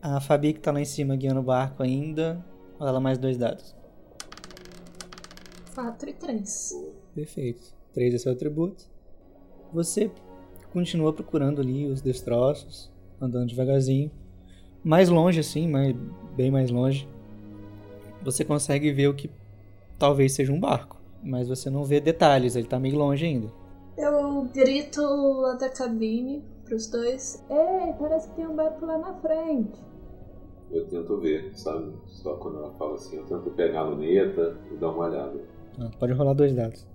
A 0.00 0.20
Fabi 0.20 0.52
que 0.52 0.60
tá 0.60 0.70
lá 0.70 0.80
em 0.80 0.84
cima 0.84 1.16
guiando 1.16 1.40
o 1.40 1.42
barco 1.42 1.82
ainda, 1.82 2.42
rola 2.78 3.00
mais 3.00 3.18
dois 3.18 3.36
dados. 3.36 3.74
4 5.74 6.08
e 6.10 6.12
3. 6.14 6.72
Perfeito. 7.18 7.74
Três 7.92 8.14
é 8.14 8.18
seu 8.18 8.30
atributo. 8.30 8.84
Você 9.72 10.08
continua 10.72 11.12
procurando 11.12 11.60
ali 11.60 11.84
os 11.84 12.00
destroços, 12.00 12.92
andando 13.20 13.48
devagarzinho. 13.48 14.08
Mais 14.84 15.08
longe 15.08 15.40
assim, 15.40 15.66
mais, 15.66 15.96
bem 16.36 16.48
mais 16.48 16.70
longe. 16.70 17.08
Você 18.22 18.44
consegue 18.44 18.92
ver 18.92 19.08
o 19.08 19.14
que 19.14 19.28
talvez 19.98 20.32
seja 20.32 20.52
um 20.52 20.60
barco, 20.60 20.96
mas 21.20 21.48
você 21.48 21.68
não 21.68 21.82
vê 21.82 22.00
detalhes, 22.00 22.54
ele 22.54 22.68
tá 22.68 22.78
meio 22.78 22.96
longe 22.96 23.26
ainda. 23.26 23.48
Eu 23.96 24.44
grito 24.54 25.02
lá 25.02 25.54
da 25.54 25.68
cabine 25.68 26.44
pros 26.64 26.86
dois. 26.86 27.44
Ei, 27.50 27.94
parece 27.98 28.28
que 28.28 28.36
tem 28.36 28.46
um 28.46 28.54
barco 28.54 28.86
lá 28.86 28.96
na 28.96 29.14
frente. 29.14 29.76
Eu 30.70 30.86
tento 30.86 31.18
ver, 31.18 31.50
sabe? 31.58 31.94
Só 32.06 32.36
quando 32.36 32.58
ela 32.58 32.70
fala 32.74 32.94
assim, 32.94 33.16
eu 33.16 33.24
tento 33.24 33.50
pegar 33.56 33.80
a 33.80 33.88
luneta 33.88 34.56
e 34.70 34.76
dar 34.76 34.90
uma 34.92 35.06
olhada. 35.06 35.40
Ah, 35.80 35.90
pode 35.98 36.12
rolar 36.12 36.34
dois 36.34 36.54
dados. 36.54 36.86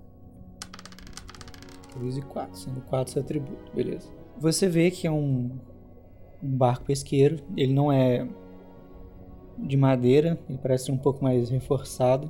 3 1.94 2.18
e 2.18 2.22
4, 2.22 2.58
sendo 2.58 2.82
4 2.82 3.14
seu 3.14 3.22
atributo, 3.22 3.72
beleza. 3.74 4.10
Você 4.40 4.68
vê 4.68 4.90
que 4.92 5.06
é 5.08 5.12
um, 5.12 5.52
um 6.42 6.58
barco 6.58 6.86
pesqueiro, 6.86 7.38
ele 7.56 7.74
não 7.74 7.92
é 7.92 8.28
de 9.58 9.78
madeira, 9.78 10.40
ele 10.50 10.58
parece 10.58 10.86
ser 10.86 10.92
um 10.92 10.98
pouco 10.98 11.24
mais 11.24 11.50
reforçado. 11.50 12.30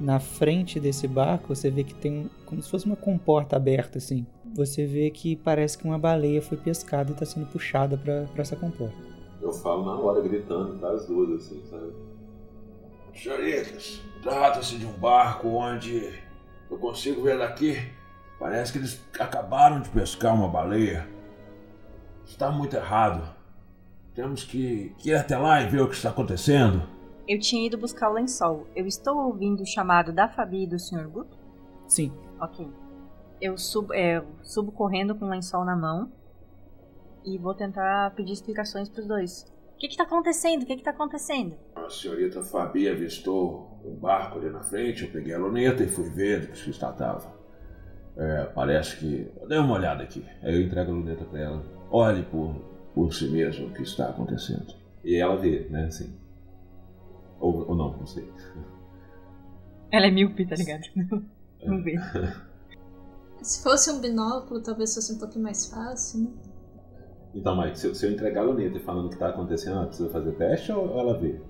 Na 0.00 0.18
frente 0.18 0.80
desse 0.80 1.06
barco 1.06 1.54
você 1.54 1.70
vê 1.70 1.84
que 1.84 1.94
tem 1.94 2.12
um- 2.24 2.28
como 2.44 2.60
se 2.60 2.68
fosse 2.68 2.86
uma 2.86 2.96
comporta 2.96 3.54
aberta 3.56 3.98
assim. 3.98 4.26
Você 4.54 4.84
vê 4.84 5.10
que 5.10 5.36
parece 5.36 5.78
que 5.78 5.84
uma 5.84 5.98
baleia 5.98 6.42
foi 6.42 6.58
pescada 6.58 7.10
e 7.10 7.12
está 7.12 7.24
sendo 7.24 7.46
puxada 7.46 7.96
para 7.96 8.26
essa 8.36 8.56
comporta. 8.56 8.96
Eu 9.40 9.52
falo 9.52 9.84
na 9.84 9.98
hora, 9.98 10.20
gritando 10.20 10.78
para 10.78 10.92
as 10.92 11.06
duas, 11.06 11.42
assim, 11.46 11.62
sabe? 11.70 11.92
Senhoritas, 13.14 14.00
trata-se 14.22 14.76
de 14.78 14.86
um 14.86 14.92
barco 14.92 15.48
onde 15.48 16.12
eu 16.70 16.78
consigo 16.78 17.22
ver 17.22 17.38
daqui. 17.38 17.76
Parece 18.42 18.72
que 18.72 18.78
eles 18.78 19.00
acabaram 19.20 19.80
de 19.80 19.88
pescar 19.90 20.34
uma 20.34 20.48
baleia. 20.48 21.06
Está 22.26 22.50
muito 22.50 22.74
errado. 22.74 23.22
Temos 24.16 24.42
que, 24.42 24.92
que 24.98 25.10
ir 25.10 25.14
até 25.14 25.38
lá 25.38 25.62
e 25.62 25.68
ver 25.68 25.80
o 25.80 25.88
que 25.88 25.94
está 25.94 26.10
acontecendo. 26.10 26.82
Eu 27.28 27.38
tinha 27.38 27.64
ido 27.64 27.78
buscar 27.78 28.10
o 28.10 28.14
lençol. 28.14 28.66
Eu 28.74 28.84
estou 28.84 29.16
ouvindo 29.16 29.62
o 29.62 29.66
chamado 29.66 30.12
da 30.12 30.28
Fabi 30.28 30.64
e 30.64 30.66
do 30.66 30.76
Sr. 30.76 31.08
Guto? 31.08 31.38
Sim, 31.86 32.12
Ok. 32.40 32.68
Eu 33.40 33.56
subo, 33.56 33.94
é, 33.94 34.24
subo 34.42 34.72
correndo 34.72 35.14
com 35.14 35.24
o 35.24 35.28
lençol 35.28 35.64
na 35.64 35.76
mão 35.76 36.10
e 37.24 37.38
vou 37.38 37.54
tentar 37.54 38.12
pedir 38.16 38.32
explicações 38.32 38.88
pros 38.88 39.06
dois. 39.06 39.46
O 39.76 39.78
que 39.78 39.86
que 39.86 39.96
tá 39.96 40.02
acontecendo? 40.02 40.64
O 40.64 40.66
que 40.66 40.76
que 40.76 40.82
tá 40.82 40.90
acontecendo? 40.90 41.54
A 41.76 41.88
senhorita 41.88 42.42
Fabi 42.42 42.88
avistou 42.88 43.80
um 43.84 43.94
barco 43.94 44.38
ali 44.40 44.50
na 44.50 44.62
frente. 44.64 45.04
Eu 45.04 45.12
peguei 45.12 45.32
a 45.32 45.38
luneta 45.38 45.84
e 45.84 45.88
fui 45.88 46.10
ver 46.10 46.40
do 46.40 46.46
que 46.48 46.58
se 46.58 46.76
tratava. 46.76 47.41
É, 48.16 48.44
parece 48.54 48.96
que. 48.98 49.30
Dê 49.48 49.56
uma 49.58 49.74
olhada 49.74 50.02
aqui. 50.02 50.24
Aí 50.42 50.54
eu 50.54 50.62
entrego 50.62 50.90
a 50.90 50.94
luneta 50.94 51.24
pra 51.24 51.40
ela. 51.40 51.62
Olhe 51.90 52.22
por, 52.24 52.54
por 52.94 53.12
si 53.14 53.28
mesmo 53.28 53.66
o 53.68 53.72
que 53.72 53.82
está 53.82 54.08
acontecendo. 54.10 54.74
E 55.04 55.16
ela 55.16 55.36
vê, 55.36 55.66
né, 55.70 55.86
assim. 55.86 56.12
Ou, 57.40 57.68
ou 57.68 57.74
não, 57.74 57.96
não 57.96 58.06
sei. 58.06 58.28
Ela 59.90 60.06
é 60.06 60.10
míope, 60.10 60.46
tá 60.46 60.54
ligado? 60.56 60.82
Vamos 61.66 61.84
ver. 61.84 62.00
Se 63.42 63.62
fosse 63.62 63.90
um 63.90 64.00
binóculo, 64.00 64.62
talvez 64.62 64.94
fosse 64.94 65.12
um 65.14 65.18
pouquinho 65.18 65.42
mais 65.44 65.66
fácil, 65.66 66.20
né? 66.24 66.30
Então, 67.34 67.56
Mike, 67.60 67.78
se, 67.78 67.86
eu- 67.88 67.94
se 67.94 68.06
eu 68.06 68.12
entregar 68.12 68.42
a 68.42 68.44
luneta 68.44 68.76
e 68.76 68.80
falando 68.80 69.06
o 69.06 69.10
que 69.10 69.16
tá 69.18 69.28
acontecendo, 69.30 69.76
ela 69.78 69.86
precisa 69.86 70.10
fazer 70.10 70.32
teste 70.32 70.70
ou 70.72 70.98
ela 70.98 71.18
vê? 71.18 71.40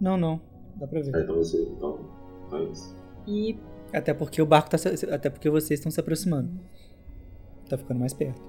não, 0.00 0.16
não, 0.16 0.40
dá 0.76 0.86
pra 0.86 1.00
ver. 1.00 1.14
Ah, 1.16 1.20
Então 1.20 1.36
você. 1.36 1.62
Então, 1.62 1.98
então 2.46 2.58
é 2.58 2.64
isso. 2.64 2.96
E 3.26 3.58
Até 3.92 4.14
porque 4.14 4.40
o 4.40 4.46
barco 4.46 4.70
tá 4.70 4.78
se- 4.78 5.06
até 5.10 5.28
porque 5.30 5.50
vocês 5.50 5.78
estão 5.80 5.90
se 5.90 5.98
aproximando. 6.00 6.50
Tá 7.68 7.76
ficando 7.78 8.00
mais 8.00 8.12
perto. 8.14 8.40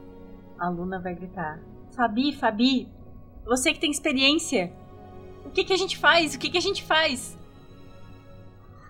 a 0.60 0.70
Luna 0.70 1.00
vai 1.00 1.16
gritar: 1.16 1.60
Fabi, 1.96 2.32
Fabi, 2.34 2.88
você 3.46 3.74
que 3.74 3.80
tem 3.80 3.90
experiência, 3.92 4.72
o 5.46 5.50
que 5.50 5.64
que 5.64 5.74
a 5.74 5.78
gente 5.78 5.98
faz? 5.98 6.36
O 6.36 6.40
que 6.40 6.50
que 6.50 6.58
a 6.58 6.62
gente 6.62 6.84
faz? 6.84 7.36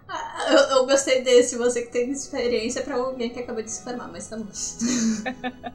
Ah, 0.07 0.47
eu, 0.51 0.77
eu 0.79 0.85
gostei 0.85 1.21
desse, 1.23 1.57
você 1.57 1.83
que 1.83 1.91
tem 1.91 2.11
experiência 2.11 2.81
pra 2.83 2.95
alguém 2.95 3.29
que 3.29 3.39
acabou 3.39 3.63
de 3.63 3.71
se 3.71 3.81
formar, 3.83 4.09
mas 4.09 4.27
tá 4.29 4.37
bom. 4.37 4.45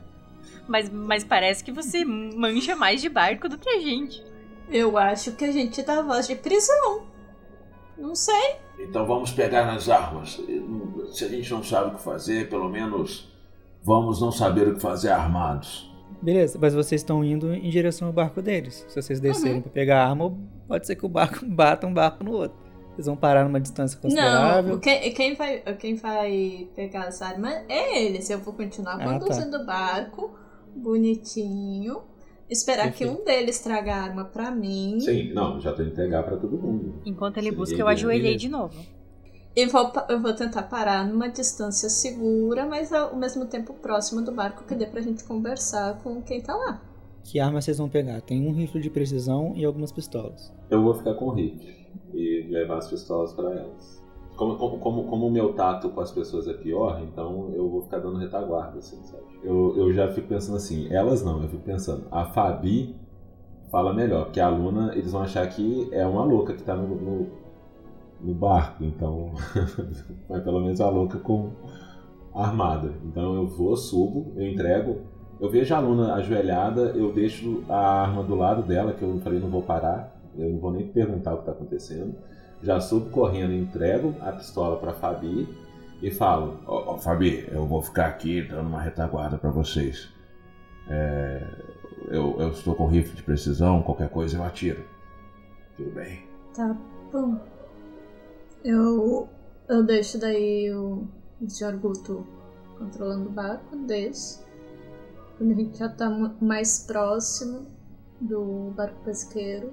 Mas, 0.68 0.90
mas 0.90 1.22
parece 1.22 1.62
que 1.62 1.70
você 1.70 2.04
manja 2.04 2.74
mais 2.74 3.00
de 3.00 3.08
barco 3.08 3.48
do 3.48 3.56
que 3.56 3.68
a 3.68 3.78
gente. 3.78 4.20
Eu 4.68 4.98
acho 4.98 5.30
que 5.36 5.44
a 5.44 5.52
gente 5.52 5.80
dá 5.80 6.02
voz 6.02 6.26
de 6.26 6.34
prisão. 6.34 7.06
Não 7.96 8.16
sei. 8.16 8.56
Então 8.78 9.06
vamos 9.06 9.30
pegar 9.32 9.64
nas 9.66 9.88
armas. 9.88 10.40
Se 11.12 11.24
a 11.24 11.28
gente 11.28 11.50
não 11.52 11.62
sabe 11.62 11.90
o 11.90 11.94
que 11.96 12.02
fazer, 12.02 12.48
pelo 12.48 12.68
menos 12.68 13.32
vamos 13.82 14.20
não 14.20 14.30
saber 14.32 14.68
o 14.68 14.74
que 14.74 14.80
fazer 14.80 15.10
armados. 15.10 15.90
Beleza, 16.22 16.58
mas 16.60 16.74
vocês 16.74 17.00
estão 17.00 17.22
indo 17.24 17.52
em 17.52 17.68
direção 17.68 18.08
ao 18.08 18.12
barco 18.12 18.40
deles. 18.42 18.84
Se 18.88 19.00
vocês 19.00 19.20
descerem 19.20 19.60
pra 19.60 19.70
pegar 19.70 20.02
a 20.04 20.08
arma, 20.08 20.34
pode 20.66 20.86
ser 20.86 20.96
que 20.96 21.04
o 21.04 21.08
barco 21.08 21.44
bata 21.46 21.86
um 21.86 21.92
barco 21.94 22.24
no 22.24 22.32
outro. 22.32 22.56
Vocês 22.94 23.06
vão 23.06 23.16
parar 23.16 23.44
numa 23.44 23.60
distância 23.60 23.98
considerável. 24.00 24.72
Não, 24.72 24.80
quem, 24.80 25.12
quem, 25.12 25.34
vai, 25.34 25.58
quem 25.78 25.96
vai 25.96 26.66
pegar 26.74 27.04
as 27.08 27.20
armas 27.20 27.52
é 27.68 28.02
eles. 28.02 28.30
Eu 28.30 28.38
vou 28.38 28.54
continuar 28.54 28.94
Ah, 28.94 28.98
tá. 28.98 29.18
conduzindo 29.18 29.58
o 29.58 29.66
barco 29.66 30.30
bonitinho. 30.74 32.00
Esperar 32.48 32.92
que 32.92 33.04
Perfeito. 33.04 33.20
um 33.20 33.24
deles 33.24 33.58
traga 33.58 33.94
a 33.94 34.02
arma 34.02 34.24
pra 34.24 34.50
mim. 34.50 35.00
Sim, 35.00 35.32
não, 35.32 35.60
já 35.60 35.72
tô 35.72 35.82
entregar 35.82 36.22
pra 36.22 36.36
todo 36.36 36.56
mundo. 36.56 37.00
Enquanto 37.04 37.38
ele 37.38 37.50
busca, 37.50 37.76
eu 37.76 37.88
ajoelhei 37.88 38.36
de 38.36 38.48
novo. 38.48 38.78
E 39.56 39.66
vou, 39.66 39.90
eu 40.10 40.20
vou 40.20 40.34
tentar 40.34 40.64
parar 40.64 41.06
numa 41.06 41.28
distância 41.28 41.88
segura, 41.88 42.66
mas 42.66 42.92
ao 42.92 43.16
mesmo 43.16 43.46
tempo 43.46 43.72
próximo 43.72 44.22
do 44.22 44.30
barco, 44.30 44.64
que 44.64 44.74
dê 44.74 44.86
pra 44.86 45.00
gente 45.00 45.24
conversar 45.24 45.98
com 46.02 46.20
quem 46.22 46.42
tá 46.42 46.54
lá. 46.54 46.82
Que 47.24 47.40
arma 47.40 47.60
vocês 47.60 47.78
vão 47.78 47.88
pegar? 47.88 48.20
Tem 48.20 48.46
um 48.46 48.52
rifle 48.52 48.80
de 48.80 48.90
precisão 48.90 49.54
e 49.56 49.64
algumas 49.64 49.90
pistolas. 49.90 50.52
Eu 50.70 50.82
vou 50.82 50.94
ficar 50.94 51.14
com 51.14 51.24
o 51.24 51.30
Rick 51.30 51.74
e 52.12 52.46
levar 52.50 52.78
as 52.78 52.88
pistolas 52.88 53.32
pra 53.32 53.50
elas. 53.50 54.04
Como, 54.36 54.56
como, 54.56 54.78
como, 54.78 55.04
como 55.04 55.26
o 55.26 55.30
meu 55.30 55.54
tato 55.54 55.88
com 55.88 56.00
as 56.00 56.12
pessoas 56.12 56.46
é 56.46 56.52
pior, 56.52 57.02
então 57.02 57.50
eu 57.54 57.68
vou 57.68 57.82
ficar 57.82 57.98
dando 57.98 58.18
retaguarda, 58.18 58.78
assim, 58.78 59.02
sabe? 59.04 59.24
Eu, 59.46 59.76
eu 59.76 59.92
já 59.92 60.08
fico 60.08 60.26
pensando 60.26 60.56
assim, 60.56 60.92
elas 60.92 61.22
não, 61.24 61.40
eu 61.40 61.48
fico 61.48 61.62
pensando, 61.62 62.08
a 62.10 62.24
Fabi 62.24 62.96
fala 63.70 63.94
melhor, 63.94 64.24
porque 64.24 64.40
a 64.40 64.48
Luna, 64.48 64.92
eles 64.96 65.12
vão 65.12 65.22
achar 65.22 65.46
que 65.48 65.88
é 65.92 66.04
uma 66.04 66.24
louca 66.24 66.52
que 66.52 66.64
tá 66.64 66.74
no, 66.74 66.96
no, 66.96 67.26
no 68.20 68.34
barco, 68.34 68.82
então. 68.82 69.34
Mas 70.28 70.42
pelo 70.42 70.60
menos 70.60 70.80
a 70.80 70.90
louca 70.90 71.20
com 71.20 71.52
armada. 72.34 72.92
Então 73.04 73.36
eu 73.36 73.46
vou, 73.46 73.76
subo, 73.76 74.32
eu 74.34 74.48
entrego. 74.48 75.02
Eu 75.40 75.48
vejo 75.48 75.72
a 75.72 75.78
Luna 75.78 76.14
ajoelhada, 76.14 76.92
eu 76.96 77.12
deixo 77.12 77.62
a 77.68 78.02
arma 78.02 78.24
do 78.24 78.34
lado 78.34 78.64
dela, 78.64 78.94
que 78.94 79.02
eu 79.02 79.16
falei 79.20 79.38
não 79.38 79.48
vou 79.48 79.62
parar, 79.62 80.12
eu 80.36 80.50
não 80.50 80.58
vou 80.58 80.72
nem 80.72 80.88
perguntar 80.88 81.34
o 81.34 81.36
que 81.36 81.42
está 81.42 81.52
acontecendo. 81.52 82.16
Já 82.64 82.80
subo 82.80 83.10
correndo, 83.10 83.52
entrego 83.52 84.12
a 84.20 84.32
pistola 84.32 84.76
para 84.76 84.92
Fabi 84.92 85.46
e 86.02 86.10
falo: 86.10 86.60
Ó, 86.66 86.94
ó, 86.94 86.98
Fabi, 86.98 87.46
eu 87.50 87.66
vou 87.66 87.82
ficar 87.82 88.06
aqui 88.06 88.42
dando 88.42 88.68
uma 88.68 88.80
retaguarda 88.80 89.38
para 89.38 89.50
vocês. 89.50 90.08
É, 90.88 91.46
eu, 92.08 92.36
eu 92.40 92.50
estou 92.50 92.74
com 92.74 92.86
rifle 92.86 93.16
de 93.16 93.22
precisão, 93.22 93.82
qualquer 93.82 94.08
coisa 94.08 94.36
eu 94.36 94.44
atiro. 94.44 94.84
Tudo 95.76 95.90
bem. 95.90 96.26
Tá 96.54 96.76
bom. 97.12 97.38
Eu 98.64 99.28
Eu 99.68 99.82
deixo 99.82 100.18
daí 100.18 100.72
o, 100.72 101.08
o 101.40 101.50
Sr. 101.50 101.76
Guto 101.76 102.26
controlando 102.78 103.28
o 103.28 103.32
barco, 103.32 103.76
desço. 103.76 104.44
Quando 105.36 105.52
a 105.52 105.54
gente 105.54 105.78
já 105.78 105.88
tá 105.88 106.08
mais 106.40 106.84
próximo 106.86 107.66
do 108.20 108.72
barco 108.76 109.02
pesqueiro, 109.04 109.72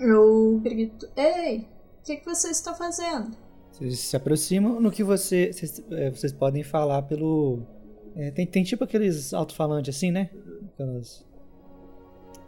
eu 0.00 0.60
grito: 0.62 1.08
Ei, 1.16 1.68
o 2.00 2.04
que, 2.04 2.16
que 2.16 2.24
você 2.24 2.50
está 2.50 2.74
fazendo? 2.74 3.36
Vocês 3.72 3.98
se 3.98 4.16
aproximam 4.16 4.80
no 4.80 4.90
que 4.90 5.02
você, 5.02 5.52
vocês, 5.52 5.82
é, 5.90 6.10
vocês 6.10 6.32
podem 6.32 6.62
falar 6.62 7.02
pelo. 7.02 7.60
é, 8.14 8.30
tem, 8.30 8.46
tem 8.46 8.62
tipo 8.62 8.84
aqueles 8.84 9.32
alto-falantes 9.34 9.96
assim, 9.96 10.10
né? 10.10 10.30
Aquelas. 10.74 11.24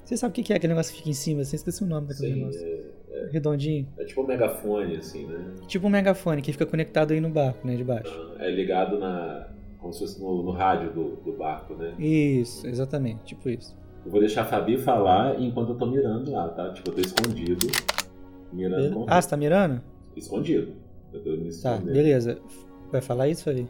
Você 0.04 0.16
sabe 0.18 0.38
o 0.38 0.44
que 0.44 0.52
é 0.52 0.56
aquele 0.56 0.74
negócio 0.74 0.92
que 0.92 0.98
fica 0.98 1.08
em 1.10 1.14
cima? 1.14 1.40
Assim, 1.40 1.56
esqueci 1.56 1.82
o 1.82 1.86
nome 1.86 2.08
daquele 2.08 2.34
Sim, 2.34 2.40
negócio. 2.40 2.66
é, 3.10 3.28
Redondinho. 3.32 3.88
é 3.96 4.04
tipo 4.04 4.22
um 4.22 4.26
megafone, 4.26 4.96
assim, 4.96 5.26
né? 5.26 5.54
Tipo 5.66 5.86
um 5.86 5.90
megafone 5.90 6.42
que 6.42 6.52
fica 6.52 6.66
conectado 6.66 7.12
aí 7.12 7.20
no 7.20 7.30
barco, 7.30 7.66
né? 7.66 7.74
De 7.74 7.84
baixo. 7.84 8.34
É 8.38 8.50
ligado 8.50 8.98
na. 8.98 9.48
como 9.80 9.94
se 9.94 10.00
fosse 10.00 10.20
no, 10.20 10.42
no 10.42 10.50
rádio 10.50 10.92
do, 10.92 11.16
do 11.16 11.32
barco, 11.32 11.74
né? 11.74 11.94
Isso, 11.98 12.66
exatamente, 12.66 13.24
tipo 13.24 13.48
isso. 13.48 13.74
Eu 14.04 14.10
vou 14.10 14.20
deixar 14.20 14.42
a 14.42 14.44
Fabi 14.44 14.76
falar 14.76 15.40
enquanto 15.40 15.70
eu 15.70 15.78
tô 15.78 15.86
mirando 15.86 16.30
lá, 16.30 16.48
tá? 16.50 16.70
Tipo, 16.74 16.90
eu 16.90 16.94
tô 16.96 17.00
escondido. 17.00 17.66
Mirando 18.52 19.06
Ah, 19.08 19.22
você 19.22 19.30
tá 19.30 19.36
mirando? 19.38 19.80
Escondido. 20.14 20.74
Eu 21.14 21.22
tô 21.22 21.62
Tá, 21.62 21.76
beleza. 21.76 22.40
Vai 22.90 23.00
falar 23.00 23.28
isso, 23.28 23.44
Fabi? 23.44 23.68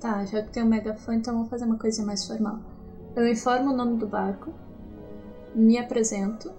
Tá, 0.00 0.24
já 0.24 0.42
que 0.42 0.50
tem 0.50 0.62
o 0.62 0.66
megafone, 0.66 1.18
então 1.18 1.34
vamos 1.34 1.50
fazer 1.50 1.64
uma 1.64 1.76
coisinha 1.76 2.06
mais 2.06 2.24
formal. 2.26 2.58
Eu 3.16 3.26
informo 3.28 3.72
o 3.72 3.76
nome 3.76 3.98
do 3.98 4.06
barco, 4.06 4.54
me 5.54 5.76
apresento. 5.76 6.52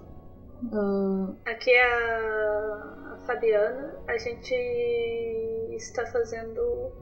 ah, 0.72 1.32
aqui 1.46 1.70
é 1.70 1.84
a, 1.84 3.18
Fabiana. 3.26 3.94
A 4.06 4.18
gente 4.18 4.54
está 5.74 6.06
fazendo 6.06 6.92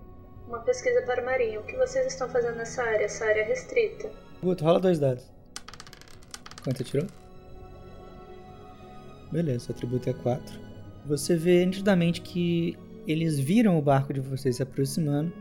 uma 0.47 0.61
pesquisa 0.61 1.03
para 1.03 1.21
o 1.23 1.27
marinho. 1.27 1.61
O 1.61 1.65
que 1.65 1.77
vocês 1.77 2.07
estão 2.07 2.29
fazendo 2.29 2.57
nessa 2.57 2.83
área? 2.83 3.05
Essa 3.05 3.25
área 3.25 3.41
é 3.41 3.45
restrita. 3.45 4.11
Guto, 4.43 4.65
rola 4.65 4.81
dois 4.81 4.99
dados. 4.99 5.25
Quanto 6.63 6.79
você 6.79 6.85
tirou? 6.85 7.07
Beleza, 9.33 9.67
seu 9.67 9.75
atributo 9.75 10.09
é 10.09 10.13
4. 10.13 10.70
Você 11.07 11.37
vê 11.37 11.65
nitidamente 11.65 12.21
que 12.21 12.77
eles 13.07 13.39
viram 13.39 13.79
o 13.79 13.83
barco 13.83 14.13
de 14.13 14.21
vocês 14.21 14.57
se 14.57 14.63
aproximando. 14.63 15.33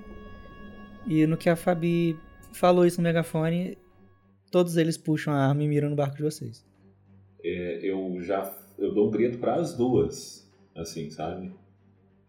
E 1.07 1.25
no 1.25 1.37
que 1.37 1.49
a 1.49 1.55
Fabi 1.55 2.17
falou 2.53 2.85
isso 2.85 2.99
no 2.99 3.03
megafone, 3.03 3.77
todos 4.51 4.77
eles 4.77 4.97
puxam 4.97 5.33
a 5.33 5.47
arma 5.47 5.63
e 5.63 5.67
miram 5.67 5.89
no 5.89 5.95
barco 5.95 6.17
de 6.17 6.23
vocês. 6.23 6.65
É, 7.43 7.79
eu 7.83 8.21
já. 8.21 8.53
Eu 8.77 8.93
dou 8.93 9.07
um 9.07 9.11
grito 9.11 9.37
para 9.37 9.55
as 9.55 9.75
duas. 9.75 10.49
Assim, 10.75 11.09
sabe? 11.09 11.51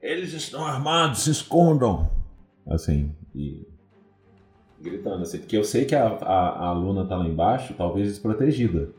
Eles 0.00 0.32
estão 0.32 0.64
armados, 0.64 1.20
se 1.20 1.30
escondam. 1.30 2.10
Assim, 2.66 3.14
e. 3.34 3.66
Gritando 4.80 5.22
assim. 5.22 5.38
Porque 5.38 5.56
eu 5.56 5.64
sei 5.64 5.84
que 5.84 5.94
a, 5.94 6.08
a, 6.08 6.68
a 6.68 6.72
Luna 6.72 7.06
tá 7.06 7.16
lá 7.16 7.26
embaixo, 7.26 7.74
talvez 7.74 8.08
desprotegida. 8.08 8.90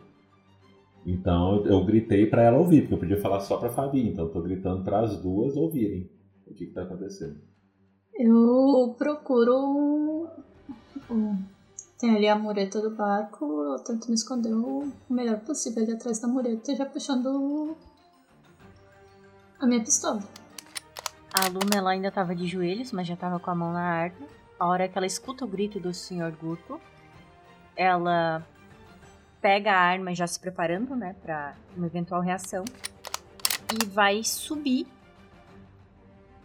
Então 1.05 1.65
eu, 1.65 1.83
gritei 1.83 2.27
para 2.27 2.43
ela 2.43 2.57
ouvir, 2.57 2.81
porque 2.81 2.93
eu 2.93 2.99
podia 2.99 3.21
falar 3.21 3.39
só 3.39 3.57
pra 3.57 3.71
Fabi. 3.71 4.07
Então 4.07 4.25
eu 4.25 4.31
tô 4.31 4.41
gritando 4.41 4.83
para 4.83 5.01
as 5.01 5.17
duas 5.17 5.55
ouvirem 5.55 6.09
o 6.45 6.53
que, 6.53 6.67
que 6.67 6.73
tá 6.73 6.83
acontecendo. 6.83 7.39
Eu 8.13 8.95
procuro. 8.97 10.27
Tem 11.99 12.15
ali 12.15 12.27
a 12.27 12.35
mureta 12.35 12.81
do 12.81 12.95
barco, 12.95 13.45
eu 13.45 13.79
tento 13.83 14.07
me 14.07 14.15
esconder 14.15 14.53
o 14.53 14.91
melhor 15.09 15.39
possível 15.41 15.83
ali 15.83 15.91
atrás 15.91 16.19
da 16.19 16.27
mureta, 16.27 16.75
já 16.75 16.85
puxando 16.85 17.75
a 19.59 19.67
minha 19.67 19.83
pistola. 19.83 20.21
A 21.33 21.47
Luna 21.47 21.77
ela 21.77 21.91
ainda 21.91 22.11
tava 22.11 22.35
de 22.35 22.47
joelhos, 22.47 22.91
mas 22.91 23.07
já 23.07 23.15
tava 23.15 23.39
com 23.39 23.51
a 23.51 23.55
mão 23.55 23.71
na 23.71 23.81
arma. 23.81 24.27
A 24.59 24.67
hora 24.67 24.87
que 24.87 24.97
ela 24.97 25.05
escuta 25.05 25.45
o 25.45 25.47
grito 25.47 25.79
do 25.79 25.93
Sr. 25.93 26.31
Guto, 26.39 26.81
ela 27.75 28.45
pega 29.41 29.71
a 29.71 29.79
arma 29.79 30.13
já 30.13 30.27
se 30.27 30.39
preparando, 30.39 30.95
né, 30.95 31.15
pra 31.21 31.55
uma 31.75 31.87
eventual 31.87 32.21
reação 32.21 32.63
e 33.73 33.85
vai 33.85 34.23
subir 34.23 34.85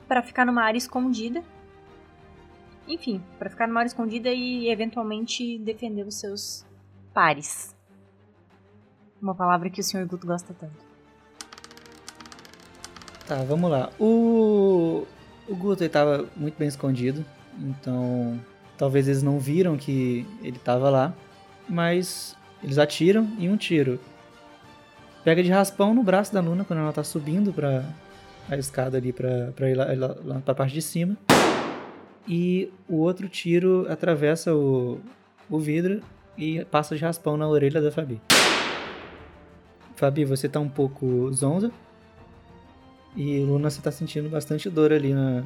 pra 0.09 0.23
ficar 0.23 0.47
numa 0.47 0.63
área 0.63 0.79
escondida. 0.79 1.43
Enfim, 2.89 3.23
pra 3.39 3.51
ficar 3.51 3.67
numa 3.67 3.81
área 3.81 3.89
escondida 3.89 4.31
e 4.31 4.69
eventualmente 4.71 5.59
defender 5.59 6.07
os 6.07 6.15
seus 6.15 6.65
pares. 7.13 7.75
Uma 9.21 9.35
palavra 9.35 9.69
que 9.69 9.81
o 9.81 9.85
Sr. 9.85 10.07
Guto 10.07 10.27
gosta 10.27 10.55
tanto. 10.55 10.87
Tá, 13.27 13.43
vamos 13.43 13.69
lá. 13.69 13.91
O, 13.99 15.05
o 15.49 15.57
Guto 15.57 15.83
ele 15.83 15.91
tava 15.91 16.29
muito 16.37 16.57
bem 16.57 16.69
escondido, 16.69 17.25
então 17.59 18.41
talvez 18.79 19.09
eles 19.09 19.23
não 19.23 19.41
viram 19.41 19.77
que 19.77 20.25
ele 20.43 20.59
tava 20.61 20.89
lá, 20.89 21.13
mas 21.69 22.37
eles 22.67 22.77
atiram 22.77 23.27
e 23.39 23.49
um 23.49 23.57
tiro 23.57 23.99
pega 25.25 25.43
de 25.43 25.51
raspão 25.51 25.95
no 25.95 26.05
braço 26.05 26.33
da 26.33 26.41
Luna 26.41 26.65
quando 26.65 26.81
ela 26.81 26.93
tá 26.93 27.03
subindo 27.03 27.53
pra 27.53 27.85
a 28.49 28.57
escada 28.57 28.97
ali 28.97 29.13
pra, 29.13 29.53
pra 29.57 29.69
ir 29.71 29.75
lá, 29.75 29.87
lá, 29.95 30.17
lá 30.25 30.41
pra 30.41 30.55
parte 30.55 30.73
de 30.73 30.83
cima. 30.83 31.17
E 32.29 32.73
o 32.89 32.99
outro 32.99 33.29
tiro 33.29 33.87
atravessa 33.89 34.55
o, 34.55 35.01
o 35.51 35.59
vidro 35.59 36.01
e 36.39 36.65
passa 36.67 36.95
de 36.95 37.03
raspão 37.03 37.37
na 37.37 37.49
orelha 37.49 37.81
da 37.81 37.91
Fabi. 37.91 38.21
Fabi, 39.97 40.25
você 40.25 40.49
tá 40.49 40.61
um 40.61 40.69
pouco 40.69 41.33
zonza. 41.33 41.73
E 43.17 43.41
Luna, 43.41 43.69
você 43.69 43.81
tá 43.81 43.91
sentindo 43.91 44.29
bastante 44.29 44.69
dor 44.69 44.93
ali 44.93 45.13
na, 45.13 45.43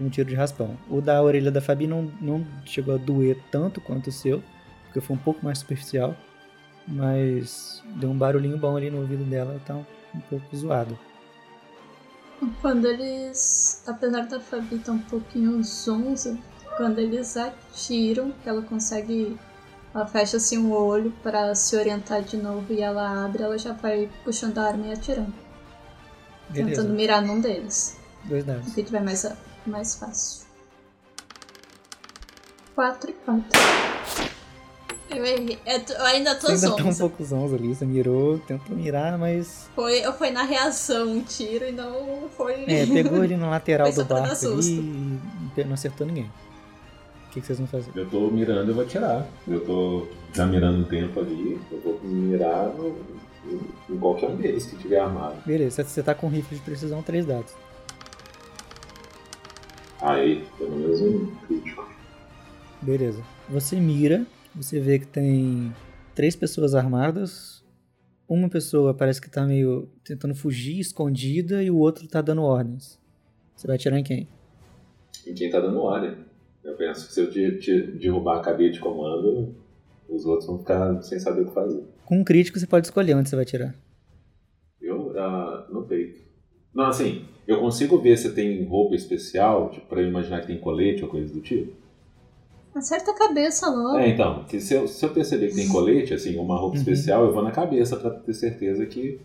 no 0.00 0.10
tiro 0.10 0.28
de 0.28 0.34
raspão. 0.34 0.76
O 0.90 1.00
da 1.00 1.22
orelha 1.22 1.50
da 1.50 1.60
Fabi 1.60 1.86
não, 1.86 2.10
não 2.20 2.44
chegou 2.64 2.94
a 2.94 2.98
doer 2.98 3.38
tanto 3.50 3.80
quanto 3.80 4.08
o 4.08 4.12
seu, 4.12 4.42
porque 4.86 5.00
foi 5.00 5.14
um 5.14 5.18
pouco 5.18 5.44
mais 5.44 5.58
superficial. 5.58 6.16
Mas 6.86 7.82
deu 7.96 8.10
um 8.10 8.18
barulhinho 8.18 8.58
bom 8.58 8.76
ali 8.76 8.90
no 8.90 9.00
ouvido 9.00 9.24
dela, 9.24 9.60
tá 9.66 9.74
um, 9.74 9.84
um 10.14 10.20
pouco 10.20 10.56
zoado. 10.56 10.98
Quando 12.60 12.86
eles. 12.86 13.82
Apesar 13.86 14.26
da 14.26 14.40
Fabi 14.40 14.76
estar 14.76 14.92
um 14.92 14.98
pouquinho 14.98 15.62
zonza, 15.62 16.36
quando 16.76 16.98
eles 16.98 17.36
atiram, 17.36 18.34
ela 18.44 18.62
consegue. 18.62 19.38
Ela 19.94 20.06
fecha 20.06 20.38
assim 20.38 20.58
o 20.58 20.72
olho 20.72 21.12
pra 21.22 21.54
se 21.54 21.76
orientar 21.76 22.22
de 22.22 22.36
novo 22.36 22.72
e 22.72 22.80
ela 22.80 23.24
abre, 23.26 23.42
ela 23.42 23.58
já 23.58 23.72
vai 23.74 24.10
puxando 24.24 24.58
a 24.58 24.64
arma 24.64 24.86
e 24.86 24.92
atirando. 24.92 25.34
Beleza, 26.48 26.80
Tentando 26.82 26.94
mirar 26.96 27.22
num 27.22 27.40
deles. 27.40 27.96
dois 28.24 28.42
dados. 28.44 28.68
O 28.68 28.74
que 28.74 28.82
tiver 28.82 29.02
mais, 29.02 29.24
mais 29.66 29.94
fácil. 29.96 30.46
4 32.74 33.10
e 33.10 33.12
4. 33.12 33.91
Eu 35.16 35.24
errei. 35.24 35.58
Eu, 35.66 36.04
ainda 36.06 36.34
tô 36.34 36.46
Você 36.46 36.66
ainda 36.66 36.76
tá 36.76 36.82
um 36.82 36.86
zonza. 36.86 37.00
pouco 37.00 37.24
zonza 37.24 37.56
ali, 37.56 37.74
você 37.74 37.84
mirou, 37.84 38.38
tentou 38.38 38.76
mirar, 38.76 39.18
mas... 39.18 39.68
Foi, 39.74 40.02
foi 40.12 40.30
na 40.30 40.42
reação 40.42 41.08
um 41.08 41.22
tiro 41.22 41.66
e 41.66 41.72
não 41.72 42.28
foi. 42.36 42.64
É, 42.66 42.86
pegou 42.86 43.20
ali 43.20 43.36
na 43.36 43.50
lateral 43.50 43.92
do 43.92 44.04
barco 44.04 44.46
ali 44.46 45.20
e 45.56 45.64
não 45.64 45.74
acertou 45.74 46.06
ninguém. 46.06 46.30
O 47.26 47.30
que, 47.32 47.40
que 47.40 47.46
vocês 47.46 47.58
vão 47.58 47.66
fazer? 47.68 47.90
Eu 47.94 48.08
tô 48.10 48.30
mirando, 48.30 48.70
eu 48.70 48.74
vou 48.74 48.84
atirar. 48.84 49.26
Eu 49.48 49.60
tô 49.64 50.06
já 50.34 50.44
mirando 50.44 50.80
um 50.80 50.84
tempo 50.84 51.18
ali, 51.20 51.58
eu 51.70 51.80
vou 51.80 52.00
mirar 52.02 52.66
no, 52.68 52.94
em 53.88 53.98
qualquer 53.98 54.28
um 54.28 54.36
deles 54.36 54.66
que 54.66 54.76
tiver 54.76 54.98
armado. 54.98 55.36
Beleza, 55.46 55.82
você 55.82 56.02
tá 56.02 56.14
com 56.14 56.28
rifle 56.28 56.56
de 56.58 56.62
precisão, 56.62 57.02
três 57.02 57.24
dados. 57.24 57.52
Aí, 60.00 60.46
pelo 60.58 60.72
menos 60.72 61.00
um 61.00 61.26
crítico. 61.46 61.88
Beleza. 62.82 63.22
Você 63.48 63.76
mira, 63.76 64.26
você 64.54 64.80
vê 64.80 64.98
que 64.98 65.06
tem 65.06 65.72
três 66.14 66.36
pessoas 66.36 66.74
armadas. 66.74 67.64
Uma 68.28 68.48
pessoa 68.48 68.94
parece 68.94 69.20
que 69.20 69.30
tá 69.30 69.44
meio 69.44 69.88
tentando 70.04 70.34
fugir, 70.34 70.78
escondida, 70.78 71.62
e 71.62 71.70
o 71.70 71.76
outro 71.76 72.06
tá 72.08 72.22
dando 72.22 72.42
ordens. 72.42 72.98
Você 73.54 73.66
vai 73.66 73.76
atirar 73.76 73.98
em 73.98 74.04
quem? 74.04 74.28
E 75.26 75.32
quem 75.32 75.50
tá 75.50 75.60
dando 75.60 75.80
ordem? 75.80 76.16
Eu 76.64 76.76
penso 76.76 77.06
que 77.06 77.14
se 77.14 77.20
eu 77.20 77.30
te, 77.30 77.58
te 77.58 77.82
derrubar 77.98 78.38
a 78.38 78.42
cadeia 78.42 78.70
de 78.70 78.78
comando, 78.78 79.54
os 80.08 80.24
outros 80.24 80.46
vão 80.46 80.58
ficar 80.58 81.02
sem 81.02 81.18
saber 81.18 81.42
o 81.42 81.46
que 81.46 81.54
fazer. 81.54 81.84
Com 82.04 82.20
um 82.20 82.24
crítico 82.24 82.58
você 82.58 82.66
pode 82.66 82.86
escolher 82.86 83.14
onde 83.14 83.28
você 83.28 83.36
vai 83.36 83.44
atirar. 83.44 83.74
Eu, 84.80 85.18
ah, 85.18 85.66
no 85.70 85.82
peito. 85.84 86.20
Não, 86.74 86.86
assim, 86.86 87.26
eu 87.46 87.60
consigo 87.60 87.98
ver 87.98 88.16
se 88.16 88.32
tem 88.34 88.64
roupa 88.64 88.94
especial, 88.94 89.70
tipo, 89.70 89.86
pra 89.86 90.00
eu 90.00 90.08
imaginar 90.08 90.40
que 90.40 90.46
tem 90.46 90.58
colete 90.58 91.04
ou 91.04 91.10
coisa 91.10 91.32
do 91.32 91.40
tipo. 91.40 91.81
Acerta 92.74 93.10
a 93.10 93.14
cabeça 93.14 93.68
logo. 93.68 93.98
É, 93.98 94.08
então, 94.08 94.44
que 94.44 94.58
se 94.60 94.72
eu, 94.74 94.88
se 94.88 95.04
eu 95.04 95.10
perceber 95.10 95.48
que 95.48 95.54
tem 95.56 95.68
colete, 95.68 96.14
assim, 96.14 96.38
uma 96.38 96.56
roupa 96.56 96.76
Uhum. 96.76 96.82
especial, 96.82 97.24
eu 97.26 97.32
vou 97.32 97.42
na 97.42 97.50
cabeça 97.50 97.96
pra 97.96 98.10
ter 98.10 98.32
certeza 98.34 98.86
que. 98.86 99.20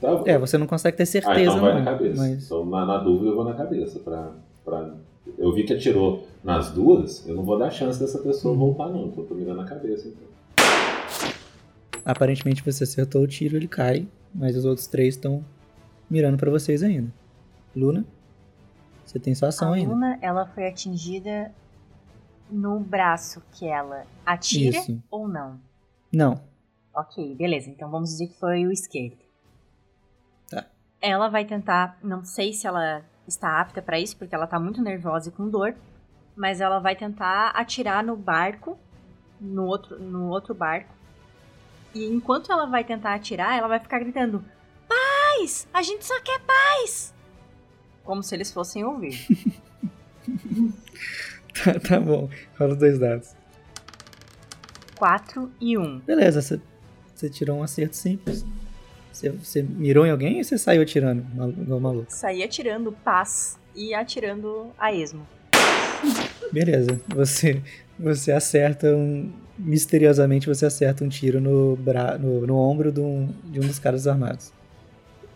Tá, 0.00 0.20
É, 0.26 0.36
você 0.36 0.58
não 0.58 0.66
consegue 0.66 0.96
ter 0.96 1.04
ah, 1.04 1.06
certeza, 1.06 1.40
então 1.42 1.60
vai 1.60 1.74
não. 1.74 1.78
na 1.80 1.92
cabeça. 1.92 2.20
Mas 2.20 2.44
Então, 2.44 2.66
na, 2.66 2.84
na 2.84 2.98
dúvida, 2.98 3.30
eu 3.30 3.36
vou 3.36 3.44
na 3.44 3.54
cabeça. 3.54 4.00
Pra, 4.00 4.32
pra... 4.64 4.94
Eu 5.38 5.52
vi 5.54 5.62
que 5.62 5.72
atirou 5.72 6.26
nas 6.42 6.70
duas, 6.72 7.24
eu 7.28 7.36
não 7.36 7.44
vou 7.44 7.56
dar 7.56 7.70
chance 7.70 8.00
dessa 8.00 8.18
pessoa 8.18 8.52
Uhum. 8.52 8.58
voltar, 8.58 8.88
não. 8.88 9.06
Então, 9.06 9.22
eu 9.22 9.28
tô 9.28 9.34
mirando 9.36 9.58
na 9.58 9.64
cabeça. 9.64 10.08
Então. 10.08 11.32
aparentemente 12.04 12.64
você 12.64 12.82
acertou 12.84 13.22
o 13.22 13.26
tiro, 13.28 13.56
ele 13.56 13.68
cai, 13.68 14.06
mas 14.34 14.56
os 14.56 14.64
outros 14.64 14.86
três 14.88 15.14
estão 15.14 15.44
mirando 16.10 16.36
pra 16.36 16.50
vocês 16.50 16.82
ainda. 16.82 17.12
Luna? 17.76 18.04
Você 19.06 19.18
tem 19.18 19.34
sua 19.34 19.48
ação 19.48 19.72
a 19.72 19.76
ainda. 19.76 19.92
Luna, 19.92 20.18
ela 20.20 20.46
foi 20.46 20.66
atingida 20.66 21.52
no 22.52 22.78
braço 22.78 23.42
que 23.52 23.66
ela 23.66 24.06
atira 24.26 24.78
Isso. 24.78 25.02
ou 25.10 25.26
não? 25.26 25.58
Não. 26.12 26.40
Ok, 26.94 27.34
beleza. 27.34 27.70
Então 27.70 27.90
vamos 27.90 28.10
dizer 28.10 28.26
que 28.26 28.38
foi 28.38 28.66
o 28.66 28.72
esquerdo. 28.72 29.16
Tá. 30.50 30.66
Ela 31.00 31.28
vai 31.28 31.46
tentar, 31.46 31.98
não 32.02 32.22
sei 32.22 32.52
se 32.52 32.66
ela 32.66 33.02
está 33.26 33.60
apta 33.60 33.80
pra 33.80 33.98
isso, 33.98 34.16
porque 34.16 34.34
ela 34.34 34.46
tá 34.46 34.60
muito 34.60 34.82
nervosa 34.82 35.30
e 35.30 35.32
com 35.32 35.48
dor, 35.48 35.74
mas 36.36 36.60
ela 36.60 36.78
vai 36.78 36.94
tentar 36.94 37.48
atirar 37.50 38.04
no 38.04 38.16
barco, 38.16 38.78
no 39.40 39.64
outro, 39.64 39.98
no 39.98 40.28
outro 40.28 40.54
barco. 40.54 40.92
E 41.94 42.04
enquanto 42.04 42.52
ela 42.52 42.66
vai 42.66 42.84
tentar 42.84 43.14
atirar, 43.14 43.56
ela 43.56 43.68
vai 43.68 43.80
ficar 43.80 43.98
gritando: 43.98 44.44
Paz! 44.86 45.66
A 45.72 45.82
gente 45.82 46.04
só 46.04 46.20
quer 46.20 46.40
paz! 46.40 47.14
Como 48.04 48.22
se 48.22 48.34
eles 48.34 48.52
fossem 48.52 48.84
ouvir. 48.84 49.26
Tá, 51.52 51.78
tá 51.80 52.00
bom. 52.00 52.28
Rola 52.58 52.72
os 52.72 52.78
dois 52.78 52.98
dados. 52.98 53.34
4 54.96 55.50
e 55.60 55.76
1. 55.76 55.98
Beleza, 56.00 56.40
você, 56.40 57.28
tirou 57.28 57.58
um 57.58 57.62
acerto 57.62 57.96
simples. 57.96 58.44
Você, 59.12 59.30
você 59.30 59.62
mirou 59.62 60.06
em 60.06 60.10
alguém 60.10 60.38
ou 60.38 60.44
você 60.44 60.56
saiu 60.56 60.82
atirando 60.82 61.26
igual 61.60 61.80
maluco? 61.80 62.06
Saí 62.08 62.42
atirando 62.42 62.92
paz 62.92 63.58
e 63.74 63.92
atirando 63.94 64.70
a 64.78 64.92
esmo. 64.92 65.26
Beleza. 66.52 67.00
Você, 67.08 67.62
você 67.98 68.32
acerta 68.32 68.94
um. 68.94 69.32
Misteriosamente 69.58 70.46
você 70.46 70.66
acerta 70.66 71.04
um 71.04 71.08
tiro 71.08 71.40
no, 71.40 71.76
bra, 71.76 72.16
no, 72.16 72.46
no 72.46 72.56
ombro 72.56 72.90
de 72.90 73.00
um, 73.00 73.28
de 73.44 73.60
um 73.60 73.66
dos 73.66 73.78
caras 73.78 74.06
armados. 74.06 74.52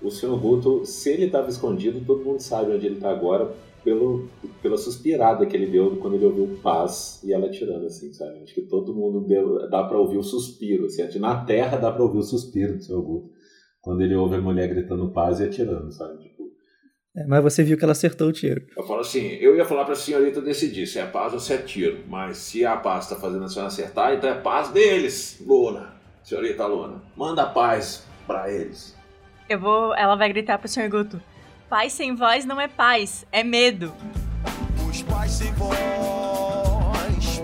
O 0.02 0.10
Sr. 0.10 0.36
Guto, 0.36 0.86
se 0.86 1.10
ele 1.10 1.26
estava 1.26 1.48
escondido, 1.48 2.01
todo 2.01 2.24
mundo 2.24 2.40
sabe 2.40 2.72
onde 2.72 2.86
ele 2.86 2.94
está 2.97 3.10
agora 3.10 3.52
pelo, 3.86 4.28
pela 4.60 4.76
suspirada 4.76 5.46
que 5.46 5.56
ele 5.56 5.68
deu 5.70 5.96
quando 5.98 6.14
ele 6.14 6.24
ouviu 6.24 6.58
paz 6.60 7.22
e 7.22 7.32
ela 7.32 7.46
atirando, 7.46 7.86
assim, 7.86 8.12
sabe? 8.12 8.42
Acho 8.42 8.52
que 8.52 8.62
todo 8.62 8.92
mundo 8.92 9.24
deu, 9.24 9.70
dá 9.70 9.84
pra 9.84 9.96
ouvir 9.96 10.18
o 10.18 10.24
suspiro, 10.24 10.86
assim, 10.86 11.20
na 11.20 11.44
terra 11.44 11.76
dá 11.76 11.92
pra 11.92 12.02
ouvir 12.02 12.18
o 12.18 12.22
suspiro 12.22 12.74
do 12.76 12.82
Sr. 12.82 13.00
Guto 13.00 13.30
quando 13.80 14.00
ele 14.02 14.16
ouve 14.16 14.34
a 14.34 14.40
mulher 14.40 14.66
gritando 14.66 15.12
paz 15.12 15.38
e 15.38 15.44
atirando, 15.44 15.92
sabe? 15.92 16.18
Tipo, 16.18 16.50
É, 17.16 17.24
mas 17.28 17.40
você 17.44 17.62
viu 17.62 17.78
que 17.78 17.84
ela 17.84 17.92
acertou 17.92 18.26
o 18.28 18.32
tiro. 18.32 18.60
Eu 18.76 18.82
falo 18.82 18.98
assim, 19.02 19.28
eu 19.34 19.54
ia 19.56 19.64
falar 19.64 19.84
pra 19.84 19.94
senhorita 19.94 20.40
decidir 20.42 20.88
se 20.88 20.98
é 20.98 21.06
paz 21.06 21.32
ou 21.32 21.38
se 21.38 21.52
é 21.52 21.58
tiro, 21.58 22.00
mas 22.08 22.38
se 22.38 22.66
a 22.66 22.76
paz 22.76 23.08
tá 23.08 23.14
fazendo 23.14 23.44
a 23.44 23.48
senhora 23.48 23.68
acertar, 23.68 24.14
então 24.14 24.28
é 24.28 24.34
paz 24.34 24.70
deles, 24.70 25.40
Luna. 25.46 25.94
Senhorita 26.24 26.66
Luna, 26.66 27.00
manda 27.16 27.44
a 27.44 27.46
paz 27.46 28.04
pra 28.26 28.52
eles. 28.52 28.96
Eu 29.48 29.60
vou. 29.60 29.94
Ela 29.94 30.16
vai 30.16 30.28
gritar 30.28 30.58
pro 30.58 30.68
Sr. 30.68 30.90
Guto: 30.90 31.22
Paz 31.68 31.93
sem 31.94 32.14
voz 32.14 32.44
não 32.44 32.60
é 32.60 32.68
paz, 32.68 33.26
é 33.32 33.43
medo. 33.43 33.93
Os 34.88 35.02
pais 35.02 35.32
sem 35.32 35.52
voz, 35.55 35.76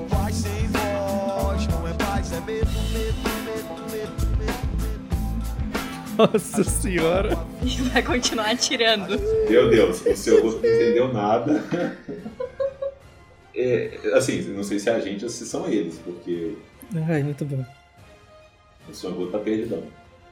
paz 0.09 0.35
sem 0.37 0.69
voz, 0.69 1.67
não 1.67 1.89
é 1.89 1.93
paz, 1.95 2.33
é 2.33 2.41
medo, 2.41 2.71
medo, 2.93 3.17
medo, 3.45 3.91
medo, 3.91 4.13
medo. 4.39 6.33
Nossa 6.33 6.63
senhora. 6.63 7.37
E 7.63 7.83
vai 7.91 8.03
continuar 8.03 8.51
atirando. 8.51 9.19
Meu 9.51 9.69
Deus, 9.69 10.07
o 10.07 10.17
Sr. 10.17 10.41
Guto 10.41 10.61
não 10.63 10.73
entendeu 10.73 11.13
nada. 11.13 11.99
É, 13.55 13.99
assim, 14.15 14.41
não 14.55 14.63
sei 14.63 14.79
se 14.79 14.89
é 14.89 14.95
a 14.95 15.01
gente 15.01 15.25
ou 15.25 15.31
se 15.31 15.45
são 15.45 15.67
eles, 15.69 15.99
porque 15.99 16.55
Ai, 17.09 17.25
muito 17.25 17.45
bom. 17.45 17.65
o 18.89 18.95
Sr. 18.95 19.11
Guto 19.11 19.33
tá 19.33 19.39
perdidão. 19.41 19.83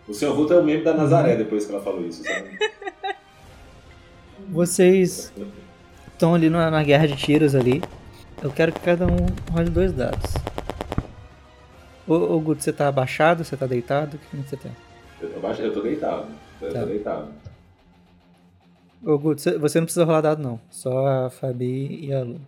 O 0.07 0.15
Sr. 0.15 0.33
Guto 0.33 0.53
é 0.55 0.61
o 0.61 0.65
meme 0.65 0.85
da 0.85 0.95
Nazaré 0.95 1.35
depois 1.35 1.67
que 1.67 1.73
ela 1.73 1.83
falou 1.83 2.07
isso, 2.07 2.23
sabe? 2.23 2.57
Vocês 4.49 5.33
estão 6.13 6.35
ali 6.35 6.49
na, 6.51 6.71
na 6.71 6.83
guerra 6.83 7.07
de 7.07 7.17
tiros 7.17 7.55
ali. 7.55 7.83
Eu 8.43 8.51
quero 8.51 8.73
que 8.73 8.81
cada 8.81 9.07
um 9.07 9.17
role 9.53 9.71
dois 9.71 9.93
dados. 9.93 10.33
Ô, 12.07 12.15
ô 12.15 12.41
Guto, 12.41 12.63
você 12.63 12.73
tá 12.73 12.89
abaixado? 12.89 13.45
Você 13.45 13.57
tá 13.57 13.67
deitado? 13.67 14.17
O 14.17 14.19
que 14.19 14.37
você 14.37 14.57
tem? 14.57 14.73
Eu 15.21 15.31
tô, 15.33 15.41
baixo- 15.41 15.63
eu 15.63 15.73
tô 15.73 15.83
deitado. 15.83 16.27
Eu 16.61 16.73
Tá. 16.73 16.81
tô 16.81 16.87
deitado. 16.87 17.29
Ô 19.05 19.19
Guto, 19.19 19.41
você- 19.41 19.59
você 19.59 19.79
não 19.79 19.85
precisa 19.87 20.05
rolar 20.05 20.21
dado 20.23 20.43
não. 20.43 20.61
Só 20.71 21.07
a 21.27 21.31
Fabi 21.31 22.07
e 22.07 22.13
a 22.13 22.23
Lu. 22.23 22.41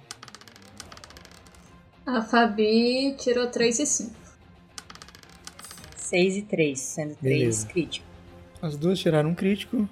A 2.07 2.21
Fabi 2.23 3.15
tirou 3.19 3.47
3 3.47 3.79
e 3.79 3.87
5. 3.87 4.15
6 5.97 6.37
e 6.37 6.43
3, 6.43 6.79
sendo 6.81 7.15
3 7.17 7.39
Beleza. 7.39 7.67
crítico. 7.69 8.07
As 8.61 8.77
duas 8.77 8.99
tiraram 8.99 9.31
um 9.31 9.35
crítico. 9.35 9.89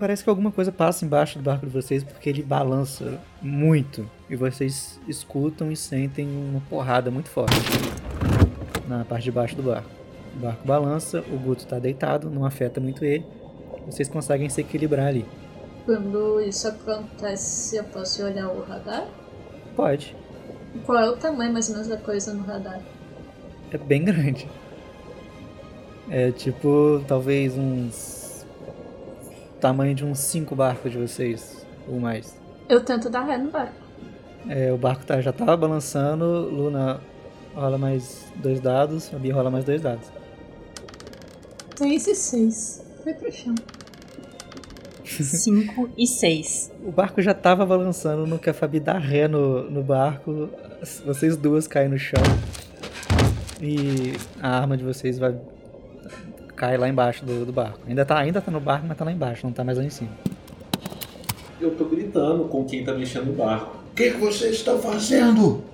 Parece 0.00 0.24
que 0.24 0.30
alguma 0.30 0.50
coisa 0.50 0.72
passa 0.72 1.04
embaixo 1.04 1.38
do 1.38 1.44
barco 1.44 1.66
de 1.66 1.72
vocês 1.72 2.02
porque 2.02 2.30
ele 2.30 2.42
balança 2.42 3.20
muito. 3.42 4.08
E 4.30 4.34
vocês 4.34 4.98
escutam 5.06 5.70
e 5.70 5.76
sentem 5.76 6.26
uma 6.26 6.62
porrada 6.70 7.10
muito 7.10 7.28
forte 7.28 7.54
na 8.88 9.04
parte 9.04 9.24
de 9.24 9.30
baixo 9.30 9.54
do 9.54 9.62
barco. 9.62 9.90
O 10.34 10.38
barco 10.38 10.66
balança, 10.66 11.22
o 11.30 11.36
Guto 11.36 11.66
tá 11.66 11.78
deitado, 11.78 12.30
não 12.30 12.46
afeta 12.46 12.80
muito 12.80 13.04
ele. 13.04 13.26
Vocês 13.84 14.08
conseguem 14.08 14.48
se 14.48 14.62
equilibrar 14.62 15.08
ali. 15.08 15.26
Quando 15.84 16.40
isso 16.40 16.66
acontece, 16.66 17.76
eu 17.76 17.84
posso 17.84 18.24
olhar 18.24 18.48
o 18.48 18.62
radar? 18.62 19.06
Pode. 19.76 20.16
Qual 20.86 20.98
é 20.98 21.10
o 21.10 21.16
tamanho 21.16 21.52
mais 21.52 21.68
ou 21.68 21.74
menos 21.74 21.88
da 21.88 21.98
coisa 21.98 22.32
no 22.32 22.42
radar? 22.44 22.80
É 23.70 23.76
bem 23.76 24.02
grande. 24.02 24.48
É 26.08 26.30
tipo, 26.32 27.04
talvez 27.06 27.54
uns. 27.58 28.19
Tamanho 29.60 29.94
de 29.94 30.04
uns 30.04 30.18
5 30.18 30.54
barcos 30.56 30.90
de 30.90 30.98
vocês, 30.98 31.66
ou 31.86 32.00
mais. 32.00 32.36
Eu 32.68 32.82
tento 32.82 33.10
dar 33.10 33.24
ré 33.24 33.36
no 33.36 33.50
barco. 33.50 33.74
É, 34.48 34.72
o 34.72 34.78
barco 34.78 35.04
tá, 35.04 35.20
já 35.20 35.32
tava 35.32 35.56
balançando, 35.56 36.24
Luna 36.24 37.00
rola 37.54 37.76
mais 37.76 38.24
dois 38.36 38.60
dados, 38.60 39.08
Fabi 39.08 39.30
rola 39.30 39.50
mais 39.50 39.64
dois 39.64 39.82
dados. 39.82 40.10
3 41.76 42.06
e 42.06 42.14
6. 42.14 42.86
Foi 43.02 43.14
pro 43.14 43.30
chão. 43.30 43.54
5 45.04 45.90
e 45.98 46.06
6. 46.06 46.72
O 46.84 46.90
barco 46.90 47.20
já 47.20 47.34
tava 47.34 47.66
balançando 47.66 48.26
no 48.26 48.38
que 48.38 48.48
a 48.48 48.54
Fabi 48.54 48.80
dá 48.80 48.98
ré 48.98 49.28
no, 49.28 49.70
no 49.70 49.82
barco, 49.82 50.48
vocês 51.04 51.36
duas 51.36 51.66
caem 51.66 51.88
no 51.88 51.98
chão 51.98 52.22
e 53.60 54.14
a 54.40 54.58
arma 54.58 54.76
de 54.76 54.84
vocês 54.84 55.18
vai 55.18 55.34
cai 56.60 56.76
lá 56.76 56.86
embaixo 56.86 57.24
do, 57.24 57.46
do 57.46 57.52
barco. 57.52 57.78
Ainda 57.88 58.04
tá, 58.04 58.18
ainda 58.18 58.38
tá 58.38 58.50
no 58.50 58.60
barco, 58.60 58.84
mas 58.86 58.98
tá 58.98 59.02
lá 59.02 59.10
embaixo, 59.10 59.46
não 59.46 59.52
tá 59.52 59.64
mais 59.64 59.78
lá 59.78 59.84
em 59.84 59.88
cima. 59.88 60.10
Eu 61.58 61.74
tô 61.74 61.86
gritando 61.86 62.44
com 62.44 62.66
quem 62.66 62.84
tá 62.84 62.92
mexendo 62.92 63.28
no 63.28 63.32
barco. 63.32 63.78
O 63.90 63.94
que, 63.94 64.10
que 64.10 64.18
vocês 64.18 64.56
estão 64.56 64.78
fazendo? 64.78 65.64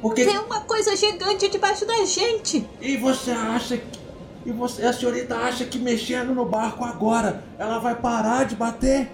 Por 0.00 0.14
que 0.14 0.24
Tem 0.24 0.38
uma 0.38 0.62
coisa 0.62 0.96
gigante 0.96 1.50
debaixo 1.50 1.86
da 1.86 2.06
gente! 2.06 2.66
E 2.80 2.96
você 2.96 3.32
acha 3.32 3.76
que. 3.76 4.04
E 4.46 4.52
você, 4.52 4.84
a 4.84 4.92
senhorita 4.92 5.36
acha 5.36 5.64
que 5.66 5.78
mexendo 5.78 6.34
no 6.34 6.46
barco 6.46 6.84
agora 6.84 7.42
ela 7.58 7.78
vai 7.78 7.94
parar 7.94 8.44
de 8.44 8.54
bater? 8.54 9.10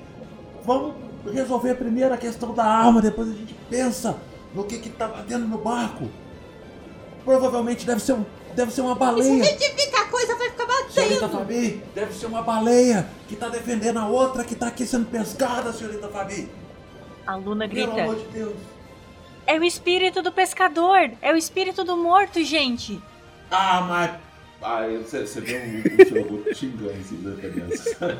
Vamos 0.64 0.94
resolver 1.32 1.74
primeiro 1.74 2.14
a 2.14 2.16
questão 2.16 2.54
da 2.54 2.64
arma, 2.64 3.02
depois 3.02 3.28
a 3.28 3.32
gente 3.32 3.54
pensa 3.68 4.16
no 4.54 4.64
que 4.64 4.78
que 4.78 4.88
tá 4.88 5.08
batendo 5.08 5.46
no 5.46 5.58
barco. 5.58 6.08
Provavelmente 7.24 7.84
deve 7.84 8.00
ser 8.00 8.12
um. 8.12 8.24
Deve 8.54 8.72
ser 8.72 8.80
uma 8.80 8.94
baleia. 8.94 9.44
Identifica 9.44 10.00
a 10.00 10.04
coisa, 10.06 10.34
vai 10.36 10.50
ficar 10.50 10.66
Senhorita 10.90 11.28
batendo! 11.28 11.38
Fabi, 11.38 11.82
deve 11.94 12.14
ser 12.14 12.26
uma 12.26 12.42
baleia 12.42 13.08
que 13.28 13.36
tá 13.36 13.48
defendendo 13.48 13.98
a 13.98 14.08
outra 14.08 14.44
que 14.44 14.54
tá 14.54 14.66
aqui 14.66 14.84
sendo 14.86 15.06
pescada, 15.06 15.72
senhorita 15.72 16.08
Fabi. 16.08 16.50
A 17.26 17.36
Luna 17.36 17.68
Pelo 17.68 17.86
grita: 17.86 18.02
amor 18.02 18.16
de 18.16 18.24
Deus. 18.24 18.56
É 19.46 19.58
o 19.58 19.64
espírito 19.64 20.22
do 20.22 20.32
pescador! 20.32 21.10
É 21.22 21.32
o 21.32 21.36
espírito 21.36 21.84
do 21.84 21.96
morto, 21.96 22.42
gente! 22.44 23.00
Ah, 23.50 23.80
mas. 23.82 24.10
Aí 24.62 24.98
você, 24.98 25.26
você 25.26 25.40
vê 25.40 25.56
um, 25.56 26.20
um. 26.20 26.22
Guto 26.28 26.54
xingando 26.54 26.90
assim 26.90 27.22
da 27.22 27.34
criança. 27.34 28.18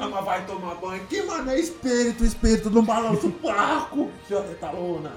Ah, 0.00 0.08
mas 0.08 0.24
vai 0.24 0.44
tomar 0.46 0.74
banho. 0.74 1.06
Que 1.06 1.22
mano 1.22 1.50
é 1.50 1.60
espírito? 1.60 2.24
Espírito 2.24 2.70
não 2.70 2.82
balança 2.82 3.26
o 3.26 3.30
barco, 3.30 4.10
senhorita 4.26 4.70
Luna. 4.70 5.12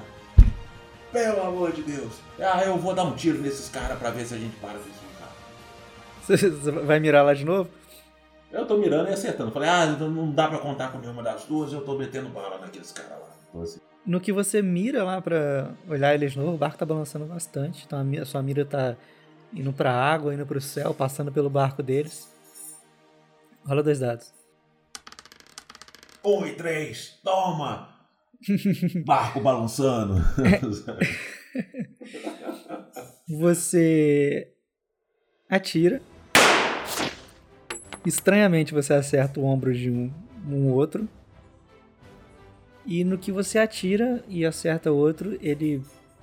Pelo 1.11 1.41
amor 1.41 1.71
de 1.71 1.81
Deus. 1.81 2.13
Ah, 2.39 2.63
eu 2.63 2.77
vou 2.77 2.93
dar 2.93 3.03
um 3.03 3.15
tiro 3.15 3.39
nesses 3.41 3.69
caras 3.69 3.97
pra 3.97 4.11
ver 4.11 4.25
se 4.25 4.33
a 4.33 4.37
gente 4.37 4.55
para 4.57 4.77
de. 4.77 4.99
Você 6.27 6.71
vai 6.71 6.99
mirar 6.99 7.23
lá 7.25 7.33
de 7.33 7.43
novo? 7.43 7.67
Eu 8.51 8.65
tô 8.67 8.77
mirando 8.77 9.09
e 9.09 9.13
acertando. 9.13 9.51
Falei, 9.51 9.67
ah, 9.69 9.85
não- 9.87 10.09
não 10.09 10.31
dá 10.31 10.47
pra 10.47 10.59
contar 10.59 10.91
com 10.91 10.99
nenhuma 10.99 11.23
das 11.23 11.45
duas, 11.45 11.73
eu 11.73 11.81
tô 11.83 11.97
metendo 11.97 12.29
bala 12.29 12.59
naqueles 12.59 12.91
caras 12.91 13.11
lá. 13.19 13.27
então 13.49 13.61
assim, 13.63 13.79
No 14.05 14.19
que 14.21 14.31
você 14.31 14.61
mira 14.61 15.03
lá 15.03 15.19
pra 15.21 15.71
olhar 15.87 16.13
eles 16.13 16.33
de 16.33 16.39
novo, 16.39 16.53
o 16.53 16.57
barco 16.57 16.77
tá 16.77 16.85
balançando 16.85 17.25
bastante. 17.25 17.83
Então 17.85 17.97
a, 17.99 18.03
mi- 18.03 18.19
a 18.19 18.25
sua 18.25 18.41
mira 18.43 18.63
tá 18.63 18.95
indo 19.53 19.73
pra 19.73 19.91
água, 19.91 20.33
indo 20.33 20.45
pro 20.45 20.61
céu, 20.61 20.93
passando 20.93 21.31
pelo 21.31 21.49
barco 21.49 21.81
deles. 21.81 22.27
Rola 23.65 23.81
dois 23.83 23.99
dados. 23.99 24.31
Um 26.23 26.45
e 26.45 26.53
três, 26.53 27.19
toma! 27.23 27.89
Barco 29.05 29.39
balançando. 29.41 30.15
Você 33.27 34.47
atira. 35.49 36.01
Estranhamente 38.05 38.73
você 38.73 38.93
acerta 38.93 39.39
o 39.39 39.43
ombro 39.45 39.73
de 39.73 39.89
um, 39.91 40.11
um 40.47 40.67
outro. 40.71 41.07
E 42.85 43.03
no 43.03 43.17
que 43.17 43.31
você 43.31 43.59
atira 43.59 44.23
e 44.27 44.45
acerta 44.45 44.91
o 44.91 44.95
outro, 44.95 45.37
ele. 45.41 45.81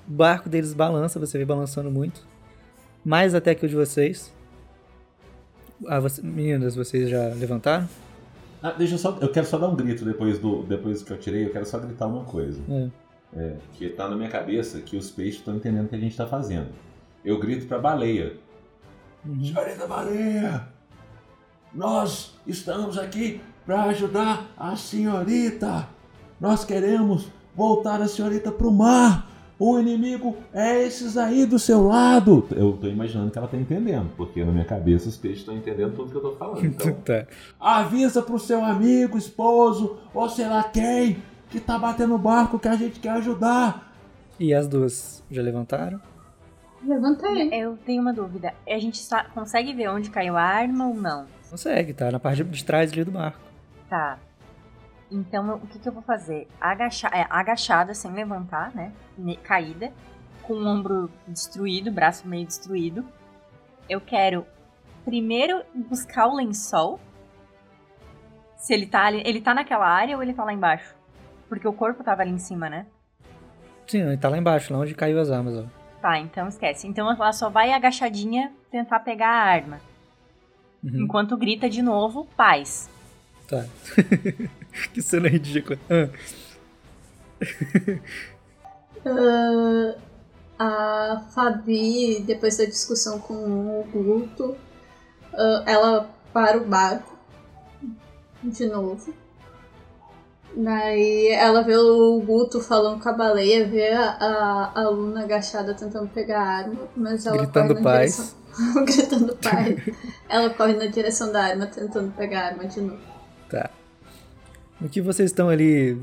O 0.08 0.12
barco 0.12 0.48
deles 0.48 0.72
balança, 0.72 1.18
você 1.18 1.36
vê 1.36 1.44
balançando 1.44 1.90
muito. 1.90 2.26
Mais 3.04 3.34
até 3.34 3.54
que 3.54 3.66
o 3.66 3.68
de 3.68 3.74
vocês. 3.74 4.32
Ah, 5.86 6.00
você- 6.00 6.22
meninas, 6.22 6.74
vocês 6.74 7.08
já 7.10 7.28
levantaram? 7.34 7.88
Ah, 8.66 8.72
deixa 8.72 8.94
eu 8.94 8.98
só. 8.98 9.16
Eu 9.20 9.30
quero 9.30 9.46
só 9.46 9.58
dar 9.58 9.68
um 9.68 9.76
grito 9.76 10.04
depois 10.04 10.40
do 10.40 10.64
depois 10.64 11.00
que 11.00 11.12
eu 11.12 11.18
tirei, 11.18 11.44
eu 11.44 11.50
quero 11.50 11.64
só 11.64 11.78
gritar 11.78 12.08
uma 12.08 12.24
coisa. 12.24 12.60
É. 12.68 12.90
É, 13.36 13.56
que 13.74 13.88
tá 13.90 14.08
na 14.08 14.16
minha 14.16 14.28
cabeça 14.28 14.80
que 14.80 14.96
os 14.96 15.10
peixes 15.10 15.36
estão 15.36 15.54
entendendo 15.54 15.86
o 15.86 15.88
que 15.88 15.94
a 15.94 15.98
gente 15.98 16.16
tá 16.16 16.26
fazendo. 16.26 16.68
Eu 17.24 17.38
grito 17.38 17.66
pra 17.66 17.78
baleia. 17.78 18.36
Uhum. 19.24 19.44
Senhorita 19.44 19.86
Baleia, 19.86 20.68
nós 21.74 22.34
estamos 22.46 22.98
aqui 22.98 23.40
para 23.64 23.84
ajudar 23.84 24.52
a 24.56 24.74
senhorita. 24.74 25.88
Nós 26.40 26.64
queremos 26.64 27.28
voltar 27.54 28.00
a 28.00 28.08
senhorita 28.08 28.50
pro 28.50 28.72
mar. 28.72 29.30
O 29.58 29.78
inimigo 29.78 30.36
é 30.52 30.82
esses 30.82 31.16
aí 31.16 31.46
do 31.46 31.58
seu 31.58 31.86
lado. 31.86 32.46
Eu 32.54 32.74
tô 32.74 32.88
imaginando 32.88 33.30
que 33.30 33.38
ela 33.38 33.48
tá 33.48 33.56
entendendo, 33.56 34.10
porque 34.16 34.44
na 34.44 34.52
minha 34.52 34.66
cabeça 34.66 35.08
os 35.08 35.16
peixes 35.16 35.40
estão 35.40 35.56
entendendo 35.56 35.94
tudo 35.94 36.10
que 36.10 36.16
eu 36.16 36.20
tô 36.20 36.32
falando. 36.36 36.62
Então, 36.66 36.92
tá. 36.92 37.26
Avisa 37.58 38.20
pro 38.20 38.38
seu 38.38 38.62
amigo, 38.62 39.16
esposo, 39.16 39.98
ou 40.12 40.28
sei 40.28 40.46
lá 40.46 40.62
quem, 40.64 41.22
que 41.48 41.58
tá 41.58 41.78
batendo 41.78 42.14
o 42.14 42.18
barco 42.18 42.58
que 42.58 42.68
a 42.68 42.76
gente 42.76 43.00
quer 43.00 43.10
ajudar. 43.12 43.94
E 44.38 44.52
as 44.52 44.68
duas 44.68 45.24
já 45.30 45.40
levantaram? 45.40 45.98
Levantei. 46.84 47.48
Eu 47.52 47.78
tenho 47.86 48.02
uma 48.02 48.12
dúvida. 48.12 48.52
A 48.68 48.78
gente 48.78 49.00
consegue 49.32 49.72
ver 49.72 49.88
onde 49.88 50.10
caiu 50.10 50.36
a 50.36 50.42
arma 50.42 50.88
ou 50.88 50.94
não? 50.94 51.24
Consegue, 51.50 51.94
tá 51.94 52.10
na 52.10 52.20
parte 52.20 52.44
de 52.44 52.64
trás 52.64 52.92
ali 52.92 53.04
do 53.04 53.10
barco. 53.10 53.38
Tá. 53.88 54.18
Então, 55.10 55.56
o 55.56 55.66
que, 55.66 55.78
que 55.78 55.88
eu 55.88 55.92
vou 55.92 56.02
fazer? 56.02 56.48
Agacha 56.60 57.08
é, 57.08 57.26
agachada, 57.30 57.94
sem 57.94 58.12
levantar, 58.12 58.74
né? 58.74 58.92
Caída. 59.42 59.92
Com 60.42 60.54
o 60.54 60.66
ombro 60.66 61.10
destruído, 61.26 61.90
braço 61.90 62.26
meio 62.26 62.46
destruído. 62.46 63.04
Eu 63.88 64.00
quero 64.00 64.46
primeiro 65.04 65.62
buscar 65.74 66.26
o 66.26 66.36
lençol. 66.36 67.00
Se 68.56 68.74
ele 68.74 68.86
tá 68.86 69.04
ali. 69.04 69.22
Ele 69.24 69.40
tá 69.40 69.54
naquela 69.54 69.86
área 69.86 70.16
ou 70.16 70.22
ele 70.22 70.34
tá 70.34 70.44
lá 70.44 70.52
embaixo? 70.52 70.94
Porque 71.48 71.66
o 71.66 71.72
corpo 71.72 72.02
tava 72.02 72.22
ali 72.22 72.32
em 72.32 72.38
cima, 72.38 72.68
né? 72.68 72.86
Sim, 73.86 74.02
ele 74.02 74.16
tá 74.16 74.28
lá 74.28 74.36
embaixo, 74.36 74.72
lá 74.72 74.80
onde 74.80 74.94
caiu 74.94 75.20
as 75.20 75.30
armas, 75.30 75.54
ó. 75.54 75.64
Tá, 76.00 76.18
então 76.18 76.48
esquece. 76.48 76.86
Então 76.86 77.10
ela 77.10 77.32
só 77.32 77.48
vai 77.48 77.72
agachadinha 77.72 78.52
tentar 78.70 79.00
pegar 79.00 79.28
a 79.28 79.44
arma. 79.44 79.80
Uhum. 80.82 81.04
Enquanto 81.04 81.36
grita 81.36 81.70
de 81.70 81.82
novo, 81.82 82.26
paz. 82.36 82.90
Tá. 83.48 83.64
que 84.92 85.02
cena 85.02 85.28
ridícula. 85.28 85.78
Ah, 85.90 86.08
Ah, 89.04 89.94
a 90.58 91.20
Fabi, 91.34 92.20
depois 92.26 92.56
da 92.56 92.64
discussão 92.64 93.20
com 93.20 93.34
o 93.34 93.84
Guto, 93.92 94.56
ah, 95.34 95.62
ela 95.66 96.10
para 96.32 96.58
o 96.58 96.66
barco 96.66 97.16
de 98.42 98.66
novo. 98.66 99.14
Daí 100.56 101.28
ela 101.28 101.62
vê 101.62 101.76
o 101.76 102.20
Guto 102.22 102.60
falando 102.62 103.02
com 103.02 103.08
a 103.08 103.12
baleia, 103.12 103.68
vê 103.68 103.92
a, 103.92 104.10
a, 104.10 104.72
a 104.82 104.88
Luna 104.88 105.24
agachada 105.24 105.74
tentando 105.74 106.08
pegar 106.08 106.40
a 106.40 106.48
arma, 106.58 106.88
mas 106.96 107.26
ela 107.26 107.46
Gritando 107.46 107.76
corre 107.76 107.80
na 107.80 107.82
paz. 107.82 108.10
direção. 108.10 108.36
gritando 108.86 109.36
paz. 109.36 109.76
ela 110.28 110.50
corre 110.50 110.74
na 110.74 110.86
direção 110.86 111.30
da 111.30 111.42
arma, 111.44 111.66
tentando 111.66 112.12
pegar 112.14 112.40
a 112.42 112.46
arma 112.48 112.66
de 112.66 112.80
novo. 112.80 113.02
tá. 113.48 113.70
No 114.78 114.90
que 114.90 115.00
vocês 115.00 115.30
estão 115.30 115.48
ali 115.48 115.98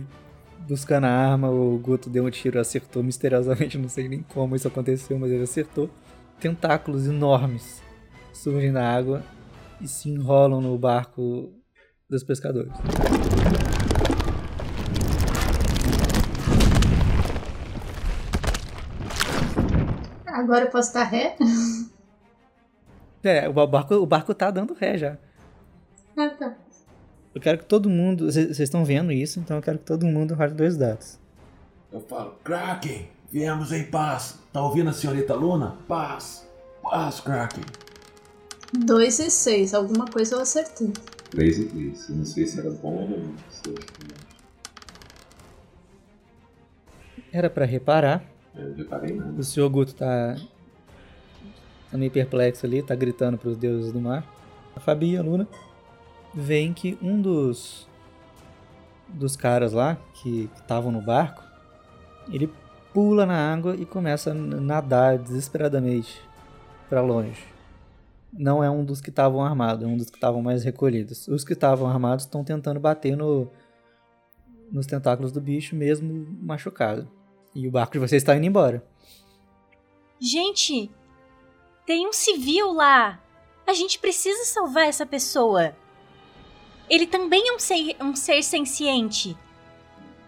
buscando 0.67 1.05
a 1.05 1.09
arma, 1.09 1.49
o 1.49 1.77
Guto 1.77 2.09
deu 2.09 2.25
um 2.25 2.29
tiro, 2.31 2.59
acertou 2.59 3.03
misteriosamente, 3.03 3.77
não 3.77 3.87
sei 3.87 4.09
nem 4.09 4.23
como 4.23 4.55
isso 4.55 4.67
aconteceu, 4.67 5.19
mas 5.19 5.31
ele 5.31 5.43
acertou. 5.43 5.89
Tentáculos 6.39 7.05
enormes 7.05 7.83
surgem 8.33 8.73
da 8.73 8.89
água 8.89 9.23
e 9.79 9.87
se 9.87 10.09
enrolam 10.09 10.59
no 10.59 10.75
barco 10.77 11.53
dos 12.09 12.23
pescadores. 12.23 12.73
Agora 20.25 20.65
eu 20.65 20.71
posso 20.71 20.93
dar 20.93 21.03
ré? 21.03 21.35
É, 23.23 23.47
o 23.47 23.53
barco, 23.67 23.95
o 23.95 24.05
barco 24.05 24.33
tá 24.33 24.51
dando 24.51 24.73
ré 24.73 24.97
já. 24.97 25.17
Ah, 26.17 26.29
tá. 26.29 26.62
Eu 27.33 27.41
quero 27.41 27.57
que 27.57 27.65
todo 27.65 27.89
mundo. 27.89 28.31
Vocês 28.31 28.59
estão 28.59 28.85
vendo 28.85 29.11
isso, 29.11 29.39
então 29.39 29.57
eu 29.57 29.61
quero 29.63 29.79
que 29.79 29.85
todo 29.85 30.05
mundo 30.05 30.33
role 30.35 30.53
dois 30.53 30.77
dados. 30.77 31.19
Eu 31.91 32.01
falo, 32.01 32.35
Kraken, 32.43 33.07
viemos 33.31 33.71
em 33.71 33.83
paz. 33.85 34.39
Tá 34.51 34.61
ouvindo 34.63 34.89
a 34.89 34.93
senhorita 34.93 35.33
Luna? 35.35 35.77
Paz, 35.87 36.47
paz, 36.81 37.19
Kraken. 37.19 37.63
2 38.85 39.19
e 39.19 39.29
6, 39.29 39.73
alguma 39.75 40.05
coisa 40.07 40.35
eu 40.35 40.39
acertei. 40.41 40.91
3 41.29 41.57
e 41.59 41.65
3. 41.65 42.09
Eu 42.09 42.15
não 42.15 42.25
sei 42.25 42.45
se 42.47 42.59
era 42.59 42.71
bom 42.71 43.09
ou. 43.11 43.23
Se- 43.49 43.73
Era 47.31 47.49
pra 47.49 47.65
reparar. 47.65 48.23
Eu 48.55 48.69
não 48.69 48.75
reparei 48.75 49.15
nada. 49.15 49.39
O 49.39 49.43
senhor 49.43 49.67
Guto 49.69 49.93
tá, 49.95 50.35
tá 51.91 51.97
meio 51.97 52.11
perplexo 52.11 52.65
ali, 52.65 52.81
tá 52.83 52.93
gritando 52.95 53.37
pros 53.37 53.57
deuses 53.57 53.91
do 53.91 53.99
mar. 53.99 54.23
A 54.75 54.79
Fabi 54.79 55.11
e 55.13 55.17
a 55.17 55.21
Luna 55.23 55.47
veem 56.33 56.73
que 56.73 56.97
um 57.01 57.21
dos 57.21 57.87
dos 59.07 59.35
caras 59.35 59.73
lá 59.73 59.97
que 60.15 60.49
estavam 60.55 60.91
no 60.91 61.01
barco, 61.01 61.43
ele 62.31 62.51
pula 62.93 63.25
na 63.25 63.53
água 63.53 63.75
e 63.75 63.85
começa 63.85 64.31
a 64.31 64.33
nadar 64.33 65.17
desesperadamente 65.17 66.21
pra 66.89 67.01
longe. 67.01 67.45
Não 68.31 68.63
é 68.63 68.69
um 68.69 68.83
dos 68.83 68.99
que 68.99 69.09
estavam 69.09 69.43
armados, 69.43 69.83
é 69.83 69.87
um 69.87 69.97
dos 69.97 70.09
que 70.09 70.17
estavam 70.17 70.41
mais 70.41 70.63
recolhidos. 70.63 71.27
Os 71.27 71.43
que 71.43 71.53
estavam 71.53 71.87
armados 71.87 72.25
estão 72.25 72.43
tentando 72.43 72.79
bater 72.79 73.15
no 73.15 73.47
nos 74.71 74.87
tentáculos 74.87 75.31
do 75.31 75.39
bicho 75.39 75.75
mesmo 75.75 76.25
machucado. 76.41 77.07
E 77.53 77.67
o 77.67 77.71
barco 77.71 77.93
de 77.93 77.99
vocês 77.99 78.23
está 78.23 78.35
indo 78.35 78.47
embora. 78.47 78.83
Gente, 80.19 80.89
tem 81.85 82.07
um 82.07 82.13
civil 82.13 82.73
lá. 82.73 83.21
A 83.67 83.73
gente 83.73 83.99
precisa 83.99 84.45
salvar 84.45 84.87
essa 84.87 85.05
pessoa. 85.05 85.75
Ele 86.89 87.07
também 87.07 87.47
é 87.49 87.53
um 87.53 87.59
ser, 87.59 87.95
um 88.01 88.15
ser 88.15 88.43
senciente. 88.43 89.37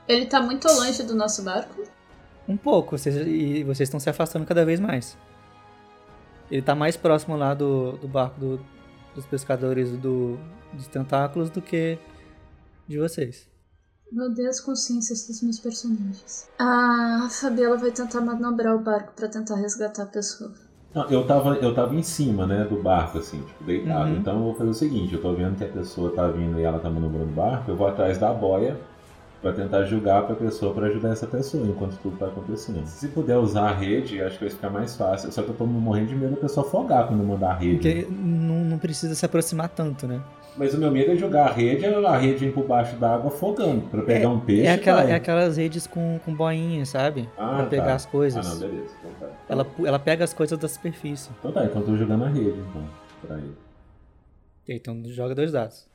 Ele 0.08 0.26
tá 0.26 0.42
muito 0.42 0.68
longe 0.68 1.04
do 1.04 1.16
nosso 1.16 1.44
barco. 1.44 1.84
Um 2.48 2.56
pouco, 2.58 2.98
vocês, 2.98 3.16
e 3.16 3.64
vocês 3.64 3.88
estão 3.88 4.00
se 4.00 4.10
afastando 4.10 4.46
cada 4.46 4.64
vez 4.64 4.80
mais. 4.80 5.18
Ele 6.50 6.62
tá 6.62 6.76
mais 6.76 6.96
próximo 6.96 7.36
lá 7.36 7.54
do, 7.54 7.94
do 7.94 8.08
barco 8.08 8.40
do- 8.40 8.66
dos 9.16 9.26
pescadores 9.26 9.90
do, 9.98 10.38
dos 10.74 10.88
tentáculos 10.88 11.50
do 11.50 11.62
que 11.62 11.98
de 12.88 13.00
vocês. 13.00 13.48
Meu 14.12 14.30
Deus, 14.32 14.60
consciências 14.60 15.26
dos 15.26 15.42
meus 15.42 15.60
personagens. 15.60 16.48
A 16.60 17.28
Fabiola 17.32 17.78
vai 17.78 17.92
tentar 17.92 18.22
manobrar 18.22 18.76
o 18.76 18.80
barco 18.80 19.14
pra 19.16 19.28
tentar 19.28 19.56
resgatar 19.56 20.04
a 20.04 20.08
pessoa. 20.08 20.54
Não, 20.96 21.10
eu 21.10 21.26
tava, 21.26 21.56
eu 21.56 21.76
tava 21.76 21.94
em 21.94 22.02
cima, 22.02 22.48
né, 22.48 22.64
do 22.64 22.82
barco, 22.82 23.18
assim, 23.18 23.42
tipo, 23.42 23.64
deitado. 23.66 24.12
Uhum. 24.12 24.16
Então 24.16 24.38
eu 24.38 24.44
vou 24.44 24.56
fazer 24.56 24.70
o 24.70 24.74
seguinte, 24.74 25.14
eu 25.14 25.22
tô 25.22 25.34
vendo 25.34 25.58
que 25.58 25.66
a 25.66 25.68
pessoa 25.68 26.10
tá 26.12 26.26
vindo 26.28 26.58
e 26.58 26.64
ela 26.64 26.80
tá 26.80 26.90
manobrando 26.90 27.26
o 27.26 27.36
barco, 27.36 27.70
eu 27.70 27.76
vou 27.76 27.86
atrás 27.86 28.18
da 28.18 28.32
boia 28.32 28.78
pra 29.42 29.52
tentar 29.52 29.84
julgar 29.84 30.24
pra 30.26 30.36
pessoa, 30.36 30.74
pra 30.74 30.88
ajudar 30.88 31.10
essa 31.10 31.28
pessoa 31.28 31.68
enquanto 31.68 31.98
tudo 32.02 32.18
tá 32.18 32.28
acontecendo. 32.28 32.86
Se 32.86 33.10
puder 33.10 33.38
usar 33.38 33.70
a 33.70 33.74
rede, 33.74 34.22
acho 34.22 34.40
que 34.40 34.46
vai 34.46 34.54
ficar 34.54 34.70
mais 34.70 34.96
fácil. 34.96 35.32
Só 35.32 35.44
que 35.44 35.50
eu 35.50 35.56
tô 35.56 35.66
morrendo 35.66 36.08
de 36.08 36.16
medo 36.16 36.32
da 36.32 36.42
pessoa 36.42 36.66
afogar 36.66 37.08
quando 37.08 37.20
eu 37.20 37.28
mandar 37.28 37.52
a 37.52 37.54
rede. 37.54 37.76
Porque 37.76 38.08
não, 38.10 38.66
não 38.66 38.80
precisa 38.80 39.14
se 39.14 39.24
aproximar 39.24 39.70
tanto, 39.70 40.08
né? 40.08 40.20
Mas 40.58 40.74
o 40.74 40.78
meu 40.78 40.90
medo 40.90 41.12
é 41.12 41.16
jogar 41.16 41.48
a 41.48 41.52
rede, 41.52 41.86
a 41.86 42.18
rede 42.18 42.46
ir 42.46 42.54
por 42.54 42.66
baixo 42.66 42.96
da 42.96 43.16
água 43.16 43.28
afogando. 43.28 43.82
Pra 43.90 44.02
pegar 44.04 44.30
um 44.30 44.40
peixe. 44.40 44.66
É, 44.66 44.74
aquela, 44.74 45.04
é 45.04 45.14
aquelas 45.14 45.58
redes 45.58 45.86
com, 45.86 46.18
com 46.24 46.34
boinha, 46.34 46.86
sabe? 46.86 47.30
Ah, 47.38 47.58
pra 47.58 47.66
pegar 47.66 47.86
tá. 47.86 47.96
as 47.96 48.06
coisas. 48.06 48.46
Ah, 48.46 48.50
não, 48.50 48.60
beleza. 48.60 48.96
Então 49.00 49.12
tá. 49.20 49.36
ela, 49.50 49.68
ela 49.86 50.00
pega 50.00 50.24
as 50.24 50.34
coisas 50.34 50.58
da 50.58 50.68
superfície. 50.68 51.30
Então 51.40 51.52
tá, 51.52 51.66
então 51.66 51.82
eu 51.82 51.86
tô 51.86 51.98
jogando 51.98 52.24
a 52.24 52.30
rede, 52.30 52.58
então, 52.70 52.90
pra 53.22 53.38
ele. 53.38 53.56
Então 54.68 55.04
joga 55.08 55.36
dois 55.36 55.52
dados. 55.52 55.88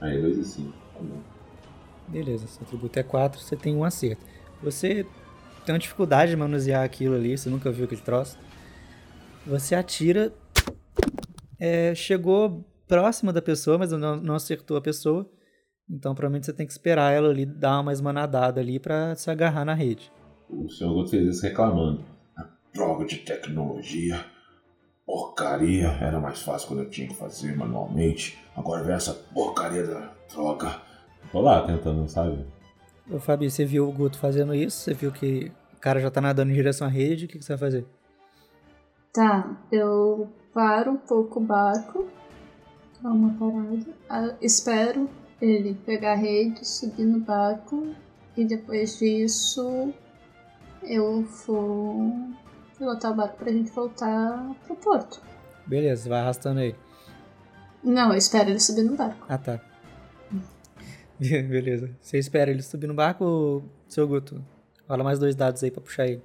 Aí, 0.00 0.20
2 0.20 0.38
e 0.38 0.44
5. 0.44 0.72
Tá 0.72 1.00
bom. 1.00 1.20
Beleza, 2.08 2.46
seu 2.48 2.62
atributo 2.62 2.98
é 2.98 3.02
4, 3.02 3.40
você 3.40 3.56
tem 3.56 3.76
um 3.76 3.84
acerto. 3.84 4.22
Você 4.60 5.06
tem 5.64 5.72
uma 5.72 5.78
dificuldade 5.78 6.32
de 6.32 6.36
manusear 6.36 6.84
aquilo 6.84 7.14
ali, 7.14 7.38
você 7.38 7.48
nunca 7.48 7.70
viu 7.70 7.84
aquele 7.84 8.00
troço. 8.00 8.36
Você 9.46 9.74
atira, 9.74 10.32
é, 11.62 11.94
chegou 11.94 12.64
próxima 12.88 13.32
da 13.32 13.40
pessoa, 13.40 13.78
mas 13.78 13.92
não, 13.92 14.16
não 14.16 14.34
acertou 14.34 14.76
a 14.76 14.80
pessoa. 14.80 15.30
Então 15.88 16.12
provavelmente 16.12 16.46
você 16.46 16.52
tem 16.52 16.66
que 16.66 16.72
esperar 16.72 17.12
ela 17.12 17.28
ali 17.28 17.46
dar 17.46 17.78
uma 17.78 17.92
esmanadada 17.92 18.60
ali 18.60 18.80
pra 18.80 19.14
se 19.14 19.30
agarrar 19.30 19.64
na 19.64 19.72
rede. 19.72 20.10
O 20.50 20.68
senhor 20.68 20.92
Guto 20.92 21.10
fez 21.10 21.36
isso 21.36 21.42
reclamando. 21.42 22.04
Droga 22.74 23.04
de 23.04 23.18
tecnologia. 23.18 24.24
Porcaria. 25.06 25.86
Era 26.00 26.18
mais 26.18 26.42
fácil 26.42 26.66
quando 26.66 26.82
eu 26.82 26.90
tinha 26.90 27.06
que 27.06 27.14
fazer 27.14 27.56
manualmente. 27.56 28.36
Agora 28.56 28.82
vem 28.82 28.96
essa 28.96 29.14
porcaria 29.14 29.86
da 29.86 30.12
droga. 30.32 30.80
Tô 31.30 31.40
lá 31.40 31.64
tentando, 31.64 32.08
sabe? 32.08 32.44
Ô, 33.08 33.20
Fabi, 33.20 33.48
você 33.48 33.64
viu 33.64 33.88
o 33.88 33.92
Guto 33.92 34.18
fazendo 34.18 34.52
isso? 34.52 34.78
Você 34.78 34.94
viu 34.94 35.12
que 35.12 35.52
o 35.74 35.78
cara 35.78 36.00
já 36.00 36.10
tá 36.10 36.20
nadando 36.20 36.50
em 36.50 36.54
direção 36.54 36.88
à 36.88 36.90
rede? 36.90 37.26
O 37.26 37.28
que, 37.28 37.38
que 37.38 37.44
você 37.44 37.52
vai 37.52 37.58
fazer? 37.58 37.86
Tá, 39.12 39.62
eu 39.70 40.32
paro 40.52 40.92
um 40.92 40.96
pouco 40.96 41.40
o 41.40 41.42
barco, 41.42 42.08
dá 43.00 43.10
uma 43.10 43.34
parada, 43.34 43.86
ah, 44.08 44.34
espero 44.40 45.08
ele 45.40 45.74
pegar 45.74 46.12
a 46.12 46.16
rede, 46.16 46.66
subir 46.66 47.04
no 47.04 47.20
barco 47.20 47.94
e 48.36 48.44
depois 48.44 48.98
disso 48.98 49.92
eu 50.82 51.22
vou 51.46 52.12
pilotar 52.78 53.12
o 53.12 53.14
barco 53.14 53.36
pra 53.38 53.52
gente 53.52 53.70
voltar 53.70 54.54
pro 54.66 54.76
porto. 54.76 55.20
Beleza, 55.66 56.08
vai 56.08 56.20
arrastando 56.20 56.60
aí. 56.60 56.74
Não, 57.82 58.10
eu 58.12 58.18
espero 58.18 58.50
ele 58.50 58.60
subir 58.60 58.82
no 58.82 58.96
barco. 58.96 59.26
Ah, 59.28 59.38
tá. 59.38 59.60
Beleza. 61.18 61.90
Você 62.00 62.18
espera 62.18 62.50
ele 62.50 62.62
subir 62.62 62.86
no 62.86 62.94
barco, 62.94 63.62
seu 63.88 64.06
Guto? 64.06 64.44
Rola 64.88 65.04
mais 65.04 65.18
dois 65.18 65.34
dados 65.34 65.62
aí 65.62 65.70
pra 65.70 65.80
puxar 65.80 66.06
ele. 66.06 66.22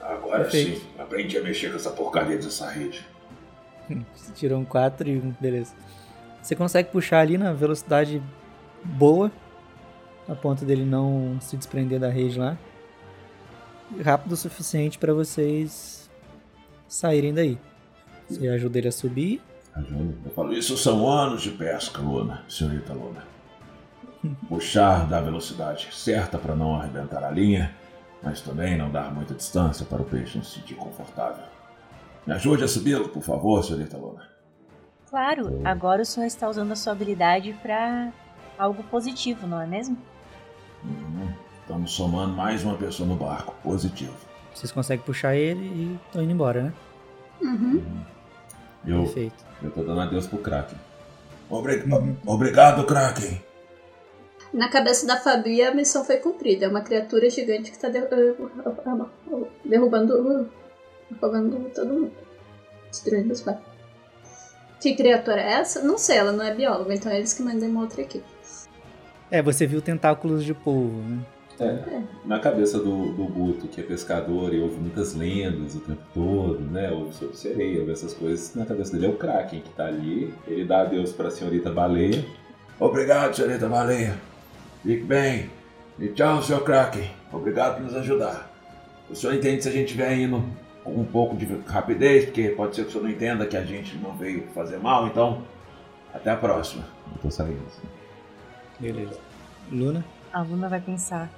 Agora 0.00 0.42
Perfeito. 0.44 0.80
sim, 0.80 0.86
aprendi 1.08 1.38
a 1.38 1.42
mexer 1.42 1.70
com 1.70 1.76
essa 1.76 1.90
porcaria 1.90 2.36
dessa 2.36 2.68
rede. 2.68 3.04
Tirou 4.34 4.60
um 4.60 4.64
4 4.64 5.08
e 5.08 5.18
um, 5.18 5.34
beleza. 5.40 5.74
Você 6.42 6.54
consegue 6.54 6.90
puxar 6.90 7.20
ali 7.20 7.38
na 7.38 7.52
velocidade 7.52 8.22
boa, 8.84 9.32
a 10.28 10.34
ponto 10.34 10.64
dele 10.64 10.84
não 10.84 11.38
se 11.40 11.56
desprender 11.56 11.98
da 11.98 12.08
rede 12.08 12.38
lá. 12.38 12.56
Rápido 14.04 14.32
o 14.32 14.36
suficiente 14.36 14.98
pra 14.98 15.14
vocês 15.14 16.10
saírem 16.86 17.32
daí. 17.32 17.58
Você 18.28 18.46
ajuda 18.48 18.78
ele 18.78 18.88
a 18.88 18.92
subir. 18.92 19.42
Ajuda. 19.74 20.14
Eu 20.26 20.30
falo, 20.32 20.52
isso 20.52 20.76
são 20.76 21.08
anos 21.08 21.40
de 21.40 21.50
pesca, 21.50 22.02
Luna, 22.02 22.44
senhorita 22.48 22.92
Luna. 22.92 23.24
Puxar 24.48 25.08
da 25.08 25.20
velocidade 25.20 25.88
certa 25.92 26.36
para 26.36 26.54
não 26.54 26.74
arrebentar 26.74 27.24
a 27.24 27.30
linha, 27.30 27.74
mas 28.22 28.40
também 28.40 28.76
não 28.76 28.90
dar 28.90 29.12
muita 29.14 29.34
distância 29.34 29.84
para 29.86 30.02
o 30.02 30.04
peixe 30.04 30.42
se 30.42 30.60
sentir 30.60 30.74
confortável. 30.74 31.44
Me 32.26 32.34
ajude 32.34 32.64
a 32.64 32.68
subi-lo, 32.68 33.08
por 33.08 33.22
favor, 33.22 33.62
senhorita 33.64 33.96
Luna. 33.96 34.28
Claro, 35.08 35.60
agora 35.64 36.02
o 36.02 36.04
senhor 36.04 36.26
está 36.26 36.48
usando 36.48 36.72
a 36.72 36.76
sua 36.76 36.92
habilidade 36.92 37.52
para 37.62 38.12
algo 38.58 38.82
positivo, 38.84 39.46
não 39.46 39.60
é 39.60 39.66
mesmo? 39.66 39.96
Uhum. 40.84 41.32
Estamos 41.62 41.92
somando 41.92 42.34
mais 42.34 42.64
uma 42.64 42.74
pessoa 42.76 43.08
no 43.08 43.16
barco. 43.16 43.54
Positivo. 43.62 44.14
Vocês 44.54 44.70
conseguem 44.72 45.04
puxar 45.04 45.34
ele 45.34 45.60
e 45.64 45.98
estão 46.06 46.22
indo 46.22 46.32
embora, 46.32 46.62
né? 46.64 46.72
Uhum. 47.40 47.82
Eu, 48.86 49.02
Perfeito. 49.04 49.44
eu 49.62 49.70
tô 49.70 49.82
dando 49.82 50.00
adeus 50.00 50.26
pro 50.26 50.38
Kraken. 50.38 50.78
Obri- 51.48 51.84
Obrigado, 52.26 52.84
Kraken. 52.84 53.40
Na 54.52 54.68
cabeça 54.68 55.06
da 55.06 55.16
Fabi, 55.16 55.62
a 55.62 55.74
missão 55.74 56.04
foi 56.04 56.16
cumprida. 56.16 56.64
É 56.66 56.68
uma 56.68 56.80
criatura 56.80 57.28
gigante 57.28 57.70
que 57.70 57.78
tá 57.78 57.88
de- 57.88 58.00
derrubando, 59.64 60.48
afogando 61.14 61.70
todo 61.74 61.92
mundo. 61.92 62.12
Destruindo 62.90 63.32
os 63.32 63.40
barcos. 63.42 63.64
Que 64.80 64.94
criatura 64.94 65.40
é 65.40 65.52
essa? 65.54 65.82
Não 65.82 65.98
sei, 65.98 66.16
ela 66.18 66.32
não 66.32 66.44
é 66.44 66.54
bióloga, 66.54 66.94
então 66.94 67.10
é 67.12 67.18
eles 67.18 67.34
que 67.34 67.42
mandam 67.42 67.68
uma 67.68 67.82
outra 67.82 68.00
equipe. 68.00 68.24
É, 69.30 69.42
você 69.42 69.66
viu 69.66 69.82
tentáculos 69.82 70.42
de 70.44 70.54
polvo, 70.54 71.02
né? 71.02 71.18
É, 71.60 72.02
na 72.24 72.38
cabeça 72.38 72.78
do, 72.78 73.12
do 73.14 73.24
Guto, 73.24 73.66
que 73.66 73.80
é 73.80 73.84
pescador 73.84 74.54
e 74.54 74.60
ouve 74.60 74.76
muitas 74.76 75.14
lendas 75.16 75.74
o 75.74 75.80
tempo 75.80 76.00
todo, 76.14 76.60
né? 76.60 76.90
Ouve 76.92 77.12
sobre 77.14 77.36
sereia, 77.36 77.80
ouve 77.80 77.90
essas 77.90 78.14
coisas. 78.14 78.54
Na 78.54 78.64
cabeça 78.64 78.92
dele 78.92 79.06
é 79.06 79.08
o 79.08 79.16
Kraken 79.16 79.60
que 79.60 79.70
tá 79.70 79.86
ali. 79.86 80.32
Ele 80.46 80.64
dá 80.64 80.82
adeus 80.82 81.12
pra 81.12 81.30
senhorita 81.30 81.68
baleia. 81.68 82.24
Obrigado, 82.78 83.34
senhorita 83.34 83.68
Baleia. 83.68 84.14
Fique 84.82 85.04
bem. 85.04 85.50
E 85.98 86.08
tchau, 86.08 86.42
senhor 86.42 86.62
Kraken. 86.62 87.10
Obrigado 87.32 87.76
por 87.76 87.82
nos 87.82 87.94
ajudar. 87.96 88.50
O 89.10 89.14
senhor 89.14 89.34
entende 89.34 89.62
se 89.62 89.68
a 89.68 89.72
gente 89.72 89.94
vier 89.94 90.18
indo 90.18 90.44
com 90.84 90.92
um 90.92 91.04
pouco 91.04 91.36
de 91.36 91.46
rapidez, 91.66 92.26
porque 92.26 92.50
pode 92.50 92.76
ser 92.76 92.82
que 92.82 92.88
o 92.88 92.92
senhor 92.92 93.04
não 93.04 93.10
entenda 93.10 93.46
que 93.46 93.56
a 93.56 93.64
gente 93.64 93.96
não 93.96 94.16
veio 94.16 94.46
fazer 94.54 94.78
mal, 94.78 95.06
então 95.06 95.42
até 96.12 96.30
a 96.30 96.36
próxima. 96.36 96.84
Eu 97.12 97.22
tô 97.22 97.30
saindo. 97.30 97.62
Beleza. 98.78 99.18
Luna? 99.70 100.04
A 100.32 100.42
Luna 100.42 100.68
vai 100.68 100.80
pensar. 100.80 101.28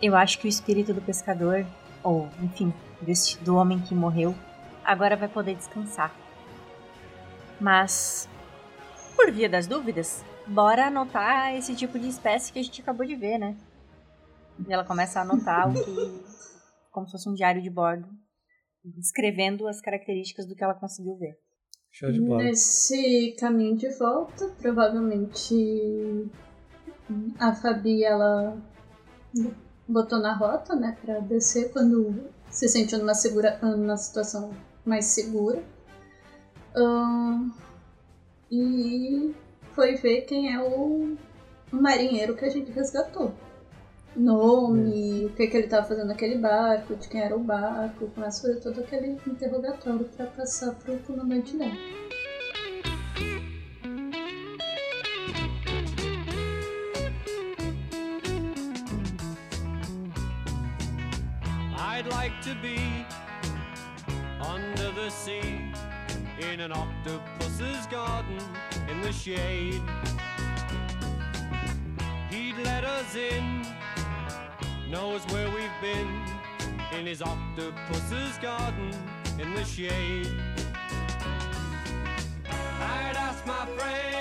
Eu 0.00 0.16
acho 0.16 0.38
que 0.38 0.46
o 0.46 0.48
espírito 0.48 0.92
do 0.92 1.00
pescador, 1.00 1.64
ou 2.02 2.28
enfim, 2.40 2.72
desse, 3.00 3.38
do 3.38 3.56
homem 3.56 3.78
que 3.78 3.94
morreu, 3.94 4.34
agora 4.84 5.16
vai 5.16 5.28
poder 5.28 5.54
descansar. 5.54 6.12
Mas, 7.60 8.28
por 9.14 9.30
via 9.30 9.48
das 9.48 9.66
dúvidas, 9.66 10.24
bora 10.52 10.86
anotar 10.86 11.54
esse 11.54 11.74
tipo 11.74 11.98
de 11.98 12.08
espécie 12.08 12.52
que 12.52 12.58
a 12.58 12.62
gente 12.62 12.80
acabou 12.80 13.06
de 13.06 13.16
ver, 13.16 13.38
né? 13.38 13.56
E 14.68 14.72
ela 14.72 14.84
começa 14.84 15.18
a 15.18 15.22
anotar 15.22 15.70
o 15.70 15.72
que. 15.72 16.24
como 16.90 17.06
se 17.06 17.12
fosse 17.12 17.28
um 17.28 17.34
diário 17.34 17.62
de 17.62 17.70
bordo, 17.70 18.08
escrevendo 18.98 19.66
as 19.66 19.80
características 19.80 20.46
do 20.46 20.54
que 20.54 20.62
ela 20.62 20.74
conseguiu 20.74 21.16
ver. 21.16 21.38
Show 21.90 22.10
de 22.10 22.20
bola. 22.20 22.42
Nesse 22.42 23.34
caminho 23.38 23.76
de 23.76 23.88
volta, 23.98 24.48
provavelmente 24.60 26.30
a 27.38 27.54
Fabi 27.54 28.04
ela 28.04 28.56
botou 29.88 30.18
na 30.18 30.34
rota, 30.34 30.74
né, 30.74 30.96
pra 31.02 31.20
descer 31.20 31.72
quando 31.72 32.30
se 32.48 32.68
sentiu 32.68 32.98
numa, 32.98 33.14
segura, 33.14 33.58
numa 33.60 33.96
situação 33.96 34.54
mais 34.84 35.06
segura. 35.06 35.62
Ahn, 36.74 37.50
e 38.50 39.34
foi 39.74 39.94
ver 39.96 40.22
quem 40.22 40.54
é 40.54 40.60
o, 40.60 41.16
marinheiro 41.72 42.36
que 42.36 42.44
a 42.44 42.50
gente 42.50 42.70
resgatou. 42.70 43.32
Nome, 44.14 45.24
o 45.24 45.30
que, 45.30 45.46
que 45.46 45.56
ele 45.56 45.64
estava 45.64 45.86
fazendo 45.86 46.08
naquele 46.08 46.36
barco, 46.36 46.94
de 46.96 47.08
quem 47.08 47.22
era 47.22 47.34
o 47.34 47.40
barco, 47.40 48.08
começa 48.08 48.40
a 48.40 48.42
fazer 48.42 48.60
todo 48.60 48.80
aquele 48.80 49.18
interrogatório 49.26 50.04
para 50.04 50.26
passar 50.26 50.74
pro 50.74 50.98
comandante 50.98 51.56
dela. 51.56 51.72
I'd 61.78 62.06
like 62.10 62.34
to 62.42 62.54
be 62.60 63.06
under 64.40 64.92
the 64.94 65.08
sea 65.08 65.51
in 66.52 66.60
an 66.60 66.72
octopus's 66.72 67.86
garden 67.86 68.38
in 68.90 69.00
the 69.00 69.10
shade. 69.10 69.80
He'd 72.30 72.58
let 72.62 72.84
us 72.84 73.16
in, 73.16 73.66
knows 74.90 75.22
where 75.32 75.48
we've 75.48 75.80
been 75.80 76.22
in 76.98 77.06
his 77.06 77.22
octopus's 77.22 78.36
garden 78.42 78.90
in 79.38 79.54
the 79.54 79.64
shade. 79.64 80.28
I'd 82.44 83.16
ask 83.16 83.46
my 83.46 83.64
friends 83.78 84.11